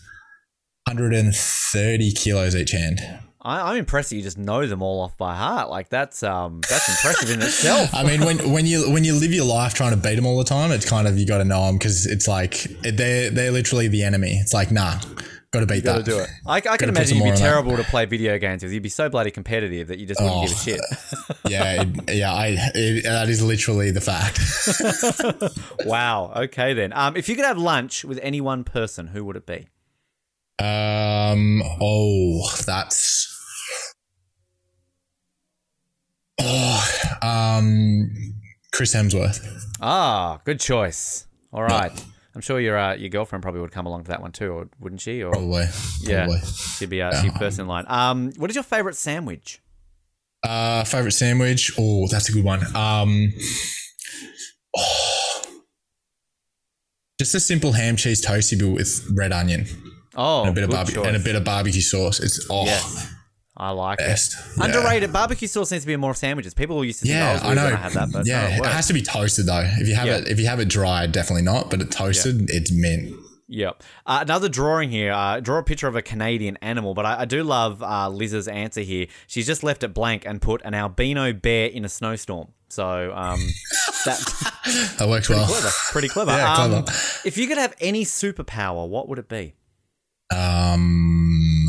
130 0.87 2.11
kilos 2.13 2.55
each 2.55 2.71
hand. 2.71 2.99
I, 3.43 3.71
I'm 3.71 3.77
impressed 3.77 4.11
that 4.11 4.15
you 4.17 4.21
just 4.21 4.37
know 4.37 4.67
them 4.67 4.81
all 4.81 5.01
off 5.01 5.17
by 5.17 5.35
heart. 5.35 5.69
Like 5.69 5.89
that's 5.89 6.21
um 6.23 6.61
that's 6.69 6.87
impressive 6.89 7.31
in 7.31 7.41
itself. 7.41 7.89
I 7.93 8.03
mean, 8.03 8.21
when 8.25 8.51
when 8.51 8.65
you 8.65 8.91
when 8.91 9.03
you 9.03 9.13
live 9.15 9.33
your 9.33 9.45
life 9.45 9.73
trying 9.73 9.91
to 9.91 9.97
beat 9.97 10.15
them 10.15 10.25
all 10.27 10.37
the 10.37 10.43
time, 10.43 10.71
it's 10.71 10.87
kind 10.87 11.07
of 11.07 11.17
you 11.17 11.25
got 11.25 11.39
to 11.39 11.45
know 11.45 11.65
them 11.65 11.77
because 11.77 12.05
it's 12.05 12.27
like 12.27 12.63
they're 12.83 13.29
they're 13.31 13.51
literally 13.51 13.87
the 13.87 14.03
enemy. 14.03 14.33
It's 14.37 14.53
like 14.53 14.71
nah, 14.71 14.99
got 15.51 15.61
to 15.61 15.65
beat 15.65 15.83
Gotta 15.83 16.03
that. 16.03 16.05
do 16.11 16.19
it. 16.19 16.29
I, 16.45 16.57
I 16.57 16.77
can 16.77 16.89
imagine 16.89 17.07
some 17.07 17.17
you'd 17.17 17.23
be 17.23 17.29
on 17.31 17.35
that. 17.35 17.41
terrible 17.41 17.75
to 17.77 17.83
play 17.83 18.05
video 18.05 18.37
games 18.37 18.61
with. 18.63 18.71
You'd 18.71 18.83
be 18.83 18.89
so 18.89 19.09
bloody 19.09 19.31
competitive 19.31 19.87
that 19.87 19.97
you 19.97 20.05
just 20.05 20.21
wouldn't 20.21 20.37
Oh, 20.37 20.43
give 20.43 20.51
a 20.51 20.55
shit. 20.59 20.81
yeah, 21.49 21.81
it, 21.83 22.13
yeah. 22.15 22.31
I 22.33 22.55
it, 22.75 23.03
that 23.05 23.27
is 23.27 23.41
literally 23.43 23.89
the 23.91 24.01
fact. 24.01 24.39
wow. 25.85 26.31
Okay 26.43 26.73
then. 26.73 26.93
Um, 26.93 27.17
if 27.17 27.27
you 27.27 27.35
could 27.35 27.45
have 27.45 27.57
lunch 27.57 28.05
with 28.05 28.19
any 28.21 28.39
one 28.39 28.63
person, 28.63 29.07
who 29.07 29.25
would 29.25 29.35
it 29.35 29.45
be? 29.47 29.67
Um. 30.59 31.63
Oh, 31.81 32.47
that's. 32.67 33.29
Oh, 36.43 36.83
um, 37.21 38.09
Chris 38.73 38.95
Hemsworth. 38.95 39.39
Ah, 39.81 40.39
good 40.43 40.59
choice. 40.59 41.27
All 41.53 41.63
right. 41.63 41.91
I'm 42.33 42.41
sure 42.41 42.59
your 42.59 42.77
uh, 42.77 42.95
your 42.95 43.09
girlfriend 43.09 43.41
probably 43.43 43.59
would 43.61 43.71
come 43.71 43.85
along 43.85 44.03
to 44.05 44.09
that 44.09 44.21
one 44.21 44.31
too, 44.31 44.51
or 44.51 44.69
wouldn't 44.79 45.01
she? 45.01 45.21
Or 45.21 45.31
Probably. 45.31 45.65
yeah, 46.01 46.25
Probably. 46.25 46.39
she'd 46.77 46.89
be 46.89 47.01
uh, 47.01 47.21
she'd 47.21 47.33
first 47.33 47.59
in 47.59 47.67
line. 47.67 47.83
Um, 47.87 48.31
what 48.37 48.49
is 48.49 48.55
your 48.55 48.63
favorite 48.63 48.95
sandwich? 48.95 49.61
Uh, 50.43 50.83
favorite 50.85 51.11
sandwich. 51.11 51.71
Oh, 51.77 52.07
that's 52.07 52.29
a 52.29 52.31
good 52.31 52.45
one. 52.45 52.61
Um. 52.75 53.33
oh. 54.77 55.41
just 57.19 57.35
a 57.35 57.39
simple 57.39 57.73
ham 57.73 57.97
cheese 57.97 58.25
toasty, 58.25 58.57
but 58.59 58.69
with 58.69 59.05
red 59.13 59.31
onion 59.33 59.65
Oh, 60.15 60.41
and 60.41 60.49
a 60.49 60.53
bit 60.53 60.63
of 60.63 60.69
barbecue 60.69 61.01
and 61.03 61.15
a 61.15 61.19
bit 61.19 61.35
of 61.35 61.43
barbecue 61.43 61.81
sauce. 61.81 62.19
It's 62.21 62.45
oh 62.49 62.63
Yes, 62.65 63.13
I 63.57 63.71
like 63.71 63.97
best. 63.97 64.33
it. 64.33 64.39
Yeah. 64.57 64.65
Underrated 64.65 65.11
barbecue 65.11 65.47
sauce 65.47 65.71
needs 65.71 65.83
to 65.83 65.87
be 65.87 65.93
in 65.93 65.99
more 65.99 66.13
sandwiches. 66.15 66.53
People 66.53 66.83
used 66.85 66.99
to 66.99 67.05
think, 67.05 67.15
Yeah, 67.15 67.39
oh, 67.43 67.49
I 67.49 67.53
know. 67.53 67.75
Have 67.75 67.93
that, 67.93 68.09
but 68.11 68.25
yeah, 68.25 68.43
no, 68.57 68.63
it 68.63 68.67
it 68.67 68.71
has 68.71 68.87
to 68.87 68.93
be 68.93 69.01
toasted 69.01 69.45
though. 69.45 69.63
If 69.77 69.87
you 69.87 69.95
have 69.95 70.07
Yeah. 70.07 70.17
it, 70.17 70.27
if 70.29 70.39
you 70.39 70.47
have 70.47 70.59
it 70.59 70.69
dry, 70.69 71.05
definitely 71.07 71.43
not. 71.43 71.69
But 71.69 71.81
it 71.81 71.91
toasted, 71.91 72.49
it's 72.49 72.71
mint. 72.71 73.13
Yep. 73.49 73.83
Uh, 74.05 74.19
another 74.21 74.47
drawing 74.47 74.89
here. 74.91 75.11
Uh, 75.11 75.41
draw 75.41 75.57
a 75.57 75.63
picture 75.63 75.87
of 75.89 75.97
a 75.97 76.01
Canadian 76.01 76.57
animal, 76.61 76.93
but 76.93 77.05
I, 77.05 77.21
I 77.21 77.25
do 77.25 77.43
love 77.43 77.83
uh, 77.83 78.07
Liz's 78.07 78.47
answer 78.47 78.79
here. 78.79 79.07
She's 79.27 79.45
just 79.45 79.61
left 79.61 79.83
it 79.83 79.93
blank 79.93 80.23
and 80.25 80.41
put 80.41 80.61
an 80.63 80.73
albino 80.73 81.33
bear 81.33 81.67
in 81.67 81.83
a 81.83 81.89
snowstorm. 81.89 82.53
So 82.69 83.11
um, 83.13 83.37
that 84.05 84.95
That 84.99 85.09
works 85.09 85.27
well. 85.27 85.45
clever, 85.45 85.69
pretty 85.91 86.07
clever. 86.07 86.31
Yeah, 86.31 86.53
Um, 86.55 86.71
clever. 86.83 86.97
if 87.25 87.37
you 87.37 87.45
could 87.47 87.57
have 87.57 87.75
any 87.81 88.05
superpower, 88.05 88.87
what 88.87 89.09
would 89.09 89.19
it 89.19 89.27
be? 89.27 89.53
Um, 90.33 91.67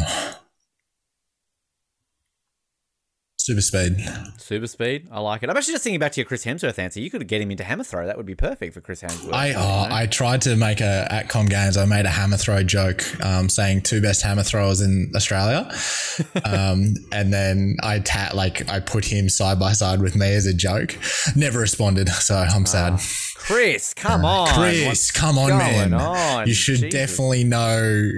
super 3.44 3.60
speed. 3.60 3.97
Super 4.39 4.66
speed. 4.66 5.09
I 5.10 5.20
like 5.20 5.43
it. 5.43 5.51
I'm 5.51 5.56
actually 5.56 5.74
just 5.74 5.85
thinking 5.85 6.01
back 6.01 6.12
to 6.12 6.20
your 6.20 6.27
Chris 6.27 6.44
Hemsworth 6.44 6.78
answer. 6.78 7.01
You 7.01 7.10
could 7.10 7.27
get 7.27 7.40
him 7.40 7.51
into 7.51 7.64
hammer 7.64 7.85
throw. 7.85 8.06
That 8.06 8.16
would 8.16 8.27
be 8.27 8.35
perfect 8.35 8.74
for 8.74 8.81
Chris 8.81 9.02
Hemsworth. 9.02 9.32
I 9.32 9.52
oh. 9.55 9.89
I 9.94 10.06
tried 10.06 10.43
to 10.43 10.56
make 10.56 10.81
a 10.81 11.06
at 11.10 11.28
Com 11.28 11.47
Games. 11.47 11.77
I 11.77 11.85
made 11.85 12.06
a 12.06 12.10
hammer 12.10 12.36
throw 12.36 12.62
joke, 12.62 13.05
um, 13.24 13.48
saying 13.48 13.82
two 13.82 14.01
best 14.01 14.23
hammer 14.23 14.43
throwers 14.43 14.81
in 14.81 15.12
Australia, 15.14 15.70
um, 16.44 16.94
and 17.12 17.32
then 17.32 17.77
I 17.82 17.98
ta- 18.01 18.31
like 18.35 18.69
I 18.70 18.81
put 18.81 19.05
him 19.05 19.28
side 19.28 19.59
by 19.59 19.73
side 19.73 20.01
with 20.01 20.16
me 20.16 20.32
as 20.35 20.47
a 20.47 20.55
joke. 20.55 20.97
Never 21.36 21.59
responded, 21.59 22.09
so 22.10 22.36
I'm 22.36 22.66
sad. 22.66 23.01
Chris, 23.35 23.93
come 23.94 24.24
on. 24.24 24.47
Chris, 24.48 24.86
What's 24.86 25.10
come 25.10 25.36
on, 25.36 25.48
going 25.48 25.90
man! 25.90 25.94
on? 25.94 26.47
You 26.47 26.55
should 26.55 26.77
Jesus. 26.77 26.93
definitely 26.93 27.43
know 27.43 28.10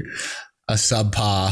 a 0.66 0.74
subpar. 0.74 1.50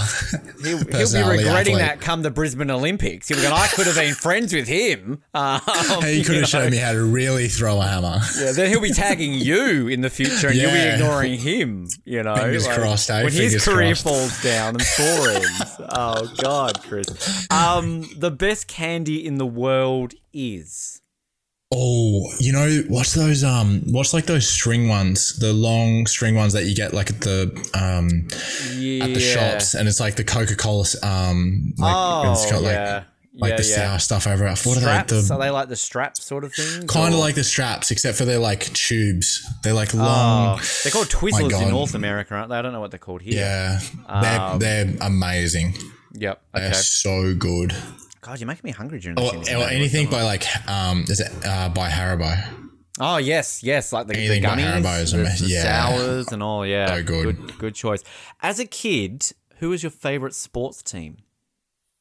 He'll, 0.64 0.78
he'll 0.78 0.86
be 0.88 1.38
regretting 1.38 1.74
athlete. 1.74 1.78
that 1.78 2.00
come 2.00 2.22
the 2.22 2.30
Brisbane 2.30 2.70
Olympics. 2.70 3.28
He'll 3.28 3.36
be 3.36 3.42
going, 3.42 3.52
I 3.54 3.66
could 3.66 3.86
have 3.86 3.96
been 3.96 4.14
friends 4.14 4.54
with 4.54 4.66
him. 4.68 5.22
Um, 5.34 5.60
He 6.02 6.22
could 6.24 6.36
have 6.36 6.42
know. 6.42 6.46
shown 6.46 6.70
me 6.70 6.76
how 6.78 6.92
to 6.92 7.02
really 7.04 7.48
throw 7.48 7.80
a 7.80 7.84
hammer. 7.84 8.20
Yeah, 8.40 8.52
then 8.52 8.70
he'll 8.70 8.80
be 8.80 8.92
tagging 8.92 9.34
you 9.34 9.88
in 9.88 10.00
the 10.00 10.08
future, 10.10 10.48
and 10.48 10.56
you'll 10.56 10.70
be 10.70 10.78
ignoring 10.78 11.38
him. 11.38 11.88
You 12.04 12.22
know, 12.22 12.34
Fingers 12.36 12.66
crossed, 12.68 13.10
eh? 13.10 13.24
When 13.24 13.32
his 13.32 13.40
Fingers 13.40 13.64
career 13.64 13.86
crossed. 13.88 14.02
falls 14.04 14.42
down 14.42 14.74
and 14.76 14.82
Thor 14.82 15.28
ends. 15.30 15.76
Oh 15.90 16.32
God, 16.42 16.82
Chris. 16.82 17.46
Um, 17.50 18.04
the 18.16 18.30
best 18.30 18.66
candy 18.68 19.26
in 19.26 19.36
the 19.36 19.46
world 19.46 20.14
is. 20.32 21.01
Oh, 21.74 22.30
you 22.38 22.52
know, 22.52 22.82
what's 22.88 23.14
those? 23.14 23.42
Um, 23.44 23.80
what's 23.90 24.12
like 24.12 24.26
those 24.26 24.46
string 24.48 24.88
ones? 24.88 25.38
The 25.38 25.52
long 25.52 26.06
string 26.06 26.34
ones 26.34 26.52
that 26.52 26.64
you 26.66 26.74
get 26.74 26.92
like 26.92 27.10
at 27.10 27.20
the 27.20 27.50
um 27.74 28.28
Yeah. 28.78 29.04
at 29.04 29.14
the 29.14 29.20
shops, 29.20 29.74
and 29.74 29.88
it's 29.88 29.98
like 30.00 30.16
the 30.16 30.24
Coca 30.24 30.54
Cola. 30.56 30.84
Um, 31.02 31.72
like, 31.78 31.94
Oh, 31.96 32.32
it's 32.32 32.50
got 32.50 32.62
like 32.62 32.72
yeah. 32.72 33.04
like 33.34 33.50
yeah, 33.52 33.56
the 33.56 33.62
yeah. 33.64 33.74
sour 33.76 33.98
stuff 34.00 34.26
over 34.26 34.44
it. 34.44 34.50
What 34.50 34.60
straps? 34.78 35.12
are 35.12 35.14
they? 35.14 35.20
are 35.20 35.22
The 35.22 35.38
they 35.38 35.50
like 35.50 35.68
the 35.68 35.76
strap 35.76 36.18
sort 36.18 36.44
of 36.44 36.52
thing? 36.54 36.86
kind 36.86 37.14
of 37.14 37.20
like 37.20 37.34
the 37.36 37.44
straps, 37.44 37.90
except 37.90 38.18
for 38.18 38.24
they're 38.26 38.38
like 38.38 38.70
tubes. 38.74 39.42
They're 39.62 39.72
like 39.72 39.94
Oh, 39.94 39.98
long. 39.98 40.60
they're 40.82 40.92
called 40.92 41.08
Twizzlers 41.08 41.62
in 41.62 41.70
North 41.70 41.94
America, 41.94 42.34
aren't 42.34 42.50
they? 42.50 42.56
I 42.56 42.62
don't 42.62 42.72
know 42.74 42.80
what 42.80 42.90
they're 42.90 42.98
called 42.98 43.22
here. 43.22 43.34
yeah, 43.34 43.80
Um, 44.08 44.58
they're 44.58 44.84
they're 44.84 44.96
amazing. 45.06 45.74
Yep. 46.14 46.42
They're 46.52 46.74
so 46.74 47.34
good. 47.34 47.74
God, 48.32 48.40
you're 48.40 48.46
making 48.46 48.62
me 48.64 48.70
hungry 48.70 48.98
during 48.98 49.18
Or, 49.20 49.30
this. 49.32 49.50
or 49.52 49.68
anything 49.68 50.08
by 50.08 50.22
like 50.22 50.46
um, 50.66 51.02
is 51.06 51.20
it 51.20 51.30
uh, 51.44 51.68
by 51.68 51.90
Haribo? 51.90 52.42
Oh 52.98 53.18
yes, 53.18 53.62
yes, 53.62 53.92
like 53.92 54.06
the, 54.06 54.14
the 54.14 54.20
Anything 54.20 54.42
gummies, 54.42 55.12
the, 55.12 55.18
the 55.44 55.50
Yeah. 55.50 55.88
sours 55.90 56.28
and 56.32 56.42
all. 56.42 56.64
Yeah, 56.64 56.86
So 56.86 57.02
good. 57.02 57.36
good, 57.36 57.58
good 57.58 57.74
choice. 57.74 58.02
As 58.40 58.58
a 58.58 58.64
kid, 58.64 59.32
who 59.58 59.68
was 59.68 59.82
your 59.82 59.90
favorite 59.90 60.34
sports 60.34 60.82
team? 60.82 61.18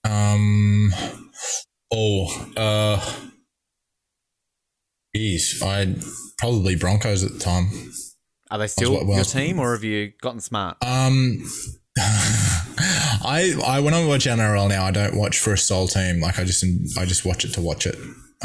Um. 0.06 0.94
Oh. 1.91 2.48
Uh. 2.56 3.06
Geez, 5.14 5.62
I 5.62 5.95
probably 6.38 6.78
Broncos 6.78 7.26
at 7.26 7.34
the 7.34 7.40
time. 7.40 7.70
Are 8.49 8.58
they 8.58 8.68
still 8.68 8.94
what- 8.94 9.06
well, 9.06 9.18
your 9.18 9.26
team, 9.26 9.60
or 9.60 9.74
have 9.76 9.84
you 9.84 10.14
gotten 10.22 10.40
smart? 10.40 10.78
Um. 10.82 11.44
I 13.23 13.53
I 13.65 13.80
when 13.81 13.93
I 13.93 14.05
watch 14.05 14.26
NRL 14.26 14.69
now, 14.69 14.85
I 14.85 14.91
don't 14.91 15.15
watch 15.18 15.38
for 15.39 15.53
a 15.53 15.57
sole 15.57 15.88
team. 15.88 16.19
Like 16.22 16.39
I 16.39 16.43
just 16.43 16.63
I 16.97 17.05
just 17.05 17.26
watch 17.26 17.45
it 17.45 17.49
to 17.53 17.61
watch 17.61 17.85
it. 17.85 17.95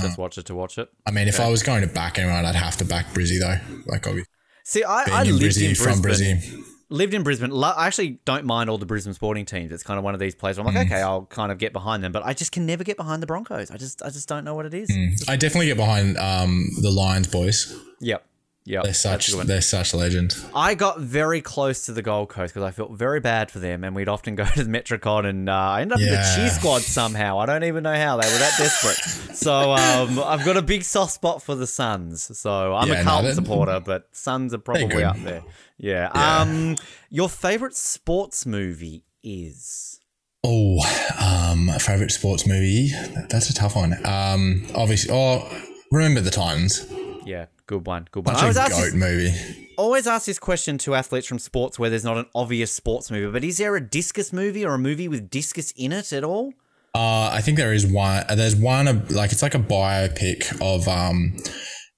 Just 0.01 0.19
watch 0.19 0.37
it 0.37 0.45
to 0.47 0.55
watch 0.55 0.77
it. 0.79 0.89
I 1.07 1.11
mean, 1.11 1.27
if 1.27 1.41
I 1.41 1.49
was 1.49 1.63
going 1.63 1.81
to 1.81 1.87
back 1.87 2.19
anyone, 2.19 2.45
I'd 2.45 2.55
have 2.55 2.77
to 2.79 2.85
back 2.85 3.07
Brizzy 3.15 3.41
though. 3.41 3.57
Like 3.87 4.07
obviously, 4.07 4.31
See, 4.65 4.85
I, 4.85 5.05
I 5.11 5.23
in 5.23 5.39
lived 5.39 5.57
Brizzy 5.57 5.69
in 5.71 5.75
from 5.75 6.03
Brisbane. 6.03 6.37
Brizzy. 6.39 6.63
Lived 6.91 7.15
in 7.15 7.23
Brisbane. 7.23 7.51
Lo- 7.51 7.73
I 7.75 7.87
actually 7.87 8.21
don't 8.27 8.45
mind 8.45 8.69
all 8.69 8.77
the 8.79 8.85
Brisbane 8.87 9.15
sporting 9.15 9.45
teams. 9.47 9.73
It's 9.73 9.83
kind 9.83 9.97
of 9.99 10.05
one 10.05 10.13
of 10.15 10.21
these 10.21 10.35
places 10.35 10.59
where 10.61 10.69
I'm 10.69 10.75
Mm. 10.75 10.79
like, 10.79 10.87
okay, 10.89 11.01
I'll 11.03 11.25
kind 11.25 11.51
of 11.51 11.59
get 11.59 11.73
behind 11.73 12.05
them, 12.05 12.13
but 12.13 12.25
I 12.25 12.33
just 12.35 12.53
can 12.53 12.65
never 12.67 12.85
get 12.85 12.97
behind 12.97 13.23
the 13.23 13.27
Broncos. 13.27 13.71
I 13.73 13.77
just, 13.77 14.03
I 14.03 14.11
just 14.11 14.29
don't 14.29 14.45
know 14.45 14.55
what 14.55 14.67
it 14.67 14.75
is. 14.75 14.91
I 15.27 15.35
definitely 15.37 15.67
get 15.67 15.79
behind 15.79 16.17
um 16.19 16.69
the 16.83 16.91
Lions 16.91 17.27
boys. 17.27 17.75
Yep, 18.01 18.25
yep. 18.67 18.85
They're 18.85 18.93
such 18.93 19.29
a 19.29 19.31
good 19.31 19.37
one. 19.39 19.47
they're 19.47 19.61
such 19.63 19.95
legends. 19.95 20.45
I 20.55 20.75
got 20.75 21.01
very 21.01 21.41
close 21.41 21.87
to 21.87 21.93
the 21.93 22.03
Gold 22.03 22.29
Coast 22.29 22.53
because 22.53 22.67
I 22.67 22.73
felt 22.73 22.93
very 22.93 23.21
bad 23.21 23.51
for 23.51 23.59
them, 23.59 23.83
and 23.85 23.97
we'd 23.97 24.09
often 24.09 24.35
go 24.35 24.45
to 24.55 24.65
the 24.65 24.71
Metricon, 24.71 25.25
and 25.25 25.49
uh, 25.49 25.53
I 25.55 25.81
ended 25.83 25.95
up 25.95 26.01
in 26.01 26.07
the 26.07 26.13
Yeah. 26.13 26.37
cheer 26.37 26.51
squad 26.51 26.83
somehow. 26.83 27.39
I 27.39 27.47
don't 27.47 27.65
even 27.65 27.83
know 27.85 27.95
how 27.95 28.17
they 28.19 28.31
were 28.31 28.39
that 28.39 28.53
desperate. 28.59 29.37
So 29.37 29.73
um, 29.73 30.19
I've 30.19 30.45
got 30.45 30.57
a 30.59 30.63
big 30.63 30.83
soft 30.83 31.13
spot 31.13 31.43
for 31.43 31.55
the 31.55 31.67
Suns. 31.67 32.39
So 32.39 32.75
I'm 32.75 32.89
Yeah, 32.89 32.95
a 32.95 32.99
no, 32.99 33.05
Carlton 33.05 33.29
that- 33.31 33.35
supporter, 33.37 33.81
but 33.81 34.09
Suns 34.13 34.53
are 34.53 34.59
probably 34.59 35.03
up 35.05 35.17
there. 35.23 35.43
Yeah. 35.79 36.11
Yeah. 36.15 36.41
Um, 36.41 36.77
your 37.11 37.29
favorite 37.29 37.77
sports 37.77 38.47
movie 38.47 39.05
is? 39.23 40.01
Oh, 40.43 40.79
um, 41.21 41.69
favorite 41.81 42.13
sports 42.13 42.47
movie? 42.47 42.91
That's 43.29 43.51
a 43.51 43.55
tough 43.55 43.77
one. 43.77 43.95
Um, 44.07 44.65
obviously, 44.75 45.11
oh, 45.13 45.47
remember 45.93 46.21
the 46.21 46.31
Titans. 46.31 46.87
Yeah, 47.27 47.47
good 47.67 47.87
one, 47.87 48.07
good 48.13 48.25
one. 48.25 48.35
Such 48.37 48.43
I 48.43 48.47
always 48.47 48.57
a 48.57 48.63
ask, 48.63 48.73
goat 48.73 48.85
this, 48.85 48.95
movie. 48.95 49.69
always 49.77 50.07
ask 50.07 50.27
this 50.27 50.39
question 50.39 50.79
to 50.79 50.95
athletes 50.95 51.27
from 51.27 51.39
sports 51.39 51.79
where 51.79 51.91
there's 51.91 52.05
not 52.05 52.17
an 52.17 52.27
obvious 52.35 52.73
sports 52.73 53.11
movie, 53.11 53.31
but 53.31 53.43
is 53.45 53.59
there 53.59 53.75
a 53.77 53.81
discus 53.81 54.33
movie 54.33 54.65
or 54.65 54.75
a 54.75 54.79
movie 54.79 55.09
with 55.09 55.29
discus 55.29 55.73
in 55.77 55.93
it 55.93 56.13
at 56.13 56.25
all? 56.25 56.53
Uh, 56.95 57.29
I 57.33 57.41
think 57.43 57.59
there 57.59 57.75
is 57.75 57.87
one. 57.87 58.25
uh, 58.29 58.35
There's 58.35 58.57
one 58.57 58.89
uh, 58.89 59.05
like 59.11 59.33
it's 59.33 59.43
like 59.43 59.55
a 59.55 59.59
biopic 59.59 60.51
of 60.63 60.89
um, 60.89 61.37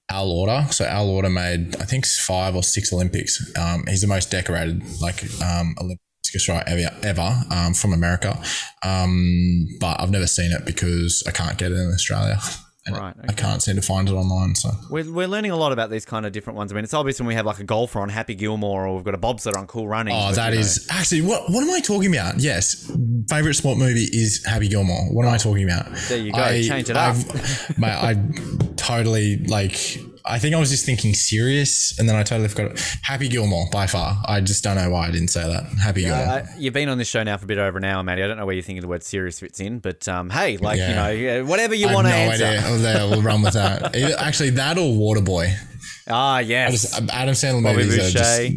Al 0.09 0.27
Oerter. 0.29 0.73
So 0.73 0.83
Al 0.85 1.07
Oerter 1.07 1.31
made 1.31 1.75
I 1.79 1.85
think 1.85 2.05
five 2.05 2.55
or 2.55 2.63
six 2.63 2.91
Olympics. 2.91 3.39
Um, 3.57 3.85
he's 3.87 4.01
the 4.01 4.07
most 4.07 4.29
decorated 4.29 4.83
like 4.99 5.23
um, 5.41 5.75
Olympic 5.79 5.99
right 6.47 6.63
ever, 6.67 6.95
ever 7.01 7.41
um, 7.49 7.73
from 7.73 7.93
America. 7.93 8.37
Um, 8.83 9.67
but 9.79 9.99
I've 10.01 10.11
never 10.11 10.27
seen 10.27 10.51
it 10.51 10.65
because 10.65 11.23
I 11.27 11.31
can't 11.31 11.57
get 11.57 11.71
it 11.71 11.75
in 11.75 11.91
Australia. 11.93 12.39
Right, 12.93 13.15
I 13.27 13.33
can't 13.33 13.61
seem 13.61 13.75
to 13.75 13.81
find 13.81 14.07
it 14.09 14.13
online. 14.13 14.55
So 14.55 14.71
We're, 14.89 15.11
we're 15.11 15.27
learning 15.27 15.51
a 15.51 15.55
lot 15.55 15.71
about 15.71 15.89
these 15.89 16.05
kind 16.05 16.25
of 16.25 16.31
different 16.31 16.57
ones. 16.57 16.71
I 16.71 16.75
mean, 16.75 16.83
it's 16.83 16.93
obvious 16.93 17.19
when 17.19 17.27
we 17.27 17.35
have 17.35 17.45
like 17.45 17.59
a 17.59 17.63
golfer 17.63 17.99
on 17.99 18.09
Happy 18.09 18.35
Gilmore 18.35 18.87
or 18.87 18.95
we've 18.95 19.03
got 19.03 19.15
a 19.15 19.19
bobsled 19.19 19.55
on 19.55 19.67
Cool 19.67 19.87
Running. 19.87 20.13
Oh, 20.15 20.31
that 20.33 20.53
is 20.53 20.87
actually 20.89 21.21
what. 21.21 21.49
What 21.49 21.63
am 21.63 21.71
I 21.71 21.79
talking 21.79 22.13
about? 22.13 22.39
Yes, 22.39 22.91
favorite 23.29 23.55
sport 23.55 23.77
movie 23.77 24.07
is 24.11 24.43
Happy 24.45 24.67
Gilmore. 24.67 25.05
What 25.11 25.25
am 25.25 25.31
I 25.31 25.35
oh, 25.35 25.37
talking 25.37 25.63
about? 25.63 25.93
There 26.07 26.17
you 26.17 26.31
go. 26.31 26.61
Change 26.61 26.89
it 26.89 26.97
up. 26.97 27.15
I've- 27.15 27.73
mate, 27.77 27.89
I 27.89 28.15
totally 28.75 29.37
like. 29.45 29.99
I 30.25 30.39
think 30.39 30.55
I 30.55 30.59
was 30.59 30.69
just 30.69 30.85
thinking 30.85 31.13
serious, 31.13 31.97
and 31.99 32.07
then 32.07 32.15
I 32.15 32.23
totally 32.23 32.47
forgot. 32.49 32.71
it. 32.71 32.79
Happy 33.03 33.27
Gilmore 33.27 33.67
by 33.71 33.87
far. 33.87 34.17
I 34.25 34.41
just 34.41 34.63
don't 34.63 34.75
know 34.75 34.89
why 34.89 35.07
I 35.07 35.11
didn't 35.11 35.29
say 35.29 35.41
that. 35.47 35.63
Happy 35.79 36.01
Gilmore. 36.01 36.25
Uh, 36.25 36.45
you've 36.57 36.73
been 36.73 36.89
on 36.89 36.97
this 36.97 37.07
show 37.07 37.23
now 37.23 37.37
for 37.37 37.45
a 37.45 37.47
bit 37.47 37.57
over 37.57 37.77
an 37.77 37.83
hour, 37.83 38.03
Matty. 38.03 38.23
I 38.23 38.27
don't 38.27 38.37
know 38.37 38.45
where 38.45 38.55
you 38.55 38.61
think 38.61 38.81
the 38.81 38.87
word 38.87 39.03
serious 39.03 39.39
fits 39.39 39.59
in, 39.59 39.79
but 39.79 40.07
um, 40.07 40.29
hey, 40.29 40.57
like, 40.57 40.77
Yeah. 40.77 41.09
you 41.09 41.27
know, 41.27 41.45
whatever 41.45 41.73
you 41.75 41.87
want 41.87 42.07
to 42.07 42.11
no 42.11 42.15
answer. 42.17 42.45
idea. 42.45 42.77
There, 42.77 43.07
we'll 43.09 43.21
run 43.21 43.41
with 43.41 43.53
that. 43.53 43.95
Either, 43.95 44.15
actually, 44.19 44.51
that 44.51 44.77
or 44.77 44.93
Waterboy. 44.93 45.53
Ah, 46.07 46.39
yes. 46.39 46.71
just- 46.71 47.09
Adam 47.11 47.33
Sandler 47.35 47.63
Bobby 47.63 47.77
movies 47.83 47.97
are 47.99 48.09
just 48.17 48.41
Boucher, 48.41 48.55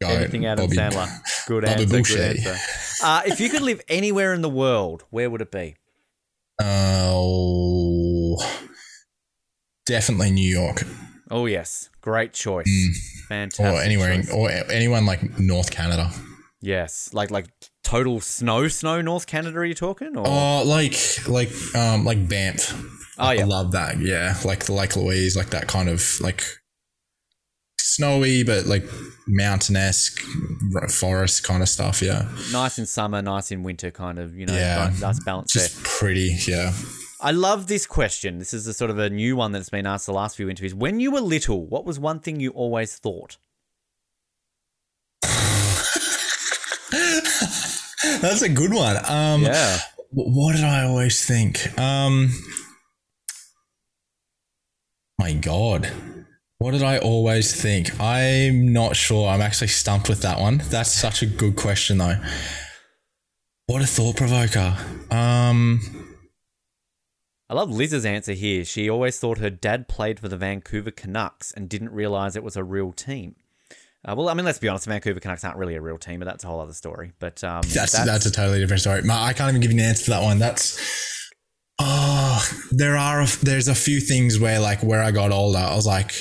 goat. 0.00 0.10
Anything 0.10 0.46
Adam 0.46 0.66
Bobby- 0.66 0.76
Sandler. 0.76 1.08
Good 1.46 1.64
Bobby 1.64 1.82
answer. 1.82 1.96
Boucher. 1.96 2.16
Good 2.16 2.36
answer. 2.38 2.56
Uh, 3.02 3.22
if 3.26 3.40
you 3.40 3.48
could 3.50 3.62
live 3.62 3.80
anywhere 3.88 4.32
in 4.34 4.40
the 4.42 4.48
world, 4.48 5.04
where 5.10 5.28
would 5.30 5.40
it 5.40 5.50
be? 5.50 5.76
Oh, 6.62 8.36
definitely 9.86 10.30
New 10.30 10.48
York 10.48 10.84
Oh, 11.30 11.46
yes. 11.46 11.88
Great 12.02 12.32
choice. 12.34 13.24
Fantastic. 13.28 13.64
Mm. 13.64 13.72
or 13.72 13.82
anywhere, 13.82 14.22
choice. 14.22 14.30
or 14.30 14.50
anyone 14.70 15.06
like 15.06 15.38
North 15.40 15.70
Canada. 15.70 16.10
Yes. 16.60 17.10
Like, 17.14 17.30
like 17.30 17.46
total 17.82 18.20
snow, 18.20 18.68
snow, 18.68 19.00
North 19.00 19.26
Canada, 19.26 19.56
are 19.58 19.64
you 19.64 19.74
talking? 19.74 20.16
Or? 20.16 20.24
Oh, 20.26 20.62
like 20.66 20.96
like 21.26 21.50
um 21.74 22.04
like 22.04 22.28
Banff. 22.28 22.72
Oh, 23.18 23.30
yeah. 23.30 23.40
I 23.40 23.44
love 23.44 23.72
that. 23.72 23.98
Yeah, 24.00 24.36
like 24.44 24.64
the 24.66 24.74
Lake 24.74 24.96
Louise, 24.96 25.34
like 25.36 25.50
that 25.50 25.66
kind 25.66 25.88
of 25.88 26.20
like 26.20 26.44
snowy 27.80 28.42
but 28.44 28.66
like 28.66 28.84
mountain-esque 29.26 30.20
forest 30.90 31.42
kind 31.42 31.62
of 31.62 31.68
stuff. 31.68 32.02
Yeah, 32.02 32.28
nice 32.52 32.78
in 32.78 32.86
summer, 32.86 33.22
nice 33.22 33.50
in 33.50 33.62
winter, 33.62 33.90
kind 33.90 34.18
of, 34.18 34.36
you 34.36 34.46
know, 34.46 34.54
Yeah. 34.54 34.88
nice, 34.90 35.00
nice 35.00 35.24
balance 35.24 35.52
there. 35.54 35.64
just 35.64 35.82
pretty. 35.82 36.36
Yeah. 36.46 36.72
I 37.24 37.30
love 37.30 37.68
this 37.68 37.86
question. 37.86 38.38
This 38.38 38.52
is 38.52 38.66
a 38.66 38.74
sort 38.74 38.90
of 38.90 38.98
a 38.98 39.08
new 39.08 39.34
one 39.34 39.52
that's 39.52 39.70
been 39.70 39.86
asked 39.86 40.04
the 40.04 40.12
last 40.12 40.36
few 40.36 40.50
interviews. 40.50 40.74
When 40.74 41.00
you 41.00 41.10
were 41.10 41.22
little, 41.22 41.64
what 41.66 41.86
was 41.86 41.98
one 41.98 42.20
thing 42.20 42.38
you 42.38 42.50
always 42.50 42.96
thought? 42.96 43.38
That's 48.20 48.42
a 48.42 48.50
good 48.50 48.74
one. 48.74 48.98
Um, 49.08 49.40
Yeah. 49.40 49.78
What 50.10 50.54
did 50.54 50.66
I 50.66 50.84
always 50.84 51.26
think? 51.26 51.78
Um, 51.80 52.30
my 55.18 55.32
God. 55.32 55.90
What 56.58 56.72
did 56.72 56.82
I 56.82 56.98
always 56.98 57.58
think? 57.58 57.98
I'm 57.98 58.70
not 58.70 58.96
sure. 58.96 59.30
I'm 59.30 59.40
actually 59.40 59.68
stumped 59.68 60.10
with 60.10 60.20
that 60.20 60.38
one. 60.38 60.62
That's 60.68 60.92
such 60.92 61.22
a 61.22 61.26
good 61.26 61.56
question, 61.56 61.96
though. 61.96 62.22
What 63.66 63.80
a 63.80 63.86
thought 63.86 64.16
provoker. 64.16 64.76
Um, 65.10 66.03
I 67.48 67.54
love 67.54 67.70
Liz's 67.70 68.06
answer 68.06 68.32
here. 68.32 68.64
She 68.64 68.88
always 68.88 69.18
thought 69.18 69.38
her 69.38 69.50
dad 69.50 69.86
played 69.86 70.18
for 70.18 70.28
the 70.28 70.36
Vancouver 70.36 70.90
Canucks 70.90 71.52
and 71.52 71.68
didn't 71.68 71.90
realize 71.90 72.36
it 72.36 72.42
was 72.42 72.56
a 72.56 72.64
real 72.64 72.92
team. 72.92 73.36
Uh, 74.06 74.14
well, 74.16 74.28
I 74.28 74.34
mean, 74.34 74.44
let's 74.44 74.58
be 74.58 74.68
honest, 74.68 74.84
the 74.86 74.90
Vancouver 74.90 75.20
Canucks 75.20 75.44
aren't 75.44 75.58
really 75.58 75.76
a 75.76 75.80
real 75.80 75.98
team, 75.98 76.20
but 76.20 76.26
that's 76.26 76.44
a 76.44 76.46
whole 76.46 76.60
other 76.60 76.72
story. 76.72 77.12
But 77.18 77.44
um, 77.44 77.62
that's, 77.74 77.92
that's 77.92 78.26
a 78.26 78.30
totally 78.30 78.60
different 78.60 78.80
story. 78.80 79.02
I 79.10 79.32
can't 79.32 79.50
even 79.50 79.60
give 79.60 79.72
you 79.72 79.78
an 79.78 79.84
answer 79.84 80.04
for 80.04 80.10
that 80.10 80.22
one. 80.22 80.38
That's 80.38 81.32
oh, 81.78 82.46
there 82.70 82.96
are 82.96 83.22
a, 83.22 83.26
there's 83.42 83.68
a 83.68 83.74
few 83.74 84.00
things 84.00 84.38
where 84.38 84.60
like 84.60 84.82
where 84.82 85.02
I 85.02 85.10
got 85.10 85.30
older, 85.30 85.58
I 85.58 85.74
was 85.74 85.86
like, 85.86 86.12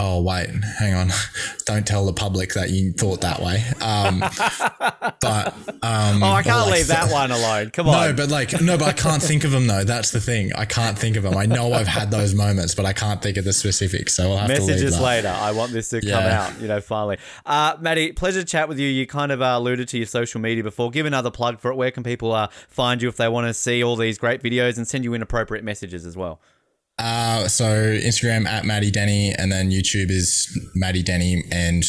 oh 0.00 0.20
wait, 0.22 0.50
hang 0.78 0.94
on, 0.94 1.08
don't 1.66 1.86
tell 1.86 2.04
the 2.04 2.12
public 2.12 2.54
that 2.54 2.70
you 2.70 2.92
thought 2.92 3.20
that 3.20 3.40
way. 3.40 3.62
Um, 3.80 4.20
but 5.20 5.54
um, 5.82 6.22
Oh, 6.22 6.32
I 6.32 6.42
can't 6.42 6.66
like, 6.66 6.74
leave 6.74 6.86
that 6.88 7.04
th- 7.04 7.12
one 7.12 7.30
alone. 7.30 7.70
Come 7.70 7.88
on 7.88 8.08
No, 8.08 8.12
but 8.12 8.28
like 8.28 8.60
no, 8.60 8.76
but 8.76 8.88
I 8.88 8.92
can't 8.92 9.22
think 9.22 9.44
of 9.44 9.50
them 9.50 9.66
though. 9.66 9.84
That's 9.84 10.10
the 10.10 10.20
thing. 10.20 10.52
I 10.54 10.64
can't 10.64 10.98
think 10.98 11.16
of 11.16 11.22
them. 11.22 11.36
I 11.36 11.46
know 11.46 11.72
I've 11.72 11.86
had 11.86 12.10
those 12.10 12.34
moments, 12.34 12.74
but 12.74 12.84
I 12.84 12.92
can't 12.92 13.22
think 13.22 13.36
of 13.36 13.44
the 13.44 13.52
specifics. 13.52 14.14
So 14.14 14.32
I'll 14.32 14.38
have 14.38 14.48
to 14.48 14.54
leave 14.54 14.66
Messages 14.68 14.96
that. 14.96 15.02
later. 15.02 15.28
I 15.28 15.52
want 15.52 15.72
this 15.72 15.88
to 15.90 16.00
come 16.00 16.24
out, 16.24 16.60
you 16.60 16.68
know, 16.68 16.80
finally. 16.80 17.18
Uh, 17.46 17.76
Maddie, 17.80 18.12
pleasure 18.12 18.40
to 18.40 18.46
chat 18.46 18.68
with 18.68 18.78
you. 18.78 18.88
You 18.88 19.06
kind 19.06 19.30
of 19.32 19.40
uh, 19.42 19.54
alluded 19.56 19.88
to 19.88 19.96
your 19.98 20.06
social 20.06 20.40
media 20.40 20.62
before. 20.62 20.90
Give 20.90 21.06
another 21.06 21.30
plug 21.30 21.60
for 21.60 21.70
it. 21.70 21.76
Where 21.76 21.90
can 21.90 22.02
people 22.02 22.32
uh, 22.32 22.48
find 22.68 23.00
you 23.00 23.08
if 23.08 23.16
they 23.16 23.28
want 23.28 23.46
to 23.46 23.54
see 23.54 23.82
all 23.82 23.96
these 23.96 24.18
great 24.18 24.42
videos 24.42 24.76
and 24.76 24.86
send 24.88 25.04
you 25.04 25.14
inappropriate 25.14 25.64
messages 25.64 26.04
as 26.04 26.16
well? 26.16 26.40
Uh, 26.98 27.48
so 27.48 27.64
Instagram 27.66 28.46
at 28.46 28.64
Maddie 28.64 28.90
Denny, 28.90 29.32
and 29.32 29.50
then 29.50 29.70
YouTube 29.70 30.10
is 30.10 30.48
Maddie 30.74 31.02
Denny, 31.02 31.42
and 31.50 31.84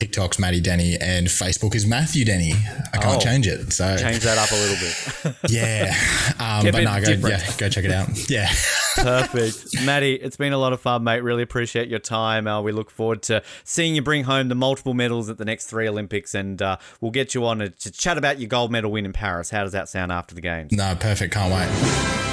TikTok's 0.00 0.38
Maddie 0.38 0.60
Denny, 0.60 0.96
and 1.00 1.28
Facebook 1.28 1.74
is 1.74 1.86
Matthew 1.86 2.24
Denny. 2.24 2.52
I 2.92 2.98
can't 2.98 3.16
Oh. 3.16 3.20
change 3.24 3.46
it. 3.46 3.72
So 3.72 3.96
Change 3.96 4.18
that 4.24 4.36
up 4.36 4.50
a 4.50 4.54
little 4.54 4.76
bit. 4.76 5.50
yeah, 5.50 5.94
um, 6.38 6.64
but 6.70 6.82
no, 6.82 7.00
go, 7.00 7.06
different. 7.06 7.38
yeah, 7.42 7.52
go 7.56 7.68
check 7.68 7.84
it 7.84 7.92
out. 7.92 8.08
Yeah, 8.28 8.50
Perfect. 8.96 9.82
Maddie, 9.84 10.14
it's 10.14 10.36
been 10.36 10.52
a 10.52 10.58
lot 10.58 10.72
of 10.72 10.80
fun, 10.80 11.04
mate. 11.04 11.20
Really 11.22 11.42
appreciate 11.42 11.88
your 11.88 11.98
time. 11.98 12.46
Uh, 12.46 12.60
we 12.60 12.72
look 12.72 12.90
forward 12.90 13.22
to 13.24 13.42
seeing 13.64 13.94
you 13.94 14.02
bring 14.02 14.24
home 14.24 14.48
the 14.48 14.54
multiple 14.54 14.94
medals 14.94 15.30
at 15.30 15.38
the 15.38 15.44
next 15.44 15.66
three 15.66 15.88
Olympics, 15.88 16.34
and 16.34 16.60
uh, 16.60 16.76
we'll 17.00 17.10
get 17.12 17.34
you 17.34 17.46
on 17.46 17.58
to, 17.60 17.70
to 17.70 17.90
chat 17.90 18.18
about 18.18 18.40
your 18.40 18.48
gold 18.48 18.70
medal 18.72 18.90
win 18.90 19.06
in 19.06 19.12
Paris. 19.12 19.48
How 19.50 19.62
does 19.62 19.72
that 19.72 19.88
sound 19.88 20.10
after 20.12 20.34
the 20.34 20.40
games? 20.40 20.72
no, 20.72 20.94
perfect. 20.98 21.32
Can't 21.32 21.52
wait. 21.54 22.25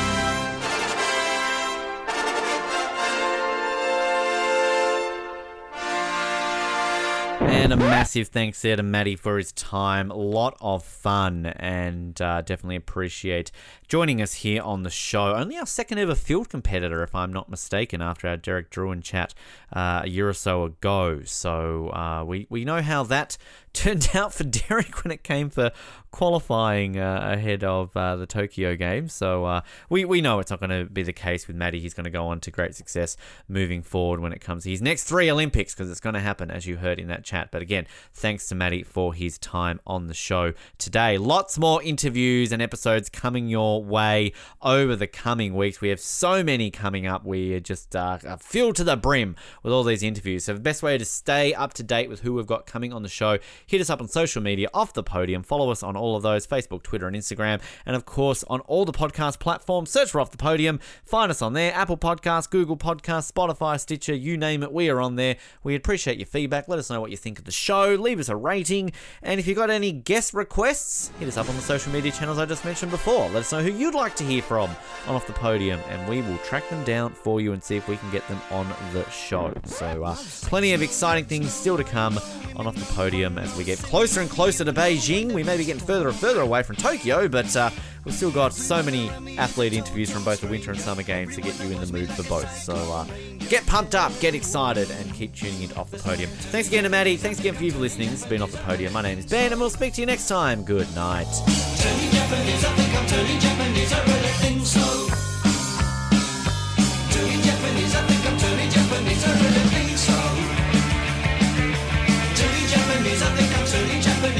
And 7.45 7.72
a 7.72 7.78
massive 7.78 8.28
thanks 8.28 8.61
there 8.61 8.76
to 8.76 8.84
Maddie 8.84 9.15
for 9.15 9.38
his 9.38 9.52
time. 9.52 10.11
A 10.11 10.15
lot 10.15 10.57
of 10.60 10.84
fun 10.84 11.45
and 11.45 12.20
uh, 12.22 12.41
definitely 12.41 12.76
appreciate 12.76 13.52
joining 13.88 14.22
us 14.22 14.34
here 14.34 14.61
on 14.61 14.84
the 14.84 14.90
show. 14.90 15.36
Only 15.36 15.57
our 15.57 15.65
second 15.65 15.99
ever 15.99 16.15
field 16.15 16.49
competitor, 16.49 17.03
if 17.03 17.15
I'm 17.15 17.32
not 17.32 17.49
mistaken, 17.49 18.02
after 18.02 18.28
our 18.28 18.38
Derek 18.38 18.70
Drouin 18.70 19.02
chat 19.02 19.34
uh, 19.72 20.02
a 20.03 20.10
year 20.10 20.28
or 20.28 20.34
so 20.34 20.64
ago. 20.65 21.22
So 21.24 21.90
uh, 21.90 22.24
we, 22.26 22.48
we 22.49 22.65
know 22.65 22.82
how 22.82 23.03
that 23.03 23.38
turned 23.73 24.09
out 24.13 24.33
for 24.33 24.43
Derek 24.43 25.03
when 25.03 25.11
it 25.11 25.23
came 25.23 25.49
for 25.49 25.71
qualifying 26.13 26.97
uh, 26.97 27.31
ahead 27.33 27.63
of 27.63 27.97
uh, 27.97 28.15
the 28.15 28.27
Tokyo 28.27 28.75
Games. 28.75 29.13
So 29.13 29.45
uh, 29.45 29.61
we, 29.89 30.05
we 30.05 30.21
know 30.21 30.39
it's 30.39 30.51
not 30.51 30.59
going 30.59 30.69
to 30.69 30.85
be 30.85 31.01
the 31.01 31.11
case 31.11 31.47
with 31.47 31.55
Maddie. 31.55 31.79
He's 31.79 31.95
going 31.95 32.03
to 32.03 32.11
go 32.11 32.27
on 32.27 32.39
to 32.41 32.51
great 32.51 32.75
success 32.75 33.17
moving 33.47 33.81
forward 33.81 34.19
when 34.19 34.31
it 34.31 34.39
comes 34.39 34.63
to 34.63 34.69
his 34.69 34.81
next 34.81 35.05
three 35.05 35.29
Olympics 35.29 35.73
because 35.73 35.89
it's 35.89 35.99
going 35.99 36.13
to 36.13 36.19
happen, 36.19 36.51
as 36.51 36.67
you 36.67 36.77
heard 36.77 36.99
in 36.99 37.07
that 37.07 37.23
chat. 37.23 37.49
But 37.51 37.63
again, 37.63 37.87
thanks 38.13 38.47
to 38.49 38.55
Maddie 38.55 38.83
for 38.83 39.13
his 39.13 39.39
time 39.39 39.79
on 39.87 40.05
the 40.05 40.13
show 40.13 40.53
today. 40.77 41.17
Lots 41.17 41.57
more 41.57 41.81
interviews 41.81 42.51
and 42.51 42.61
episodes 42.61 43.09
coming 43.09 43.47
your 43.47 43.83
way 43.83 44.33
over 44.61 44.95
the 44.95 45.07
coming 45.07 45.55
weeks. 45.55 45.81
We 45.81 45.89
have 45.89 45.99
so 45.99 46.43
many 46.43 46.69
coming 46.69 47.07
up. 47.07 47.25
We 47.25 47.55
are 47.55 47.59
just 47.59 47.95
uh, 47.95 48.19
filled 48.37 48.75
to 48.75 48.83
the 48.83 48.95
brim 48.95 49.35
with 49.63 49.73
all 49.73 49.83
these 49.83 50.03
interviews. 50.03 50.45
So 50.45 50.53
the 50.53 50.59
best 50.59 50.83
way 50.83 50.99
to 50.99 51.05
stay 51.05 51.55
up 51.55 51.73
to 51.73 51.83
date 51.83 52.07
with 52.07 52.19
who 52.19 52.33
we've 52.33 52.45
got 52.45 52.67
coming 52.67 52.93
on 52.93 53.01
the 53.01 53.09
show, 53.09 53.39
hit 53.65 53.81
us 53.81 53.90
up 53.90 54.02
on 54.02 54.07
social 54.07 54.41
media 54.41 54.69
off 54.73 54.94
the 54.94 55.03
podium. 55.03 55.44
Follow 55.44 55.69
us 55.72 55.84
on 55.84 55.95
all 55.95 56.15
of 56.15 56.23
those 56.23 56.45
Facebook, 56.48 56.84
Twitter, 56.84 57.07
and 57.07 57.15
Instagram. 57.15 57.61
And 57.85 57.95
of 57.95 58.06
course, 58.06 58.44
on 58.45 58.61
all 58.61 58.85
the 58.85 58.91
podcast 58.91 59.40
platforms, 59.40 59.90
search 59.90 60.11
for 60.11 60.22
Off 60.22 60.31
the 60.31 60.38
Podium. 60.38 60.80
Find 61.03 61.30
us 61.30 61.41
on 61.41 61.53
there 61.53 61.73
Apple 61.73 61.98
Podcasts, 61.98 62.49
Google 62.49 62.77
Podcasts, 62.77 63.31
Spotify, 63.31 63.80
Stitcher, 63.80 64.14
you 64.14 64.38
name 64.38 64.64
it. 64.64 64.72
We 64.72 64.90
are 64.90 65.02
on 65.02 65.15
there. 65.15 65.38
We 65.64 65.76
appreciate 65.76 66.18
your 66.18 66.26
feedback. 66.26 66.68
Let 66.68 66.80
us 66.80 66.90
know 66.90 67.02
what 67.02 67.11
you 67.11 67.18
think 67.18 67.40
of 67.40 67.45
the 67.45 67.52
show. 67.52 67.95
Leave 67.95 68.19
us 68.19 68.30
a 68.30 68.35
rating. 68.35 68.91
And 69.22 69.40
if 69.40 69.48
you've 69.48 69.57
got 69.57 69.69
any 69.69 69.91
guest 69.91 70.34
requests, 70.34 71.11
hit 71.19 71.27
us 71.27 71.38
up 71.38 71.49
on 71.49 71.56
the 71.56 71.61
social 71.61 71.91
media 71.91 72.11
channels 72.11 72.38
I 72.38 72.45
just 72.45 72.65
mentioned 72.65 72.91
before. 72.91 73.30
Let 73.30 73.38
us 73.38 73.52
know 73.52 73.61
who 73.61 73.72
you'd 73.72 73.95
like 73.95 74.15
to 74.18 74.23
hear 74.23 74.41
from 74.41 74.69
on 75.07 75.15
Off 75.15 75.27
the 75.27 75.34
Podium, 75.34 75.80
and 75.90 76.07
we 76.10 76.22
will 76.22 76.38
track 76.40 76.68
them 76.69 76.84
down 76.84 77.14
for 77.14 77.41
you 77.41 77.53
and 77.53 77.64
see 77.64 77.76
if 77.76 77.88
we 77.88 77.98
can 77.98 78.11
get 78.11 78.27
them 78.27 78.40
on 78.52 78.68
the 78.94 79.07
show. 79.10 79.53
So, 79.65 80.03
uh, 80.03 80.15
plenty 80.44 80.73
of 80.73 80.81
exciting 80.81 81.26
things 81.26 81.53
still 81.53 81.77
to 81.77 81.84
come 81.84 82.19
on 82.56 82.68
Off 82.68 82.76
the 82.76 82.94
Podium 82.94 83.38
as 83.38 83.52
we 83.57 83.63
get 83.63 83.80
closer 83.80 84.21
and 84.21 84.30
closer 84.30 84.63
to 84.63 84.73
Beijing. 84.73 85.31
We 85.31 85.43
may 85.43 85.57
be 85.57 85.65
getting 85.65 85.85
further 85.85 86.07
and 86.07 86.17
further 86.17 86.41
away 86.41 86.63
from 86.63 86.75
Tokyo, 86.75 87.27
but 87.27 87.55
uh, 87.55 87.69
we've 88.05 88.13
still 88.13 88.31
got 88.31 88.53
so 88.53 88.81
many 88.81 89.09
athlete 89.38 89.73
interviews 89.73 90.09
from 90.09 90.23
both 90.23 90.41
the 90.41 90.47
winter 90.47 90.71
and 90.71 90.80
summer 90.80 91.03
games 91.03 91.35
to 91.35 91.41
get 91.41 91.59
you 91.63 91.71
in 91.71 91.80
the 91.80 91.91
mood 91.91 92.09
for 92.09 92.23
both. 92.23 92.51
So, 92.57 92.73
uh, 92.73 93.05
get 93.49 93.65
pumped 93.65 93.95
up, 93.95 94.11
get 94.19 94.35
excited, 94.35 94.89
and 94.91 95.13
keep 95.13 95.35
tuning 95.35 95.63
in 95.63 95.69
to 95.69 95.75
Off 95.77 95.91
the 95.91 95.97
Podium. 95.97 96.30
Thanks 96.30 96.67
again 96.67 96.84
to 96.84 96.89
Maddie. 96.89 97.17
Thanks 97.17 97.39
again 97.39 97.55
for 97.55 97.63
you 97.63 97.71
for 97.71 97.80
listening. 97.80 98.09
This 98.09 98.21
has 98.21 98.30
been 98.30 98.41
Off 98.41 98.51
the 98.51 98.57
Podium. 98.59 98.93
My 98.93 99.01
name 99.01 99.19
is 99.19 99.25
Ben, 99.25 99.51
and 99.51 99.59
we'll 99.59 99.69
speak 99.69 99.93
to 99.93 100.01
you 100.01 100.07
next 100.07 100.27
time. 100.27 100.63
Good 100.63 100.93
night. 100.95 101.27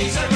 He's 0.04 0.18
a 0.18 0.33